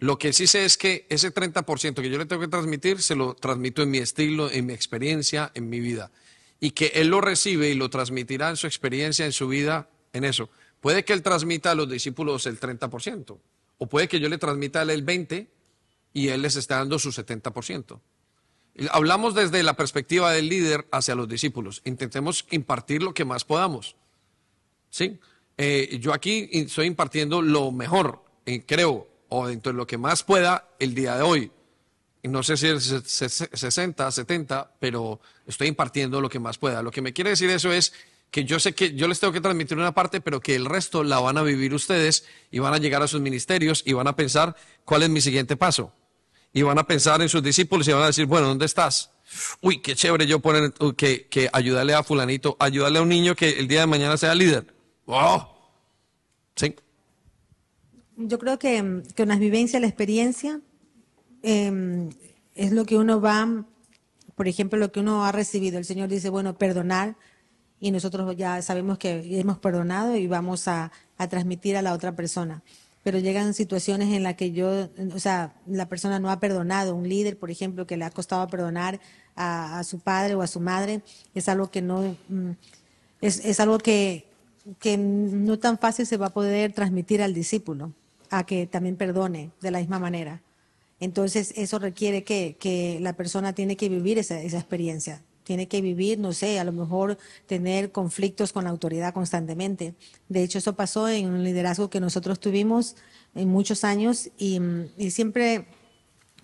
[0.00, 3.16] Lo que sí sé es que ese 30% que yo le tengo que transmitir, se
[3.16, 6.10] lo transmito en mi estilo, en mi experiencia, en mi vida.
[6.60, 10.24] Y que él lo recibe y lo transmitirá en su experiencia, en su vida, en
[10.24, 10.50] eso.
[10.80, 13.38] Puede que él transmita a los discípulos el 30%,
[13.78, 15.48] o puede que yo le transmita a él el 20%
[16.12, 17.98] y él les está dando su 70%.
[18.90, 21.82] Hablamos desde la perspectiva del líder hacia los discípulos.
[21.84, 23.96] Intentemos impartir lo que más podamos.
[24.90, 25.18] ¿Sí?
[25.56, 30.22] Eh, yo aquí estoy impartiendo lo mejor, eh, creo, o dentro de lo que más
[30.22, 31.50] pueda el día de hoy.
[32.22, 36.82] No sé si es se- se- 60, 70, pero estoy impartiendo lo que más pueda.
[36.82, 37.92] Lo que me quiere decir eso es
[38.30, 41.02] que yo sé que yo les tengo que transmitir una parte, pero que el resto
[41.02, 44.16] la van a vivir ustedes y van a llegar a sus ministerios y van a
[44.16, 45.92] pensar cuál es mi siguiente paso.
[46.52, 49.10] Y van a pensar en sus discípulos y van a decir, bueno, ¿dónde estás?
[49.60, 53.34] Uy, qué chévere yo poner uh, que, que ayudarle a fulanito, ayudarle a un niño
[53.34, 54.74] que el día de mañana sea líder.
[55.06, 55.46] ¡Wow!
[56.56, 56.74] Sí.
[58.16, 60.60] Yo creo que mm, con las vivencias, la experiencia,
[61.42, 62.08] eh,
[62.54, 63.64] es lo que uno va,
[64.34, 65.78] por ejemplo, lo que uno ha recibido.
[65.78, 67.16] El Señor dice, bueno, perdonar,
[67.80, 72.16] y nosotros ya sabemos que hemos perdonado y vamos a, a transmitir a la otra
[72.16, 72.62] persona.
[73.08, 77.08] Pero llegan situaciones en las que yo, o sea, la persona no ha perdonado, un
[77.08, 79.00] líder, por ejemplo, que le ha costado perdonar
[79.34, 81.00] a, su padre o a su madre,
[81.34, 82.50] es algo que no, mm,
[83.22, 84.26] es, es algo que,
[84.78, 87.94] que no tan fácil se va a poder transmitir al discípulo,
[88.28, 90.42] a que también perdone de la misma manera.
[91.00, 95.22] Entonces, eso requiere que, que la persona tiene que vivir esa, esa experiencia.
[95.48, 99.94] Tiene que vivir, no sé, a lo mejor tener conflictos con la autoridad constantemente.
[100.28, 102.96] De hecho, eso pasó en un liderazgo que nosotros tuvimos
[103.34, 104.60] en muchos años y,
[105.08, 105.64] siempre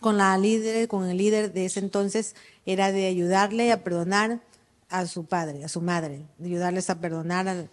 [0.01, 2.35] con la líder, con el líder de ese entonces,
[2.65, 4.41] era de ayudarle a perdonar
[4.89, 7.69] a su padre, a su madre, de ayudarles a perdonar, al-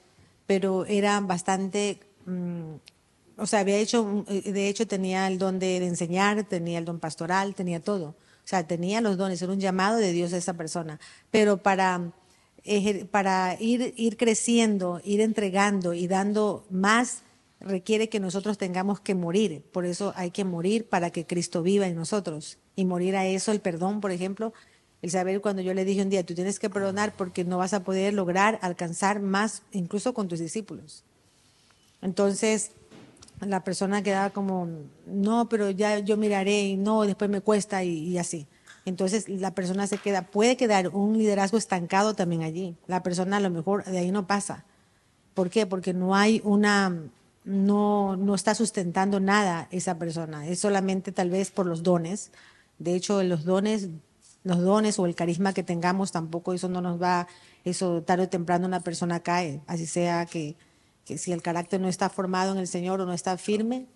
[0.48, 2.74] pero era bastante, mm,
[3.38, 7.56] o sea, había hecho, de hecho tenía el don de, enseñar, tenía el don pastoral,
[7.56, 8.16] tenía todo,
[8.52, 11.00] sea, tenía los dones, era un llamado de Dios a esa persona,
[11.32, 12.12] pero para,
[13.10, 17.24] para ir, ir creciendo, ir entregando y dando más,
[17.62, 19.64] requiere que nosotros tengamos que morir.
[19.72, 22.58] Por eso hay que morir para que Cristo viva en nosotros.
[22.76, 24.54] Y morir a eso, el perdón, por ejemplo,
[25.02, 27.74] el saber cuando yo le dije un día, tú tienes que perdonar porque no vas
[27.74, 31.04] a poder lograr alcanzar más, incluso con tus discípulos.
[32.02, 32.72] Entonces,
[33.42, 34.68] la persona quedaba como,
[35.06, 38.48] no, pero ya yo miraré y no, después me cuesta y, y así.
[38.86, 42.76] Entonces la persona se queda, puede quedar un liderazgo estancado también allí.
[42.88, 44.66] La persona a lo mejor de ahí no pasa.
[45.34, 45.66] ¿Por qué?
[45.66, 46.98] Porque no hay una,
[47.44, 50.48] no, no está sustentando nada esa persona.
[50.48, 52.32] Es solamente tal vez por los dones.
[52.80, 53.90] De hecho, los dones,
[54.44, 57.28] los dones o el carisma que tengamos tampoco eso no nos va,
[57.64, 59.62] eso tarde o temprano una persona cae.
[59.68, 60.56] Así sea que,
[61.06, 63.88] que si el carácter no está formado en el Señor o no está firme,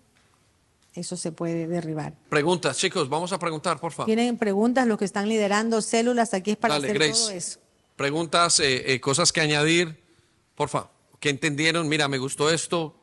[0.94, 2.14] eso se puede derribar.
[2.28, 4.06] Preguntas, chicos, vamos a preguntar, por favor.
[4.06, 7.20] Tienen preguntas los que están liderando células, aquí es para Dale, hacer Grace.
[7.20, 7.60] todo eso.
[7.96, 10.02] Preguntas, eh, eh, cosas que añadir,
[10.54, 10.90] por favor.
[11.20, 11.88] ¿Qué entendieron?
[11.88, 12.94] Mira, me gustó esto.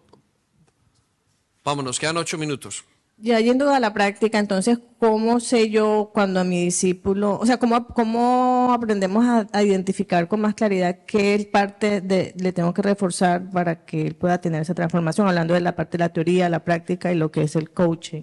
[1.64, 2.84] Vámonos, quedan ocho minutos.
[3.18, 7.58] Ya yendo a la práctica, entonces, ¿cómo sé yo cuando a mi discípulo, o sea,
[7.58, 12.82] cómo, cómo aprendemos a, a identificar con más claridad qué parte de, le tengo que
[12.82, 15.28] reforzar para que él pueda tener esa transformación?
[15.28, 18.22] Hablando de la parte de la teoría, la práctica y lo que es el coaching.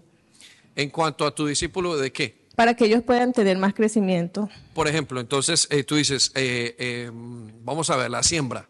[0.76, 2.40] En cuanto a tu discípulo, ¿de qué?
[2.54, 4.48] Para que ellos puedan tener más crecimiento.
[4.74, 8.68] Por ejemplo, entonces eh, tú dices, eh, eh, vamos a ver, la siembra.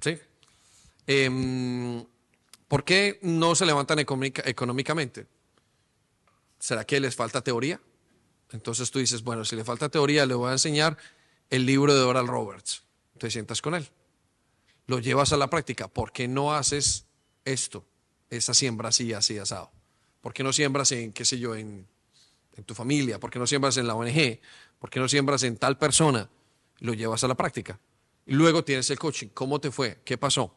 [0.00, 0.18] ¿Sí?
[1.06, 2.04] Em,
[2.68, 5.26] ¿Por qué no se levantan económica- económicamente?
[6.58, 7.80] ¿Será que les falta teoría?
[8.52, 10.96] Entonces tú dices, bueno, si le falta teoría, le voy a enseñar
[11.50, 12.82] el libro de Oral Roberts.
[13.18, 13.88] Te sientas con él.
[14.86, 15.88] Lo llevas a la práctica.
[15.88, 17.06] ¿Por qué no haces
[17.44, 17.84] esto?
[18.30, 19.70] Esa siembra así, así, asado.
[20.20, 21.86] ¿Por qué no siembras en, qué sé yo, en,
[22.66, 23.18] tu familia?
[23.18, 24.40] ¿Por qué no siembras en la ONG?
[24.78, 26.28] ¿Por qué no siembras en tal persona?
[26.78, 27.78] Lo llevas a la práctica.
[28.26, 29.28] Y luego tienes el coaching.
[29.28, 30.00] ¿Cómo te fue?
[30.04, 30.54] ¿Qué pasó?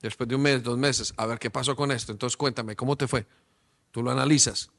[0.00, 2.12] Después de un mes, dos meses, a ver qué pasó con esto.
[2.12, 3.26] Entonces cuéntame, ¿cómo te fue?
[3.90, 4.70] Tú lo analizas.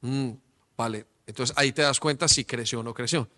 [0.00, 0.30] Mm,
[0.76, 1.06] vale.
[1.28, 3.28] Entonces ahí te das cuenta si creció o no creció.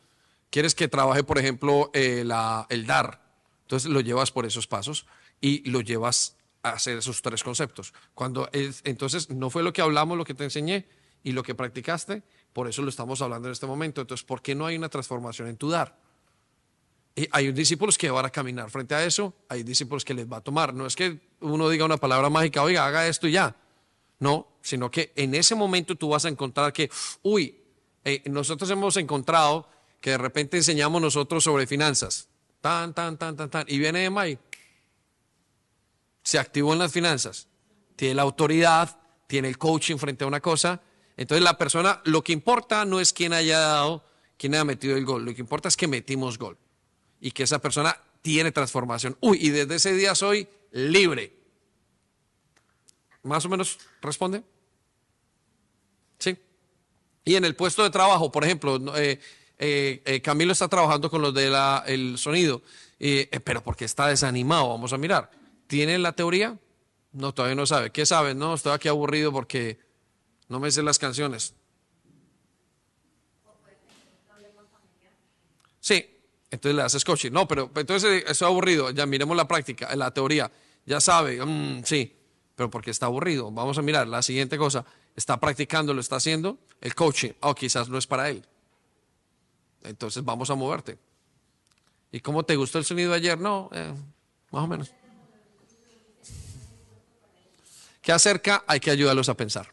[0.49, 2.25] ¿Quieres que trabaje, por ejemplo, eh,
[2.71, 3.21] el dar?
[3.63, 5.07] Entonces lo llevas por esos pasos
[5.41, 7.93] y lo llevas hacer esos tres conceptos.
[8.15, 10.87] Cuando es- entonces no fue lo que hablamos, lo que te enseñé
[11.25, 14.01] y lo que practicaste, por eso lo estamos hablando en este momento.
[14.01, 15.99] Entonces, ¿por qué no hay una transformación en tu dar?
[17.33, 20.41] Hay discípulos que van a caminar frente a eso, hay discípulos que les va a
[20.41, 20.73] tomar.
[20.73, 23.57] No es que uno diga una palabra mágica, oiga, haga esto y ya.
[24.21, 26.91] No, sino que en ese momento tú vas a encontrar que,
[27.23, 27.60] uy,
[28.05, 29.69] eh, nosotros hemos encontrado
[30.01, 32.29] que de repente enseñamos nosotros sobre finanzas.
[32.61, 33.65] Tan, tan, tan, tan, tan.
[33.69, 34.39] Y viene Emma y
[36.23, 37.49] se activó en las finanzas.
[37.97, 40.81] Tiene la autoridad, tiene el coaching frente a una cosa.
[41.17, 44.05] Entonces la persona, lo que importa no es quién haya dado,
[44.39, 45.25] quién haya metido el gol.
[45.25, 46.57] Lo que importa es que metimos gol.
[47.21, 49.17] Y que esa persona tiene transformación.
[49.21, 51.37] Uy, y desde ese día soy libre.
[53.23, 54.43] ¿Más o menos responde?
[57.31, 59.21] Y en el puesto de trabajo, por ejemplo, eh,
[59.57, 62.61] eh, eh, Camilo está trabajando con los del sonido,
[62.99, 65.31] eh, pero porque está desanimado, vamos a mirar.
[65.69, 66.59] ¿Tiene la teoría?
[67.13, 67.91] No, todavía no sabe.
[67.91, 68.35] ¿Qué sabe?
[68.35, 69.79] No, estoy aquí aburrido porque
[70.49, 71.55] no me sé las canciones.
[75.79, 76.05] Sí,
[76.51, 77.31] entonces le haces coaching.
[77.31, 78.91] No, pero entonces eh, estoy aburrido.
[78.91, 80.51] Ya miremos la práctica, la teoría.
[80.85, 82.13] Ya sabe, mm, sí,
[82.57, 83.53] pero porque está aburrido.
[83.53, 84.85] Vamos a mirar la siguiente cosa.
[85.21, 86.57] Está practicando, lo está haciendo.
[86.81, 88.43] El coaching, oh, quizás no es para él.
[89.83, 90.97] Entonces vamos a moverte.
[92.11, 93.39] ¿Y cómo te gustó el sonido ayer?
[93.39, 93.93] No, eh,
[94.51, 94.91] más o menos.
[98.01, 98.65] ¿Qué acerca?
[98.67, 99.69] Hay que ayudarlos a pensar.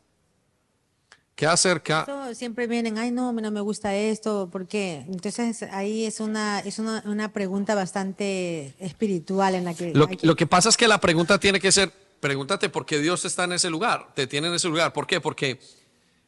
[1.34, 2.02] ¿Qué acerca?
[2.02, 5.06] Esto siempre vienen, ay no, no me gusta esto, ¿por qué?
[5.08, 10.18] Entonces ahí es una, es una, una pregunta bastante espiritual en la que, Lo, hay
[10.18, 13.26] que- lo que pasa es que la pregunta tiene que ser, pregúntate por qué Dios
[13.26, 14.94] está en ese lugar, te tiene en ese lugar.
[14.94, 15.22] ¿Por qué?
[15.22, 15.60] Porque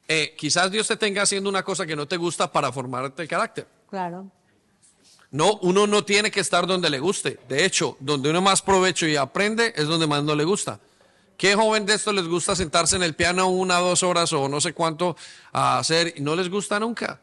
[0.08, 3.28] eh, quizás Dios te tenga haciendo una cosa que no te gusta para formarte el
[3.28, 3.68] carácter.
[3.90, 4.32] claro.
[5.32, 7.40] No, uno no tiene que estar donde le guste.
[7.48, 10.80] De hecho, donde uno más provecho y aprende es donde más no le gusta.
[11.38, 14.60] ¿Qué joven de estos les gusta sentarse en el piano una, dos horas o no
[14.60, 15.16] sé cuánto
[15.52, 17.22] a hacer y no les gusta nunca?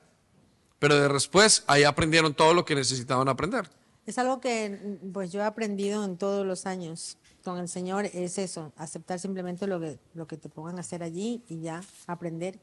[0.78, 3.68] Pero de después ahí aprendieron todo lo que necesitaban aprender.
[4.06, 8.38] Es algo que pues yo he aprendido en todos los años con el Señor, es
[8.38, 12.58] eso, aceptar simplemente lo que, lo que te pongan a hacer allí y ya aprender.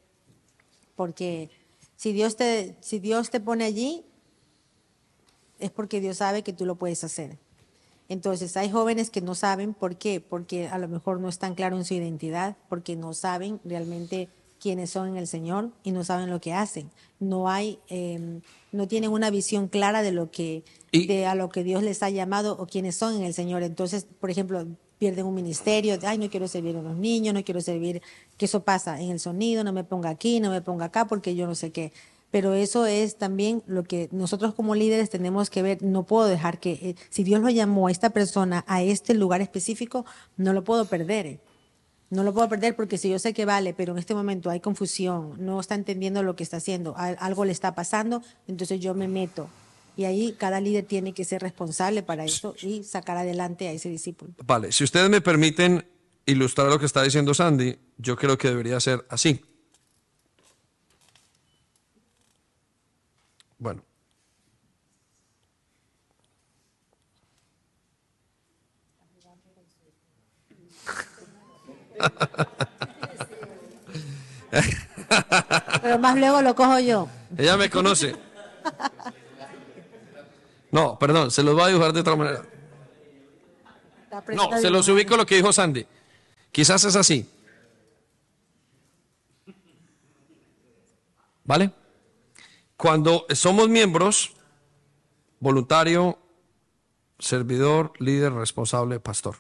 [0.96, 1.50] Porque
[1.96, 4.06] si Dios te, si Dios te pone allí,
[5.60, 7.38] es porque Dios sabe que tú lo puedes hacer.
[8.10, 11.80] Entonces, hay jóvenes que no saben por qué, porque a lo mejor no están claros
[11.80, 14.28] en su identidad, porque no saben realmente
[14.60, 16.92] quiénes son en el Señor y no saben lo que hacen.
[17.22, 18.42] No hay, eh,
[18.74, 22.10] no tienen una visión clara de lo que, de a lo que Dios les ha
[22.10, 23.64] llamado o quiénes son en el Señor.
[23.64, 24.66] Entonces, por ejemplo,
[25.00, 28.02] pierden un ministerio, ay, no quiero servir a los niños, no quiero servir,
[28.38, 31.36] que eso pasa en el sonido, no me ponga aquí, no me ponga acá, porque
[31.36, 31.92] yo no sé qué
[32.32, 35.84] pero eso es también lo que nosotros como líderes tenemos que ver.
[35.84, 39.42] No puedo dejar que, eh, si Dios lo llamó a esta persona a este lugar
[39.42, 40.04] específico,
[40.36, 41.28] no lo puedo perder.
[41.28, 41.40] eh.
[42.10, 44.62] No lo puedo perder porque si yo sé que vale, pero en este momento hay
[44.62, 48.96] confusión, no está entendiendo lo que está haciendo, al- algo le está pasando, entonces yo
[48.96, 49.48] me meto.
[49.96, 53.90] Y ahí cada líder tiene que ser responsable para eso y sacar adelante a ese
[53.90, 54.34] discípulo.
[54.44, 55.86] Vale, si ustedes me permiten
[56.26, 59.42] ilustrar lo que está diciendo Sandy, yo creo que debería ser así.
[63.58, 63.84] Bueno.
[75.82, 77.08] Pero más luego lo cojo yo.
[77.38, 78.16] Ella me conoce.
[80.74, 82.44] No, perdón, se los voy a dibujar de otra manera.
[84.34, 85.86] No, se los ubico lo que dijo Sandy.
[86.52, 87.30] Quizás es así.
[91.44, 91.72] ¿Vale?
[92.76, 94.34] Cuando somos miembros,
[95.40, 96.18] voluntario,
[97.20, 99.36] servidor, líder, responsable, pastor.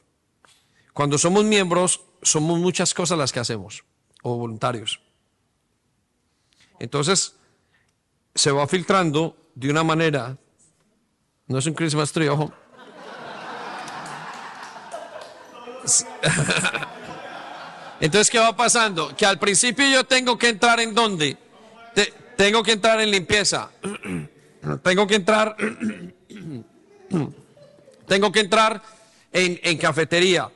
[0.93, 3.83] Cuando somos miembros, somos muchas cosas las que hacemos,
[4.21, 5.01] o voluntarios.
[6.77, 7.35] Entonces,
[8.35, 10.37] se va filtrando de una manera,
[11.47, 12.51] no es un Christmas tree, ojo.
[17.99, 19.15] Entonces, ¿qué va pasando?
[19.15, 21.37] Que al principio yo tengo que entrar en dónde?
[21.93, 23.69] Te- tengo que entrar en limpieza.
[24.83, 25.55] tengo que entrar.
[28.07, 28.81] tengo que entrar
[29.31, 30.49] en, en cafetería.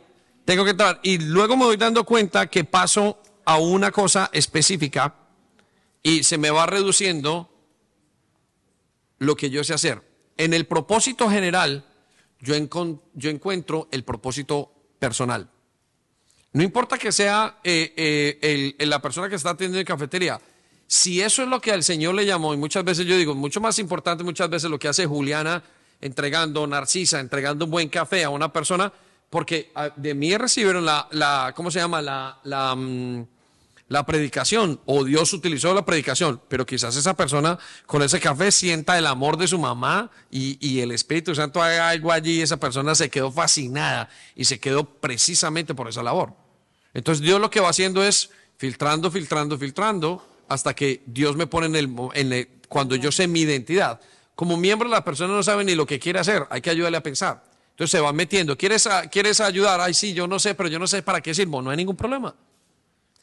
[0.45, 0.99] Tengo que entrar.
[1.03, 5.13] Y luego me voy dando cuenta que paso a una cosa específica
[6.03, 7.49] y se me va reduciendo
[9.19, 10.01] lo que yo sé hacer.
[10.37, 11.85] En el propósito general,
[12.39, 15.49] yo, encuentro el propósito personal.
[16.53, 17.93] No importa que sea eh,
[18.41, 20.39] eh, la persona que está atendiendo en cafetería.
[20.85, 23.59] Si eso es lo que al Señor le llamó, y muchas veces yo digo, mucho
[23.59, 25.61] más importante muchas veces lo que hace Juliana
[25.99, 28.91] entregando, Narcisa, entregando un buen café a una persona,
[29.29, 32.01] Porque ah, de mí recibieron la, la ¿cómo se llama?
[32.01, 33.27] La, la, mm,
[33.89, 38.97] la predicación, o Dios utilizó la predicación, pero quizás esa persona con ese café sienta
[38.97, 42.95] el amor de su mamá y, el Espíritu Santo haga algo allí y esa persona
[42.95, 46.33] se quedó fascinada y se quedó precisamente por esa labor.
[46.93, 51.67] Entonces Dios lo que va haciendo es filtrando, filtrando, filtrando, hasta que Dios me pone
[51.67, 54.01] en el, cuando yo sé mi identidad.
[54.35, 57.03] Como miembro la persona no sabe ni lo que quiere hacer, hay que ayudarle a
[57.03, 57.43] pensar.
[57.71, 58.57] Entonces se va metiendo.
[58.57, 59.79] ¿Quieres, ¿Quieres ayudar?
[59.79, 61.61] Ay, sí, yo no sé, pero yo no sé para qué sirvo.
[61.61, 62.35] No hay ningún problema.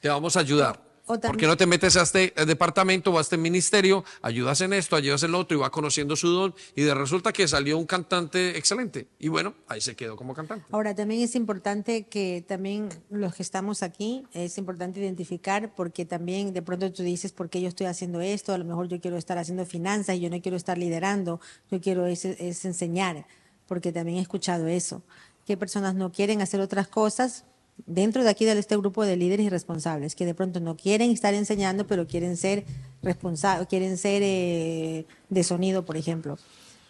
[0.04, 0.78] Te vamos a ayudar.
[1.06, 4.04] O también- ¿Por qué no te metes a este eh, departamento o a este ministerio?
[4.20, 6.54] Ayudas en esto, ayudas en lo otro y va conociendo su don.
[6.76, 9.08] Y de resulta que salió un cantante excelente.
[9.18, 10.66] Y bueno, ahí se quedó como cantante.
[10.72, 16.52] Ahora, también es importante que también los que estamos aquí, es importante identificar porque también
[16.52, 18.52] de pronto tú dices, ¿por qué yo estoy haciendo esto?
[18.52, 21.80] A lo mejor yo quiero estar haciendo finanzas y yo no quiero estar liderando, yo
[21.80, 23.26] quiero es, es enseñar,
[23.66, 25.02] porque también he escuchado eso,
[25.46, 27.46] que personas no quieren hacer otras cosas
[27.86, 31.10] dentro de aquí de este grupo de líderes y responsables, que de pronto no quieren
[31.10, 32.64] estar enseñando, pero quieren ser
[33.02, 36.38] responsables, quieren ser eh, de sonido, por ejemplo.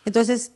[0.04, 0.52] Entonces,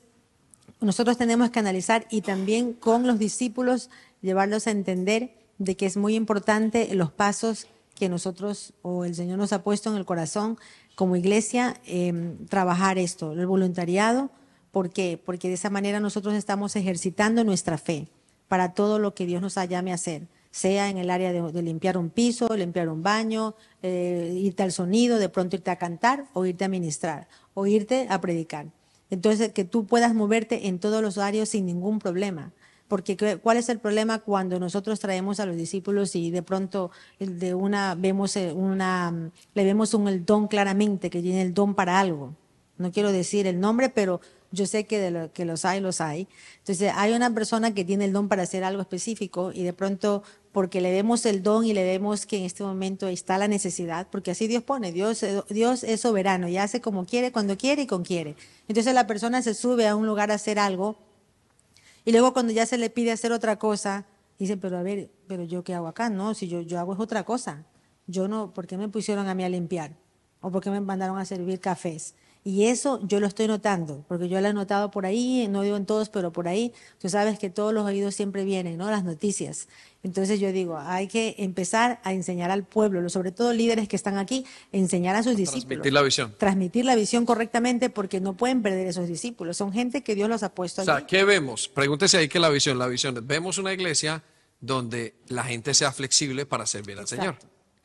[0.80, 3.90] nosotros tenemos que analizar y también con los discípulos
[4.22, 9.38] llevarlos a entender de que es muy importante los pasos que nosotros o el Señor
[9.38, 10.56] nos ha puesto en el corazón
[10.94, 14.30] como iglesia, eh, trabajar esto, el voluntariado.
[14.70, 15.20] ¿Por qué?
[15.24, 18.08] Porque de esa manera nosotros estamos ejercitando nuestra fe
[18.48, 21.96] para todo lo que Dios nos llame a hacer, sea en el área de, limpiar
[21.98, 26.46] un piso, limpiar un baño, eh, irte al sonido, de pronto irte a cantar o
[26.46, 28.66] irte a ministrar o irte a predicar.
[29.10, 32.52] Entonces, que tú puedas moverte en todos los horarios sin ningún problema.
[32.88, 36.90] Porque ¿qué- ¿cuál es el problema cuando nosotros traemos a los discípulos y de pronto
[37.18, 41.74] de una vemos eh, una le vemos un el don claramente que tiene el don
[41.74, 42.34] para algo?
[42.78, 44.20] No quiero decir el nombre, pero
[44.50, 46.28] yo sé que de lo que los hay, los hay.
[46.58, 50.22] Entonces, hay una persona que tiene el don para hacer algo específico y de pronto
[50.52, 54.08] porque le vemos el don y le vemos que en este momento está la necesidad,
[54.10, 57.82] porque así Dios pone, Dios, eh, Dios es soberano y hace como quiere, cuando quiere
[57.82, 58.34] y con quiere.
[58.66, 60.96] Entonces la persona se sube a un lugar a hacer algo
[62.04, 64.06] y luego cuando ya se le pide hacer otra cosa,
[64.38, 67.00] dice, pero a ver, pero yo qué hago acá, no, si yo, yo hago es
[67.00, 67.66] otra cosa.
[68.06, 69.92] Yo no, ¿por qué me pusieron a mí a limpiar?
[70.40, 72.14] ¿O por qué me mandaron a servir cafés?
[72.48, 75.76] Y eso yo lo estoy notando, porque yo lo he notado por ahí, no digo
[75.76, 78.90] en todos, pero por ahí, tú sabes que todos los oídos siempre vienen, ¿no?
[78.90, 79.68] Las noticias.
[80.02, 84.16] Entonces yo digo, hay que empezar a enseñar al pueblo, sobre todo líderes que están
[84.16, 86.34] aquí, enseñar a sus discípulos Transmitir la visión.
[86.38, 89.58] transmitir la visión correctamente porque no pueden perder esos discípulos.
[89.58, 91.06] Son gente que Dios los ha puesto O sea, allí.
[91.06, 91.68] ¿qué vemos?
[91.68, 93.14] Pregúntese ahí que la visión, la visión.
[93.26, 94.22] Vemos una iglesia
[94.58, 97.36] donde la gente sea flexible para servir al Señor.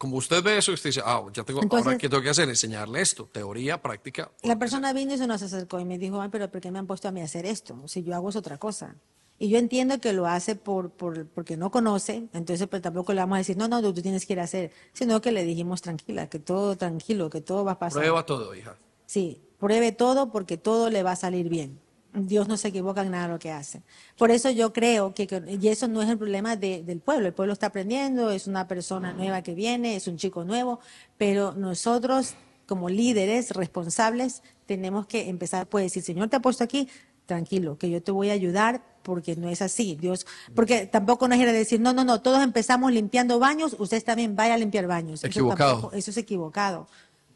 [0.04, 2.50] Como usted ve eso, usted dice, ah, ya tengo, ahora Entonces- qué tengo que hacer,
[2.50, 4.30] enseñarle esto, teoría, práctica.
[4.42, 6.80] La persona vino y se nos acercó y me dijo, ay, pero ¿por qué me
[6.80, 7.88] han puesto a mí a hacer esto?
[7.88, 8.98] Si yo hago es otra cosa.
[9.40, 13.22] Y yo entiendo que lo hace por, por, porque no conoce, entonces pues tampoco le
[13.22, 15.82] vamos a decir, no, no, tú tienes que ir a hacer, sino que le dijimos
[15.82, 18.02] tranquila, que todo tranquilo, que todo va a pasar.
[18.02, 18.76] Prueba todo, hija.
[19.06, 21.80] Sí, pruebe todo porque todo le va a salir bien.
[22.16, 23.82] Dios no se equivoca en nada de lo que hace.
[24.18, 25.28] Por eso yo creo que,
[25.62, 28.68] y eso no es el problema de- del pueblo, el pueblo está aprendiendo, es una
[28.68, 30.80] persona nueva que viene, es un chico nuevo,
[31.18, 32.36] pero nosotros
[32.68, 36.88] como líderes responsables tenemos que empezar, pues decir, Señor te ha puesto aquí,
[37.26, 40.26] tranquilo, que yo te voy a ayudar porque no es así, Dios,
[40.56, 44.54] porque tampoco nos quiere decir, no, no, no, todos empezamos limpiando baños, ustedes también vaya
[44.54, 45.20] a limpiar baños.
[45.20, 45.72] Eso Equivocado.
[45.74, 46.88] tampoco- eso es equivocado.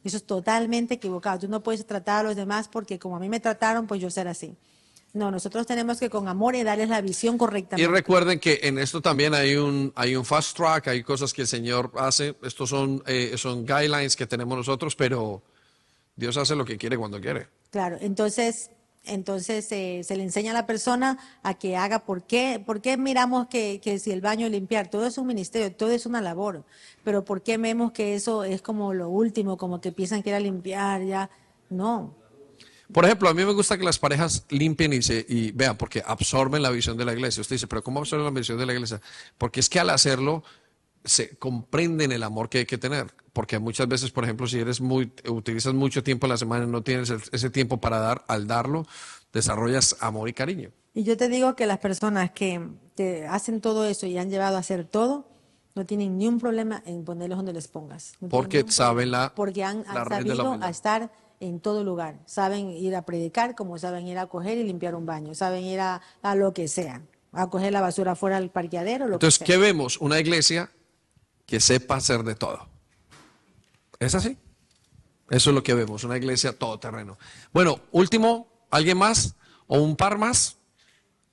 [0.07, 1.39] Eso es totalmente equivocado.
[1.39, 4.09] Tú no puedes tratar a los demás porque como a mí me trataron, pues yo
[4.09, 4.55] ser así.
[5.13, 7.91] No, nosotros tenemos que con amor y darles la visión Y correctamente.
[7.91, 11.47] recuerden que en esto también hay un, hay un fast track, hay cosas que el
[11.47, 12.35] Señor hace.
[12.43, 15.41] Estos son, eh, son guidelines que tenemos nosotros, pero
[16.15, 17.47] Dios hace lo que quiere cuando quiere.
[17.71, 18.69] Claro, entonces,
[19.07, 22.97] entonces eh, se le enseña a la persona a que haga por qué, por qué
[22.97, 26.63] miramos que, si el baño limpiar, todo es un ministerio, todo es una labor,
[27.03, 30.39] pero por qué vemos que eso es como lo último, como que piensan que era
[30.39, 31.29] limpiar ya,
[31.69, 32.13] no,
[32.91, 36.01] Por ejemplo, a mí me gusta que las parejas limpien y, se, y vean, porque
[36.05, 37.41] absorben la visión de la iglesia.
[37.41, 39.01] Usted dice, pero ¿cómo absorben la visión de la iglesia?
[39.37, 40.43] Porque es que al hacerlo
[41.07, 43.07] se comprenden el amor que hay que tener.
[43.33, 46.67] Porque muchas veces, por ejemplo, si eres muy, utilizas mucho tiempo a la semana y
[46.67, 48.85] no tienes ese tiempo para dar, al darlo,
[49.31, 50.71] desarrollas amor y cariño.
[50.93, 52.59] Y yo te digo que las personas que
[52.95, 55.27] te hacen todo eso y han llevado a hacer todo,
[55.75, 58.13] no tienen ni un problema en ponerlos donde les pongas.
[58.19, 62.17] No Porque saben la, Porque han, la sabido a estar en todo lugar.
[62.25, 65.35] Saben ir a predicar como saben ir a coger y limpiar un baño.
[65.35, 67.03] Saben ir a, a lo que sea.
[67.31, 69.61] A coger la basura fuera del parqueadero, lo Entonces, que ¿qué sea.
[69.61, 69.99] vemos?
[70.01, 70.71] Una iglesia
[71.47, 72.67] que sepa hacer de todo.
[73.99, 74.37] ¿Es así?
[75.29, 77.17] Eso es lo que vemos, una iglesia todoterreno.
[77.51, 79.35] Bueno, último, ¿alguien más?
[79.65, 80.57] ¿O un par más?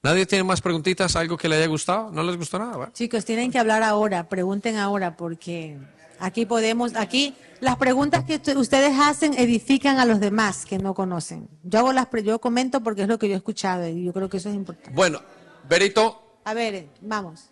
[0.02, 1.17] ¿Nadie tiene más preguntitas?
[1.17, 2.10] ¿Algo que le haya gustado?
[2.10, 2.76] ¿No les gustó nada?
[2.76, 2.93] Bueno.
[2.93, 5.78] Chicos, tienen que hablar ahora, pregunten ahora, porque
[6.18, 11.49] aquí podemos, aquí las preguntas que ustedes hacen edifican a los demás que no conocen.
[11.62, 14.28] Yo hago las, yo comento porque es lo que yo he escuchado y yo creo
[14.28, 14.91] que eso es importante.
[14.94, 15.20] Bueno,
[15.68, 17.51] Berito, A ver, vamos.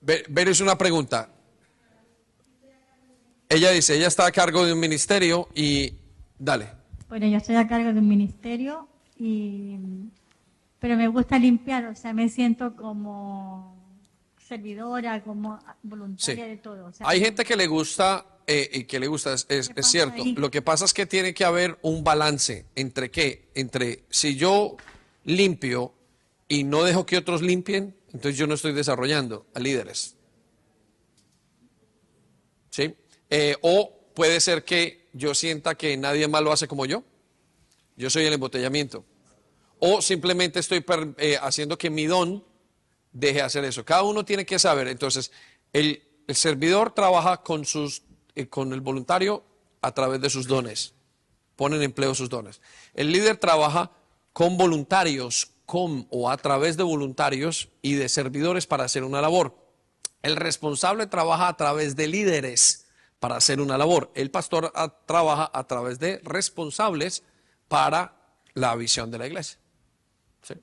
[0.00, 1.28] Ver es una pregunta.
[3.58, 5.92] Ella dice, ella está a cargo de un ministerio y
[6.38, 6.68] dale.
[7.08, 8.88] Bueno, yo estoy a cargo de un ministerio
[9.18, 9.76] y
[10.78, 13.76] pero me gusta limpiar, o sea, me siento como
[14.46, 16.50] servidora, como voluntaria Sí.
[16.50, 16.86] de todo.
[16.86, 19.86] o sea, Hay gente que le gusta eh, y que le gusta, es, es- es
[19.88, 20.22] cierto.
[20.22, 20.34] ahí?
[20.36, 24.76] Lo que pasa es que tiene que haber un balance entre qué, entre si yo
[25.24, 25.92] limpio
[26.46, 30.14] y no dejo que otros limpien, entonces yo no estoy desarrollando a líderes.
[32.70, 32.94] ¿Sí?
[33.30, 37.02] Eh, o puede ser que yo sienta que nadie más lo hace como yo.
[37.96, 39.04] Yo soy el embotellamiento.
[39.80, 40.84] O simplemente estoy
[41.18, 42.44] eh, haciendo que mi don
[43.12, 43.84] deje de hacer eso.
[43.84, 44.88] Cada uno tiene que saber.
[44.88, 45.32] Entonces,
[45.72, 48.02] el, el servidor trabaja con, sus,
[48.34, 49.44] eh, con el voluntario
[49.82, 50.94] a través de sus dones.
[51.56, 52.60] Pone en empleo sus dones.
[52.94, 53.90] El líder trabaja
[54.32, 59.56] con voluntarios, con o a través de voluntarios y de servidores para hacer una labor.
[60.22, 62.87] El responsable trabaja a través de líderes
[63.20, 64.10] para hacer una labor.
[64.14, 67.22] El pastor ah, trabaja a través de responsables
[67.68, 68.14] para
[68.54, 69.58] la visión de la iglesia.
[70.42, 70.54] ¿Sí?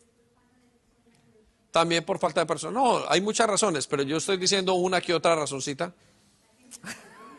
[1.72, 2.82] También por falta de personas.
[2.82, 5.94] No, hay muchas razones, pero yo estoy diciendo una que otra razoncita.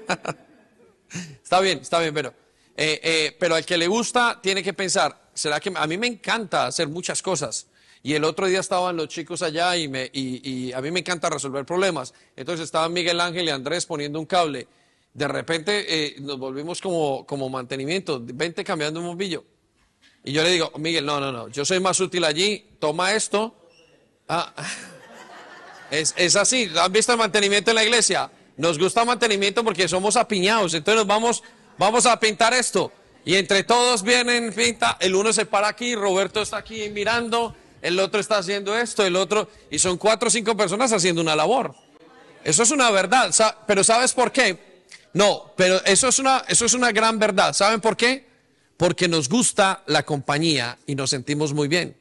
[1.43, 2.35] está bien, está bien, pero,
[2.77, 6.07] eh, eh, pero al que le gusta tiene que pensar, ¿será que a mí me
[6.07, 7.69] encanta hacer muchas cosas?
[8.03, 11.65] Y el otro día estaban los chicos allá y, y a mí me encanta resolver
[11.65, 12.15] problemas.
[12.37, 14.69] Entonces estaban Miguel Ángel y Andrés poniendo un cable.
[15.17, 19.45] De repente eh, nos volvimos como, como mantenimiento, vente cambiando un bombillo.
[20.23, 23.57] Y yo le digo, Miguel, no, no, no, yo soy más útil allí, toma esto.
[24.29, 24.53] Ah,
[25.91, 28.31] es, es así, ¿han visto el mantenimiento en la iglesia?
[28.59, 31.43] Nos gusta mantenimiento porque somos apiñados, entonces nos vamos,
[31.79, 32.93] vamos a pintar esto.
[33.25, 37.99] Y entre todos vienen, pinta, el uno se para aquí, Roberto está aquí mirando, el
[38.01, 41.75] otro está haciendo esto, el otro, y son cuatro o cinco personas haciendo una labor.
[42.45, 43.35] Eso es una verdad,
[43.67, 44.76] pero ¿sabes por qué?
[45.17, 47.55] No, pero eso es una, eso es una gran verdad.
[47.55, 48.27] ¿Saben por qué?
[48.77, 51.97] Porque nos gusta la compañía y nos sentimos muy bien.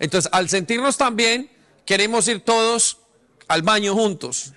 [0.00, 1.48] Entonces, al sentirnos tan bien,
[1.86, 2.98] queremos ir todos
[3.46, 4.52] al baño juntos.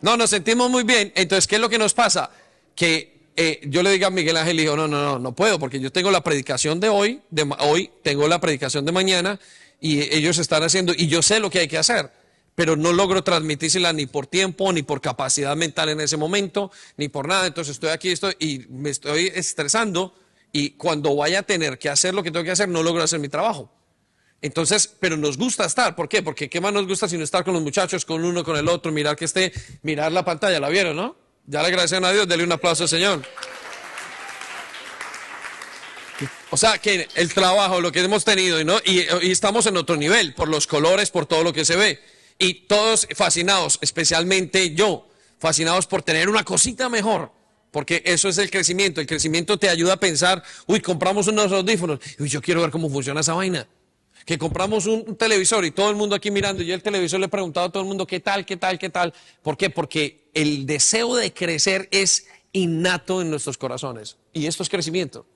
[0.00, 1.12] No, nos sentimos muy bien.
[1.16, 2.30] Entonces, ¿qué es lo que nos pasa?
[2.74, 5.80] Que eh, yo le digo a Miguel Ángel, digo, no, no, no, no puedo, porque
[5.80, 9.38] yo tengo la predicación de hoy, de hoy tengo la predicación de mañana,
[9.80, 12.10] y ellos están haciendo, y yo sé lo que hay que hacer,
[12.54, 17.08] pero no logro transmitírsela ni por tiempo, ni por capacidad mental en ese momento, ni
[17.08, 17.46] por nada.
[17.46, 20.14] Entonces estoy aquí estoy, y me estoy estresando,
[20.52, 23.20] y cuando vaya a tener que hacer lo que tengo que hacer, no logro hacer
[23.20, 23.72] mi trabajo.
[24.42, 25.94] Entonces, pero nos gusta estar.
[25.94, 26.22] ¿Por qué?
[26.22, 28.92] Porque ¿qué más nos gusta sino estar con los muchachos, con uno, con el otro,
[28.92, 30.60] mirar que esté, mirar la pantalla?
[30.60, 31.16] ¿La vieron, no?
[31.46, 33.22] Ya le agradecen a Dios, denle un aplauso al Señor.
[36.50, 38.78] O sea, que el trabajo, lo que hemos tenido, ¿no?
[38.84, 42.11] y, y estamos en otro nivel, por los colores, por todo lo que se ve.
[42.42, 45.06] Y todos fascinados, especialmente yo,
[45.38, 47.30] fascinados por tener una cosita mejor.
[47.70, 49.00] Porque eso es el crecimiento.
[49.00, 52.00] El crecimiento te ayuda a pensar, uy, compramos unos audífonos.
[52.18, 53.68] Uy, yo quiero ver cómo funciona esa vaina.
[54.26, 56.64] Que compramos un, televisor y todo el mundo aquí mirando.
[56.64, 58.76] Y yo el televisor le he preguntado a todo el mundo, ¿qué tal, qué tal,
[58.76, 59.14] qué tal?
[59.40, 59.70] ¿Por qué?
[59.70, 64.16] Porque el deseo de crecer es innato en nuestros corazones.
[64.32, 65.26] Y esto es crecimiento.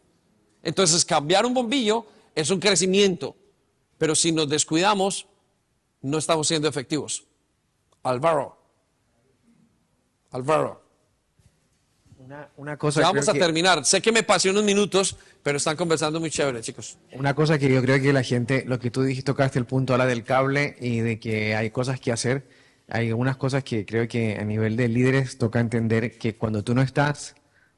[0.65, 2.05] Entonces, cambiar un bombillo
[2.35, 3.37] es un crecimiento.
[3.97, 5.29] Pero si nos descuidamos,
[6.07, 7.25] no estamos siendo efectivos.
[8.03, 8.57] Álvaro.
[10.31, 10.83] Álvaro.
[12.19, 13.85] Una, una cosa Ya vamos a que- terminar.
[13.85, 16.99] Sé que me pasé unos minutos, pero están conversando muy chévere, chicos.
[17.13, 19.93] Una cosa que yo creo que la gente, lo que tú dijiste, tocaste el punto
[19.93, 22.49] ahora del cable y de que hay cosas que hacer.
[22.89, 26.75] Hay algunas cosas que creo que a nivel de líderes toca entender que cuando tú
[26.75, 27.35] no estás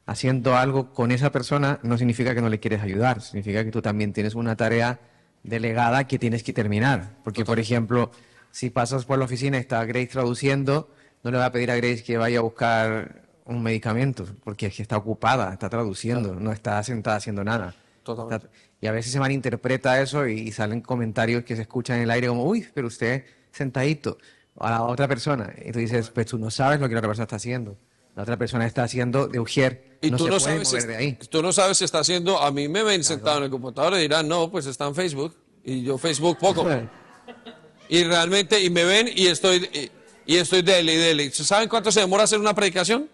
[0.07, 3.83] haciendo algo con esa persona, no significa que no le quieres ayudar, significa que tú
[3.83, 4.99] también tienes una tarea
[5.43, 7.17] delegada que tienes que terminar.
[7.25, 8.11] Porque, por ejemplo,
[8.51, 10.91] si pasas por la oficina y está Grace traduciendo,
[11.23, 14.75] no le va a pedir a Grace que vaya a buscar un medicamento, porque es
[14.77, 17.75] que está ocupada, está traduciendo, no está sentada haciendo nada.
[18.03, 18.47] Totalmente.
[18.47, 22.03] Está- Y a veces se malinterpreta eso y, y salen comentarios que se escuchan en
[22.05, 24.19] el aire como, uy, pero usted sentadito
[24.61, 25.53] a la otra persona.
[25.65, 27.77] Y tú dices, pues tú no sabes lo que la otra persona está haciendo.
[28.19, 29.97] La otra persona está haciendo de ujier.
[30.01, 31.13] Y no tú, se no puede sabes si, de ahí.
[31.31, 33.99] tú no sabes si está haciendo, a mí me ven sentado en el computador y
[33.99, 35.37] dirán, no, pues está en Facebook.
[35.63, 36.67] Y yo Facebook poco.
[37.89, 41.31] y realmente, y me ven y estoy, y, y estoy dele y dele.
[41.31, 43.09] ¿Saben cuánto se demora hacer una predicación?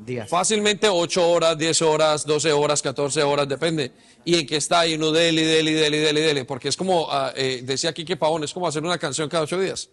[0.00, 0.28] Días.
[0.28, 3.92] Fácilmente 8 horas, 10 horas, 12 horas, 14 horas, depende.
[4.24, 6.44] Y en qué está, y uno dele, dele, dele, dele, dele.
[6.44, 9.44] Porque es como, ah, eh, decía aquí que Pavón, es como hacer una canción cada
[9.44, 9.90] 8 días.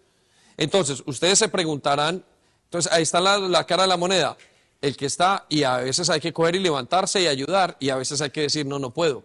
[0.56, 2.24] Entonces, ustedes se preguntarán,
[2.70, 4.36] entonces ahí está la, cara de la moneda.
[4.80, 7.96] El que está, y a veces hay que coger y levantarse y ayudar, y a
[7.96, 9.24] veces hay que decir, no, no puedo.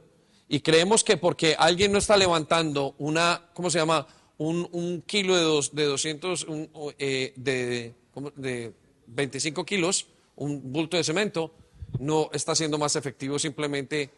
[0.49, 4.07] Y creemos que porque alguien no está levantando una, ¿cómo se llama?
[4.39, 7.93] Un, un kilo de, dos, de 200, un, o, eh, de,
[8.35, 8.73] de
[9.05, 10.07] 25 kilos,
[10.37, 11.51] un bulto de cemento,
[11.99, 14.09] no está siendo más efectivo simplemente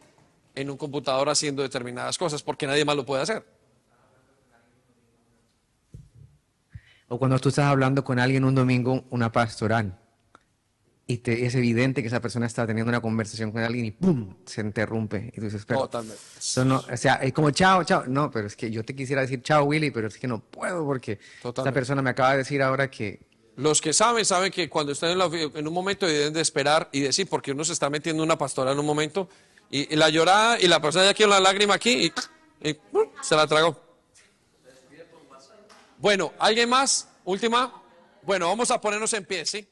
[0.56, 3.44] en un computador haciendo determinadas cosas, porque nadie más lo puede hacer.
[7.10, 9.98] O cuando tú estás hablando con alguien un domingo, una pastoral,
[11.10, 14.36] y te- es evidente que esa persona está teniendo una conversación con alguien y ¡pum!
[14.46, 15.32] se interrumpe.
[15.34, 16.20] Y tú dices, pero, Totalmente.
[16.38, 18.04] eso no- o sea, es como chao, chao.
[18.08, 20.86] No, pero es que yo te quisiera decir chao, Willy, pero es que no puedo
[20.86, 21.74] porque esta Totalmente.
[21.80, 23.22] persona me acaba de decir ahora que
[23.56, 26.90] Los que saben, saben que cuando están en, la en un momento deben de esperar
[26.92, 29.30] y decir, porque uno se está metiendo en una pastora en un momento,
[29.72, 32.12] y, y la llorada, y la persona ya quiere una lágrima aquí,
[32.62, 33.08] y, y, ¡pum!
[33.22, 33.82] se la tragó.
[35.98, 37.10] Bueno, ¿alguien más?
[37.24, 37.84] Última.
[38.22, 39.68] Bueno, vamos a ponernos en pie, ¿sí?